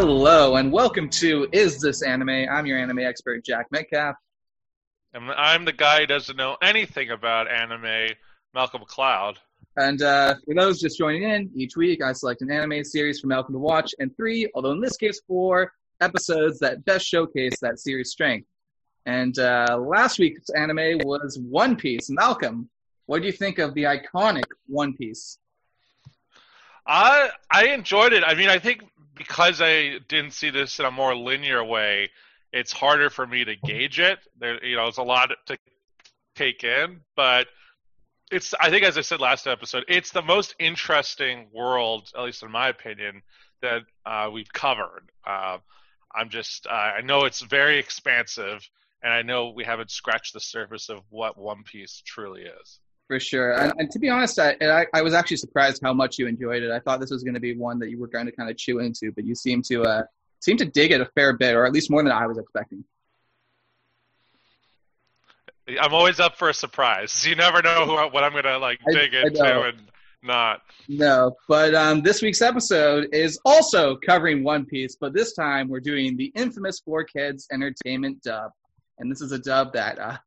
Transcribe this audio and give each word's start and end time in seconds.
Hello 0.00 0.54
and 0.54 0.70
welcome 0.70 1.08
to 1.08 1.48
Is 1.50 1.80
This 1.80 2.02
Anime? 2.02 2.46
I'm 2.48 2.66
your 2.66 2.78
anime 2.78 3.00
expert, 3.00 3.44
Jack 3.44 3.66
Metcalf. 3.72 4.14
And 5.12 5.28
I'm 5.32 5.64
the 5.64 5.72
guy 5.72 6.02
who 6.02 6.06
doesn't 6.06 6.36
know 6.36 6.56
anything 6.62 7.10
about 7.10 7.50
anime, 7.50 8.14
Malcolm 8.54 8.82
Cloud. 8.86 9.40
And 9.76 10.00
uh, 10.00 10.36
for 10.46 10.54
those 10.54 10.80
just 10.80 10.98
joining 10.98 11.24
in, 11.24 11.50
each 11.52 11.76
week 11.76 12.00
I 12.00 12.12
select 12.12 12.42
an 12.42 12.50
anime 12.52 12.84
series 12.84 13.18
for 13.18 13.26
Malcolm 13.26 13.54
to 13.54 13.58
watch, 13.58 13.92
and 13.98 14.16
three, 14.16 14.48
although 14.54 14.70
in 14.70 14.80
this 14.80 14.96
case 14.96 15.20
four, 15.26 15.72
episodes 16.00 16.60
that 16.60 16.84
best 16.84 17.04
showcase 17.04 17.58
that 17.60 17.80
series' 17.80 18.12
strength. 18.12 18.46
And 19.04 19.36
uh, 19.40 19.78
last 19.80 20.20
week's 20.20 20.48
anime 20.50 20.98
was 20.98 21.40
One 21.40 21.74
Piece. 21.74 22.08
Malcolm, 22.08 22.70
what 23.06 23.20
do 23.20 23.26
you 23.26 23.32
think 23.32 23.58
of 23.58 23.74
the 23.74 23.82
iconic 23.82 24.46
One 24.68 24.94
Piece? 24.94 25.38
I 26.86 27.30
I 27.50 27.66
enjoyed 27.70 28.12
it. 28.12 28.22
I 28.24 28.36
mean, 28.36 28.48
I 28.48 28.60
think 28.60 28.82
because 29.18 29.60
I 29.60 29.98
didn't 30.08 30.32
see 30.32 30.50
this 30.50 30.78
in 30.78 30.86
a 30.86 30.90
more 30.90 31.14
linear 31.14 31.62
way, 31.62 32.10
it's 32.52 32.72
harder 32.72 33.10
for 33.10 33.26
me 33.26 33.44
to 33.44 33.56
gauge 33.56 34.00
it. 34.00 34.20
There, 34.38 34.64
you 34.64 34.76
know, 34.76 34.86
it's 34.86 34.98
a 34.98 35.02
lot 35.02 35.30
to 35.46 35.58
take 36.34 36.64
in, 36.64 37.00
but 37.16 37.48
it's. 38.30 38.54
I 38.58 38.70
think, 38.70 38.84
as 38.84 38.96
I 38.96 39.02
said 39.02 39.20
last 39.20 39.46
episode, 39.46 39.84
it's 39.88 40.12
the 40.12 40.22
most 40.22 40.54
interesting 40.58 41.48
world, 41.52 42.10
at 42.16 42.22
least 42.22 42.42
in 42.42 42.50
my 42.50 42.68
opinion, 42.68 43.22
that 43.60 43.82
uh, 44.06 44.30
we've 44.32 44.52
covered. 44.52 45.10
Uh, 45.26 45.58
I'm 46.14 46.30
just. 46.30 46.66
Uh, 46.66 46.70
I 46.70 47.00
know 47.02 47.24
it's 47.24 47.42
very 47.42 47.78
expansive, 47.78 48.66
and 49.02 49.12
I 49.12 49.22
know 49.22 49.50
we 49.50 49.64
haven't 49.64 49.90
scratched 49.90 50.32
the 50.32 50.40
surface 50.40 50.88
of 50.88 51.00
what 51.10 51.36
One 51.36 51.64
Piece 51.64 52.02
truly 52.06 52.42
is. 52.42 52.80
For 53.08 53.18
sure. 53.18 53.52
And, 53.52 53.72
and 53.78 53.90
to 53.90 53.98
be 53.98 54.10
honest, 54.10 54.38
I, 54.38 54.54
I, 54.60 54.86
I, 54.92 55.00
was 55.00 55.14
actually 55.14 55.38
surprised 55.38 55.80
how 55.82 55.94
much 55.94 56.18
you 56.18 56.26
enjoyed 56.26 56.62
it. 56.62 56.70
I 56.70 56.78
thought 56.78 57.00
this 57.00 57.10
was 57.10 57.24
going 57.24 57.34
to 57.34 57.40
be 57.40 57.56
one 57.56 57.78
that 57.78 57.88
you 57.88 57.98
were 57.98 58.06
going 58.06 58.26
to 58.26 58.32
kind 58.32 58.50
of 58.50 58.58
chew 58.58 58.80
into, 58.80 59.12
but 59.12 59.24
you 59.24 59.34
seem 59.34 59.62
to 59.62 59.82
uh, 59.82 60.02
seem 60.40 60.58
to 60.58 60.66
dig 60.66 60.92
it 60.92 61.00
a 61.00 61.06
fair 61.06 61.32
bit, 61.32 61.56
or 61.56 61.64
at 61.64 61.72
least 61.72 61.90
more 61.90 62.02
than 62.02 62.12
I 62.12 62.26
was 62.26 62.36
expecting. 62.36 62.84
I'm 65.80 65.94
always 65.94 66.20
up 66.20 66.36
for 66.36 66.50
a 66.50 66.54
surprise. 66.54 67.26
You 67.26 67.34
never 67.34 67.62
know 67.62 67.86
who, 67.86 67.92
what 68.12 68.24
I'm 68.24 68.32
going 68.32 68.44
to 68.44 68.58
like 68.58 68.78
dig 68.90 69.14
I, 69.14 69.26
into 69.26 69.42
I 69.42 69.68
and 69.68 69.78
not. 70.22 70.60
No, 70.88 71.36
but 71.48 71.74
um, 71.74 72.02
this 72.02 72.20
week's 72.20 72.42
episode 72.42 73.08
is 73.12 73.38
also 73.44 73.96
covering 73.96 74.44
One 74.44 74.66
Piece, 74.66 74.96
but 74.96 75.14
this 75.14 75.32
time 75.32 75.68
we're 75.68 75.80
doing 75.80 76.16
the 76.16 76.32
infamous 76.34 76.80
Four 76.80 77.04
Kids 77.04 77.46
Entertainment 77.52 78.22
dub, 78.22 78.50
and 78.98 79.10
this 79.10 79.22
is 79.22 79.32
a 79.32 79.38
dub 79.38 79.72
that 79.72 79.98
uh, 79.98 80.18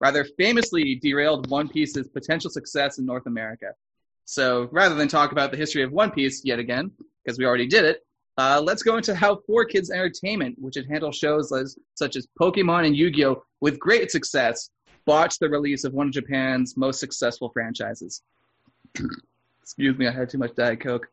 rather 0.00 0.24
famously 0.24 0.96
derailed 0.96 1.50
One 1.50 1.68
Piece's 1.68 2.08
potential 2.08 2.50
success 2.50 2.98
in 2.98 3.06
North 3.06 3.26
America. 3.26 3.74
So 4.24 4.68
rather 4.72 4.94
than 4.94 5.08
talk 5.08 5.32
about 5.32 5.50
the 5.50 5.56
history 5.56 5.82
of 5.82 5.92
One 5.92 6.10
Piece 6.10 6.44
yet 6.44 6.58
again, 6.58 6.90
because 7.24 7.38
we 7.38 7.46
already 7.46 7.66
did 7.66 7.84
it, 7.84 8.04
uh, 8.36 8.60
let's 8.64 8.82
go 8.82 8.96
into 8.96 9.14
how 9.14 9.42
4Kids 9.48 9.90
Entertainment, 9.90 10.56
which 10.58 10.76
had 10.76 10.86
handled 10.86 11.14
shows 11.14 11.50
as, 11.52 11.76
such 11.94 12.14
as 12.14 12.28
Pokemon 12.40 12.86
and 12.86 12.96
Yu 12.96 13.10
Gi 13.10 13.24
Oh! 13.24 13.42
with 13.60 13.80
great 13.80 14.10
success, 14.10 14.70
botched 15.04 15.40
the 15.40 15.48
release 15.48 15.84
of 15.84 15.92
one 15.92 16.08
of 16.08 16.12
Japan's 16.12 16.76
most 16.76 17.00
successful 17.00 17.48
franchises. 17.48 18.22
Excuse 19.62 19.98
me, 19.98 20.06
I 20.06 20.12
had 20.12 20.30
too 20.30 20.38
much 20.38 20.54
Diet 20.54 20.80
Coke. 20.80 21.08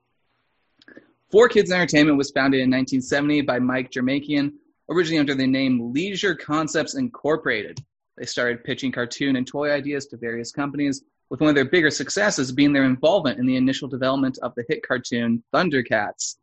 4Kids 1.34 1.72
Entertainment 1.72 2.18
was 2.18 2.32
founded 2.32 2.60
in 2.60 2.70
1970 2.70 3.42
by 3.42 3.60
Mike 3.60 3.92
Jermakian, 3.92 4.54
originally 4.90 5.20
under 5.20 5.34
the 5.34 5.48
name 5.48 5.94
Leisure 5.94 6.36
Concepts 6.36 6.96
Incorporated. 6.96 7.84
They 8.18 8.26
started 8.26 8.64
pitching 8.64 8.92
cartoon 8.92 9.36
and 9.36 9.46
toy 9.46 9.72
ideas 9.72 10.06
to 10.08 10.18
various 10.18 10.52
companies, 10.52 11.04
with 11.30 11.42
one 11.42 11.50
of 11.50 11.56
their 11.56 11.66
bigger 11.66 11.90
successes 11.90 12.52
being 12.52 12.72
their 12.72 12.86
involvement 12.86 13.40
in 13.40 13.46
the 13.46 13.56
initial 13.58 13.88
development 13.88 14.38
of 14.42 14.54
the 14.56 14.64
hit 14.70 14.88
cartoon 14.88 15.44
Thundercats. 15.54 16.38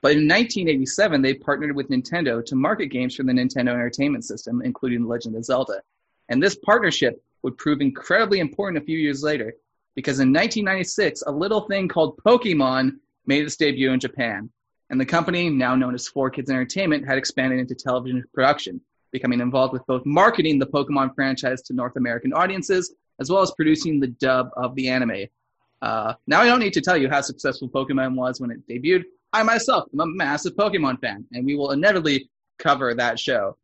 But 0.00 0.12
in 0.12 0.28
1987, 0.28 1.22
they 1.22 1.34
partnered 1.34 1.76
with 1.76 1.90
Nintendo 1.90 2.44
to 2.46 2.56
market 2.56 2.86
games 2.86 3.14
for 3.14 3.22
the 3.22 3.32
Nintendo 3.32 3.68
Entertainment 3.68 4.24
System, 4.24 4.62
including 4.62 5.02
The 5.02 5.08
Legend 5.08 5.36
of 5.36 5.44
Zelda. 5.44 5.82
And 6.28 6.42
this 6.42 6.56
partnership 6.56 7.22
would 7.42 7.58
prove 7.58 7.80
incredibly 7.80 8.40
important 8.40 8.82
a 8.82 8.86
few 8.86 8.98
years 8.98 9.22
later, 9.22 9.54
because 9.94 10.18
in 10.18 10.32
1996, 10.32 11.22
a 11.26 11.30
little 11.30 11.62
thing 11.62 11.88
called 11.88 12.16
Pokemon 12.18 12.98
made 13.26 13.44
its 13.44 13.56
debut 13.56 13.92
in 13.92 14.00
Japan. 14.00 14.50
And 14.90 15.00
the 15.00 15.06
company, 15.06 15.50
now 15.50 15.74
known 15.74 15.94
as 15.94 16.08
4Kids 16.08 16.50
Entertainment, 16.50 17.06
had 17.06 17.18
expanded 17.18 17.60
into 17.60 17.74
television 17.74 18.24
production 18.32 18.80
becoming 19.12 19.40
involved 19.40 19.72
with 19.72 19.86
both 19.86 20.04
marketing 20.04 20.58
the 20.58 20.66
Pokemon 20.66 21.14
franchise 21.14 21.62
to 21.62 21.72
North 21.72 21.96
American 21.96 22.32
audiences, 22.32 22.94
as 23.20 23.30
well 23.30 23.42
as 23.42 23.52
producing 23.52 24.00
the 24.00 24.08
dub 24.08 24.50
of 24.56 24.74
the 24.74 24.88
anime. 24.88 25.26
Uh, 25.80 26.14
now, 26.26 26.40
I 26.40 26.46
don't 26.46 26.60
need 26.60 26.72
to 26.72 26.80
tell 26.80 26.96
you 26.96 27.08
how 27.08 27.20
successful 27.20 27.68
Pokemon 27.68 28.14
was 28.14 28.40
when 28.40 28.50
it 28.50 28.66
debuted. 28.66 29.04
I 29.32 29.42
myself 29.42 29.88
am 29.92 30.00
a 30.00 30.06
massive 30.06 30.54
Pokemon 30.54 31.00
fan, 31.00 31.24
and 31.32 31.44
we 31.44 31.56
will 31.56 31.72
inevitably 31.72 32.30
cover 32.58 32.94
that 32.94 33.18
show. 33.18 33.56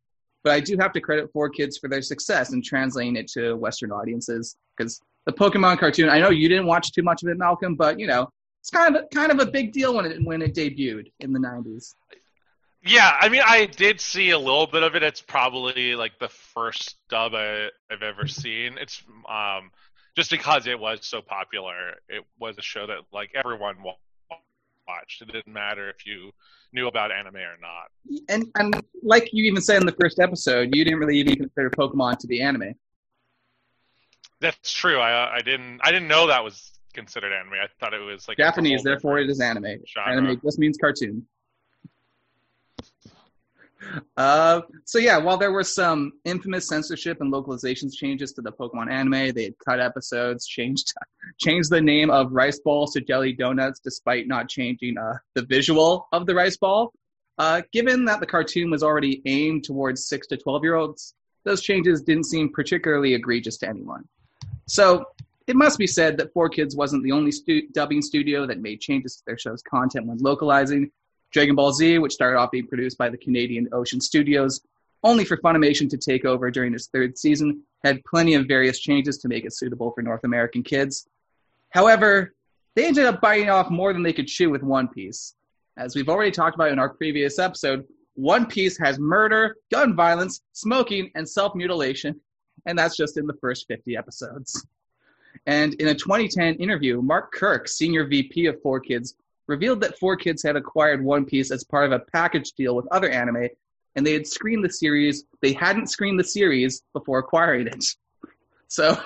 But 0.45 0.53
I 0.53 0.61
do 0.61 0.77
have 0.81 0.93
to 0.93 1.01
credit 1.01 1.33
4Kids 1.33 1.81
for 1.81 1.89
their 1.89 2.03
success 2.03 2.53
in 2.53 2.63
translating 2.63 3.17
it 3.17 3.29
to 3.33 3.55
Western 3.55 3.93
audiences, 3.93 4.57
because 4.77 5.01
the 5.27 5.33
Pokemon 5.33 5.79
cartoon, 5.79 6.09
I 6.09 6.19
know 6.19 6.31
you 6.31 6.49
didn't 6.49 6.67
watch 6.67 6.93
too 6.93 7.03
much 7.03 7.23
of 7.23 7.29
it, 7.29 7.39
Malcolm, 7.39 7.75
but 7.75 7.99
you 7.99 8.07
know, 8.07 8.29
it's 8.61 8.71
kind 8.71 8.97
of 8.97 9.05
kind 9.11 9.31
of 9.31 9.41
a 9.41 9.51
big 9.51 9.73
deal 9.73 9.95
when 9.95 10.07
it 10.07 10.25
when 10.25 10.43
it 10.43 10.55
debuted 10.55 11.13
in 11.21 11.33
the 11.33 11.39
90s. 11.39 11.95
Yeah, 12.83 13.17
I 13.21 13.29
mean, 13.29 13.43
I 13.45 13.67
did 13.67 14.01
see 14.01 14.31
a 14.31 14.39
little 14.39 14.67
bit 14.67 14.83
of 14.83 14.95
it. 14.95 15.03
It's 15.03 15.21
probably 15.21 15.95
like 15.95 16.19
the 16.19 16.29
first 16.29 16.97
dub 17.09 17.35
I, 17.35 17.71
have 17.91 18.03
ever 18.03 18.29
seen. 18.29 18.79
It's 18.79 19.03
um, 19.29 19.71
just 20.17 20.31
because 20.31 20.67
it 20.67 20.79
was 20.79 21.01
so 21.03 21.21
popular. 21.21 21.95
It 22.09 22.25
was 22.39 22.57
a 22.57 22.63
show 22.63 22.87
that 22.87 22.99
like 23.13 23.33
everyone 23.35 23.77
watched. 23.83 25.23
It 25.23 25.33
didn't 25.33 25.53
matter 25.53 25.91
if 25.91 26.07
you 26.07 26.31
knew 26.73 26.87
about 26.87 27.11
anime 27.11 27.37
or 27.37 27.57
not. 27.61 28.23
And 28.29 28.47
and 28.57 28.83
like 29.03 29.31
you 29.33 29.45
even 29.45 29.61
said 29.61 29.81
in 29.81 29.87
the 29.87 29.97
first 30.01 30.21
episode, 30.21 30.75
you 30.75 30.85
didn't 30.85 31.01
really 31.01 31.19
even 31.19 31.37
consider 31.37 31.71
Pokemon 31.71 32.19
to 32.19 32.27
be 32.27 32.41
anime. 32.41 32.75
That's 34.41 34.73
true. 34.73 35.01
I 35.01 35.37
I 35.37 35.41
didn't 35.41 35.81
I 35.83 35.91
didn't 35.91 36.09
know 36.09 36.29
that 36.29 36.45
was 36.45 36.79
considered 36.95 37.33
anime. 37.33 37.55
I 37.55 37.67
thought 37.81 37.93
it 37.93 37.99
was 37.99 38.29
like 38.29 38.37
Japanese, 38.37 38.83
therefore 38.83 39.19
it 39.19 39.29
is 39.29 39.41
anime. 39.41 39.79
Genre. 39.87 40.13
Anime 40.13 40.41
just 40.45 40.59
means 40.59 40.77
cartoon. 40.79 41.27
Uh, 44.17 44.63
so 44.85 44.99
yeah, 44.99 45.17
while 45.17 45.37
there 45.37 45.53
were 45.53 45.65
some 45.65 46.13
infamous 46.25 46.67
censorship 46.67 47.21
and 47.21 47.33
localizations 47.33 47.95
changes 47.95 48.33
to 48.33 48.43
the 48.43 48.53
Pokemon 48.53 48.91
anime, 48.91 49.33
they 49.33 49.55
cut 49.65 49.81
episodes, 49.81 50.47
changed 50.59 50.93
changed 51.39 51.71
the 51.71 51.81
name 51.81 52.11
of 52.11 52.33
rice 52.33 52.61
balls 52.61 52.93
to 52.95 53.01
jelly 53.01 53.33
donuts, 53.33 53.81
despite 53.81 54.27
not 54.27 54.49
changing 54.49 54.99
uh, 54.99 55.15
the 55.35 55.43
visual 55.43 56.09
of 56.13 56.27
the 56.27 56.35
rice 56.35 56.57
ball. 56.57 56.93
Uh, 57.39 57.63
given 57.73 58.05
that 58.05 58.19
the 58.19 58.27
cartoon 58.27 58.71
was 58.71 58.83
already 58.83 59.23
aimed 59.27 59.63
towards 59.63 60.07
six 60.07 60.27
to 60.27 60.37
twelve 60.37 60.65
year 60.65 60.75
olds, 60.75 61.15
those 61.45 61.63
changes 61.63 62.03
didn't 62.03 62.25
seem 62.25 62.53
particularly 62.53 63.15
egregious 63.15 63.59
to 63.59 63.69
anyone. 63.69 64.05
So 64.67 65.07
it 65.49 65.57
must 65.57 65.79
be 65.79 65.87
said 65.87 66.19
that 66.19 66.35
4Kids 66.35 66.77
wasn't 66.77 67.03
the 67.03 67.13
only 67.13 67.33
stu- 67.33 67.69
dubbing 67.73 68.03
studio 68.03 68.47
that 68.47 68.61
made 68.61 68.81
changes 68.81 69.17
to 69.17 69.23
their 69.27 69.39
show's 69.39 69.63
content 69.63 70.07
when 70.07 70.19
localizing. 70.19 70.91
Dragon 71.31 71.55
Ball 71.55 71.73
Z, 71.73 71.99
which 71.99 72.13
started 72.13 72.39
off 72.39 72.51
being 72.51 72.67
produced 72.67 72.99
by 72.99 73.09
the 73.09 73.19
Canadian 73.19 73.69
Ocean 73.73 74.01
Studios, 74.01 74.61
only 75.05 75.25
for 75.25 75.37
Funimation 75.37 75.89
to 75.91 75.97
take 75.97 76.25
over 76.25 76.51
during 76.51 76.75
its 76.75 76.89
third 76.89 77.17
season, 77.19 77.63
had 77.85 78.05
plenty 78.05 78.35
of 78.35 78.47
various 78.47 78.81
changes 78.81 79.19
to 79.19 79.29
make 79.29 79.45
it 79.45 79.55
suitable 79.55 79.93
for 79.93 80.03
North 80.03 80.25
American 80.25 80.63
kids. 80.63 81.07
However, 81.71 82.35
they 82.75 82.87
ended 82.87 83.05
up 83.05 83.21
biting 83.21 83.51
off 83.51 83.71
more 83.71 83.93
than 83.93 84.03
they 84.03 84.13
could 84.13 84.27
chew 84.27 84.51
with 84.51 84.63
One 84.63 84.89
Piece. 84.89 85.35
As 85.77 85.95
we've 85.95 86.09
already 86.09 86.31
talked 86.31 86.57
about 86.57 86.73
in 86.73 86.79
our 86.79 86.89
previous 86.89 87.39
episode, 87.39 87.87
One 88.15 88.47
Piece 88.47 88.77
has 88.79 88.99
murder, 88.99 89.57
gun 89.71 89.95
violence, 89.95 90.43
smoking, 90.53 91.11
and 91.15 91.29
self 91.29 91.55
mutilation, 91.55 92.21
and 92.67 92.79
that's 92.79 92.97
just 92.97 93.17
in 93.17 93.27
the 93.27 93.37
first 93.41 93.67
50 93.69 93.97
episodes. 93.97 94.67
And 95.47 95.75
in 95.75 95.89
a 95.89 95.95
2010 95.95 96.55
interview, 96.57 97.01
Mark 97.01 97.33
Kirk, 97.33 97.69
senior 97.69 98.07
VP 98.07 98.47
of 98.47 98.61
4Kids, 98.63 99.15
revealed 99.49 99.81
that 99.81 99.99
4Kids 99.99 100.47
had 100.47 100.57
acquired 100.57 101.03
One 101.03 101.25
Piece 101.25 101.51
as 101.51 101.65
part 101.65 101.87
of 101.87 101.93
a 101.93 102.05
package 102.13 102.53
deal 102.53 102.77
with 102.77 102.87
other 102.93 103.09
anime, 103.09 103.49
and 103.97 104.07
they 104.07 104.13
had 104.13 104.27
screened 104.27 104.65
the 104.65 104.71
series. 104.71 105.25
They 105.41 105.55
hadn't 105.55 105.89
screened 105.89 106.21
the 106.21 106.25
series 106.25 106.83
before 106.93 107.19
acquiring 107.19 107.67
it. 107.67 107.85
So, 108.71 109.01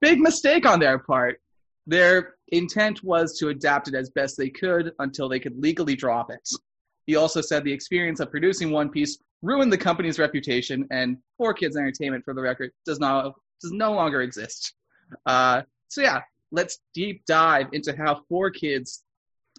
big 0.00 0.18
mistake 0.18 0.64
on 0.64 0.80
their 0.80 0.98
part. 0.98 1.38
Their 1.86 2.36
intent 2.48 3.04
was 3.04 3.38
to 3.38 3.50
adapt 3.50 3.86
it 3.86 3.94
as 3.94 4.08
best 4.08 4.38
they 4.38 4.48
could 4.48 4.92
until 4.98 5.28
they 5.28 5.38
could 5.38 5.58
legally 5.58 5.94
drop 5.94 6.30
it. 6.30 6.48
He 7.06 7.16
also 7.16 7.42
said 7.42 7.64
the 7.64 7.72
experience 7.72 8.20
of 8.20 8.30
producing 8.30 8.70
One 8.70 8.88
Piece 8.88 9.18
ruined 9.42 9.70
the 9.70 9.76
company's 9.76 10.18
reputation, 10.18 10.88
and 10.90 11.18
4Kids 11.38 11.76
Entertainment, 11.76 12.24
for 12.24 12.32
the 12.32 12.40
record, 12.40 12.70
does 12.86 12.98
not 12.98 13.34
does 13.60 13.72
no 13.72 13.92
longer 13.92 14.22
exist. 14.22 14.72
Uh, 15.26 15.60
so 15.88 16.00
yeah, 16.00 16.22
let's 16.50 16.78
deep 16.94 17.24
dive 17.26 17.66
into 17.72 17.94
how 17.94 18.22
4Kids 18.32 19.00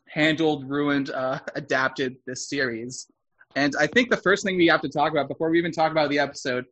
handled, 0.07 0.69
ruined, 0.69 1.09
uh, 1.09 1.39
adapted 1.55 2.17
this 2.25 2.49
series. 2.49 3.07
And 3.55 3.73
I 3.79 3.87
think 3.87 4.09
the 4.09 4.17
first 4.17 4.43
thing 4.43 4.57
we 4.57 4.67
have 4.67 4.81
to 4.81 4.89
talk 4.89 5.11
about 5.11 5.27
before 5.27 5.49
we 5.49 5.57
even 5.57 5.71
talk 5.71 5.91
about 5.91 6.09
the 6.09 6.19
episode 6.19 6.65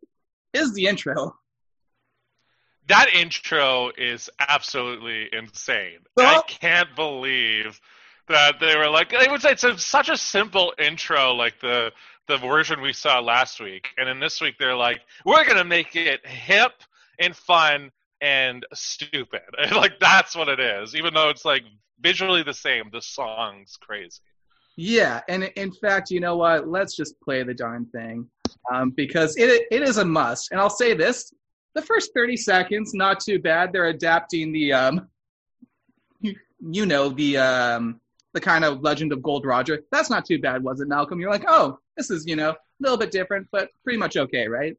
is 0.53 0.73
the 0.73 0.87
intro. 0.87 1.35
That 2.87 3.13
intro 3.13 3.91
is 3.97 4.29
absolutely 4.39 5.29
insane. 5.31 5.99
I 6.19 6.41
can't 6.47 6.93
believe 6.95 7.79
that 8.27 8.59
they 8.59 8.75
were 8.75 8.89
like 8.89 9.09
they 9.09 9.29
would 9.29 9.41
say 9.41 9.51
it's 9.51 9.63
a, 9.63 9.77
such 9.77 10.09
a 10.09 10.17
simple 10.17 10.73
intro, 10.77 11.33
like 11.33 11.59
the 11.61 11.91
the 12.27 12.37
version 12.37 12.81
we 12.81 12.93
saw 12.93 13.19
last 13.19 13.59
week, 13.59 13.89
and 13.97 14.07
then 14.07 14.19
this 14.19 14.41
week 14.41 14.55
they're 14.59 14.75
like, 14.75 15.01
we're 15.25 15.45
gonna 15.45 15.63
make 15.63 15.95
it 15.95 16.25
hip 16.25 16.71
and 17.19 17.35
fun 17.35 17.91
and 18.21 18.65
stupid. 18.73 19.41
like 19.71 19.99
that's 19.99 20.35
what 20.35 20.49
it 20.49 20.59
is, 20.59 20.95
even 20.95 21.13
though 21.13 21.29
it's 21.29 21.45
like 21.45 21.63
visually 22.03 22.43
the 22.43 22.53
same. 22.53 22.89
The 22.91 23.01
song's 23.01 23.77
crazy. 23.77 24.19
Yeah, 24.75 25.21
and 25.27 25.45
in 25.55 25.71
fact, 25.71 26.11
you 26.11 26.19
know 26.19 26.35
what? 26.37 26.67
Let's 26.67 26.95
just 26.95 27.19
play 27.21 27.43
the 27.43 27.53
darn 27.53 27.85
thing 27.87 28.27
um, 28.71 28.91
because 28.91 29.35
it 29.37 29.67
it 29.71 29.83
is 29.83 29.97
a 29.97 30.05
must. 30.05 30.51
And 30.51 30.59
I'll 30.59 30.69
say 30.69 30.93
this: 30.93 31.33
the 31.75 31.81
first 31.81 32.11
thirty 32.13 32.37
seconds, 32.37 32.93
not 32.93 33.19
too 33.19 33.39
bad. 33.39 33.71
They're 33.71 33.87
adapting 33.87 34.51
the 34.51 34.73
um, 34.73 35.07
you, 36.21 36.35
you 36.59 36.85
know 36.85 37.09
the 37.09 37.37
um, 37.37 38.01
the 38.33 38.41
kind 38.41 38.65
of 38.65 38.81
Legend 38.81 39.13
of 39.13 39.21
Gold 39.21 39.45
Roger. 39.45 39.83
That's 39.91 40.09
not 40.09 40.25
too 40.25 40.39
bad, 40.39 40.63
was 40.63 40.81
it, 40.81 40.87
Malcolm? 40.87 41.19
You're 41.19 41.31
like, 41.31 41.45
oh, 41.47 41.79
this 41.95 42.09
is 42.09 42.25
you 42.25 42.35
know 42.35 42.51
a 42.51 42.57
little 42.79 42.97
bit 42.97 43.11
different, 43.11 43.47
but 43.51 43.69
pretty 43.83 43.97
much 43.97 44.17
okay, 44.17 44.47
right? 44.47 44.75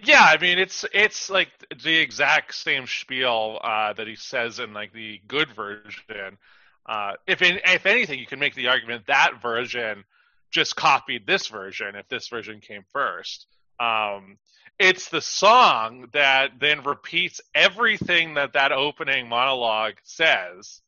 Yeah, 0.00 0.22
I 0.22 0.38
mean 0.38 0.58
it's 0.58 0.84
it's 0.92 1.28
like 1.28 1.48
the 1.82 1.96
exact 1.96 2.54
same 2.54 2.86
spiel 2.86 3.58
uh, 3.62 3.92
that 3.94 4.06
he 4.06 4.14
says 4.14 4.60
in 4.60 4.72
like 4.72 4.92
the 4.92 5.20
good 5.26 5.48
version. 5.50 6.38
Uh, 6.86 7.12
if 7.26 7.42
in, 7.42 7.58
if 7.64 7.84
anything, 7.84 8.18
you 8.18 8.26
can 8.26 8.38
make 8.38 8.54
the 8.54 8.68
argument 8.68 9.06
that 9.08 9.42
version 9.42 10.04
just 10.50 10.76
copied 10.76 11.26
this 11.26 11.48
version 11.48 11.94
if 11.96 12.08
this 12.08 12.28
version 12.28 12.60
came 12.60 12.84
first. 12.92 13.46
Um, 13.80 14.38
it's 14.78 15.08
the 15.08 15.20
song 15.20 16.08
that 16.12 16.52
then 16.60 16.82
repeats 16.84 17.40
everything 17.54 18.34
that 18.34 18.52
that 18.52 18.72
opening 18.72 19.28
monologue 19.28 19.94
says. 20.04 20.80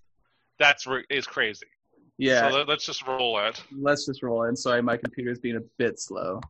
That's 0.59 0.87
is 1.09 1.27
crazy. 1.27 1.67
Yeah. 2.17 2.51
So 2.51 2.56
let, 2.59 2.69
us 2.69 2.85
just 2.85 3.06
roll 3.06 3.39
it. 3.41 3.63
Let's 3.77 4.06
just 4.06 4.23
roll 4.23 4.45
it. 4.45 4.59
Sorry, 4.59 4.83
my 4.83 4.97
computer's 4.97 5.39
being 5.39 5.56
a 5.56 5.63
bit 5.79 5.99
slow. 5.99 6.41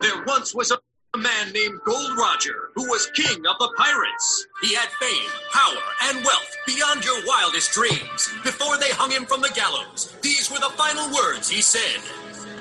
There 0.00 0.22
once 0.26 0.54
was 0.54 0.70
a 0.70 0.78
man 1.18 1.52
named 1.52 1.80
Gold 1.84 2.16
Roger, 2.16 2.70
who 2.76 2.88
was 2.88 3.10
king 3.14 3.44
of 3.46 3.58
the 3.58 3.72
pirates. 3.76 4.46
He 4.62 4.72
had 4.72 4.88
fame, 5.00 5.30
power, 5.50 5.82
and 6.04 6.24
wealth 6.24 6.56
beyond 6.66 7.04
your 7.04 7.18
wildest 7.26 7.72
dreams. 7.72 8.28
Before 8.44 8.76
they 8.76 8.90
hung 8.90 9.10
him 9.10 9.26
from 9.26 9.40
the 9.40 9.50
gallows, 9.56 10.14
these 10.22 10.52
were 10.52 10.60
the 10.60 10.70
final 10.78 11.12
words 11.12 11.50
he 11.50 11.60
said 11.60 11.98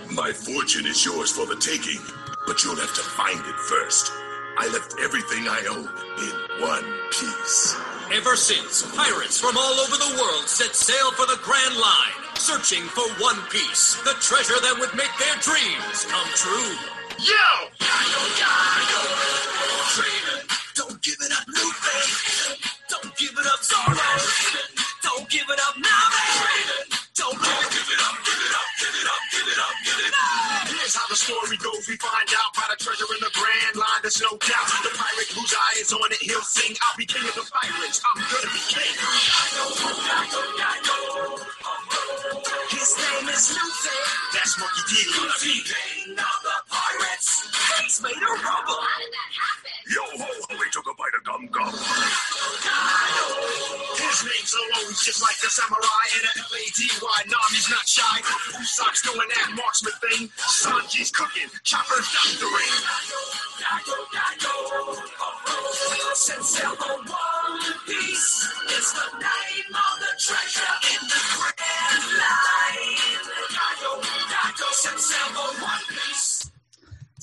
My 0.09 0.31
fortune 0.31 0.87
is 0.87 1.05
yours 1.05 1.29
for 1.29 1.45
the 1.45 1.57
taking, 1.57 2.01
but 2.47 2.63
you'll 2.63 2.81
have 2.81 2.95
to 2.95 3.05
find 3.05 3.37
it 3.37 3.59
first. 3.69 4.11
I 4.57 4.67
left 4.73 4.95
everything 4.99 5.45
I 5.45 5.61
own 5.69 5.85
in 5.85 6.65
one 6.65 6.89
piece. 7.11 7.77
Ever 8.11 8.35
since, 8.35 8.81
pirates 8.95 9.39
from 9.39 9.55
all 9.55 9.77
over 9.77 9.95
the 9.95 10.17
world 10.19 10.49
set 10.49 10.73
sail 10.73 11.11
for 11.11 11.27
the 11.27 11.37
Grand 11.43 11.77
Line, 11.77 12.33
searching 12.33 12.81
for 12.81 13.05
one 13.21 13.37
piece, 13.51 13.93
the 14.01 14.17
treasure 14.25 14.57
that 14.59 14.77
would 14.79 14.95
make 14.97 15.13
their 15.21 15.37
dreams 15.45 16.05
come 16.09 16.27
true. 16.33 16.96
Yo! 17.19 19.16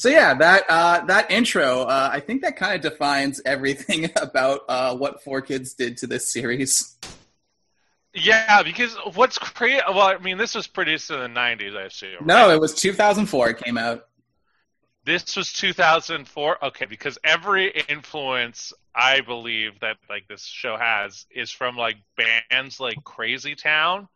So 0.04 0.10
yeah, 0.10 0.34
that 0.34 0.64
uh, 0.68 1.06
that 1.06 1.30
intro, 1.30 1.84
uh, 1.84 2.10
I 2.12 2.20
think 2.20 2.42
that 2.42 2.56
kind 2.56 2.74
of 2.74 2.82
defines 2.82 3.40
everything 3.46 4.10
about 4.20 4.60
uh, 4.68 4.94
what 4.94 5.24
Four 5.24 5.40
Kids 5.40 5.72
did 5.72 5.96
to 5.96 6.06
this 6.06 6.30
series. 6.30 6.98
Yeah, 8.12 8.62
because 8.62 8.94
what's 9.14 9.38
crazy? 9.38 9.80
Well, 9.88 10.02
I 10.02 10.18
mean, 10.18 10.36
this 10.36 10.54
was 10.54 10.66
produced 10.66 11.10
in 11.10 11.20
the 11.20 11.28
'90s, 11.28 11.74
I 11.74 11.84
assume. 11.84 12.26
No, 12.26 12.48
right? 12.48 12.54
it 12.56 12.60
was 12.60 12.74
2004. 12.74 13.48
It 13.48 13.58
came 13.60 13.78
out. 13.78 14.04
This 15.06 15.36
was 15.36 15.50
2004. 15.54 16.66
Okay, 16.66 16.84
because 16.84 17.16
every 17.24 17.70
influence 17.88 18.74
I 18.94 19.22
believe 19.22 19.80
that 19.80 19.96
like 20.10 20.28
this 20.28 20.44
show 20.44 20.76
has 20.76 21.24
is 21.30 21.50
from 21.50 21.78
like 21.78 21.96
bands 22.50 22.78
like 22.78 23.02
Crazy 23.04 23.54
Town, 23.54 24.08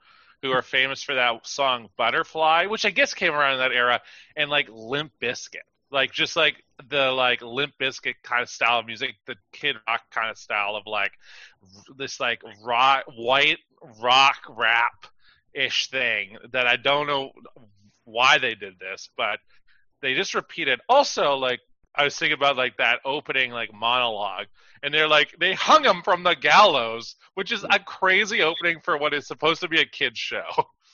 who 0.42 0.50
are 0.50 0.60
famous 0.60 1.02
for 1.02 1.14
that 1.14 1.46
song 1.46 1.88
Butterfly, 1.96 2.66
which 2.66 2.84
I 2.84 2.90
guess 2.90 3.14
came 3.14 3.32
around 3.32 3.54
in 3.54 3.60
that 3.60 3.72
era, 3.72 4.02
and 4.36 4.50
like 4.50 4.68
Limp 4.70 5.12
Bizkit. 5.18 5.62
Like 5.90 6.12
just 6.12 6.36
like 6.36 6.62
the 6.88 7.10
like 7.10 7.40
Limp 7.42 7.72
Bizkit 7.80 8.14
kind 8.22 8.42
of 8.42 8.48
style 8.48 8.80
of 8.80 8.86
music, 8.86 9.14
the 9.26 9.36
Kid 9.52 9.76
Rock 9.88 10.02
kind 10.10 10.30
of 10.30 10.36
style 10.36 10.76
of 10.76 10.82
like 10.86 11.12
this 11.96 12.20
like 12.20 12.42
rock 12.62 13.04
white 13.16 13.58
rock 14.00 14.36
rap 14.48 15.06
ish 15.54 15.88
thing 15.90 16.36
that 16.52 16.66
I 16.66 16.76
don't 16.76 17.06
know 17.06 17.30
why 18.04 18.38
they 18.38 18.54
did 18.54 18.78
this, 18.78 19.08
but 19.16 19.38
they 20.02 20.14
just 20.14 20.34
repeated. 20.34 20.80
Also, 20.88 21.34
like 21.36 21.60
I 21.94 22.04
was 22.04 22.16
thinking 22.16 22.34
about 22.36 22.56
like 22.56 22.76
that 22.76 23.00
opening 23.04 23.50
like 23.50 23.72
monologue, 23.72 24.46
and 24.82 24.92
they're 24.92 25.08
like 25.08 25.34
they 25.40 25.54
hung 25.54 25.84
him 25.84 26.02
from 26.02 26.22
the 26.22 26.34
gallows, 26.34 27.16
which 27.34 27.50
is 27.50 27.64
a 27.64 27.78
crazy 27.78 28.42
opening 28.42 28.80
for 28.80 28.98
what 28.98 29.14
is 29.14 29.26
supposed 29.26 29.62
to 29.62 29.68
be 29.68 29.80
a 29.80 29.86
kids 29.86 30.18
show. 30.18 30.44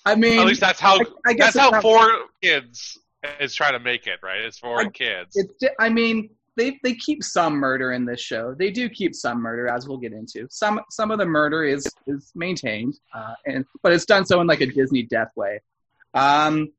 I 0.07 0.15
mean, 0.15 0.39
At 0.39 0.47
least 0.47 0.61
that's 0.61 0.81
how 0.81 0.97
I, 0.97 1.05
I 1.27 1.33
guess 1.33 1.55
that's 1.55 1.59
how 1.59 1.71
not- 1.71 1.83
four 1.83 2.09
kids 2.43 2.99
is 3.41 3.55
trying 3.55 3.73
to 3.73 3.81
make 3.81 4.07
it. 4.07 4.21
Right? 4.23 4.41
It's 4.41 4.59
for 4.59 4.81
I- 4.81 4.89
kids. 4.89 5.37
It's. 5.37 5.75
I 5.79 5.89
mean, 5.89 6.31
they 6.57 6.79
they 6.83 6.95
keep 6.95 7.23
some 7.23 7.55
murder 7.55 7.93
in 7.93 8.05
this 8.05 8.21
show. 8.21 8.55
They 8.55 8.71
do 8.71 8.89
keep 8.89 9.15
some 9.15 9.41
murder, 9.41 9.69
as 9.69 9.89
we'll 9.89 9.99
get 9.99 10.13
into. 10.13 10.47
Some 10.51 10.81
some 10.91 11.11
of 11.11 11.19
the 11.19 11.27
murder 11.27 11.65
is 11.65 11.87
is 12.07 12.33
maintained, 12.35 12.99
uh, 13.15 13.35
and 13.47 13.65
but 13.83 13.93
it's 13.93 14.05
done 14.05 14.25
so 14.25 14.41
in 14.41 14.47
like 14.47 14.61
a 14.61 14.67
Disney 14.67 15.03
death 15.03 15.31
way. 15.37 15.61
Um. 16.15 16.73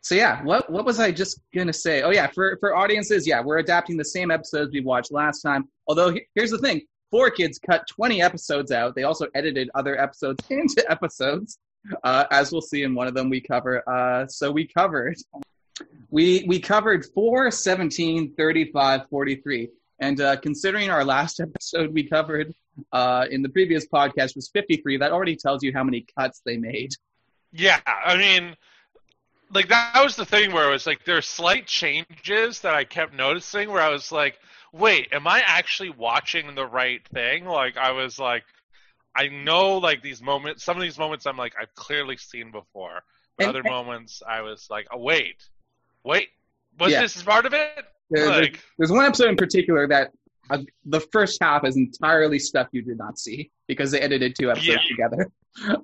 So 0.00 0.14
yeah, 0.14 0.42
what 0.44 0.70
what 0.70 0.84
was 0.84 1.00
I 1.00 1.10
just 1.10 1.40
gonna 1.54 1.72
say? 1.72 2.02
Oh 2.02 2.10
yeah, 2.10 2.28
for 2.28 2.56
for 2.60 2.74
audiences, 2.74 3.26
yeah, 3.26 3.42
we're 3.42 3.58
adapting 3.58 3.96
the 3.96 4.04
same 4.04 4.30
episodes 4.30 4.72
we 4.72 4.80
watched 4.80 5.12
last 5.12 5.42
time. 5.42 5.68
Although 5.86 6.14
here's 6.34 6.50
the 6.50 6.58
thing: 6.58 6.82
Four 7.10 7.30
Kids 7.30 7.58
cut 7.58 7.86
20 7.88 8.22
episodes 8.22 8.70
out. 8.70 8.94
They 8.94 9.02
also 9.02 9.26
edited 9.34 9.70
other 9.74 10.00
episodes 10.00 10.42
into 10.50 10.84
episodes, 10.90 11.58
uh, 12.04 12.24
as 12.30 12.52
we'll 12.52 12.60
see 12.62 12.84
in 12.84 12.94
one 12.94 13.08
of 13.08 13.14
them 13.14 13.28
we 13.28 13.40
cover. 13.40 13.82
Uh, 13.88 14.26
so 14.28 14.50
we 14.50 14.66
covered 14.68 15.16
we 16.10 16.44
we 16.46 16.58
covered 16.60 17.04
4 17.14 17.50
17 17.50 18.34
35 18.34 19.08
43 19.08 19.68
and 20.00 20.20
uh, 20.20 20.36
considering 20.36 20.90
our 20.90 21.04
last 21.04 21.40
episode 21.48 21.92
we 21.92 22.04
covered 22.04 22.54
uh, 22.92 23.26
in 23.30 23.42
the 23.42 23.48
previous 23.48 23.86
podcast 23.86 24.36
was 24.36 24.48
53 24.52 24.98
that 24.98 25.12
already 25.12 25.36
tells 25.36 25.62
you 25.62 25.72
how 25.72 25.82
many 25.84 26.06
cuts 26.18 26.40
they 26.44 26.56
made 26.56 26.90
Yeah, 27.52 27.80
I 27.86 28.16
mean, 28.16 28.54
like 29.50 29.68
that 29.68 30.02
was 30.02 30.16
the 30.16 30.26
thing 30.26 30.52
where 30.52 30.68
it 30.68 30.72
was 30.72 30.86
like 30.86 31.04
there's 31.04 31.26
slight 31.26 31.66
changes 31.66 32.60
that 32.60 32.74
I 32.74 32.84
kept 32.84 33.14
noticing 33.14 33.70
where 33.70 33.82
I 33.82 33.88
was 33.88 34.12
like, 34.12 34.38
wait, 34.72 35.08
am 35.12 35.26
I 35.26 35.42
actually 35.44 35.90
watching 35.90 36.54
the 36.54 36.66
right 36.66 37.00
thing? 37.08 37.46
Like 37.46 37.76
I 37.78 37.92
was 37.92 38.18
like, 38.18 38.44
I 39.16 39.28
know 39.28 39.78
like 39.78 40.02
these 40.02 40.20
moments, 40.20 40.62
some 40.62 40.76
of 40.76 40.82
these 40.82 40.98
moments 40.98 41.26
I'm 41.26 41.38
like 41.38 41.54
I've 41.60 41.74
clearly 41.74 42.16
seen 42.18 42.50
before. 42.52 43.00
But 43.36 43.46
And- 43.48 43.56
other 43.56 43.68
moments 43.68 44.22
I 44.28 44.42
was 44.42 44.66
like, 44.70 44.86
oh 44.92 44.98
wait, 44.98 45.36
wait, 46.04 46.28
was 46.78 46.92
Yeah. 46.92 47.02
this 47.02 47.22
part 47.22 47.46
of 47.46 47.52
it? 47.54 47.84
There- 48.10 48.26
there- 48.26 48.40
Like, 48.42 48.60
there's 48.78 48.90
one 48.90 49.04
episode 49.04 49.28
in 49.28 49.36
particular 49.36 49.86
that 49.88 50.12
uh, 50.50 50.62
the 50.86 51.00
first 51.12 51.38
half 51.42 51.66
is 51.66 51.76
entirely 51.76 52.38
stuff 52.38 52.68
you 52.72 52.80
did 52.80 52.96
not 52.96 53.18
see 53.18 53.50
because 53.66 53.90
they 53.90 54.00
edited 54.00 54.34
two 54.34 54.50
episodes 54.50 54.78
Yeah. 54.88 55.06
together 55.06 55.30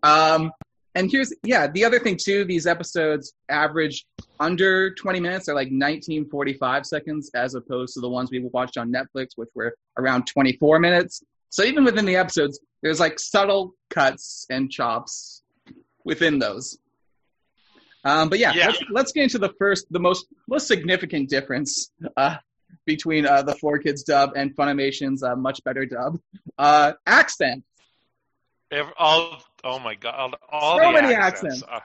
um, 0.02 0.50
and 0.94 1.10
here's 1.10 1.34
yeah 1.42 1.66
the 1.66 1.84
other 1.84 1.98
thing 1.98 2.16
too 2.16 2.44
these 2.46 2.66
episodes 2.66 3.34
average 3.50 4.06
under 4.40 4.94
20 4.94 5.20
minutes 5.20 5.44
they're 5.46 5.54
like 5.54 5.66
1945 5.68 6.86
seconds 6.86 7.30
as 7.34 7.54
opposed 7.54 7.92
to 7.94 8.00
the 8.00 8.08
ones 8.08 8.30
we 8.30 8.38
watched 8.54 8.78
on 8.78 8.90
netflix 8.90 9.30
which 9.36 9.50
were 9.54 9.74
around 9.98 10.26
24 10.26 10.78
minutes 10.78 11.22
so 11.50 11.62
even 11.64 11.84
within 11.84 12.06
the 12.06 12.16
episodes 12.16 12.58
there's 12.82 13.00
like 13.00 13.18
subtle 13.18 13.74
cuts 13.90 14.46
and 14.50 14.70
chops 14.70 15.42
within 16.04 16.38
those. 16.38 16.78
Um, 18.04 18.28
but 18.28 18.38
yeah, 18.38 18.52
Yeah. 18.54 18.66
Let's, 18.66 18.82
let's 18.90 19.12
get 19.12 19.24
into 19.24 19.38
the 19.38 19.52
first, 19.58 19.86
the 19.90 19.98
most 19.98 20.26
most 20.48 20.66
significant 20.66 21.30
difference 21.30 21.90
uh, 22.16 22.36
between 22.84 23.26
uh, 23.26 23.42
the 23.42 23.54
Four 23.56 23.78
Kids 23.78 24.02
dub 24.02 24.32
and 24.36 24.54
Funimation's 24.54 25.22
uh, 25.22 25.36
much 25.36 25.62
better 25.64 25.86
dub. 25.86 26.18
Uh, 26.58 26.92
accent. 27.06 27.64
All 28.98 29.42
oh 29.62 29.78
my 29.78 29.94
god, 29.94 30.34
all, 30.50 30.78
So 30.78 30.92
many 30.92 31.14
accents. 31.14 31.62
accents. 31.62 31.64
Uh, 31.70 31.80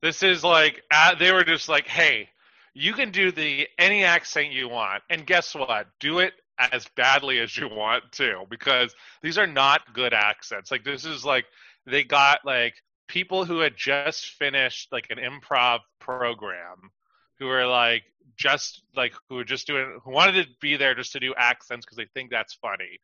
this 0.00 0.22
is 0.22 0.44
like 0.44 0.82
uh, 0.90 1.14
they 1.16 1.32
were 1.32 1.44
just 1.44 1.68
like, 1.68 1.88
hey, 1.88 2.28
you 2.74 2.92
can 2.92 3.10
do 3.10 3.32
the 3.32 3.66
any 3.78 4.04
accent 4.04 4.52
you 4.52 4.68
want, 4.68 5.02
and 5.10 5.26
guess 5.26 5.54
what? 5.54 5.86
Do 5.98 6.20
it 6.20 6.34
as 6.58 6.86
badly 6.96 7.40
as 7.40 7.56
you 7.56 7.68
want 7.68 8.04
to, 8.12 8.44
because 8.48 8.94
these 9.22 9.38
are 9.38 9.46
not 9.46 9.92
good 9.92 10.14
accents. 10.14 10.70
Like 10.70 10.84
this 10.84 11.04
is 11.04 11.24
like 11.24 11.46
they 11.84 12.04
got 12.04 12.40
like 12.44 12.74
people 13.08 13.44
who 13.44 13.60
had 13.60 13.76
just 13.76 14.26
finished 14.30 14.88
like 14.92 15.06
an 15.10 15.18
improv 15.18 15.80
program 16.00 16.90
who 17.38 17.48
are 17.48 17.66
like 17.66 18.02
just 18.36 18.82
like 18.94 19.14
who 19.28 19.38
are 19.38 19.44
just 19.44 19.66
doing 19.66 19.98
who 20.04 20.10
wanted 20.10 20.44
to 20.44 20.48
be 20.60 20.76
there 20.76 20.94
just 20.94 21.12
to 21.12 21.20
do 21.20 21.32
accents 21.36 21.84
because 21.86 21.96
they 21.96 22.06
think 22.14 22.30
that's 22.30 22.54
funny. 22.54 22.98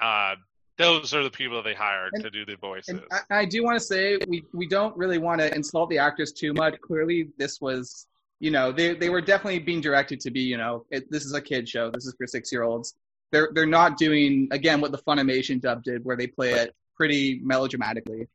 Uh, 0.00 0.34
those 0.76 1.14
are 1.14 1.22
the 1.22 1.30
people 1.30 1.56
that 1.56 1.64
they 1.64 1.74
hired 1.74 2.10
And- 2.14 2.24
to 2.24 2.30
do 2.30 2.44
the 2.44 2.56
voices. 2.56 3.00
I, 3.30 3.40
I 3.40 3.44
do 3.44 3.62
want 3.62 3.78
to 3.78 3.84
say 3.84 4.18
we, 4.26 4.44
we 4.52 4.66
don't 4.66 4.96
really 4.96 5.18
want 5.18 5.40
to 5.40 5.54
insult 5.54 5.88
the 5.88 5.98
actors 5.98 6.32
too 6.32 6.52
much. 6.52 6.80
Clearly, 6.80 7.28
this 7.38 7.60
was, 7.60 8.06
you 8.40 8.50
know, 8.50 8.72
they, 8.72 8.94
they 8.94 9.08
were 9.08 9.20
definitely 9.20 9.60
being 9.60 9.80
directed 9.80 10.18
to 10.20 10.30
be, 10.32 10.40
you 10.40 10.56
know, 10.56 10.84
it, 10.90 11.08
this 11.10 11.24
is 11.24 11.32
a 11.32 11.40
kid 11.40 11.68
show. 11.68 11.90
This 11.90 12.06
is 12.06 12.14
for 12.18 12.26
six 12.26 12.50
year 12.50 12.64
olds. 12.64 12.94
They're 13.30 13.50
they're 13.52 13.66
not 13.66 13.96
doing 13.96 14.48
again 14.52 14.80
what 14.80 14.92
the 14.92 14.98
Funimation 14.98 15.60
dub 15.60 15.82
did, 15.82 16.04
where 16.04 16.16
they 16.16 16.26
play 16.26 16.52
it 16.52 16.74
pretty 16.96 17.40
melodramatically. 17.42 18.28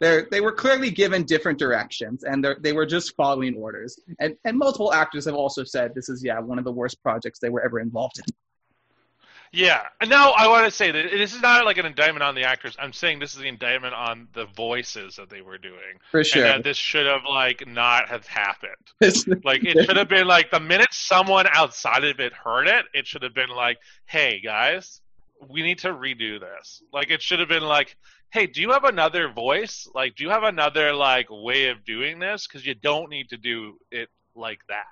They 0.00 0.22
they 0.30 0.40
were 0.40 0.52
clearly 0.52 0.90
given 0.90 1.24
different 1.24 1.58
directions, 1.58 2.24
and 2.24 2.44
they 2.44 2.54
they 2.60 2.72
were 2.72 2.86
just 2.86 3.14
following 3.16 3.54
orders. 3.56 3.98
And 4.18 4.36
and 4.44 4.56
multiple 4.56 4.92
actors 4.92 5.24
have 5.26 5.34
also 5.34 5.64
said 5.64 5.94
this 5.94 6.08
is 6.08 6.24
yeah 6.24 6.38
one 6.40 6.58
of 6.58 6.64
the 6.64 6.72
worst 6.72 7.02
projects 7.02 7.38
they 7.38 7.48
were 7.48 7.62
ever 7.62 7.80
involved 7.80 8.18
in. 8.18 8.24
Yeah, 9.52 9.86
and 10.00 10.10
now 10.10 10.32
I 10.32 10.46
want 10.48 10.66
to 10.66 10.70
say 10.70 10.90
that 10.90 11.10
this 11.10 11.34
is 11.34 11.40
not 11.40 11.64
like 11.64 11.78
an 11.78 11.86
indictment 11.86 12.22
on 12.22 12.34
the 12.34 12.44
actors. 12.44 12.76
I'm 12.78 12.92
saying 12.92 13.18
this 13.18 13.32
is 13.32 13.40
the 13.40 13.48
indictment 13.48 13.94
on 13.94 14.28
the 14.34 14.44
voices 14.44 15.16
that 15.16 15.30
they 15.30 15.40
were 15.40 15.56
doing, 15.56 15.98
For 16.10 16.22
sure. 16.22 16.44
and 16.44 16.56
that 16.56 16.64
this 16.64 16.76
should 16.76 17.06
have 17.06 17.22
like 17.28 17.66
not 17.66 18.08
have 18.08 18.26
happened. 18.26 18.74
Like 19.44 19.64
it 19.64 19.84
should 19.86 19.96
have 19.96 20.08
been 20.08 20.26
like 20.26 20.50
the 20.50 20.60
minute 20.60 20.88
someone 20.92 21.46
outside 21.50 22.04
of 22.04 22.20
it 22.20 22.32
heard 22.32 22.68
it, 22.68 22.84
it 22.92 23.06
should 23.06 23.22
have 23.22 23.34
been 23.34 23.48
like, 23.48 23.78
"Hey 24.04 24.40
guys, 24.40 25.00
we 25.48 25.62
need 25.62 25.78
to 25.80 25.88
redo 25.88 26.38
this." 26.38 26.82
Like 26.92 27.10
it 27.10 27.22
should 27.22 27.38
have 27.38 27.48
been 27.48 27.62
like, 27.62 27.96
"Hey, 28.30 28.46
do 28.46 28.60
you 28.60 28.70
have 28.72 28.84
another 28.84 29.28
voice? 29.28 29.88
Like, 29.94 30.16
do 30.16 30.24
you 30.24 30.30
have 30.30 30.42
another 30.42 30.92
like 30.92 31.26
way 31.30 31.68
of 31.68 31.84
doing 31.84 32.18
this? 32.18 32.46
Because 32.46 32.66
you 32.66 32.74
don't 32.74 33.10
need 33.10 33.28
to 33.30 33.36
do 33.36 33.78
it 33.90 34.08
like 34.34 34.60
that." 34.68 34.84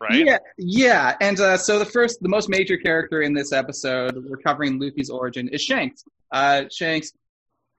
Right? 0.00 0.24
Yeah, 0.24 0.38
yeah. 0.56 1.16
And 1.20 1.38
uh, 1.40 1.56
so 1.56 1.78
the 1.78 1.84
first, 1.84 2.22
the 2.22 2.28
most 2.28 2.48
major 2.48 2.76
character 2.76 3.22
in 3.22 3.34
this 3.34 3.52
episode, 3.52 4.24
we're 4.28 4.36
covering 4.36 4.78
Luffy's 4.78 5.10
origin, 5.10 5.48
is 5.48 5.62
Shanks. 5.62 6.04
Uh, 6.30 6.64
Shanks. 6.70 7.12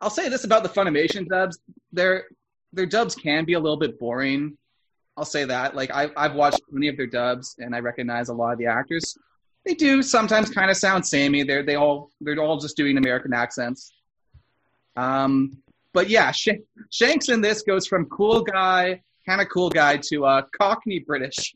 I'll 0.02 0.10
say 0.10 0.30
this 0.30 0.44
about 0.44 0.64
the 0.64 0.70
Funimation 0.70 1.28
dubs: 1.28 1.60
their 1.92 2.26
their 2.74 2.86
dubs 2.86 3.16
can 3.16 3.46
be 3.46 3.54
a 3.54 3.60
little 3.60 3.78
bit 3.78 4.00
boring. 4.00 4.58
I'll 5.18 5.26
say 5.26 5.46
that. 5.46 5.76
Like 5.76 5.92
I've 5.94 6.12
I've 6.16 6.34
watched 6.34 6.62
many 6.72 6.88
of 6.88 6.98
their 6.98 7.08
dubs, 7.08 7.56
and 7.60 7.76
I 7.76 7.80
recognize 7.80 8.30
a 8.30 8.34
lot 8.34 8.54
of 8.54 8.60
the 8.60 8.68
actors. 8.68 9.18
They 9.66 9.74
do 9.74 10.02
sometimes 10.02 10.50
kind 10.50 10.72
of 10.72 10.78
sound 10.78 11.06
samey. 11.06 11.44
They're 11.44 11.64
they 11.64 11.76
all 11.76 12.10
they're 12.22 12.38
all 12.38 12.58
just 12.58 12.78
doing 12.78 12.98
American 12.98 13.34
accents. 13.34 13.92
Um, 15.00 15.58
but 15.94 16.10
yeah, 16.10 16.32
Sh- 16.32 16.60
Shanks 16.92 17.30
in 17.30 17.42
this 17.42 17.62
goes 17.62 17.88
from 17.88 18.06
cool 18.06 18.42
guy, 18.42 19.02
kind 19.26 19.42
of 19.42 19.48
cool 19.50 19.70
guy, 19.70 19.98
to 20.10 20.26
uh, 20.26 20.42
Cockney 20.58 21.00
British. 21.00 21.56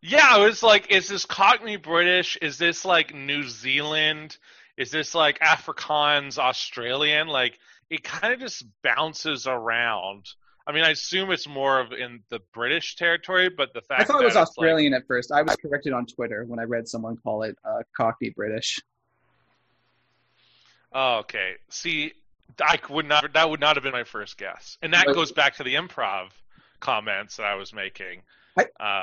Yeah, 0.00 0.38
it 0.38 0.42
was 0.42 0.62
like, 0.62 0.90
is 0.90 1.08
this 1.08 1.24
Cockney 1.26 1.76
British? 1.76 2.36
Is 2.40 2.58
this 2.58 2.84
like 2.84 3.14
New 3.14 3.44
Zealand? 3.44 4.36
Is 4.76 4.90
this 4.90 5.14
like 5.14 5.38
Afrikaans 5.40 6.38
Australian? 6.38 7.28
Like, 7.28 7.58
it 7.90 8.02
kind 8.02 8.32
of 8.32 8.40
just 8.40 8.64
bounces 8.82 9.46
around. 9.46 10.26
I 10.66 10.72
mean, 10.72 10.84
I 10.84 10.90
assume 10.90 11.30
it's 11.30 11.46
more 11.48 11.80
of 11.80 11.92
in 11.92 12.20
the 12.30 12.40
British 12.54 12.96
territory, 12.96 13.50
but 13.50 13.74
the 13.74 13.82
fact 13.82 14.00
I 14.00 14.04
thought 14.04 14.22
it 14.22 14.24
was 14.24 14.32
it's, 14.32 14.36
like- 14.36 14.48
Australian 14.48 14.94
at 14.94 15.06
first. 15.06 15.30
I 15.30 15.42
was 15.42 15.56
corrected 15.56 15.92
on 15.92 16.06
Twitter 16.06 16.44
when 16.46 16.58
I 16.58 16.64
read 16.64 16.88
someone 16.88 17.16
call 17.16 17.42
it 17.42 17.58
uh, 17.64 17.82
Cockney 17.96 18.30
British. 18.30 18.80
oh, 20.92 21.18
okay. 21.18 21.52
See, 21.68 22.12
I 22.60 22.78
would 22.90 23.06
not. 23.06 23.32
That 23.34 23.48
would 23.50 23.60
not 23.60 23.76
have 23.76 23.82
been 23.82 23.92
my 23.92 24.04
first 24.04 24.36
guess, 24.36 24.76
and 24.82 24.92
that 24.94 25.06
But- 25.06 25.14
goes 25.14 25.32
back 25.32 25.56
to 25.56 25.62
the 25.64 25.74
improv 25.74 26.30
comments 26.80 27.36
that 27.36 27.46
I 27.46 27.54
was 27.54 27.72
making. 27.72 28.22
I- 28.58 28.62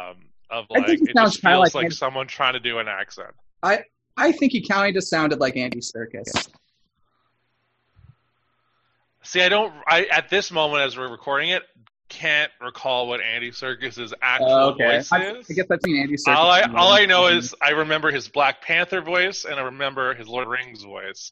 um, 0.10 0.18
of 0.50 0.66
I 0.72 0.80
like, 0.80 0.86
think 0.88 1.02
it 1.02 1.10
it 1.12 1.16
sounds 1.16 1.38
feels 1.38 1.60
like 1.60 1.74
like, 1.76 1.84
Andy- 1.86 1.96
someone 1.96 2.28
trying 2.28 2.54
to 2.54 2.60
do 2.60 2.80
an 2.80 2.88
accent. 2.88 3.30
I 3.64 3.84
I 4.18 4.32
think 4.32 4.52
he 4.52 4.68
kind 4.68 4.96
of 4.98 5.04
sounded 5.04 5.40
like 5.40 5.56
Andy 5.56 5.80
Serkis. 5.80 6.50
See, 9.24 9.42
I 9.42 9.50
don't. 9.50 9.74
I 9.88 10.06
at 10.06 10.30
this 10.30 10.52
moment 10.52 10.84
as 10.84 10.98
we're 10.98 11.10
recording 11.12 11.50
it, 11.50 11.64
can't 12.08 12.52
recall 12.62 13.08
what 13.08 13.22
Andy 13.22 13.52
Serkis's 13.52 14.14
actual 14.22 14.50
Oh, 14.52 14.70
okay. 14.70 14.98
voice 14.98 15.12
I, 15.12 15.32
is. 15.32 15.48
I 15.50 15.54
guess 15.54 15.66
I've 15.70 15.80
seen 15.84 15.98
Andy 16.02 16.16
Serkis. 16.16 16.36
all 16.36 16.50
I 16.50 16.62
all 16.62 16.92
I 16.92 17.06
know 17.06 17.28
is 17.28 17.54
I 17.62 17.72
remember 17.72 18.12
his 18.12 18.28
Black 18.28 18.62
Panther 18.62 19.02
voice 19.02 19.46
and 19.46 19.56
I 19.60 19.64
remember 19.64 20.14
his 20.16 20.28
Lord 20.28 20.46
of 20.48 20.50
Rings 20.52 20.82
voice, 20.84 21.32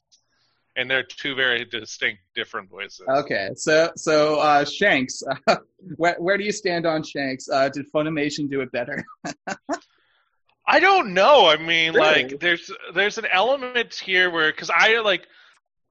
and 0.78 0.88
they're 0.88 1.02
two 1.02 1.34
very 1.34 1.64
distinct, 1.64 2.22
different 2.34 2.70
voices. 2.70 3.02
Okay, 3.08 3.50
so 3.54 3.90
so 3.96 4.36
uh, 4.38 4.64
Shanks, 4.64 5.22
uh, 5.48 5.56
where 5.96 6.14
where 6.18 6.38
do 6.38 6.44
you 6.44 6.52
stand 6.52 6.86
on 6.86 7.02
Shanks? 7.02 7.48
Uh, 7.50 7.68
did 7.68 7.90
Funimation 7.92 8.48
do 8.48 8.60
it 8.60 8.70
better? 8.72 9.04
I 10.66 10.80
don't 10.80 11.14
know. 11.14 11.46
I 11.46 11.56
mean, 11.56 11.94
Really? 11.94 12.22
like 12.22 12.40
there's 12.40 12.70
there's 12.94 13.18
an 13.18 13.26
element 13.30 13.94
here 13.94 14.30
where 14.30 14.52
because 14.52 14.70
I 14.70 15.00
like 15.00 15.26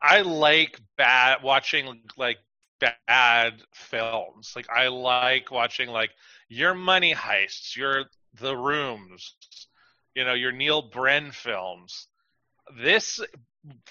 I 0.02 0.22
like 0.22 0.80
bad 0.98 1.44
watching 1.44 2.02
like 2.18 2.38
bad 2.80 3.62
films. 3.74 4.54
Like 4.56 4.70
I 4.70 4.88
like 4.88 5.52
watching 5.52 5.90
like 5.90 6.12
your 6.48 6.74
money 6.74 7.14
heists, 7.14 7.76
your 7.76 8.06
the 8.40 8.56
rooms, 8.56 9.36
you 10.16 10.24
know, 10.24 10.34
your 10.34 10.52
Neil 10.54 10.82
Breen 10.84 11.32
films. 11.32 12.08
This 12.84 13.20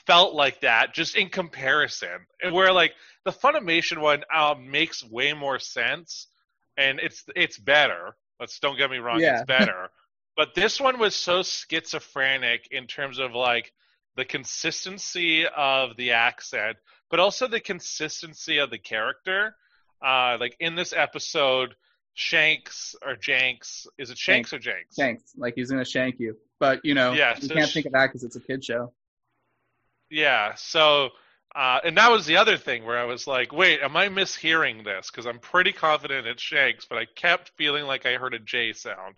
felt 0.07 0.35
like 0.35 0.61
that 0.61 0.95
just 0.95 1.17
in 1.17 1.29
comparison. 1.29 2.27
And 2.43 2.55
where 2.55 2.73
like 2.73 2.93
the 3.25 3.33
Funimation 3.33 3.99
one 3.99 4.23
um, 4.35 4.71
makes 4.71 5.05
way 5.05 5.33
more 5.33 5.59
sense 5.59 6.29
and 6.77 6.99
it's 7.01 7.25
it's 7.35 7.59
better. 7.59 8.17
Let's 8.41 8.59
don't 8.61 8.77
get 8.77 8.91
me 8.91 8.99
wrong, 8.99 9.21
Yeah. 9.21 9.37
it's 9.41 9.47
better. 9.47 9.91
but 10.37 10.55
this 10.55 10.81
one 10.81 10.99
was 10.99 11.15
so 11.15 11.43
schizophrenic 11.43 12.69
in 12.71 12.87
terms 12.87 13.19
of 13.19 13.33
like 13.35 13.73
the 14.17 14.25
consistency 14.25 15.47
of 15.47 15.97
the 15.97 16.13
accent, 16.13 16.77
but 17.11 17.21
also 17.21 17.47
the 17.47 17.61
consistency 17.61 18.59
of 18.59 18.71
the 18.71 18.79
character. 18.79 19.55
Uh, 20.05 20.37
like 20.41 20.57
in 20.61 20.75
this 20.75 20.93
episode, 20.93 21.75
Shanks 22.15 22.95
or 23.05 23.15
Janks, 23.17 23.87
is 23.99 24.11
it 24.11 24.19
Shanks 24.19 24.53
or 24.53 24.59
Janks? 24.59 24.97
Shanks, 24.99 25.33
like 25.37 25.55
he's 25.55 25.71
gonna 25.71 25.85
shank 25.85 26.19
you, 26.19 26.37
but 26.59 26.81
you 26.85 26.95
know 26.95 27.13
Yeah, 27.13 27.35
you 27.41 27.49
so 27.49 27.55
can't 27.55 27.69
sh- 27.69 27.75
think 27.75 27.87
of 27.87 27.93
that 27.93 28.07
because 28.09 28.25
it's 28.25 28.37
a 28.37 28.41
kid 28.41 28.65
show. 28.65 28.93
Yeah. 30.11 30.55
So, 30.57 31.11
uh, 31.55 31.81
and 31.85 31.97
that 31.97 32.11
was 32.11 32.27
the 32.27 32.37
other 32.37 32.57
thing 32.57 32.85
where 32.85 32.99
I 32.99 33.05
was 33.05 33.27
like, 33.27 33.53
wait, 33.53 33.81
am 33.81 33.97
I 33.97 34.09
mishearing 34.09 34.85
this? 34.85 35.11
Because 35.11 35.27
I'm 35.27 35.39
pretty 35.39 35.73
confident 35.73 36.27
it's 36.27 36.43
Shanks, 36.43 36.85
but 36.89 36.99
I 36.99 37.07
kept 37.07 37.53
feeling 37.57 37.85
like 37.87 38.07
I 38.07 38.15
heard 38.15 38.35
a 38.35 38.39
J 38.39 38.73
sound. 38.73 39.15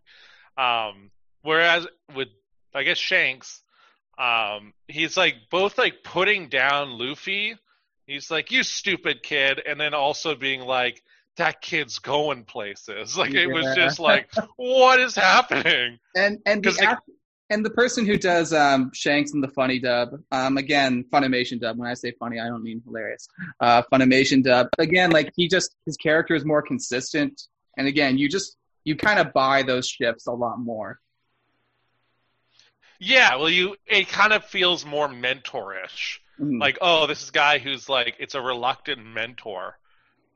Um, 0.57 1.11
whereas 1.43 1.87
with, 2.15 2.29
I 2.75 2.83
guess 2.85 2.99
Shanks, 2.99 3.63
um, 4.19 4.73
he's 4.89 5.17
like 5.17 5.35
both 5.51 5.79
like 5.79 6.03
putting 6.05 6.49
down 6.49 6.99
Luffy. 6.99 7.57
He's 8.07 8.31
like, 8.31 8.51
you 8.51 8.63
stupid 8.63 9.23
kid, 9.23 9.61
and 9.67 9.79
then 9.81 9.93
also 9.95 10.35
being 10.35 10.61
like, 10.63 11.03
that 11.37 11.61
kid's 11.61 11.99
going 11.99 12.45
places. 12.45 13.17
Like 13.19 13.35
it 13.35 13.47
was 13.49 13.67
just 13.77 13.99
like, 14.01 14.31
what 14.57 14.99
is 15.01 15.15
happening? 15.15 15.99
And 16.17 16.39
and 16.47 16.63
the 16.63 16.71
'Cause, 16.71 16.79
like- 16.81 16.89
act- 16.89 17.11
and 17.51 17.65
the 17.65 17.71
person 17.71 18.07
who 18.07 18.17
does 18.17 18.53
um, 18.53 18.91
Shanks 18.95 19.33
in 19.33 19.41
the 19.41 19.49
funny 19.49 19.79
dub, 19.79 20.11
um, 20.33 20.57
again 20.59 21.05
Funimation 21.13 21.61
dub. 21.61 21.79
When 21.79 21.89
I 21.89 21.95
say 21.95 22.13
funny, 22.19 22.39
I 22.41 22.47
don't 22.47 22.63
mean 22.63 22.83
hilarious. 22.85 23.29
Uh, 23.61 23.83
Funimation 23.93 24.43
dub. 24.43 24.69
Again, 24.79 25.11
like 25.11 25.33
he 25.37 25.49
just 25.49 25.75
his 25.87 25.97
character 25.97 26.35
is 26.35 26.45
more 26.45 26.63
consistent, 26.63 27.43
and 27.77 27.87
again, 27.89 28.19
you 28.19 28.29
just 28.29 28.57
you 28.85 28.97
kind 28.97 29.19
of 29.19 29.33
buy 29.33 29.63
those 29.63 29.87
shifts 29.89 30.27
a 30.27 30.33
lot 30.33 30.59
more. 30.59 30.99
Yeah, 33.01 33.37
well, 33.37 33.51
you 33.51 33.77
it 33.87 34.09
kind 34.09 34.33
of 34.33 34.45
feels 34.45 34.85
more 34.85 35.09
mentorish. 35.09 36.19
Mhm. 36.41 36.61
like 36.61 36.79
oh 36.81 37.09
this 37.09 37.21
is 37.23 37.31
a 37.31 37.33
guy 37.33 37.59
who's 37.59 37.89
like 37.89 38.15
it's 38.21 38.37
a 38.37 38.41
reluctant 38.41 39.05
mentor 39.05 39.77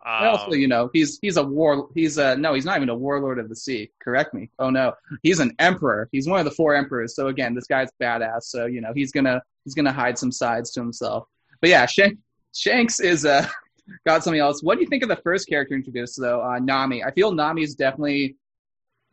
And 0.04 0.26
also, 0.28 0.46
Um, 0.46 0.54
you 0.54 0.66
know, 0.68 0.90
he's 0.92 1.18
he's 1.22 1.36
a 1.36 1.42
war. 1.44 1.88
He's 1.94 2.18
a 2.18 2.36
no. 2.36 2.54
He's 2.54 2.64
not 2.64 2.76
even 2.76 2.88
a 2.88 2.94
warlord 2.94 3.38
of 3.38 3.48
the 3.48 3.56
sea. 3.56 3.90
Correct 4.00 4.34
me. 4.34 4.50
Oh 4.58 4.70
no, 4.70 4.94
he's 5.22 5.38
an 5.38 5.54
emperor. 5.58 6.08
He's 6.12 6.28
one 6.28 6.40
of 6.40 6.44
the 6.44 6.50
four 6.50 6.74
emperors. 6.74 7.14
So 7.14 7.28
again, 7.28 7.54
this 7.54 7.66
guy's 7.66 7.88
badass. 8.00 8.44
So 8.44 8.66
you 8.66 8.80
know, 8.80 8.92
he's 8.94 9.12
gonna 9.12 9.42
he's 9.64 9.74
gonna 9.74 9.92
hide 9.92 10.18
some 10.18 10.32
sides 10.32 10.72
to 10.72 10.80
himself. 10.80 11.28
But 11.60 11.70
yeah, 11.70 11.86
Shank, 11.86 12.18
Shanks 12.52 12.98
is 13.00 13.24
uh 13.24 13.46
got 14.06 14.24
something 14.24 14.40
else. 14.40 14.62
What 14.62 14.76
do 14.76 14.80
you 14.82 14.88
think 14.88 15.02
of 15.04 15.08
the 15.08 15.16
first 15.22 15.48
character 15.48 15.74
introduced 15.74 16.18
though, 16.20 16.42
uh, 16.42 16.58
Nami? 16.58 17.04
I 17.04 17.12
feel 17.12 17.32
Nami 17.32 17.62
is 17.62 17.74
definitely 17.74 18.36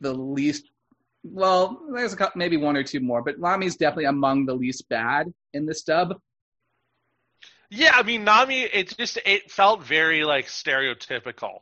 the 0.02 0.14
least. 0.14 0.70
Well, 1.24 1.82
there's 1.94 2.14
a 2.14 2.32
maybe 2.36 2.58
one 2.58 2.78
or 2.78 2.84
two 2.84 3.00
more, 3.02 3.22
but 3.22 3.40
Nami's 3.40 3.76
definitely 3.76 4.06
among 4.06 4.46
the 4.46 4.56
least 4.56 4.88
bad 4.90 5.32
in 5.54 5.66
this 5.66 5.84
dub. 5.84 6.20
Yeah, 7.70 7.92
I 7.94 8.04
mean 8.04 8.24
Nami, 8.24 8.62
it 8.62 8.96
just 8.98 9.18
it 9.26 9.52
felt 9.52 9.84
very 9.84 10.24
like 10.24 10.48
stereotypical, 10.48 11.60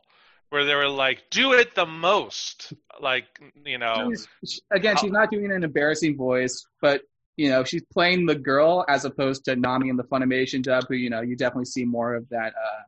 where 0.50 0.64
they 0.64 0.74
were 0.74 0.88
like, 0.88 1.24
"Do 1.30 1.52
it 1.52 1.74
the 1.74 1.86
most," 1.86 2.72
like 3.00 3.26
you 3.64 3.78
know. 3.78 4.10
She's- 4.10 4.60
again, 4.70 4.96
she's 4.96 5.12
not 5.12 5.30
doing 5.30 5.52
an 5.52 5.64
embarrassing 5.64 6.16
voice, 6.16 6.66
but 6.80 7.02
you 7.36 7.50
know, 7.50 7.62
she's 7.62 7.84
playing 7.92 8.26
the 8.26 8.34
girl 8.34 8.84
as 8.88 9.04
opposed 9.04 9.44
to 9.44 9.54
Nami 9.54 9.90
in 9.90 9.96
the 9.96 10.04
Funimation 10.04 10.62
dub, 10.62 10.84
who 10.88 10.94
you 10.94 11.10
know 11.10 11.20
you 11.20 11.36
definitely 11.36 11.66
see 11.66 11.84
more 11.84 12.14
of 12.14 12.28
that 12.30 12.54
uh, 12.54 12.82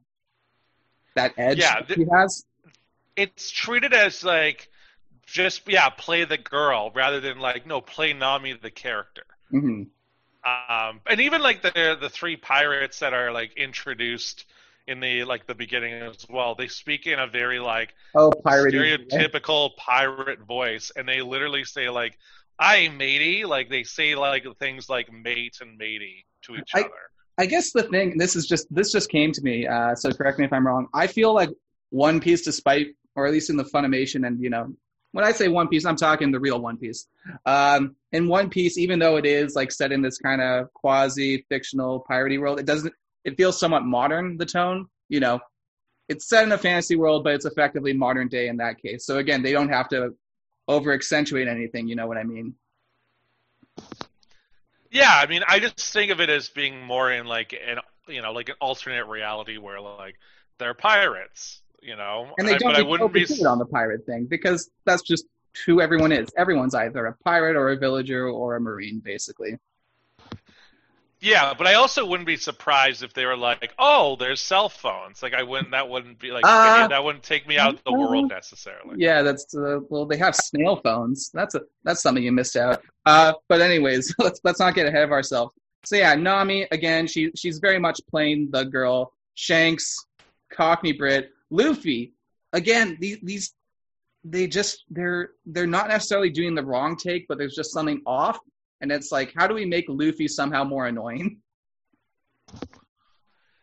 that 1.15 1.35
edge 1.37 1.59
Yeah, 1.59 1.81
th- 1.81 1.99
she 1.99 2.07
has. 2.13 2.45
It's 3.17 3.51
treated 3.51 3.93
as 3.93 4.25
like 4.25 4.69
just 5.27 5.69
yeah, 5.69 5.91
play 5.91 6.25
the 6.25 6.39
girl 6.39 6.91
rather 6.95 7.21
than 7.21 7.39
like 7.39 7.67
no, 7.67 7.81
play 7.81 8.13
Nami 8.13 8.55
the 8.55 8.71
character. 8.71 9.25
hmm 9.51 9.83
Um, 10.45 11.01
and 11.07 11.21
even 11.21 11.43
like 11.43 11.63
the 11.63 11.99
the 12.01 12.09
three 12.09 12.37
pirates 12.37 13.01
that 13.01 13.13
are 13.13 13.31
like 13.33 13.53
introduced 13.59 14.47
in 14.87 14.99
the 15.01 15.25
like 15.25 15.47
the 15.47 15.55
beginning 15.55 15.95
as 15.95 16.27
well, 16.29 16.55
they 16.55 16.69
speak 16.69 17.07
in 17.07 17.19
a 17.19 17.27
very 17.27 17.61
like 17.61 17.95
Oh, 18.15 18.33
pirate. 18.45 18.73
stereotypical 18.73 19.77
pirate 19.77 20.41
voice, 20.41 20.91
and 20.97 21.07
they 21.09 21.21
literally 21.21 21.65
say 21.65 21.91
like 21.91 22.17
"I 22.59 22.89
matey," 22.89 23.45
like 23.45 23.69
they 23.69 23.85
say 23.85 24.15
like 24.15 24.47
things 24.59 24.89
like 24.89 25.13
"mate" 25.13 25.59
and 25.61 25.77
"matey" 25.77 26.25
to 26.43 26.57
each 26.57 26.71
I- 26.75 26.81
other. 26.81 26.91
I 27.39 27.47
guess 27.47 27.73
the 27.73 27.85
thing 27.85 28.19
this 28.19 28.37
is 28.37 28.47
just 28.47 28.67
this 28.75 28.93
just 28.93 29.09
came 29.11 29.33
to 29.33 29.41
me. 29.43 29.67
Uh, 29.67 29.95
so 29.95 30.11
correct 30.13 30.39
me 30.39 30.45
if 30.47 30.53
I'm 30.53 30.67
wrong. 30.67 30.89
I 30.95 31.07
feel 31.07 31.33
like 31.35 31.51
One 31.91 32.21
Piece, 32.21 32.43
despite 32.43 32.89
or 33.15 33.27
at 33.27 33.33
least 33.33 33.51
in 33.51 33.57
the 33.57 33.65
Funimation, 33.65 34.27
and 34.27 34.43
you 34.43 34.51
know, 34.51 34.75
when 35.13 35.25
I 35.25 35.33
say 35.33 35.49
One 35.49 35.69
Piece, 35.69 35.85
I'm 35.85 35.97
talking 35.97 36.31
the 36.31 36.41
real 36.41 36.61
One 36.61 36.77
Piece. 36.77 37.07
Um, 37.47 37.97
in 38.13 38.29
One 38.29 38.51
Piece, 38.51 38.79
even 38.79 38.99
though 38.99 39.17
it 39.17 39.27
is 39.27 39.55
like 39.55 39.73
set 39.73 39.93
in 39.93 40.03
this 40.03 40.19
kind 40.19 40.41
of 40.41 40.73
quasi 40.75 41.45
fictional 41.49 42.05
piratey 42.09 42.41
world, 42.41 42.61
it 42.61 42.67
doesn't. 42.67 42.95
It 43.25 43.37
feels 43.37 43.59
somewhat 43.59 43.85
modern. 43.85 44.37
The 44.37 44.47
tone, 44.47 44.87
you 45.09 45.21
know, 45.21 45.41
it's 46.09 46.29
set 46.29 46.45
in 46.45 46.53
a 46.53 46.59
fantasy 46.59 46.97
world, 46.97 47.25
but 47.25 47.35
it's 47.35 47.45
effectively 47.45 47.93
modern 47.93 48.29
day 48.29 48.49
in 48.49 48.57
that 48.59 48.81
case. 48.81 49.05
So 49.05 49.19
again, 49.19 49.43
they 49.43 49.53
don't 49.53 49.69
have 49.69 49.89
to 49.91 50.15
over 50.67 50.93
accentuate 50.93 51.49
anything. 51.49 51.89
You 51.89 51.97
know 51.97 52.07
what 52.07 52.17
I 52.17 52.25
mean? 52.25 52.55
Yeah, 54.91 55.13
I 55.13 55.27
mean, 55.27 55.43
I 55.47 55.61
just 55.61 55.79
think 55.93 56.11
of 56.11 56.21
it 56.21 56.31
as 56.31 56.49
being 56.49 56.83
more 56.85 57.13
in 57.13 57.27
like 57.27 57.53
an 57.53 57.79
you 58.09 58.23
know 58.23 58.33
like 58.33 58.49
an 58.49 58.57
alternate 58.61 59.07
reality 59.07 59.59
where 59.59 59.81
like 59.81 60.17
they're 60.59 60.75
pirates, 60.75 61.63
you 61.83 61.97
know. 61.97 62.33
And 62.39 62.47
they 62.47 62.57
don't 62.57 62.73
but 62.73 62.77
I 62.77 62.83
get 62.83 62.89
wouldn't 62.89 63.13
be. 63.13 63.27
on 63.45 63.59
the 63.59 63.67
pirate 63.67 64.07
thing 64.07 64.27
because 64.27 64.71
that's 64.85 65.03
just 65.03 65.25
who 65.67 65.81
everyone 65.81 66.13
is. 66.13 66.29
Everyone's 66.37 66.75
either 66.75 67.07
a 67.07 67.15
pirate 67.25 67.57
or 67.57 67.71
a 67.71 67.77
villager 67.77 68.29
or 68.29 68.57
a 68.57 68.61
marine, 68.61 69.01
basically. 69.01 69.59
Yeah, 71.23 71.53
but 71.53 71.67
I 71.67 71.75
also 71.75 72.07
wouldn't 72.07 72.27
be 72.27 72.39
surprised 72.39 73.03
if 73.03 73.13
they 73.13 73.27
were 73.27 73.37
like, 73.37 73.75
"Oh, 73.79 74.17
there's 74.17 74.41
cell 74.41 74.71
phones." 74.71 75.23
Like 75.23 75.35
I 75.35 75.43
wouldn't. 75.43 75.73
That 75.73 75.89
wouldn't 75.91 76.19
be 76.19 76.31
like 76.31 76.45
Uh, 76.47 76.89
that 76.89 77.05
wouldn't 77.05 77.25
take 77.25 77.47
me 77.47 77.59
out 77.59 77.83
the 77.85 77.93
world 77.93 78.31
necessarily. 78.31 78.97
Yeah, 78.97 79.21
that's 79.21 79.55
uh, 79.55 79.81
well, 79.91 80.07
they 80.07 80.17
have 80.17 80.35
snail 80.35 80.77
phones. 80.77 81.31
That's 81.35 81.55
a 81.55 81.63
that's 81.85 82.01
something 82.01 82.25
you 82.25 82.33
missed 82.33 82.57
out. 82.57 82.83
Uh, 83.05 83.35
but 83.49 83.61
anyways, 83.61 84.15
let's 84.19 84.41
let's 84.45 84.59
not 84.59 84.75
get 84.75 84.87
ahead 84.87 85.03
of 85.03 85.13
ourselves. 85.13 85.55
So 85.85 85.97
yeah, 85.97 86.15
Nami 86.15 86.67
again. 86.71 87.07
She 87.07 87.33
she's 87.37 87.59
very 87.59 87.79
much 87.79 88.01
playing 88.09 88.49
the 88.51 88.65
girl. 88.65 89.13
Shanks, 89.35 90.07
Cockney 90.51 90.93
Brit, 90.93 91.33
Luffy. 91.51 92.15
Again, 92.53 92.97
these 93.01 93.19
these 93.23 93.55
they 94.25 94.47
just 94.47 94.85
they're 94.91 95.31
they're 95.47 95.67
not 95.67 95.89
necessarily 95.89 96.31
doing 96.31 96.55
the 96.55 96.65
wrong 96.65 96.97
take, 96.97 97.27
but 97.29 97.39
there's 97.39 97.55
just 97.55 97.73
something 97.73 98.03
off. 98.07 98.39
And 98.81 98.91
it's 98.91 99.13
like, 99.13 99.33
how 99.37 99.47
do 99.47 99.55
we 99.55 99.67
make 99.67 99.85
Luffy 99.89 100.27
somehow 100.27 100.65
more 100.65 100.87
annoying? 100.87 101.39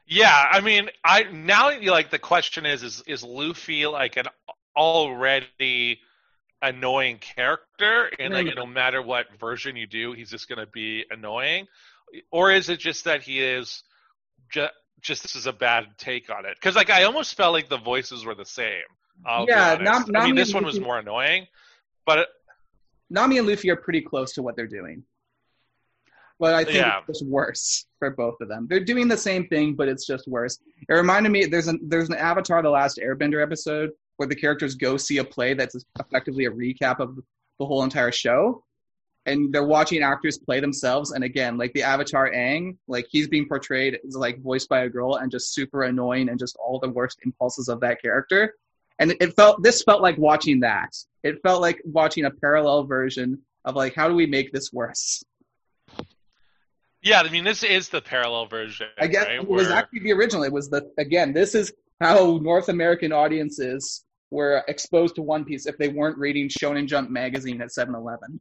Yeah, 0.06 0.48
I 0.52 0.62
mean, 0.62 0.90
I 1.04 1.24
now 1.24 1.72
like 1.82 2.12
the 2.12 2.20
question 2.20 2.66
is 2.66 2.84
is 2.84 3.04
is 3.08 3.24
Luffy 3.24 3.86
like 3.88 4.18
an 4.18 4.28
already 4.76 6.00
annoying 6.62 7.18
character, 7.18 8.10
and 8.20 8.34
like 8.34 8.56
no 8.56 8.66
matter 8.66 9.02
what 9.02 9.26
version 9.40 9.76
you 9.76 9.86
do, 9.86 10.14
he's 10.14 10.30
just 10.30 10.48
going 10.48 10.60
to 10.60 10.72
be 10.72 11.04
annoying, 11.12 11.68
or 12.32 12.52
is 12.52 12.70
it 12.70 12.80
just 12.80 13.04
that 13.04 13.22
he 13.22 13.42
is 13.42 13.84
just 14.50 14.72
just 15.02 15.22
this 15.24 15.36
is 15.36 15.46
a 15.48 15.54
bad 15.54 15.86
take 15.98 16.30
on 16.30 16.46
it? 16.46 16.56
Because 16.56 16.76
like 16.76 16.90
I 16.90 17.04
almost 17.04 17.36
felt 17.36 17.54
like 17.54 17.70
the 17.70 17.78
voices 17.78 18.26
were 18.26 18.36
the 18.36 18.46
same. 18.46 18.84
I'll 19.26 19.46
Yeah. 19.48 19.76
Nam- 19.82 20.06
I 20.16 20.26
mean, 20.26 20.36
this 20.36 20.54
one 20.54 20.66
was 20.66 20.80
more 20.80 21.00
annoying, 21.00 21.48
but 22.06 22.20
it, 22.20 22.28
Nami 23.10 23.38
and 23.38 23.48
Luffy 23.48 23.70
are 23.70 23.76
pretty 23.76 24.02
close 24.02 24.34
to 24.34 24.42
what 24.44 24.56
they're 24.56 24.68
doing. 24.68 25.04
But 26.40 26.54
I 26.54 26.64
think 26.64 26.76
Yeah. 26.78 27.00
it's 27.08 27.20
just 27.20 27.26
worse 27.30 27.88
for 27.98 28.12
both 28.12 28.36
of 28.42 28.48
them. 28.48 28.68
They're 28.70 28.84
doing 28.84 29.08
the 29.08 29.18
same 29.18 29.48
thing, 29.48 29.74
but 29.74 29.88
it's 29.88 30.06
just 30.06 30.28
worse. 30.28 30.60
It 30.88 30.94
reminded 30.94 31.32
me 31.32 31.46
there's 31.46 31.68
an 31.68 31.80
there's 31.84 32.10
an 32.10 32.16
Avatar: 32.16 32.62
The 32.62 32.70
Last 32.70 33.00
Airbender 33.04 33.42
episode 33.42 33.92
where 34.18 34.28
the 34.28 34.36
characters 34.36 34.76
go 34.76 34.98
see 34.98 35.18
a 35.18 35.24
play 35.24 35.54
that's 35.56 35.76
effectively 36.00 36.46
a 36.46 36.52
recap 36.52 37.00
of 37.00 37.16
the 37.60 37.66
whole 37.66 37.84
entire 37.84 38.12
show, 38.12 38.64
and 39.28 39.54
they're 39.54 39.64
watching 39.64 40.02
actors 40.02 40.38
play 40.40 40.60
themselves. 40.60 41.12
And 41.12 41.24
again, 41.24 41.58
like 41.58 41.74
the 41.74 41.84
Avatar 41.84 42.32
Aang, 42.32 42.78
like 42.88 43.06
he's 43.12 43.28
being 43.28 43.48
portrayed 43.48 44.00
as 44.08 44.16
like 44.16 44.42
voiced 44.42 44.70
by 44.70 44.84
a 44.84 44.90
girl 44.90 45.16
and 45.16 45.30
just 45.30 45.54
super 45.54 45.84
annoying 45.84 46.30
and 46.30 46.40
just 46.40 46.58
all 46.58 46.80
the 46.80 46.90
worst 46.90 47.20
impulses 47.26 47.68
of 47.68 47.82
that 47.82 48.02
character. 48.02 48.56
And 49.00 49.14
it 49.20 49.36
felt 49.36 49.62
this 49.62 49.84
felt 49.84 50.02
like 50.02 50.18
watching 50.18 50.62
that. 50.62 50.96
It 51.24 51.42
felt 51.44 51.62
like 51.62 51.80
watching 51.86 52.26
a 52.26 52.32
parallel 52.32 52.86
version 52.86 53.40
of 53.66 53.76
like 53.76 53.94
how 53.94 54.08
do 54.08 54.16
we 54.16 54.26
make 54.26 54.52
this 54.52 54.72
worse? 54.74 55.24
yeah, 57.04 57.22
I 57.22 57.30
mean, 57.30 57.44
this 57.44 57.64
is 57.64 57.90
the 57.90 58.02
parallel 58.02 58.48
version. 58.48 58.88
I 58.98 59.08
guess 59.08 59.26
right, 59.26 59.36
it 59.36 59.48
was 59.48 59.68
where- 59.68 59.78
actually 59.78 60.00
the 60.00 60.14
original. 60.14 60.44
It 60.44 60.52
was 60.52 60.70
the 60.70 60.90
again. 60.98 61.34
This 61.34 61.54
is 61.54 61.74
how 62.02 62.38
North 62.42 62.70
American 62.70 63.12
audiences 63.12 64.04
were 64.32 64.64
exposed 64.68 65.16
to 65.16 65.22
One 65.22 65.46
Piece 65.46 65.66
if 65.68 65.78
they 65.78 65.90
weren't 65.90 66.18
reading 66.18 66.50
Shonen 66.50 66.86
Jump 66.88 67.10
magazine 67.10 67.62
at 67.62 67.70
7-Eleven. 67.70 68.40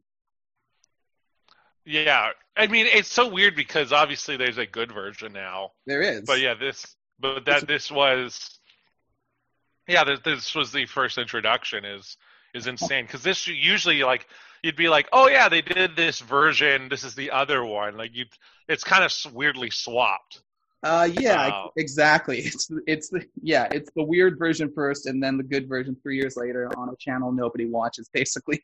Yeah, 1.87 2.31
I 2.57 2.67
mean, 2.67 2.85
it's 2.91 3.11
so 3.11 3.29
weird 3.29 3.55
because 3.55 3.93
obviously 3.93 4.35
there's 4.35 4.57
a 4.57 4.65
good 4.65 4.91
version 4.91 5.31
now. 5.31 5.71
There 5.85 6.01
is, 6.01 6.23
But 6.25 6.41
yeah, 6.41 6.53
this 6.53 6.85
but 7.17 7.45
that 7.45 7.65
this 7.65 7.89
was 7.89 8.59
yeah, 9.87 10.03
this, 10.03 10.19
this 10.25 10.53
was 10.53 10.73
the 10.73 10.85
first 10.85 11.17
introduction 11.17 11.85
is 11.85 12.17
is 12.53 12.67
insane 12.73 13.05
because 13.05 13.23
this 13.23 13.47
usually 13.47 14.03
like 14.03 14.27
you'd 14.63 14.75
be 14.75 14.89
like, 14.89 15.07
oh 15.13 15.29
yeah, 15.29 15.47
they 15.47 15.61
did 15.61 15.95
this 15.95 16.19
version. 16.19 16.89
This 16.89 17.05
is 17.05 17.15
the 17.15 17.31
other 17.31 17.63
one. 17.63 17.95
Like 17.95 18.13
you, 18.13 18.25
it's 18.67 18.83
kind 18.83 19.03
of 19.05 19.33
weirdly 19.33 19.69
swapped. 19.69 20.41
Uh, 20.83 21.09
yeah, 21.19 21.47
Wow. 21.47 21.71
exactly. 21.77 22.39
It's 22.45 22.69
it's 22.85 23.09
the 23.09 23.25
yeah, 23.41 23.67
it's 23.71 23.89
the 23.95 24.03
weird 24.03 24.37
version 24.37 24.71
first, 24.75 25.05
and 25.05 25.23
then 25.23 25.37
the 25.37 25.43
good 25.43 25.69
version 25.69 25.95
three 26.03 26.17
years 26.17 26.35
later 26.35 26.69
on 26.77 26.89
a 26.89 26.95
channel 26.97 27.31
nobody 27.31 27.65
watches, 27.65 28.09
basically. 28.13 28.61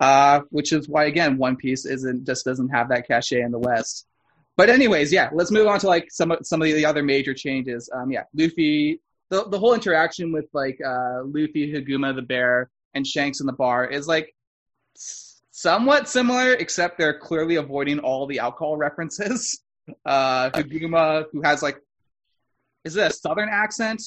Uh, 0.00 0.40
which 0.50 0.72
is 0.72 0.88
why 0.88 1.04
again, 1.04 1.38
One 1.38 1.56
Piece 1.56 1.86
isn't 1.86 2.26
just 2.26 2.44
doesn't 2.44 2.68
have 2.70 2.88
that 2.88 3.06
cachet 3.06 3.40
in 3.40 3.50
the 3.50 3.58
West. 3.58 4.06
But 4.56 4.70
anyways, 4.70 5.12
yeah, 5.12 5.30
let's 5.32 5.50
move 5.50 5.66
on 5.66 5.80
to 5.80 5.86
like 5.86 6.08
some 6.10 6.30
of 6.30 6.38
some 6.42 6.62
of 6.62 6.66
the 6.66 6.86
other 6.86 7.02
major 7.02 7.34
changes. 7.34 7.90
Um, 7.92 8.10
yeah, 8.10 8.24
Luffy, 8.34 9.00
the 9.30 9.48
the 9.48 9.58
whole 9.58 9.74
interaction 9.74 10.32
with 10.32 10.46
like 10.52 10.78
uh, 10.84 11.22
Luffy, 11.24 11.72
Haguma 11.72 12.14
the 12.14 12.22
bear, 12.22 12.70
and 12.94 13.06
Shanks 13.06 13.40
in 13.40 13.46
the 13.46 13.52
bar 13.52 13.86
is 13.86 14.06
like 14.06 14.34
somewhat 15.50 16.08
similar, 16.08 16.52
except 16.54 16.98
they're 16.98 17.18
clearly 17.18 17.56
avoiding 17.56 17.98
all 18.00 18.26
the 18.26 18.40
alcohol 18.40 18.76
references. 18.76 19.60
Uh, 20.06 20.48
Haguma, 20.48 21.26
who 21.30 21.42
has 21.42 21.62
like, 21.62 21.78
is 22.84 22.96
it 22.96 23.06
a 23.06 23.12
southern 23.12 23.50
accent? 23.50 24.00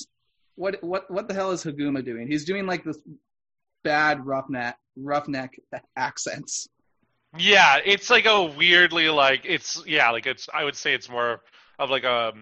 What 0.56 0.84
what 0.84 1.12
what 1.12 1.27
the 1.27 1.36
hell 1.36 1.51
is 1.51 1.63
Haguma 1.63 2.03
doing? 2.03 2.27
He's 2.27 2.45
doing 2.45 2.65
like 2.65 2.84
this 2.84 2.97
bad 3.83 4.25
roughneck 4.25 4.77
roughneck 4.95 5.59
accents. 5.95 6.67
Yeah, 7.37 7.77
it's 7.83 8.09
like 8.09 8.25
a 8.25 8.43
weirdly 8.45 9.09
like 9.09 9.41
it's 9.45 9.83
yeah, 9.85 10.09
like 10.11 10.25
it's 10.25 10.47
I 10.53 10.63
would 10.63 10.75
say 10.75 10.93
it's 10.93 11.09
more 11.09 11.41
of 11.77 11.89
like 11.89 12.03
a, 12.03 12.33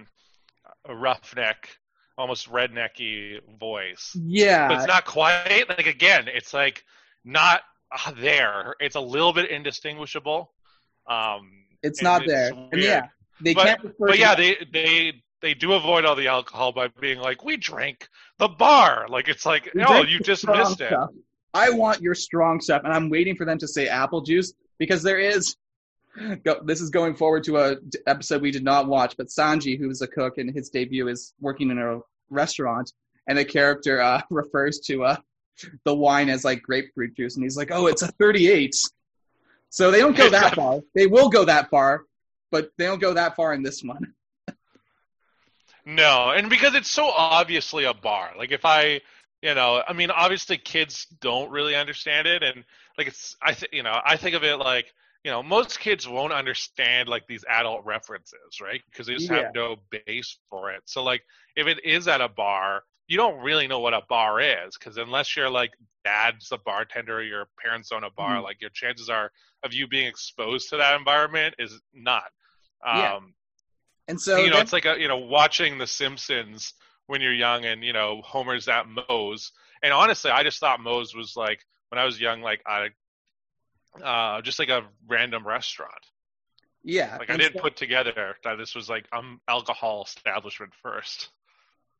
a 0.87 0.95
roughneck, 0.95 1.77
almost 2.17 2.49
rednecky 2.51 3.39
voice. 3.59 4.15
Yeah, 4.15 4.67
but 4.67 4.77
it's 4.77 4.87
not 4.87 5.05
quite 5.05 5.65
like 5.69 5.87
again 5.87 6.27
it's 6.27 6.53
like 6.53 6.83
not 7.23 7.61
uh, 7.91 8.11
there 8.19 8.75
it's 8.79 8.95
a 8.95 9.01
little 9.01 9.33
bit 9.33 9.49
indistinguishable 9.49 10.51
um 11.09 11.51
it's 11.83 12.01
not 12.01 12.21
it's 12.23 12.31
there. 12.31 12.51
And 12.71 12.81
yeah, 12.81 13.07
they 13.41 13.53
But- 13.53 13.65
can't 13.65 13.95
but 13.99 14.17
yeah 14.17 14.35
that- 14.35 14.37
they 14.37 14.57
they 14.71 15.23
they 15.41 15.53
do 15.53 15.73
avoid 15.73 16.05
all 16.05 16.15
the 16.15 16.27
alcohol 16.27 16.71
by 16.71 16.87
being 16.99 17.19
like 17.19 17.43
we 17.43 17.57
drank 17.57 18.07
the 18.39 18.47
bar 18.47 19.07
like 19.09 19.27
it's 19.27 19.45
like 19.45 19.69
We 19.73 19.81
no 19.81 20.01
you 20.03 20.19
just 20.19 20.47
missed 20.47 20.81
it 20.81 20.87
stuff. 20.87 21.11
I 21.53 21.69
want 21.69 22.01
your 22.01 22.15
strong 22.15 22.59
stuff, 22.59 22.81
and 22.83 22.91
I'm 22.91 23.09
waiting 23.09 23.35
for 23.37 23.45
them 23.45 23.57
to 23.59 23.67
say 23.67 23.87
apple 23.87 24.21
juice 24.21 24.53
because 24.77 25.03
there 25.03 25.19
is 25.19 25.55
go, 26.43 26.59
this 26.63 26.81
is 26.81 26.89
going 26.89 27.15
forward 27.15 27.43
to 27.45 27.57
a 27.57 27.75
d- 27.75 27.99
episode 28.07 28.41
we 28.41 28.51
did 28.51 28.63
not 28.63 28.87
watch, 28.87 29.15
but 29.17 29.27
Sanji, 29.27 29.77
who 29.77 29.89
is 29.89 30.01
a 30.01 30.07
cook 30.07 30.37
and 30.37 30.53
his 30.53 30.69
debut 30.69 31.07
is 31.07 31.33
working 31.39 31.71
in 31.71 31.77
a 31.77 31.99
restaurant, 32.29 32.91
and 33.27 33.37
the 33.37 33.45
character 33.45 34.01
uh, 34.01 34.21
refers 34.29 34.79
to 34.79 35.05
uh, 35.05 35.17
the 35.83 35.95
wine 35.95 36.29
as 36.29 36.43
like 36.43 36.61
grapefruit 36.61 37.15
juice, 37.15 37.35
and 37.35 37.43
he's 37.43 37.57
like, 37.57 37.71
"Oh, 37.71 37.87
it's 37.87 38.01
a 38.01 38.07
38." 38.07 38.75
So 39.69 39.91
they 39.91 39.99
don't 39.99 40.15
go 40.15 40.29
that 40.29 40.55
far. 40.55 40.81
They 40.93 41.07
will 41.07 41.29
go 41.29 41.45
that 41.45 41.69
far, 41.69 42.03
but 42.51 42.71
they 42.77 42.85
don't 42.85 43.01
go 43.01 43.13
that 43.13 43.35
far 43.35 43.53
in 43.53 43.63
this 43.63 43.83
one. 43.83 44.13
No, 45.85 46.31
and 46.31 46.49
because 46.49 46.73
it's 46.73 46.89
so 46.89 47.05
obviously 47.09 47.83
a 47.85 47.93
bar. 47.93 48.31
Like 48.37 48.51
if 48.51 48.65
I, 48.65 49.01
you 49.41 49.53
know, 49.53 49.83
I 49.87 49.93
mean, 49.93 50.09
obviously 50.09 50.57
kids 50.57 51.05
don't 51.21 51.51
really 51.51 51.75
understand 51.75 52.27
it, 52.27 52.41
and 52.43 52.63
like 52.97 53.07
it's, 53.07 53.35
I 53.41 53.53
think, 53.53 53.71
you 53.73 53.83
know, 53.83 53.99
I 54.03 54.17
think 54.17 54.35
of 54.35 54.43
it 54.43 54.57
like, 54.57 54.87
you 55.23 55.31
know, 55.31 55.43
most 55.43 55.79
kids 55.79 56.07
won't 56.07 56.33
understand 56.33 57.07
like 57.09 57.27
these 57.27 57.43
adult 57.47 57.85
references, 57.85 58.59
right? 58.61 58.81
Because 58.91 59.07
they 59.07 59.13
just 59.13 59.27
Yeah. 59.27 59.29
have 59.29 59.53
no 59.53 59.77
base 60.05 60.37
for 60.49 60.71
it. 60.71 60.81
So 60.85 61.03
like, 61.03 61.21
if 61.55 61.67
it 61.67 61.83
is 61.85 62.07
at 62.07 62.21
a 62.21 62.29
bar, 62.29 62.83
you 63.07 63.17
don't 63.17 63.39
really 63.43 63.67
know 63.67 63.79
what 63.79 63.93
a 63.93 64.01
bar 64.09 64.39
is, 64.41 64.75
because 64.77 64.97
unless 64.97 65.35
you're 65.35 65.49
like 65.49 65.73
dad's 66.03 66.51
a 66.51 66.57
bartender, 66.57 67.17
or 67.19 67.23
your 67.23 67.47
parents 67.63 67.91
own 67.91 68.03
a 68.03 68.09
bar, 68.11 68.41
Mhm. 68.41 68.41
like 68.41 68.59
your 68.61 68.71
chances 68.71 69.09
are 69.09 69.31
of 69.63 69.73
you 69.73 69.87
being 69.87 70.07
exposed 70.07 70.69
to 70.69 70.77
that 70.77 70.97
environment 70.97 71.53
is 71.59 71.79
not. 71.93 72.23
Um, 72.85 72.89
Yeah. 72.91 73.15
And 74.07 74.19
so 74.21 74.37
you 74.37 74.47
know, 74.49 74.53
then- 74.57 74.61
it's 74.63 74.73
like 74.73 74.85
a, 74.85 74.99
you 74.99 75.07
know 75.07 75.17
watching 75.17 75.77
The 75.77 75.87
Simpsons 75.87 76.73
when 77.07 77.21
you're 77.21 77.33
young, 77.33 77.65
and 77.65 77.83
you 77.83 77.93
know 77.93 78.21
Homer's 78.23 78.67
at 78.67 78.85
Moe's. 78.87 79.51
And 79.83 79.93
honestly, 79.93 80.31
I 80.31 80.43
just 80.43 80.59
thought 80.59 80.79
Moe's 80.79 81.13
was 81.15 81.35
like 81.35 81.59
when 81.89 81.99
I 81.99 82.05
was 82.05 82.19
young, 82.19 82.41
like 82.41 82.61
I, 82.65 82.89
uh, 84.03 84.41
just 84.41 84.59
like 84.59 84.69
a 84.69 84.83
random 85.07 85.45
restaurant. 85.45 85.91
yeah, 86.83 87.15
Like 87.19 87.29
I 87.29 87.37
didn't 87.37 87.53
so- 87.55 87.61
put 87.61 87.75
together 87.75 88.35
that 88.43 88.57
this 88.57 88.75
was 88.75 88.89
like 88.89 89.05
um 89.11 89.39
alcohol 89.47 90.03
establishment 90.05 90.73
first. 90.81 91.29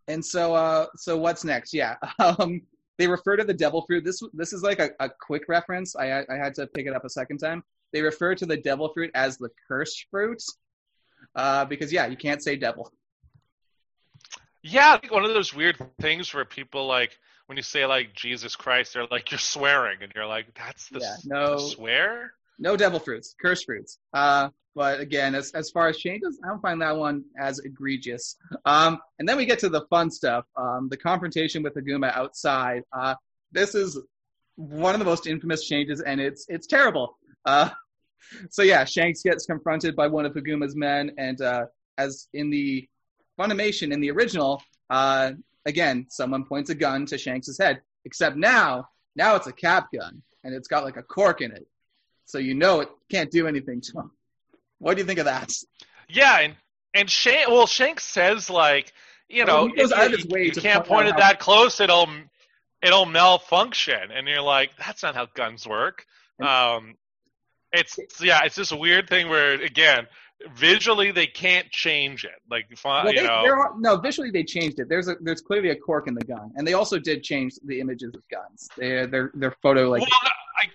And 0.07 0.23
so, 0.23 0.53
uh, 0.53 0.85
so 0.95 1.17
what's 1.17 1.43
next? 1.43 1.73
Yeah, 1.73 1.95
um, 2.19 2.61
they 2.99 3.07
refer 3.07 3.35
to 3.37 3.43
the 3.43 3.53
devil 3.53 3.83
fruit. 3.87 4.03
This 4.05 4.21
this 4.33 4.53
is 4.53 4.61
like 4.61 4.79
a, 4.79 4.91
a 4.99 5.09
quick 5.09 5.43
reference. 5.47 5.95
I 5.95 6.19
I 6.29 6.35
had 6.35 6.53
to 6.55 6.67
pick 6.67 6.85
it 6.85 6.93
up 6.93 7.05
a 7.05 7.09
second 7.09 7.39
time. 7.39 7.63
They 7.91 8.01
refer 8.01 8.35
to 8.35 8.45
the 8.45 8.57
devil 8.57 8.91
fruit 8.93 9.09
as 9.15 9.37
the 9.37 9.49
cursed 9.67 10.05
fruit, 10.11 10.43
uh, 11.35 11.65
because 11.65 11.91
yeah, 11.91 12.07
you 12.07 12.17
can't 12.17 12.43
say 12.43 12.55
devil. 12.55 12.91
Yeah, 14.63 14.93
I 14.93 14.97
think 14.97 15.13
one 15.13 15.23
of 15.25 15.33
those 15.33 15.53
weird 15.53 15.77
things 16.01 16.33
where 16.33 16.45
people 16.45 16.87
like 16.87 17.17
when 17.47 17.57
you 17.57 17.63
say 17.63 17.85
like 17.85 18.13
Jesus 18.13 18.55
Christ, 18.55 18.93
they're 18.93 19.05
like 19.11 19.31
you're 19.31 19.37
swearing, 19.37 19.99
and 20.01 20.11
you're 20.15 20.25
like 20.25 20.47
that's 20.55 20.89
the, 20.89 20.99
Yeah, 20.99 21.15
no. 21.25 21.53
the 21.55 21.59
swear. 21.59 22.33
No 22.57 22.77
devil 22.77 22.99
fruits, 22.99 23.35
curse 23.39 23.63
fruits. 23.63 23.99
Uh, 24.13 24.49
but 24.75 24.99
again, 24.99 25.35
as 25.35 25.51
as 25.51 25.69
far 25.69 25.87
as 25.87 25.97
changes, 25.97 26.39
I 26.43 26.47
don't 26.47 26.61
find 26.61 26.81
that 26.81 26.95
one 26.95 27.23
as 27.39 27.59
egregious. 27.59 28.37
Um, 28.65 28.99
and 29.19 29.27
then 29.27 29.37
we 29.37 29.45
get 29.45 29.59
to 29.59 29.69
the 29.69 29.85
fun 29.89 30.09
stuff. 30.09 30.45
Um, 30.55 30.87
the 30.89 30.97
confrontation 30.97 31.63
with 31.63 31.75
Aguma 31.75 32.15
outside. 32.15 32.83
Uh, 32.91 33.15
this 33.51 33.75
is 33.75 33.99
one 34.55 34.95
of 34.95 34.99
the 34.99 35.05
most 35.05 35.27
infamous 35.27 35.65
changes, 35.67 36.01
and 36.01 36.19
it's 36.19 36.45
it's 36.49 36.65
terrible. 36.65 37.17
Uh, 37.45 37.69
so 38.49 38.61
yeah, 38.61 38.85
Shanks 38.85 39.21
gets 39.21 39.45
confronted 39.45 39.95
by 39.95 40.07
one 40.07 40.25
of 40.25 40.33
Haguma's 40.33 40.75
men, 40.75 41.11
and 41.17 41.41
uh, 41.41 41.65
as 41.97 42.27
in 42.33 42.49
the 42.49 42.87
Funimation 43.39 43.91
in 43.91 43.99
the 43.99 44.11
original, 44.11 44.63
uh, 44.89 45.31
again, 45.65 46.05
someone 46.09 46.45
points 46.45 46.69
a 46.69 46.75
gun 46.75 47.05
to 47.07 47.17
Shanks's 47.17 47.57
head. 47.57 47.81
Except 48.05 48.37
now, 48.37 48.87
now 49.15 49.35
it's 49.35 49.47
a 49.47 49.51
cap 49.51 49.87
gun, 49.93 50.21
and 50.43 50.53
it's 50.53 50.67
got 50.67 50.83
like 50.83 50.97
a 50.97 51.03
cork 51.03 51.41
in 51.41 51.51
it, 51.51 51.67
so 52.25 52.37
you 52.37 52.53
know 52.53 52.81
it 52.81 52.89
can't 53.11 53.31
do 53.31 53.47
anything 53.47 53.81
to 53.81 53.99
him. 53.99 54.11
What 54.79 54.95
do 54.95 55.01
you 55.01 55.07
think 55.07 55.19
of 55.19 55.25
that? 55.25 55.51
Yeah, 56.07 56.39
and 56.39 56.55
and 56.93 57.09
Shank, 57.09 57.49
well, 57.49 57.67
Shank 57.67 57.99
says 57.99 58.49
like, 58.49 58.93
you 59.27 59.43
know, 59.45 59.67
he 59.67 59.75
goes 59.75 59.91
out 59.91 60.13
of 60.13 60.19
you, 60.19 60.37
you 60.37 60.51
can't 60.51 60.85
point 60.85 61.07
it 61.07 61.17
that 61.17 61.39
close, 61.39 61.79
it'll 61.79 62.07
it'll 62.81 63.05
malfunction, 63.05 64.11
and 64.11 64.27
you're 64.27 64.41
like, 64.41 64.71
that's 64.77 65.03
not 65.03 65.15
how 65.15 65.27
guns 65.33 65.67
work. 65.67 66.05
Um, 66.39 66.95
it's 67.75 67.99
yeah, 68.21 68.43
it's 68.43 68.55
this 68.55 68.71
weird 68.71 69.09
thing 69.09 69.29
where 69.29 69.53
again, 69.53 70.07
visually 70.55 71.11
they 71.11 71.27
can't 71.27 71.69
change 71.69 72.23
it. 72.25 72.31
Like, 72.49 72.65
Well, 72.83 73.07
you 73.13 73.19
they, 73.21 73.23
know, 73.25 73.33
are, 73.33 73.73
no, 73.77 73.97
visually 73.97 74.31
they 74.31 74.43
changed 74.43 74.79
it. 74.79 74.89
There's 74.89 75.07
a 75.07 75.15
there's 75.21 75.41
clearly 75.41 75.69
a 75.69 75.75
cork 75.75 76.07
in 76.07 76.13
the 76.13 76.25
gun, 76.25 76.51
and 76.55 76.67
they 76.67 76.73
also 76.73 76.99
did 76.99 77.23
change 77.23 77.55
the 77.65 77.79
images 77.79 78.13
of 78.13 78.21
guns. 78.29 78.69
They 78.77 79.05
their 79.05 79.31
their 79.33 79.55
photo 79.61 79.89
like 79.89 80.01
well, 80.01 80.09
I 80.61 80.67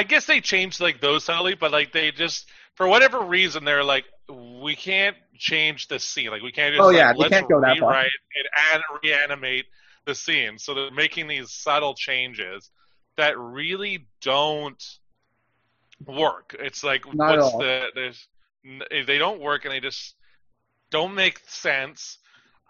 I 0.00 0.02
guess 0.02 0.26
they 0.26 0.40
changed 0.40 0.80
like 0.80 1.00
those 1.00 1.24
subtly, 1.24 1.54
but 1.54 1.72
like 1.72 1.92
they 1.92 2.10
just 2.12 2.48
for 2.74 2.86
whatever 2.86 3.20
reason 3.20 3.64
they're 3.64 3.84
like 3.84 4.04
we 4.28 4.74
can't 4.76 5.16
change 5.38 5.88
the 5.88 5.98
scene. 5.98 6.30
Like 6.30 6.42
we 6.42 6.52
can't 6.52 6.74
just 6.74 6.82
Oh, 6.84 6.90
yeah, 6.90 7.12
let's 7.16 7.32
can't 7.32 7.48
go 7.48 7.60
that 7.60 7.78
far. 7.78 7.90
rewrite 7.90 8.06
it 8.34 8.46
and 8.74 8.82
reanimate 9.02 9.66
the 10.04 10.14
scene. 10.14 10.58
So 10.58 10.74
they're 10.74 10.90
making 10.90 11.28
these 11.28 11.50
subtle 11.50 11.94
changes 11.94 12.70
that 13.16 13.38
really 13.38 14.06
don't 14.20 14.82
work. 16.04 16.54
It's 16.58 16.82
like 16.84 17.04
Not 17.14 17.38
what's 17.38 17.52
the 17.56 17.86
there's 17.94 18.28
they 19.06 19.18
don't 19.18 19.40
work 19.40 19.64
and 19.64 19.72
they 19.72 19.80
just 19.80 20.14
don't 20.90 21.14
make 21.14 21.40
sense. 21.48 22.18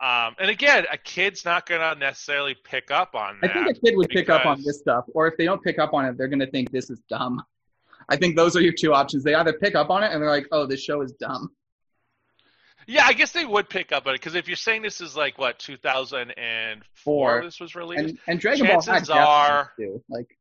Um, 0.00 0.36
and 0.38 0.50
again, 0.50 0.84
a 0.92 0.98
kid's 0.98 1.44
not 1.46 1.66
gonna 1.66 1.94
necessarily 1.98 2.54
pick 2.54 2.90
up 2.90 3.14
on 3.14 3.38
that. 3.40 3.50
I 3.50 3.64
think 3.64 3.78
a 3.78 3.80
kid 3.80 3.96
would 3.96 4.10
pick 4.10 4.28
up 4.28 4.44
on 4.44 4.62
this 4.62 4.78
stuff, 4.78 5.04
or 5.14 5.26
if 5.26 5.36
they 5.38 5.44
don't 5.46 5.62
pick 5.62 5.78
up 5.78 5.94
on 5.94 6.04
it, 6.04 6.18
they're 6.18 6.28
going 6.28 6.40
to 6.40 6.50
think 6.50 6.70
this 6.70 6.90
is 6.90 7.00
dumb. 7.08 7.42
I 8.10 8.16
think 8.16 8.36
those 8.36 8.54
are 8.56 8.60
your 8.60 8.74
two 8.74 8.92
options. 8.92 9.24
They 9.24 9.34
either 9.34 9.54
pick 9.54 9.74
up 9.74 9.88
on 9.88 10.02
it 10.04 10.12
and 10.12 10.22
they're 10.22 10.28
like, 10.30 10.46
"Oh, 10.52 10.66
this 10.66 10.82
show 10.82 11.00
is 11.00 11.12
dumb." 11.12 11.50
Yeah, 12.86 13.04
I 13.06 13.14
guess 13.14 13.32
they 13.32 13.44
would 13.46 13.68
pick 13.70 13.90
up 13.90 14.06
on 14.06 14.14
it 14.14 14.20
because 14.20 14.34
if 14.34 14.46
you're 14.48 14.56
saying 14.56 14.82
this 14.82 15.00
is 15.00 15.16
like 15.16 15.38
what 15.38 15.58
2004 15.58 16.84
Four. 16.94 17.42
this 17.42 17.58
was 17.58 17.74
released, 17.74 18.00
And 18.04 18.18
and 18.28 18.38
Dragon 18.40 18.66
Ball 18.66 18.76
had 18.82 18.84
Chances 18.84 19.10
are- 19.10 19.72
too. 19.78 20.04
Like, 20.08 20.35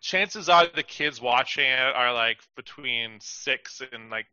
chances 0.00 0.48
are 0.48 0.66
the 0.74 0.82
kids 0.82 1.20
watching 1.20 1.64
it 1.66 1.78
are 1.94 2.12
like 2.12 2.38
between 2.56 3.18
six 3.20 3.80
and 3.92 4.10
like 4.10 4.26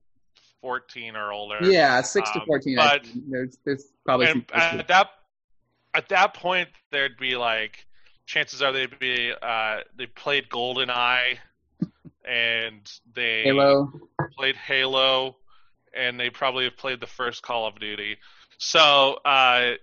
14 0.61 1.15
or 1.15 1.31
older. 1.31 1.57
yeah, 1.61 2.01
six 2.01 2.31
to 2.31 2.39
Um, 2.39 2.45
fourteen. 2.47 2.79
I 2.79 2.97
but- 2.97 3.05
think. 3.05 3.23
There's 3.29 3.57
there's 3.65 3.83
probably 4.05 4.27
and 4.27 4.45
at 4.53 4.87
that 4.87 5.09
at 5.93 6.09
that 6.09 6.33
point 6.33 6.69
there'd 6.91 7.17
be 7.17 7.35
like 7.35 7.85
chances 8.25 8.61
are 8.61 8.71
they'd 8.71 8.97
be 8.99 9.31
uh 9.41 9.77
they 9.97 10.05
played 10.07 10.49
GoldenEye 10.49 11.37
and 12.27 12.81
they 13.15 13.43
Halo. 13.43 13.91
played 14.37 14.55
Halo, 14.55 15.37
and 15.95 16.19
they 16.19 16.29
probably 16.29 16.65
have 16.65 16.75
played 16.77 16.99
the 16.99 17.07
first 17.07 17.41
Call 17.43 17.67
of 17.67 17.79
Duty. 17.79 18.17
So 18.57 19.13
uh, 19.23 19.73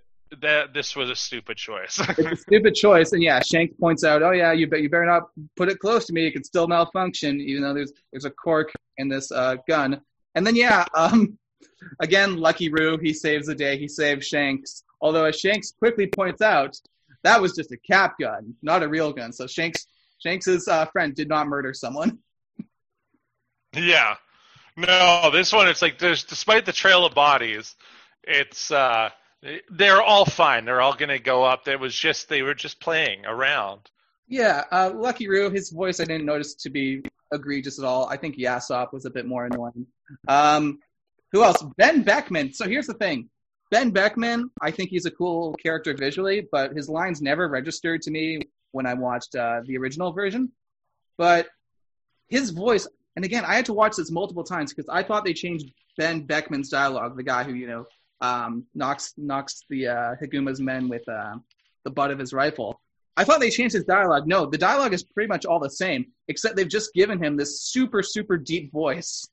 that 0.43 0.73
this 0.73 0.97
was 0.97 1.11
a 1.11 1.17
stupid 1.17 1.57
choice. 1.57 2.01
it's 2.01 2.19
a 2.19 2.37
stupid 2.37 2.75
choice. 2.75 3.13
And 3.13 3.23
yeah, 3.23 3.41
Shanks 3.41 3.75
points 3.79 4.05
out, 4.05 4.23
oh 4.23 4.33
yeah, 4.33 4.53
you 4.53 4.67
bet 4.67 4.83
you 4.83 4.89
better 4.89 5.07
not 5.07 5.25
put 5.57 5.69
it 5.69 5.79
close 5.79 6.07
to 6.07 6.13
me. 6.13 6.27
It 6.27 6.33
could 6.33 6.47
still 6.47 6.67
malfunction, 6.67 7.41
even 7.41 7.63
though 7.63 7.75
there's 7.75 7.93
there's 8.13 8.25
a 8.25 8.31
cork 8.31 8.73
in 8.97 9.09
this 9.09 9.31
uh, 9.33 9.57
gun. 9.69 10.01
And 10.35 10.47
then 10.47 10.57
yeah, 10.57 10.87
um, 10.95 11.39
again, 12.01 12.37
Lucky 12.37 12.71
Roo, 12.71 12.99
he 12.99 13.13
saves 13.13 13.47
the 13.47 13.55
day. 13.55 13.79
He 13.79 13.89
saves 13.89 14.27
Shanks. 14.27 14.85
Although 15.01 15.25
as 15.25 15.39
Shanks 15.39 15.73
quickly 15.73 16.07
points 16.07 16.41
out, 16.41 16.77
that 17.23 17.41
was 17.41 17.55
just 17.55 17.73
a 17.73 17.77
cap 17.77 18.17
gun, 18.21 18.55
not 18.63 18.83
a 18.83 18.89
real 18.89 19.13
gun. 19.13 19.33
So 19.33 19.47
Shanks 19.47 19.87
Shanks's 20.19 20.69
uh, 20.69 20.87
friend 20.87 21.15
did 21.15 21.29
not 21.29 21.49
murder 21.49 21.75
someone. 21.75 22.19
yeah, 23.75 24.15
no, 24.77 25.31
this 25.33 25.53
one 25.53 25.69
it's 25.69 25.83
like 25.83 25.99
there's 25.99 26.25
despite 26.25 26.67
the 26.67 26.73
trail 26.73 27.05
of 27.05 27.15
bodies, 27.15 27.75
it's 28.23 28.71
uh, 28.71 29.11
they're 29.71 30.03
all 30.03 30.25
fine. 30.25 30.65
They're 30.65 30.81
all 30.81 30.95
gonna 30.95 31.19
go 31.19 31.45
up. 31.45 31.69
It 31.69 31.79
was 31.79 31.95
just 31.95 32.29
they 32.29 32.43
were 32.43 32.55
just 32.55 32.81
playing 32.81 33.27
around. 33.27 33.91
Yeah, 34.29 34.65
uh, 34.73 34.91
Lucky 34.95 35.29
Roo, 35.29 35.51
his 35.51 35.71
voice 35.71 36.01
I 36.01 36.05
didn't 36.05 36.25
notice 36.25 36.55
to 36.55 36.71
be 36.71 37.03
egregious 37.33 37.79
at 37.79 37.85
all. 37.85 38.09
I 38.09 38.17
think 38.17 38.37
Yasopp 38.37 38.93
was 38.93 39.05
a 39.05 39.11
bit 39.11 39.27
more 39.27 39.47
annoying. 39.47 39.87
Um, 40.29 40.81
who 41.33 41.45
else? 41.45 41.63
Benn 41.77 42.03
Beckman. 42.03 42.53
So 42.53 42.67
here's 42.67 42.87
the 42.87 42.95
thing. 42.95 43.29
Benn 43.71 43.91
Beckman, 43.91 44.51
I 44.63 44.71
think 44.71 44.91
he's 44.91 45.07
a 45.07 45.11
cool 45.11 45.55
character 45.55 45.95
visually, 45.95 46.47
but 46.53 46.73
his 46.73 46.89
lines 46.89 47.21
never 47.21 47.49
registered 47.49 48.03
to 48.03 48.11
me 48.11 48.41
when 48.73 48.87
I 48.87 48.95
watched 48.95 49.35
uh, 49.35 49.63
the 49.67 49.77
original 49.77 50.13
version. 50.13 50.53
But 51.17 51.49
his 52.29 52.51
voice, 52.51 52.87
and 53.17 53.25
again, 53.25 53.45
I 53.45 53.55
had 53.57 53.67
to 53.67 53.73
watch 53.73 53.97
this 53.97 54.11
multiple 54.11 54.45
times 54.45 54.73
because 54.73 54.89
I 54.89 55.03
thought 55.03 55.25
they 55.25 55.33
changed 55.33 55.73
Benn 55.97 56.27
Beckman's 56.27 56.69
dialogue, 56.69 57.17
the 57.17 57.23
guy 57.23 57.43
who 57.43 57.55
you 57.55 57.67
know 57.67 57.87
um, 58.21 58.65
knocks 58.75 59.13
knocks 59.17 59.65
the 59.69 59.89
uh, 59.89 60.15
Higuma's 60.21 60.61
men 60.61 60.89
with 60.89 61.07
uh, 61.09 61.35
the 61.85 61.91
butt 61.91 62.11
of 62.11 62.19
his 62.19 62.33
rifle. 62.33 62.81
I 63.17 63.25
thought 63.25 63.39
they 63.41 63.51
changed 63.51 63.75
his 63.75 63.85
dialogue. 63.85 64.27
No, 64.27 64.47
the 64.47 64.59
dialogue 64.59 64.93
is 64.93 65.05
pretty 65.05 65.29
much 65.29 65.45
all 65.47 65.61
the 65.61 65.71
same, 65.71 66.07
except 66.29 66.57
they've 66.57 66.69
just 66.69 66.93
given 66.95 67.23
him 67.23 67.37
this 67.37 67.61
super, 67.63 68.03
super 68.03 68.37
deep 68.37 68.73
voice. 68.73 69.27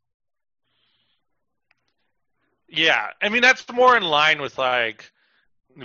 Yeah, 2.70 3.08
I 3.22 3.30
mean 3.30 3.42
that's 3.42 3.66
more 3.72 3.98
in 3.98 4.04
line 4.04 4.42
with 4.42 4.58
like 4.58 5.12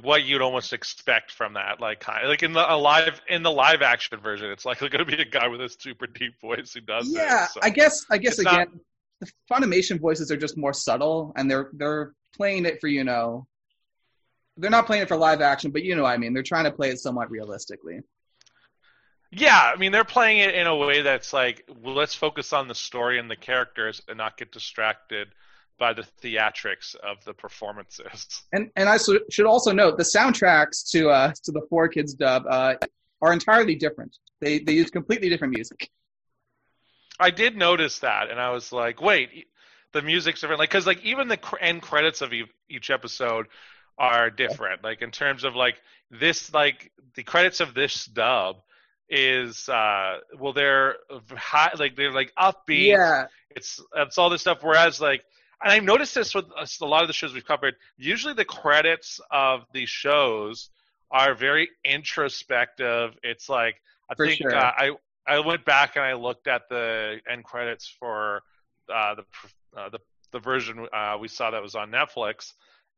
what 0.03 0.25
you'd 0.25 0.43
almost 0.43 0.73
expect 0.73 1.33
from 1.33 1.55
that. 1.55 1.81
Like 1.81 2.07
like 2.07 2.43
in 2.43 2.53
the 2.53 2.61
live 2.61 3.21
in 3.29 3.43
the 3.43 3.51
live 3.51 3.83
action 3.83 4.19
version, 4.21 4.51
it's 4.51 4.65
like 4.65 4.79
going 4.79 4.91
to 4.93 5.05
be 5.05 5.15
a 5.21 5.25
guy 5.25 5.49
with 5.49 5.61
a 5.61 5.69
super 5.69 6.07
deep 6.07 6.41
voice 6.41 6.73
who 6.75 6.81
does 6.81 7.09
Yeah, 7.13 7.45
it. 7.45 7.51
so. 7.51 7.61
I 7.63 7.71
guess 7.71 8.05
I 8.11 8.19
guess 8.19 8.35
It's 8.35 8.45
not- 8.45 8.55
again, 8.63 8.81
the 9.21 9.31
Funimation 9.51 9.99
voices 9.99 10.31
are 10.31 10.37
just 10.37 10.57
more 10.59 10.73
subtle, 10.75 11.33
and 11.37 11.51
they're 11.51 11.71
they're 11.73 12.13
playing 12.37 12.67
it 12.67 12.81
for 12.81 12.89
you 12.89 13.05
know. 13.05 13.47
They're 14.57 14.71
not 14.71 14.87
playing 14.87 15.03
it 15.03 15.09
for 15.09 15.17
live 15.17 15.41
action, 15.41 15.71
but 15.71 15.83
you 15.83 15.97
know 15.97 16.05
what 16.05 16.13
I 16.13 16.17
mean. 16.17 16.33
They're 16.33 16.43
trying 16.43 16.65
to 16.65 16.71
play 16.71 16.91
it 16.91 16.99
somewhat 16.99 17.31
realistically. 17.31 18.01
Yeah, 19.31 19.73
I 19.75 19.77
mean 19.77 19.93
they're 19.93 20.05
playing 20.05 20.39
it 20.39 20.55
in 20.55 20.67
a 20.67 20.77
way 20.77 21.03
that's 21.03 21.33
like, 21.33 21.69
well, 21.83 21.95
let's 21.95 22.15
focus 22.15 22.53
on 22.53 22.69
the 22.69 22.75
story 22.75 23.19
and 23.19 23.31
the 23.31 23.37
characters 23.37 24.01
and 24.09 24.17
not 24.17 24.39
get 24.39 24.53
distracted 24.53 25.29
by 25.79 25.93
the 25.93 26.07
theatrics 26.23 26.95
of 26.97 27.23
the 27.25 27.35
performances. 27.35 28.43
And 28.53 28.71
and 28.77 28.89
I 28.89 28.97
so- 28.97 29.19
should 29.31 29.47
also 29.47 29.73
note 29.73 29.99
the 29.99 30.05
soundtracks 30.05 30.89
to 30.93 31.11
uh 31.11 31.33
to 31.45 31.53
the 31.53 31.63
Four 31.69 31.89
Kids 31.89 32.15
dub 32.15 32.45
uh 32.49 32.75
are 33.21 33.33
entirely 33.33 33.75
different. 33.75 34.17
They 34.41 34.61
they 34.61 34.73
use 34.73 34.91
completely 34.91 35.29
different 35.29 35.55
music. 35.55 35.91
I 37.19 37.31
did 37.31 37.57
notice 37.57 38.01
that, 38.01 38.31
and 38.31 38.39
I 38.39 38.51
was 38.51 38.73
like, 38.73 39.01
wait, 39.01 39.47
the 39.97 40.03
music's 40.03 40.41
different. 40.41 40.61
Like, 40.61 40.71
because 40.71 40.87
like 40.87 41.03
even 41.05 41.29
the 41.29 41.37
cr- 41.37 41.59
end 41.61 41.83
credits 41.83 42.21
of 42.23 42.33
e- 42.33 42.51
each 42.69 42.91
episode 42.91 43.47
are 43.99 44.31
different. 44.31 44.85
Like 44.85 45.03
in 45.03 45.11
terms 45.11 45.45
of 45.45 45.55
like 45.57 45.77
this, 46.11 46.53
like 46.53 46.93
the 47.15 47.23
credits 47.25 47.61
of 47.61 47.75
this 47.75 48.05
dub 48.07 48.57
is 49.09 49.69
uh 49.69 50.19
well 50.41 50.53
they're 50.53 50.97
high 51.37 51.71
like 51.79 51.95
they're 51.95 52.11
like 52.13 52.33
upbeat 52.37 52.99
Yeah, 52.99 53.27
it's 53.51 53.81
it's 53.97 54.19
all 54.19 54.31
this 54.31 54.41
stuff. 54.43 54.59
Whereas 54.63 55.01
like, 55.01 55.23
and 55.63 55.73
I've 55.73 55.85
noticed 55.85 56.15
this 56.15 56.35
with 56.35 56.47
us- 56.59 56.81
a 56.81 56.85
lot 56.87 57.03
of 57.03 57.09
the 57.09 57.15
shows 57.15 57.33
we've 57.33 57.47
covered. 57.47 57.75
Usually, 57.97 58.35
the 58.35 58.45
credits 58.45 59.21
of 59.31 59.65
the 59.73 59.87
shows 59.87 60.71
are 61.11 61.35
very 61.35 61.69
introspective. 61.85 63.17
It's 63.23 63.49
like 63.49 63.81
I 64.11 64.15
For 64.17 64.27
think 64.27 64.41
sure. 64.41 64.55
uh, 64.55 64.73
I 64.77 64.91
I 65.27 65.39
went 65.41 65.65
back 65.65 65.97
and 65.97 66.05
I 66.05 66.15
looked 66.15 66.47
at 66.47 66.63
the 66.69 67.21
end 67.29 67.45
credits 67.45 67.87
for 68.01 68.43
uh, 68.93 69.15
the 69.17 69.25
uh, 69.77 69.89
the 69.89 69.99
the 70.33 70.41
version 70.41 70.87
uh, 70.93 71.17
we 71.21 71.29
saw 71.29 71.51
that 71.51 71.63
was 71.63 71.75
on 71.75 71.91
Netflix, 71.91 72.53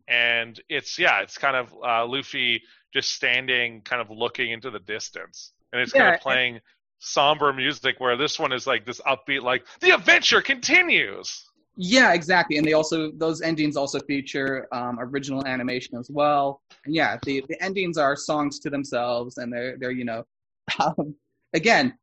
and 0.07 0.61
it's 0.69 0.99
yeah, 0.99 1.21
it's 1.21 1.39
kind 1.39 1.57
of 1.57 1.75
uh, 1.85 2.07
Luffy 2.07 2.63
just 2.93 3.13
standing, 3.13 3.83
kind 3.83 4.01
of 4.01 4.11
looking 4.11 4.51
into 4.51 4.71
the 4.71 4.79
distance, 4.79 5.53
and 5.73 5.83
it's 5.83 5.93
kind 5.93 6.15
of 6.15 6.21
playing 6.21 6.61
somber 6.99 7.53
music. 7.53 7.97
Where 7.99 8.17
this 8.17 8.39
one 8.39 8.53
is 8.53 8.67
like 8.67 8.87
this 8.87 9.01
upbeat, 9.01 9.43
like 9.43 9.67
the 9.81 9.91
adventure 9.91 10.41
continues. 10.41 11.45
yeah, 11.77 12.13
exactly. 12.13 12.57
And 12.57 12.67
they 12.67 12.73
also 12.73 13.13
those 13.13 13.41
endings 13.41 13.77
also 13.77 14.01
feature 14.01 14.67
um, 14.73 14.99
original 14.99 15.47
animation 15.47 15.97
as 15.99 16.11
well. 16.11 16.63
And 16.85 16.95
yeah, 16.95 17.19
the 17.25 17.45
the 17.49 17.63
endings 17.63 17.99
are 17.99 18.17
songs 18.17 18.59
to 18.61 18.71
themselves, 18.71 19.39
and 19.39 19.53
they're 19.53 19.77
they're 19.79 19.91
you 19.93 20.05
know, 20.05 20.25
um, 20.81 21.15
again, 21.53 21.97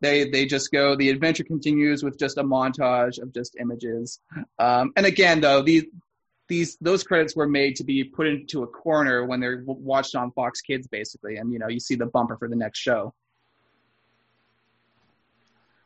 they 0.00 0.28
they 0.30 0.46
just 0.46 0.70
go. 0.70 0.96
The 0.96 1.10
adventure 1.10 1.44
continues 1.44 2.02
with 2.02 2.18
just 2.18 2.38
a 2.38 2.44
montage 2.44 3.20
of 3.20 3.32
just 3.32 3.56
images. 3.60 4.20
Um, 4.58 4.92
and 4.96 5.06
again, 5.06 5.40
though 5.40 5.62
these 5.62 5.84
these 6.48 6.76
those 6.80 7.02
credits 7.02 7.34
were 7.36 7.48
made 7.48 7.76
to 7.76 7.84
be 7.84 8.04
put 8.04 8.26
into 8.26 8.62
a 8.62 8.66
corner 8.66 9.24
when 9.24 9.40
they're 9.40 9.62
watched 9.66 10.14
on 10.14 10.32
Fox 10.32 10.60
Kids, 10.60 10.86
basically. 10.86 11.36
And 11.36 11.52
you 11.52 11.58
know, 11.58 11.68
you 11.68 11.80
see 11.80 11.94
the 11.94 12.06
bumper 12.06 12.36
for 12.36 12.48
the 12.48 12.56
next 12.56 12.78
show. 12.78 13.14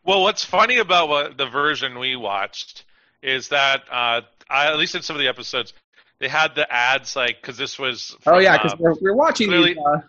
Well, 0.05 0.23
what's 0.23 0.45
funny 0.45 0.79
about 0.79 1.09
what 1.09 1.39
the 1.39 1.47
version 1.47 1.99
we 1.99 2.15
watched 2.15 2.85
is 3.23 3.49
that 3.49 3.85
uh, 3.91 4.21
I, 4.51 4.67
at 4.67 4.77
least 4.77 4.95
in 4.95 5.03
some 5.03 5.17
of 5.17 5.21
the 5.21 5.29
episodes, 5.29 5.73
they 6.19 6.29
had 6.29 6.55
the 6.55 6.71
ads 6.71 7.17
like 7.17 7.41
because 7.41 7.57
this 7.57 7.79
was. 7.79 8.17
Oh 8.27 8.39
yeah, 8.39 8.57
because 8.57 8.73
um, 8.73 8.79
we're, 8.81 8.95
we're 9.01 9.15
watching 9.15 9.49
clearly- 9.49 9.75
these, 9.75 9.83
uh, 9.87 10.01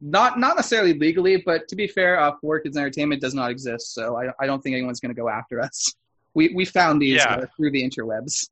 not 0.00 0.38
not 0.38 0.56
necessarily 0.56 0.94
legally, 0.94 1.36
but 1.38 1.68
to 1.68 1.76
be 1.76 1.86
fair, 1.86 2.18
uh, 2.20 2.32
Four 2.40 2.60
Kids 2.60 2.76
Entertainment 2.76 3.20
does 3.20 3.34
not 3.34 3.50
exist, 3.50 3.92
so 3.94 4.16
I, 4.16 4.30
I 4.38 4.46
don't 4.46 4.62
think 4.62 4.74
anyone's 4.74 5.00
going 5.00 5.14
to 5.14 5.20
go 5.20 5.28
after 5.28 5.60
us. 5.60 5.94
We 6.32 6.54
we 6.54 6.64
found 6.64 7.02
these 7.02 7.16
Yeah. 7.16 7.34
uh, 7.34 7.46
through 7.56 7.72
the 7.72 7.82
interwebs. 7.82 8.48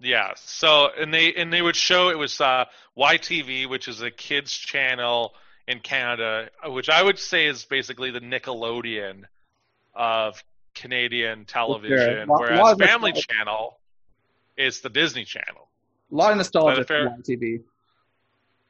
Yeah. 0.00 0.32
So 0.36 0.88
and 0.98 1.12
they 1.12 1.34
and 1.34 1.52
they 1.52 1.60
would 1.60 1.76
show 1.76 2.08
it 2.08 2.16
was 2.16 2.40
uh, 2.40 2.64
YTV, 2.96 3.68
which 3.68 3.86
is 3.86 4.00
a 4.00 4.10
kids 4.10 4.50
channel 4.50 5.34
in 5.68 5.80
Canada, 5.80 6.48
which 6.64 6.88
I 6.88 7.02
would 7.02 7.18
say 7.18 7.46
is 7.46 7.66
basically 7.66 8.10
the 8.12 8.20
Nickelodeon 8.20 9.24
of 9.94 10.42
Canadian 10.74 11.44
television, 11.44 12.26
Lot- 12.28 12.40
whereas 12.40 12.78
Family. 12.78 13.12
Channel 13.12 13.78
is 14.56 14.80
the 14.80 14.88
Disney 14.88 15.24
Channel. 15.26 15.68
A 16.10 16.14
lot 16.14 16.30
of 16.32 16.38
nostalgia 16.38 16.84
for 16.84 17.14
TV. 17.22 17.60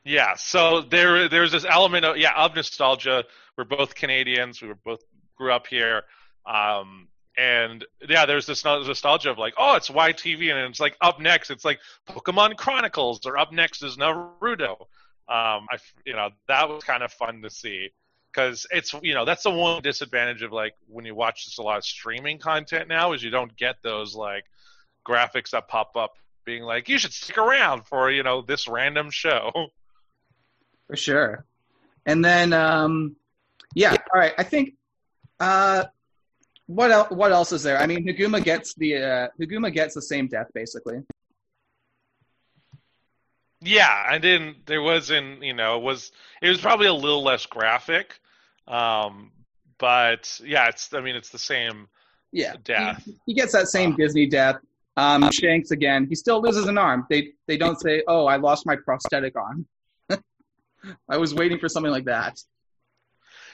Yeah, 0.05 0.35
so 0.37 0.81
there 0.81 1.29
there's 1.29 1.53
this 1.53 1.67
element 1.69 2.05
of 2.05 2.17
yeah 2.17 2.33
of 2.37 2.55
nostalgia. 2.55 3.25
We're 3.57 3.65
both 3.65 3.95
Canadians. 3.95 4.63
We 4.63 4.69
were 4.69 4.79
both 4.83 5.01
grew 5.37 5.53
up 5.53 5.67
here, 5.67 6.03
um, 6.47 7.09
and 7.37 7.85
yeah, 8.09 8.25
there's 8.25 8.47
this 8.47 8.65
nostalgia 8.65 9.31
of 9.31 9.39
like, 9.39 9.55
oh, 9.59 9.77
it's 9.77 9.91
YTV, 9.91 10.51
and 10.51 10.71
it's 10.71 10.81
like 10.81 10.97
up 11.01 11.21
next, 11.21 11.51
it's 11.51 11.65
like 11.65 11.81
Pokemon 12.09 12.57
Chronicles, 12.57 13.21
or 13.27 13.37
up 13.37 13.53
next 13.53 13.83
is 13.83 13.97
Naruto. 13.97 14.81
Um, 15.29 15.67
I 15.71 15.77
you 16.07 16.15
know 16.15 16.31
that 16.49 16.69
was 16.69 16.83
kind 16.83 17.03
of 17.03 17.13
fun 17.13 17.43
to 17.43 17.51
see 17.51 17.91
because 18.33 18.67
it's 18.71 18.95
you 19.03 19.15
know 19.15 19.25
that's 19.25 19.43
the 19.43 19.51
one 19.51 19.83
disadvantage 19.83 20.43
of 20.43 20.51
like 20.51 20.75
when 20.87 21.05
you 21.05 21.15
watch 21.15 21.45
just 21.45 21.59
a 21.59 21.63
lot 21.63 21.79
of 21.79 21.85
streaming 21.85 22.39
content 22.39 22.89
now 22.89 23.13
is 23.13 23.23
you 23.23 23.31
don't 23.31 23.57
get 23.57 23.77
those 23.83 24.15
like 24.15 24.45
graphics 25.07 25.51
that 25.51 25.69
pop 25.69 25.97
up 25.97 26.13
being 26.45 26.63
like 26.63 26.89
you 26.89 26.99
should 26.99 27.13
stick 27.13 27.39
around 27.39 27.87
for 27.87 28.11
you 28.11 28.23
know 28.23 28.43
this 28.43 28.67
random 28.67 29.11
show. 29.11 29.51
For 30.91 30.97
sure. 30.97 31.45
And 32.05 32.25
then, 32.25 32.53
um, 32.53 33.15
yeah, 33.75 33.93
all 33.93 34.21
right. 34.21 34.33
I 34.37 34.43
think 34.43 34.75
uh, 35.39 35.85
what 36.67 36.91
el- 36.91 37.07
what 37.11 37.31
else 37.31 37.53
is 37.53 37.63
there? 37.63 37.79
I 37.79 37.87
mean, 37.87 38.05
Haguma 38.05 38.43
gets 38.43 38.75
the 38.75 38.97
uh, 38.97 39.29
Haguma 39.41 39.73
gets 39.73 39.95
the 39.95 40.03
same 40.03 40.27
death 40.27 40.49
basically. 40.53 41.03
Yeah, 43.61 44.05
I 44.09 44.19
didn't. 44.19 44.67
There 44.67 44.83
wasn't. 44.83 45.45
You 45.45 45.55
know, 45.55 45.77
it 45.77 45.83
was 45.83 46.11
it 46.43 46.49
was 46.49 46.61
probably 46.61 46.89
a 46.89 46.95
little 46.95 47.23
less 47.23 47.47
graphic, 47.47 48.19
um, 48.67 49.31
but 49.79 50.41
yeah, 50.45 50.67
it's. 50.69 50.93
I 50.93 51.01
mean, 51.01 51.15
it's 51.15 51.31
the 51.31 51.39
same. 51.39 51.87
Yeah, 52.33 52.55
Death. 52.65 53.05
He, 53.05 53.17
he 53.27 53.35
gets 53.35 53.53
that 53.53 53.69
same 53.69 53.93
Ah. 53.93 53.97
Disney 53.97 54.27
death. 54.27 54.57
Um, 54.97 55.31
Shanks 55.31 55.71
again. 55.71 56.07
He 56.09 56.17
still 56.17 56.43
loses 56.43 56.67
an 56.67 56.79
arm. 56.79 57.07
They 57.09 57.29
they 57.47 57.57
don't 57.57 57.81
say, 57.81 58.03
"Oh, 58.09 58.27
I 58.27 58.37
lost 58.37 58.67
my 58.67 58.75
prosthetic 58.75 59.37
arm." 59.37 59.67
I 61.09 61.19
was 61.19 61.35
waiting 61.35 61.59
for 61.59 61.69
something 61.69 61.93
like 61.93 62.05
that. 62.05 62.41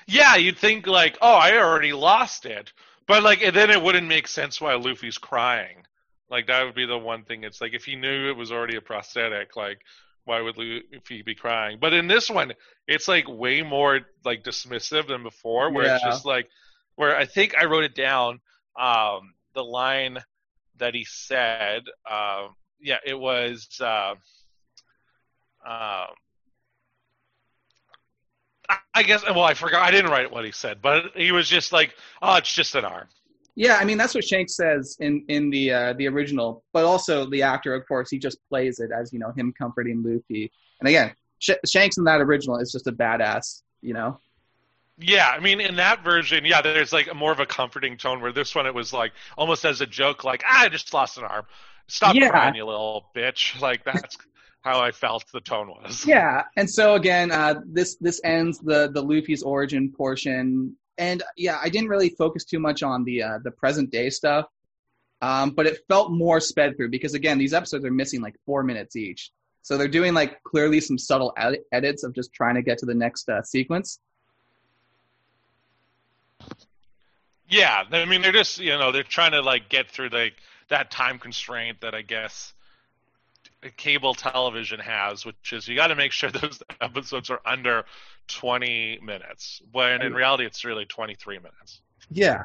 Yeah, 0.07 0.37
you'd 0.37 0.59
think 0.59 0.87
like, 0.87 1.19
oh, 1.21 1.35
I 1.35 1.59
already 1.59 1.93
lost 1.93 2.47
it, 2.47 2.73
but 3.07 3.23
like, 3.23 3.43
and 3.43 3.55
then 3.55 3.71
it 3.71 3.83
wouldn't 3.83 4.07
make 4.07 4.29
sense 4.29 4.61
why 4.61 4.75
Luffy's 4.75 5.19
crying. 5.19 5.85
Like 6.31 6.47
that 6.47 6.65
would 6.65 6.75
be 6.75 6.87
the 6.87 6.99
one 6.99 7.25
thing. 7.25 7.45
It's 7.45 7.61
like 7.61 7.75
if 7.75 7.85
he 7.85 7.97
knew 7.97 8.31
it 8.31 8.37
was 8.37 8.53
already 8.53 8.77
a 8.77 8.81
prosthetic, 8.81 9.57
like 9.57 9.81
why 10.25 10.41
would 10.41 10.57
Luffy 10.59 11.23
be 11.23 11.35
crying? 11.35 11.79
But 11.81 11.93
in 11.93 12.09
this 12.09 12.29
one, 12.29 12.53
it's 12.87 13.09
like 13.09 13.29
way 13.29 13.63
more 13.63 14.01
like 14.25 14.43
dismissive 14.43 15.09
than 15.09 15.23
before, 15.23 15.73
where 15.73 15.95
it's 15.95 16.05
just 16.05 16.27
like, 16.27 16.49
where 16.97 17.17
I 17.17 17.27
think 17.27 17.55
I 17.57 17.67
wrote 17.67 17.85
it 17.85 17.95
down. 17.95 18.41
Um, 18.79 19.35
the 19.55 19.63
line 19.65 20.19
that 20.79 20.95
he 20.95 21.05
said, 21.05 21.83
um, 22.11 22.55
yeah, 22.81 22.99
it 23.05 23.19
was. 23.19 23.69
Uh, 23.81 24.15
um, 25.67 26.09
I- 28.95 29.03
guess. 29.03 29.23
Well, 29.25 29.43
I 29.43 29.55
forgot. 29.55 29.83
I 29.83 29.91
didn't 29.91 30.11
write 30.11 30.31
what 30.31 30.45
he 30.45 30.53
said, 30.53 30.81
but 30.83 31.13
he 31.15 31.33
was 31.33 31.49
just 31.49 31.73
like, 31.73 31.95
"Oh, 32.23 32.37
it's 32.37 32.53
just 32.53 32.75
an 32.75 32.85
arm." 32.85 33.09
Yeah, 33.55 33.77
I 33.77 33.85
mean 33.85 33.97
that's 33.99 34.15
what 34.15 34.25
Shanks 34.25 34.55
says 34.57 34.97
in 35.01 35.25
in 35.29 35.51
the 35.51 35.73
uh, 35.73 35.93
the 35.95 36.07
original, 36.09 36.63
but 36.73 36.85
also 36.85 37.25
the 37.29 37.43
actor, 37.43 37.75
of 37.75 37.87
course, 37.89 38.11
he 38.11 38.19
just 38.19 38.39
plays 38.49 38.81
it 38.81 38.91
as 38.93 39.13
you 39.13 39.19
know 39.19 39.33
him 39.37 39.53
comforting 39.59 40.03
Luffy. 40.03 40.51
And 40.81 40.89
again, 40.89 41.15
Sh- 41.39 41.61
Shanks 41.67 41.97
in 41.99 42.05
that 42.05 42.21
original 42.21 42.59
is 42.59 42.71
just 42.73 42.87
a 42.87 42.93
badass, 42.93 43.63
you 43.83 43.95
know. 43.95 44.19
Yeah, 44.99 45.29
I 45.29 45.41
mean, 45.41 45.61
in 45.61 45.77
that 45.77 46.03
version, 46.03 46.45
yeah, 46.47 46.63
there's 46.63 46.93
like 46.93 47.11
a 47.11 47.15
more 47.15 47.33
of 47.33 47.41
a 47.41 47.47
comforting 47.47 47.97
tone. 47.99 48.21
Where 48.23 48.33
this 48.33 48.55
one, 48.55 48.67
it 48.67 48.75
was 48.75 48.93
like 48.95 49.13
almost 49.37 49.65
as 49.67 49.81
a 49.83 49.87
joke, 49.87 50.25
like, 50.25 50.43
"Ah, 50.47 50.63
I 50.65 50.69
just 50.71 50.93
lost 50.95 51.19
an 51.19 51.25
arm. 51.25 51.45
Stop 51.87 52.15
Yeah. 52.15 52.31
crying, 52.31 52.55
you 52.55 52.65
little 52.65 53.11
bitch." 53.15 53.61
Like 53.61 53.85
that's 53.85 54.17
how 54.67 54.81
I 54.81 54.91
felt 54.91 55.25
the 55.33 55.41
tone 55.41 55.69
was. 55.69 56.05
Yeah, 56.05 56.43
and 56.57 56.69
so 56.69 56.95
again, 56.95 57.31
uh, 57.31 57.61
this 57.65 57.97
this 58.01 58.21
ends 58.25 58.59
the 58.59 58.91
the 58.93 59.01
Luffy's 59.01 59.45
origin 59.45 59.93
portion, 59.93 60.77
and 60.99 61.23
yeah, 61.37 61.59
I 61.63 61.69
didn't 61.69 61.89
really 61.89 62.09
focus 62.11 62.45
too 62.45 62.59
much 62.59 62.83
on 62.83 63.05
the 63.05 63.23
uh, 63.23 63.39
the 63.45 63.53
present 63.53 63.93
day 63.93 64.11
stuff, 64.11 64.47
um, 65.23 65.51
but 65.51 65.67
it 65.67 65.79
felt 65.87 66.11
more 66.11 66.41
sped 66.41 66.77
through 66.77 66.91
because 66.91 67.15
again, 67.15 67.39
these 67.39 67.55
episodes 67.55 67.85
are 67.85 67.93
missing 67.93 68.21
like 68.21 68.35
four 68.45 68.65
minutes 68.65 68.97
each, 68.97 69.31
so 69.63 69.79
they're 69.79 69.87
doing 69.87 70.15
like 70.15 70.43
clearly 70.43 70.81
some 70.81 70.99
subtle 70.99 71.33
ed- 71.37 71.61
edits 71.71 72.03
of 72.03 72.13
just 72.13 72.33
trying 72.33 72.57
to 72.57 72.63
get 72.63 72.79
to 72.79 72.87
the 72.87 72.95
next 72.95 73.29
uh, 73.29 73.43
sequence. 73.43 74.01
Yeah, 77.49 77.85
I 77.93 78.05
mean, 78.05 78.21
they're 78.21 78.33
just 78.33 78.59
you 78.59 78.71
know 78.71 78.91
they're 78.91 79.05
trying 79.05 79.33
to 79.33 79.43
like 79.43 79.69
get 79.69 79.93
through 79.93 80.09
like 80.09 80.35
that 80.71 80.91
time 80.91 81.21
constraint 81.21 81.83
that 81.83 81.95
I 81.95 82.03
guess 82.03 82.53
cable 83.71 84.15
television 84.15 84.81
has, 84.81 85.25
which 85.25 85.53
is 85.53 85.69
you 85.69 85.77
got 85.77 85.89
to 85.89 85.95
make 85.95 86.13
sure 86.13 86.31
those 86.33 86.63
episodes 86.81 87.31
are 87.31 87.41
under 87.45 87.85
20 88.29 89.01
minutes. 89.03 89.63
When 89.73 90.03
in 90.03 90.15
reality, 90.15 90.45
it's 90.45 90.65
really 90.65 90.85
23 90.85 91.39
minutes. 91.39 91.81
Yeah, 92.11 92.45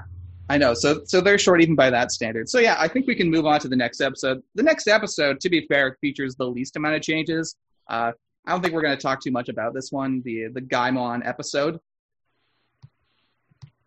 I 0.49 0.57
know. 0.57 0.73
So 0.73 1.01
so 1.05 1.21
they're 1.21 1.37
short 1.37 1.61
even 1.61 1.75
by 1.75 1.89
that 1.89 2.11
standard. 2.11 2.49
So 2.49 2.59
yeah, 2.59 2.75
I 2.79 2.87
think 2.87 3.07
we 3.07 3.15
can 3.15 3.29
move 3.29 3.45
on 3.45 3.59
to 3.61 3.67
the 3.67 3.75
next 3.75 4.01
episode. 4.01 4.41
The 4.55 4.63
next 4.63 4.87
episode, 4.87 5.39
to 5.41 5.49
be 5.49 5.65
fair, 5.67 5.97
features 6.01 6.35
the 6.35 6.47
least 6.47 6.75
amount 6.75 6.95
of 6.95 7.01
changes. 7.01 7.55
Uh, 7.87 8.11
I 8.45 8.51
don't 8.51 8.61
think 8.61 8.73
we're 8.73 8.81
going 8.81 8.97
to 8.97 9.01
talk 9.01 9.21
too 9.21 9.31
much 9.31 9.49
about 9.49 9.73
this 9.73 9.91
one, 9.91 10.21
the 10.23 10.47
the 10.47 10.61
Gaimon 10.61 11.25
episode. 11.25 11.79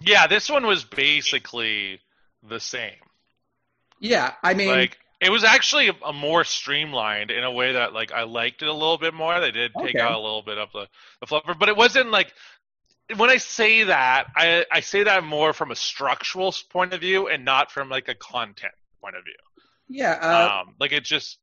Yeah, 0.01 0.27
this 0.27 0.51
one 0.51 0.67
was 0.67 0.85
basically 0.85 2.01
the 2.47 2.61
same. 2.61 2.93
Yeah, 4.01 4.33
I 4.43 4.55
mean, 4.55 4.69
like 4.69 4.99
it 5.25 5.31
was 5.31 5.43
actually 5.45 5.89
a, 5.89 5.95
a 6.05 6.13
more 6.13 6.45
streamlined 6.45 7.31
in 7.31 7.43
a 7.45 7.51
way 7.51 7.73
that 7.73 7.93
like 7.93 8.13
I 8.13 8.23
liked 8.25 8.63
it 8.63 8.69
a 8.69 8.73
little 8.73 8.99
bit 8.99 9.15
more. 9.15 9.41
They 9.41 9.51
did 9.51 9.73
take 9.75 9.97
Okay. 9.97 10.01
out 10.01 10.13
a 10.13 10.19
little 10.21 10.43
bit 10.43 10.59
of 10.59 10.71
the 10.73 10.87
the 11.21 11.27
fluffer, 11.27 11.59
but 11.59 11.69
it 11.69 11.77
wasn't 11.77 12.11
like 12.11 12.33
when 13.17 13.31
I 13.31 13.37
say 13.39 13.85
that, 13.85 14.27
I 14.37 14.65
I 14.71 14.81
say 14.81 15.05
that 15.05 15.25
more 15.25 15.53
from 15.53 15.71
a 15.71 15.77
structural 15.77 16.55
point 16.71 16.93
of 16.95 17.01
view 17.01 17.29
and 17.29 17.45
not 17.45 17.71
from 17.71 17.89
like 17.89 18.09
a 18.09 18.15
content 18.15 18.75
point 19.01 19.17
of 19.17 19.25
view. 19.25 19.35
yeah, 19.89 20.13
uh, 20.13 20.63
um, 20.63 20.75
like 20.81 20.93
it 20.93 21.05
just 21.05 21.39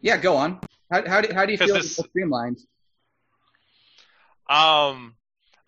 yeah. 0.00 0.16
Go 0.16 0.36
on. 0.36 0.60
How 0.90 1.06
how 1.08 1.20
do 1.20 1.34
how 1.34 1.44
do 1.46 1.52
you 1.52 1.58
feel 1.58 1.74
this- 1.74 1.96
streamlined? 1.96 2.58
Um, 4.50 5.14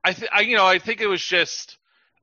I, 0.02 0.12
th- 0.14 0.30
I 0.32 0.40
you 0.40 0.56
know 0.56 0.64
I 0.66 0.78
think 0.78 1.00
it 1.00 1.06
was 1.06 1.22
just 1.22 1.76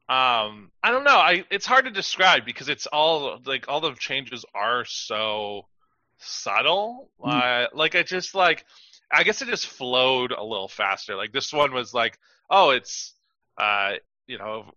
um 0.09 0.71
I 0.81 0.91
don't 0.91 1.03
know 1.03 1.17
I 1.17 1.43
it's 1.51 1.65
hard 1.65 1.85
to 1.85 1.91
describe 1.91 2.45
because 2.45 2.69
it's 2.69 2.87
all 2.87 3.39
like 3.45 3.65
all 3.67 3.81
the 3.81 3.93
changes 3.93 4.45
are 4.55 4.85
so 4.85 5.65
subtle. 6.19 7.09
Mm. 7.21 7.65
Uh, 7.65 7.67
like 7.73 7.95
I 7.95 8.03
just 8.03 8.33
like 8.33 8.65
I 9.11 9.23
guess 9.23 9.41
it 9.41 9.47
just 9.47 9.67
flowed 9.67 10.31
a 10.31 10.43
little 10.43 10.67
faster. 10.67 11.15
Like 11.15 11.33
this 11.33 11.51
one 11.51 11.73
was 11.73 11.93
like 11.93 12.17
oh 12.49 12.69
it's 12.71 13.13
uh 13.57 13.93
you 14.27 14.37
know 14.37 14.71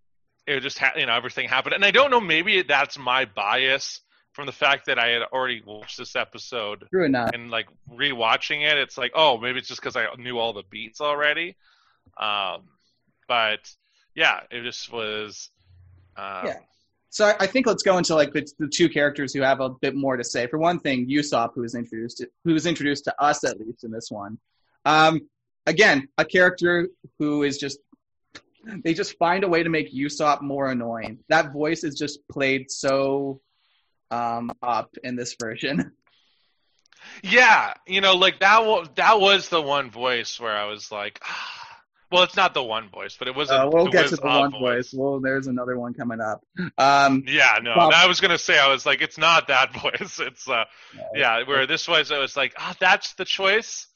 it 0.47 0.59
just 0.61 0.77
ha- 0.77 0.93
you 0.97 1.05
know 1.05 1.13
everything 1.13 1.47
happened 1.47 1.75
and 1.75 1.85
I 1.85 1.91
don't 1.91 2.11
know 2.11 2.19
maybe 2.19 2.63
that's 2.63 2.97
my 2.97 3.25
bias 3.25 4.01
from 4.33 4.45
the 4.45 4.51
fact 4.51 4.85
that 4.85 4.97
I 4.97 5.09
had 5.09 5.23
already 5.23 5.61
watched 5.65 5.97
this 5.97 6.15
episode 6.15 6.85
True 6.89 7.05
enough. 7.05 7.31
and 7.33 7.51
like 7.51 7.67
rewatching 7.89 8.61
it, 8.69 8.77
it's 8.77 8.97
like, 8.97 9.11
oh, 9.13 9.37
maybe 9.37 9.59
it's 9.59 9.67
just 9.67 9.81
because 9.81 9.95
I 9.95 10.07
knew 10.17 10.37
all 10.37 10.53
the 10.53 10.63
beats 10.69 11.01
already. 11.01 11.57
Um, 12.17 12.63
but 13.27 13.59
yeah, 14.15 14.41
it 14.49 14.63
just 14.63 14.91
was. 14.91 15.49
Um, 16.17 16.45
Yeah. 16.45 16.57
So 17.09 17.25
I, 17.25 17.35
I 17.41 17.47
think 17.47 17.67
let's 17.67 17.83
go 17.83 17.97
into 17.97 18.15
like 18.15 18.31
the, 18.31 18.47
the 18.57 18.69
two 18.69 18.87
characters 18.87 19.33
who 19.33 19.41
have 19.41 19.59
a 19.59 19.69
bit 19.69 19.95
more 19.95 20.15
to 20.15 20.23
say. 20.23 20.47
For 20.47 20.57
one 20.57 20.79
thing, 20.79 21.09
Usopp, 21.09 21.51
who 21.53 21.61
was 21.61 21.75
introduced 21.75 22.19
to, 22.19 22.29
who 22.45 22.53
was 22.53 22.65
introduced 22.65 23.03
to 23.05 23.21
us 23.21 23.43
at 23.43 23.59
least 23.59 23.83
in 23.83 23.91
this 23.91 24.09
one. 24.09 24.39
Um, 24.85 25.21
again, 25.65 26.07
a 26.17 26.23
character 26.25 26.87
who 27.19 27.43
is 27.43 27.57
just 27.57 27.79
they 28.83 28.93
just 28.93 29.17
find 29.17 29.43
a 29.43 29.47
way 29.47 29.63
to 29.63 29.69
make 29.69 29.93
Usopp 29.93 30.41
more 30.41 30.69
annoying. 30.69 31.19
That 31.29 31.51
voice 31.51 31.83
is 31.83 31.95
just 31.95 32.19
played 32.29 32.71
so 32.71 33.41
um, 34.09 34.51
up 34.61 34.95
in 35.03 35.15
this 35.15 35.35
version. 35.39 35.91
Yeah, 37.23 37.73
you 37.87 37.99
know, 37.99 38.13
like 38.13 38.41
that. 38.41 38.63
Was, 38.63 38.87
that 38.93 39.19
was 39.19 39.49
the 39.49 39.59
one 39.59 39.89
voice 39.89 40.39
where 40.39 40.55
I 40.55 40.65
was 40.65 40.91
like, 40.91 41.19
ah. 41.23 41.60
Well, 42.11 42.23
it's 42.23 42.35
not 42.35 42.53
the 42.53 42.63
one 42.63 42.89
voice, 42.89 43.15
but 43.17 43.27
it 43.27 43.35
was. 43.35 43.49
A, 43.49 43.61
Uh, 43.63 43.69
we'll 43.71 43.87
get 43.87 44.07
to 44.09 44.15
the 44.17 44.21
one 44.27 44.51
voice. 44.51 44.93
Well, 44.93 45.19
there's 45.19 45.47
another 45.47 45.77
one 45.79 45.93
coming 45.93 46.19
up. 46.21 46.43
Um, 46.77 47.23
Yeah, 47.27 47.57
no, 47.61 47.73
Bob- 47.75 47.93
I 47.93 48.07
was 48.07 48.19
gonna 48.19 48.37
say 48.37 48.59
I 48.59 48.67
was 48.71 48.85
like, 48.85 49.01
it's 49.01 49.17
not 49.17 49.47
that 49.47 49.73
voice. 49.81 50.19
It's 50.19 50.47
uh, 50.47 50.65
yeah, 51.15 51.43
where 51.43 51.65
this 51.67 51.87
was, 51.87 52.11
I 52.11 52.17
was 52.19 52.35
like, 52.35 52.53
ah, 52.57 52.75
that's 52.79 53.13
the 53.13 53.25
choice. 53.25 53.87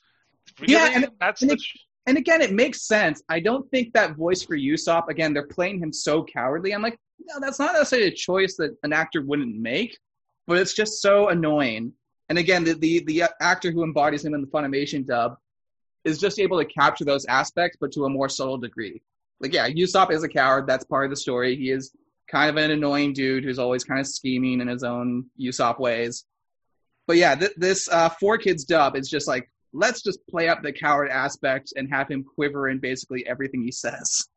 Yeah, 0.65 0.89
and- 0.93 1.09
that's 1.19 1.41
and 1.41 1.51
the. 1.51 1.55
it- 1.55 1.61
and 2.07 2.19
again, 2.19 2.39
it 2.43 2.51
makes 2.53 2.83
sense. 2.87 3.23
I 3.29 3.39
don't 3.39 3.67
think 3.71 3.93
that 3.93 4.15
voice 4.15 4.43
for 4.43 4.55
Usopp, 4.55 5.07
again, 5.09 5.33
they're 5.33 5.47
playing 5.47 5.79
him 5.79 5.91
so 5.91 6.23
cowardly. 6.23 6.71
I'm 6.71 6.83
like, 6.83 6.99
no, 7.19 7.39
that's 7.39 7.57
not 7.57 7.73
necessarily 7.73 8.09
a 8.09 8.13
choice 8.13 8.57
that 8.57 8.77
an 8.83 8.93
actor 8.93 9.23
wouldn't 9.23 9.55
make, 9.59 9.97
but 10.45 10.59
it's 10.59 10.75
just 10.75 11.01
so 11.01 11.29
annoying. 11.29 11.93
And 12.29 12.37
again, 12.37 12.63
the, 12.63 12.73
the, 12.73 13.03
the 13.05 13.23
actor 13.41 13.71
who 13.71 13.83
embodies 13.83 14.23
him 14.23 14.35
in 14.35 14.41
the 14.41 14.47
Funimation 14.47 15.03
dub 15.03 15.37
is 16.05 16.19
just 16.19 16.39
able 16.39 16.59
to 16.59 16.65
capture 16.65 17.03
those 17.03 17.25
aspects, 17.25 17.77
but 17.81 17.91
to 17.93 18.05
a 18.05 18.09
more 18.09 18.29
subtle 18.29 18.57
degree. 18.57 19.01
Like, 19.41 19.53
yeah, 19.53 19.67
Usopp 19.67 20.11
is 20.11 20.23
a 20.23 20.29
coward. 20.29 20.67
That's 20.67 20.85
part 20.85 21.05
of 21.05 21.09
the 21.09 21.17
story. 21.17 21.55
He 21.55 21.71
is 21.71 21.91
kind 22.31 22.49
of 22.49 22.63
an 22.63 22.71
annoying 22.71 23.13
dude 23.13 23.43
who's 23.43 23.59
always 23.59 23.83
kind 23.83 23.99
of 23.99 24.07
scheming 24.07 24.61
in 24.61 24.67
his 24.67 24.83
own 24.83 25.25
Usopp 25.39 25.79
ways. 25.79 26.25
But 27.07 27.17
yeah, 27.17 27.35
th- 27.35 27.53
this 27.57 27.89
uh, 27.89 28.09
4Kids 28.09 28.65
dub 28.65 28.95
is 28.95 29.09
just 29.09 29.27
like, 29.27 29.51
let's 29.73 30.01
just 30.01 30.25
play 30.27 30.47
up 30.47 30.63
the 30.63 30.71
coward 30.71 31.09
aspect 31.09 31.73
and 31.75 31.89
have 31.89 32.07
him 32.07 32.23
quiver 32.23 32.69
in 32.69 32.79
basically 32.79 33.27
everything 33.27 33.61
he 33.61 33.71
says. 33.71 34.27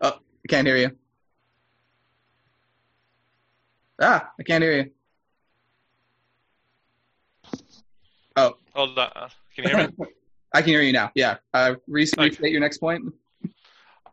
Oh, 0.00 0.18
I 0.18 0.48
can't 0.48 0.66
hear 0.66 0.76
you. 0.76 0.96
Ah, 4.00 4.30
I 4.38 4.42
can't 4.44 4.62
hear 4.62 4.76
you. 4.76 4.90
Hold 8.74 8.98
on, 8.98 9.10
uh, 9.16 9.28
can 9.54 9.64
you 9.64 9.76
hear 9.76 9.88
me? 9.88 10.06
I 10.54 10.62
can 10.62 10.70
hear 10.70 10.82
you 10.82 10.92
now. 10.92 11.12
Yeah. 11.14 11.36
Uh, 11.54 11.74
re- 11.86 12.02
Okay. 12.02 12.28
restate 12.28 12.50
your 12.50 12.60
next 12.60 12.78
point. 12.78 13.04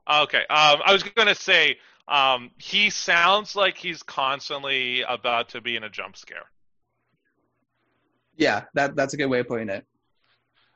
Okay. 0.09 0.41
Um, 0.49 0.81
I 0.85 0.93
was 0.93 1.03
going 1.03 1.27
to 1.27 1.35
say 1.35 1.77
um, 2.07 2.51
he 2.57 2.89
sounds 2.89 3.55
like 3.55 3.77
he's 3.77 4.03
constantly 4.03 5.01
about 5.01 5.49
to 5.49 5.61
be 5.61 5.75
in 5.75 5.83
a 5.83 5.89
jump 5.89 6.15
scare. 6.15 6.45
Yeah, 8.37 8.65
that 8.75 8.95
that's 8.95 9.15
a 9.15 9.17
good 9.17 9.25
way 9.27 9.39
of 9.39 9.47
putting 9.47 9.69
it. 9.69 9.83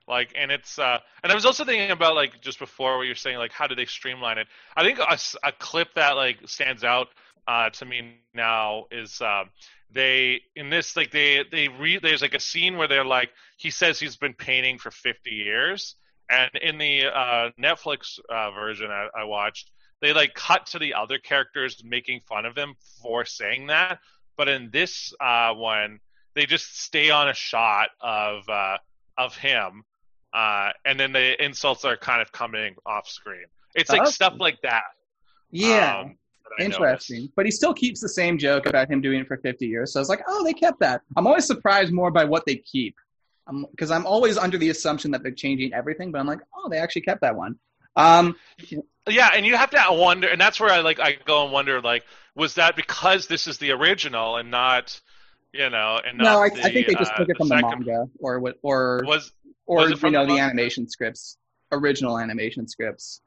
Like, 0.07 0.33
and 0.35 0.51
it's 0.51 0.79
uh, 0.79 0.97
and 1.23 1.31
I 1.31 1.35
was 1.35 1.45
also 1.45 1.63
thinking 1.63 1.91
about 1.91 2.15
like 2.15 2.41
just 2.41 2.57
before 2.59 2.97
what 2.97 3.03
you're 3.05 3.15
saying, 3.15 3.37
like 3.37 3.51
how 3.51 3.67
do 3.67 3.75
they 3.75 3.85
streamline 3.85 4.39
it? 4.39 4.47
I 4.75 4.83
think 4.83 4.99
a 4.99 5.51
clip 5.51 5.93
that 5.93 6.15
like 6.15 6.39
stands 6.47 6.83
out 6.83 7.09
uh, 7.47 7.69
to 7.69 7.85
me 7.85 8.15
now 8.33 8.85
is 8.91 9.21
um, 9.21 9.49
they 9.93 10.41
in 10.55 10.69
this 10.69 10.95
like 10.95 11.11
they 11.11 11.43
they 11.51 11.67
re- 11.67 11.99
there's 11.99 12.21
like 12.21 12.33
a 12.33 12.39
scene 12.39 12.77
where 12.77 12.87
they're 12.87 13.05
like 13.05 13.29
he 13.57 13.69
says 13.69 13.99
he's 13.99 14.17
been 14.17 14.33
painting 14.33 14.77
for 14.77 14.91
50 14.91 15.29
years, 15.29 15.95
and 16.29 16.51
in 16.61 16.77
the 16.77 17.05
uh, 17.05 17.49
Netflix 17.59 18.19
uh, 18.29 18.51
version 18.51 18.89
I, 18.89 19.07
I 19.15 19.23
watched, 19.25 19.71
they 20.01 20.13
like 20.13 20.33
cut 20.33 20.67
to 20.67 20.79
the 20.79 20.93
other 20.93 21.17
characters 21.17 21.83
making 21.83 22.21
fun 22.27 22.45
of 22.45 22.55
him 22.55 22.75
for 23.01 23.25
saying 23.25 23.67
that, 23.67 23.99
but 24.37 24.47
in 24.47 24.69
this 24.71 25.13
uh, 25.19 25.53
one 25.53 25.99
they 26.35 26.45
just 26.45 26.81
stay 26.81 27.09
on 27.09 27.29
a 27.29 27.33
shot 27.33 27.89
of 27.99 28.47
uh, 28.47 28.77
of 29.17 29.35
him, 29.35 29.83
uh, 30.33 30.69
and 30.85 30.99
then 30.99 31.11
the 31.11 31.43
insults 31.43 31.85
are 31.85 31.97
kind 31.97 32.21
of 32.21 32.31
coming 32.31 32.75
off 32.85 33.07
screen. 33.07 33.45
It's 33.75 33.89
like 33.89 34.07
stuff 34.07 34.35
like 34.39 34.61
that. 34.63 34.83
Yeah. 35.49 35.99
um, 35.99 36.17
Interesting. 36.59 37.29
But 37.35 37.45
he 37.45 37.51
still 37.51 37.73
keeps 37.73 38.01
the 38.01 38.09
same 38.09 38.37
joke 38.37 38.65
about 38.65 38.89
him 38.89 39.01
doing 39.01 39.19
it 39.19 39.27
for 39.27 39.37
50 39.37 39.65
years. 39.67 39.93
So 39.93 39.99
I 39.99 40.01
was 40.01 40.09
like, 40.09 40.23
oh, 40.27 40.43
they 40.43 40.53
kept 40.53 40.79
that. 40.79 41.01
I'm 41.15 41.27
always 41.27 41.45
surprised 41.45 41.91
more 41.91 42.11
by 42.11 42.25
what 42.25 42.45
they 42.45 42.55
keep. 42.57 42.95
Because 43.71 43.91
I'm, 43.91 44.05
always 44.05 44.37
under 44.37 44.57
the 44.57 44.69
assumption 44.69 45.11
that 45.11 45.23
they're 45.23 45.31
changing 45.31 45.73
everything, 45.73 46.11
but 46.11 46.19
I'm 46.19 46.27
like, 46.27 46.39
oh, 46.55 46.69
they 46.69 46.77
actually 46.77 47.01
kept 47.01 47.21
that 47.21 47.35
one. 47.35 47.57
Um, 47.95 48.35
Yeah, 49.09 49.31
and 49.33 49.45
you 49.45 49.57
have 49.57 49.71
to 49.71 49.83
wonder, 49.89 50.27
and 50.27 50.39
that's 50.39 50.59
where 50.59 50.69
I 50.69 50.81
like 50.81 50.99
I 50.99 51.17
go 51.25 51.43
and 51.43 51.51
wonder, 51.51 51.81
like, 51.81 52.05
was 52.35 52.55
that 52.55 52.75
because 52.75 53.27
this 53.27 53.47
is 53.47 53.57
the 53.57 53.71
original 53.71 54.37
and 54.37 54.51
not, 54.51 55.01
you 55.51 55.69
know, 55.69 55.99
and 56.05 56.19
not 56.19 56.23
no, 56.23 56.39
I, 56.39 56.49
the, 56.49 56.63
I 56.63 56.71
think 56.71 56.87
they 56.87 56.93
just 56.93 57.11
uh, 57.11 57.17
took 57.17 57.29
it 57.29 57.37
from 57.37 57.49
the, 57.49 57.55
second- 57.55 57.85
manga 57.85 58.05
or 58.19 58.39
what, 58.39 58.57
or 58.61 59.01
Was 59.05 59.31
or 59.65 59.89
was 59.89 60.03
you 60.03 60.11
know 60.11 60.25
the 60.25 60.35
the 60.35 60.39
animation 60.39 60.87
scripts, 60.87 61.37
original 61.71 62.19
animation 62.19 62.67
scripts. 62.67 63.21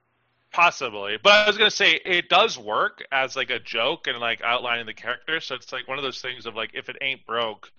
Possibly, 0.54 1.18
but 1.20 1.32
I 1.32 1.46
was 1.48 1.58
gonna 1.58 1.68
say 1.68 2.00
it 2.04 2.28
does 2.28 2.56
work 2.56 3.04
as 3.10 3.34
like 3.34 3.50
a 3.50 3.58
joke 3.58 4.06
and 4.06 4.20
like 4.20 4.40
outlining 4.40 4.86
the 4.86 4.94
character. 4.94 5.40
So 5.40 5.56
it's 5.56 5.72
like 5.72 5.88
one 5.88 5.98
of 5.98 6.04
those 6.04 6.20
things 6.20 6.46
of 6.46 6.54
like 6.54 6.70
if 6.74 6.88
it 6.88 6.96
ain't 7.02 7.26
broke, 7.26 7.72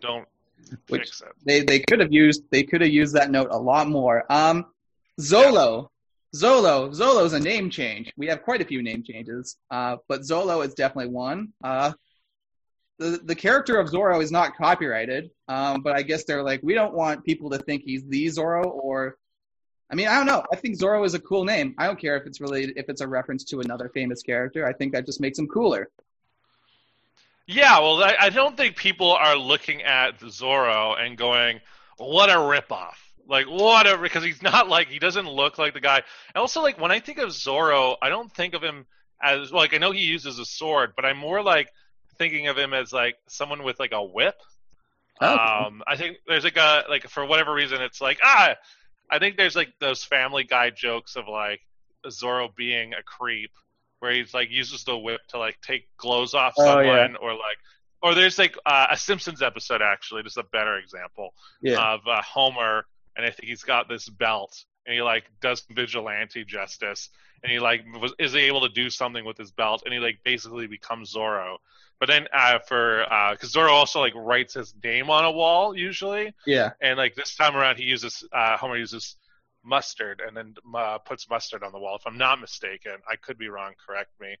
don't 0.00 0.24
Which- 0.88 1.02
fix 1.02 1.20
it. 1.22 1.32
They 1.44 1.62
they 1.62 1.80
could 1.80 1.98
have 1.98 2.12
used 2.12 2.44
they 2.52 2.62
could 2.62 2.80
have 2.80 2.92
used 2.92 3.14
that 3.16 3.32
note 3.32 3.48
a 3.50 3.58
lot 3.58 3.88
more. 3.88 4.24
Um, 4.30 4.66
Zolo, 5.20 5.88
Zolo, 6.32 6.94
Zolo's 6.94 7.32
a 7.32 7.40
name 7.40 7.70
change. 7.70 8.12
We 8.16 8.28
have 8.28 8.44
quite 8.44 8.62
a 8.62 8.64
few 8.64 8.82
name 8.82 9.02
changes, 9.02 9.56
uh, 9.72 9.96
but 10.06 10.20
Zolo 10.20 10.64
is 10.64 10.74
definitely 10.74 11.12
one. 11.12 11.54
Uh, 11.64 11.92
the 13.00 13.20
the 13.24 13.34
character 13.34 13.80
of 13.80 13.88
Zoro 13.88 14.20
is 14.20 14.30
not 14.30 14.56
copyrighted, 14.56 15.30
um, 15.48 15.82
but 15.82 15.96
I 15.96 16.02
guess 16.02 16.22
they're 16.22 16.44
like 16.44 16.60
we 16.62 16.74
don't 16.74 16.94
want 16.94 17.24
people 17.24 17.50
to 17.50 17.58
think 17.58 17.82
he's 17.82 18.04
the 18.06 18.28
Zoro 18.28 18.62
or. 18.62 19.16
I 19.90 19.94
mean, 19.94 20.08
I 20.08 20.16
don't 20.16 20.26
know. 20.26 20.44
I 20.52 20.56
think 20.56 20.76
Zoro 20.76 21.04
is 21.04 21.14
a 21.14 21.20
cool 21.20 21.44
name. 21.44 21.74
I 21.78 21.86
don't 21.86 21.98
care 21.98 22.16
if 22.16 22.26
it's 22.26 22.40
related, 22.40 22.76
if 22.76 22.88
it's 22.88 23.00
a 23.00 23.08
reference 23.08 23.44
to 23.44 23.60
another 23.60 23.88
famous 23.88 24.22
character. 24.22 24.66
I 24.66 24.72
think 24.72 24.92
that 24.92 25.06
just 25.06 25.20
makes 25.20 25.38
him 25.38 25.46
cooler. 25.46 25.88
Yeah, 27.46 27.78
well, 27.78 28.02
I, 28.02 28.16
I 28.18 28.30
don't 28.30 28.56
think 28.56 28.76
people 28.76 29.12
are 29.12 29.36
looking 29.36 29.82
at 29.82 30.18
Zorro 30.18 31.00
and 31.00 31.16
going, 31.16 31.60
"What 31.98 32.28
a 32.28 32.34
ripoff!" 32.34 32.96
Like 33.28 33.46
what 33.46 33.86
a 33.86 33.98
because 33.98 34.24
he's 34.24 34.42
not 34.42 34.68
like 34.68 34.88
he 34.88 34.98
doesn't 34.98 35.28
look 35.28 35.58
like 35.58 35.74
the 35.74 35.80
guy. 35.80 35.96
And 35.96 36.40
also, 36.40 36.62
like 36.62 36.80
when 36.80 36.90
I 36.90 37.00
think 37.00 37.18
of 37.18 37.30
Zorro, 37.30 37.96
I 38.02 38.08
don't 38.08 38.32
think 38.32 38.54
of 38.54 38.62
him 38.62 38.86
as 39.22 39.52
like 39.52 39.74
I 39.74 39.78
know 39.78 39.92
he 39.92 40.00
uses 40.00 40.38
a 40.38 40.44
sword, 40.44 40.92
but 40.96 41.04
I'm 41.04 41.18
more 41.18 41.42
like 41.42 41.72
thinking 42.18 42.48
of 42.48 42.56
him 42.56 42.72
as 42.72 42.92
like 42.92 43.16
someone 43.28 43.62
with 43.62 43.78
like 43.80 43.92
a 43.92 44.02
whip. 44.02 44.36
Oh. 45.20 45.36
Um, 45.36 45.82
I 45.86 45.96
think 45.96 46.18
there's 46.26 46.44
like 46.44 46.56
a 46.56 46.84
like 46.88 47.08
for 47.08 47.24
whatever 47.24 47.52
reason 47.52 47.80
it's 47.80 48.00
like 48.00 48.18
ah, 48.22 48.54
I 49.10 49.18
think 49.18 49.36
there's 49.36 49.56
like 49.56 49.72
those 49.80 50.04
Family 50.04 50.44
Guy 50.44 50.70
jokes 50.70 51.16
of 51.16 51.28
like 51.28 51.60
Zorro 52.06 52.54
being 52.54 52.92
a 52.94 53.02
creep, 53.02 53.52
where 54.00 54.12
he's 54.12 54.34
like 54.34 54.50
uses 54.50 54.84
the 54.84 54.96
whip 54.96 55.20
to 55.28 55.38
like 55.38 55.60
take 55.60 55.88
clothes 55.96 56.34
off 56.34 56.54
Oh, 56.58 56.64
someone, 56.64 57.12
yeah. 57.12 57.16
or 57.20 57.32
like, 57.32 57.58
or 58.02 58.14
there's 58.14 58.38
like 58.38 58.56
uh, 58.66 58.86
a 58.90 58.96
Simpsons 58.96 59.42
episode 59.42 59.82
actually, 59.82 60.22
just 60.22 60.36
a 60.36 60.44
better 60.52 60.76
example 60.76 61.34
Yeah. 61.62 61.94
of 61.94 62.00
uh, 62.06 62.22
Homer, 62.22 62.86
and 63.16 63.24
I 63.26 63.30
think 63.30 63.48
he's 63.48 63.62
got 63.62 63.88
this 63.88 64.08
belt, 64.08 64.64
and 64.86 64.94
he 64.94 65.02
like 65.02 65.24
does 65.40 65.64
vigilante 65.70 66.44
justice, 66.44 67.08
and 67.42 67.52
he 67.52 67.58
like 67.58 67.84
was, 68.00 68.14
is 68.18 68.34
able 68.34 68.60
to 68.62 68.68
do 68.68 68.90
something 68.90 69.24
with 69.24 69.36
his 69.36 69.50
belt, 69.50 69.82
and 69.84 69.94
he 69.94 70.00
like 70.00 70.18
basically 70.24 70.66
becomes 70.66 71.14
Zorro. 71.14 71.56
But 71.98 72.08
then 72.08 72.26
uh, 72.32 72.58
for 72.66 73.06
because 73.32 73.52
Zorro 73.52 73.70
also 73.70 74.00
like 74.00 74.14
writes 74.14 74.54
his 74.54 74.74
name 74.82 75.10
on 75.10 75.24
a 75.24 75.30
wall 75.30 75.76
usually, 75.76 76.34
yeah. 76.46 76.72
and 76.80 76.98
like 76.98 77.14
this 77.14 77.34
time 77.34 77.56
around 77.56 77.76
he 77.76 77.84
uses 77.84 78.24
uh, 78.32 78.56
Homer 78.56 78.76
uses 78.76 79.16
mustard 79.64 80.22
and 80.26 80.36
then 80.36 80.54
uh, 80.74 80.98
puts 80.98 81.28
mustard 81.28 81.62
on 81.62 81.72
the 81.72 81.78
wall. 81.78 81.96
If 81.96 82.06
I'm 82.06 82.18
not 82.18 82.40
mistaken, 82.40 82.92
I 83.10 83.16
could 83.16 83.38
be 83.38 83.48
wrong. 83.48 83.72
Correct 83.84 84.10
me. 84.20 84.36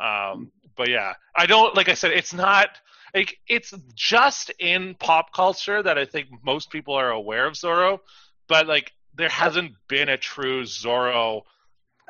Um, 0.00 0.50
but 0.76 0.88
yeah, 0.88 1.14
I 1.36 1.46
don't 1.46 1.74
like 1.76 1.88
I 1.88 1.94
said. 1.94 2.12
It's 2.12 2.32
not 2.32 2.70
like 3.14 3.38
it's 3.46 3.74
just 3.94 4.50
in 4.58 4.94
pop 4.98 5.32
culture 5.32 5.82
that 5.82 5.98
I 5.98 6.04
think 6.04 6.28
most 6.42 6.70
people 6.70 6.94
are 6.94 7.10
aware 7.10 7.46
of 7.46 7.54
Zorro, 7.54 8.00
but 8.48 8.66
like 8.66 8.92
there 9.14 9.28
hasn't 9.28 9.72
been 9.88 10.08
a 10.08 10.16
true 10.16 10.62
Zorro 10.62 11.42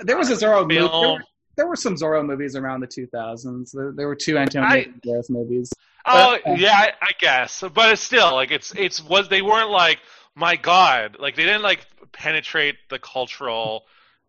There 0.01 0.17
was 0.17 0.31
a 0.31 0.35
Zorro 0.35 0.63
movie. 0.63 0.75
There, 0.77 0.89
were- 0.89 1.19
there 1.57 1.67
were 1.67 1.77
some 1.77 1.95
Zorro 1.97 2.25
movies 2.25 2.57
around 2.57 2.81
the 2.81 2.87
2000s. 2.87 3.71
There, 3.73 3.93
there 3.95 4.07
were 4.07 4.17
two 4.17 4.39
Antonio 4.39 4.69
Banderas 4.69 5.29
movies. 5.31 5.71
Oh 6.07 6.39
Uh, 6.47 6.55
yeah, 6.57 6.73
I, 6.73 6.93
I 7.03 7.11
guess, 7.19 7.63
but 7.75 7.93
it's 7.93 8.03
still 8.03 8.33
like 8.35 8.51
it's 8.51 8.73
it's 8.75 9.03
was 9.03 9.29
they 9.29 9.43
weren't 9.43 9.71
like 9.71 9.99
my 10.35 10.57
god, 10.57 11.17
like 11.19 11.37
they 11.37 11.45
didn't 11.45 11.63
like 11.63 11.87
penetrate 12.13 12.77
the 12.89 12.99
cultural 12.99 13.85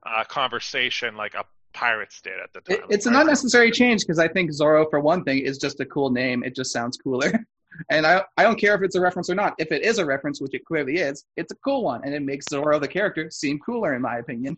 uh, 0.06 0.24
conversation 0.26 1.16
like 1.16 1.34
a 1.36 1.46
pirates 1.74 2.20
did 2.22 2.34
at 2.44 2.52
the 2.52 2.60
time. 2.62 2.86
it's 2.90 3.06
an 3.06 3.14
Like, 3.14 3.22
unnecessary 3.22 3.72
change 3.72 4.02
because 4.02 4.20
I 4.20 4.28
think 4.28 4.52
Zorro, 4.52 4.90
for 4.90 5.00
one 5.00 5.24
thing, 5.24 5.40
is 5.40 5.58
just 5.58 5.80
a 5.80 5.86
cool 5.86 6.10
name. 6.10 6.44
It 6.44 6.54
just 6.56 6.72
sounds 6.74 6.98
cooler. 6.98 7.32
And 7.90 8.06
I, 8.06 8.22
I 8.36 8.44
don't 8.44 8.60
care 8.60 8.76
if 8.76 8.82
it's 8.82 8.96
a 8.98 9.02
reference 9.02 9.30
or 9.30 9.34
not. 9.36 9.56
If 9.58 9.72
it 9.72 9.82
is 9.84 9.98
a 9.98 10.06
reference, 10.06 10.42
which 10.42 10.54
it 10.54 10.66
clearly 10.66 10.98
is, 10.98 11.24
it's 11.38 11.54
a 11.54 11.56
cool 11.64 11.86
one. 11.86 12.02
And 12.04 12.14
it 12.14 12.22
makes 12.22 12.46
Zorro, 12.52 12.82
the 12.82 12.88
character, 12.88 13.32
seem 13.32 13.60
cooler, 13.60 13.96
in 13.96 14.02
my 14.02 14.18
opinion. 14.18 14.58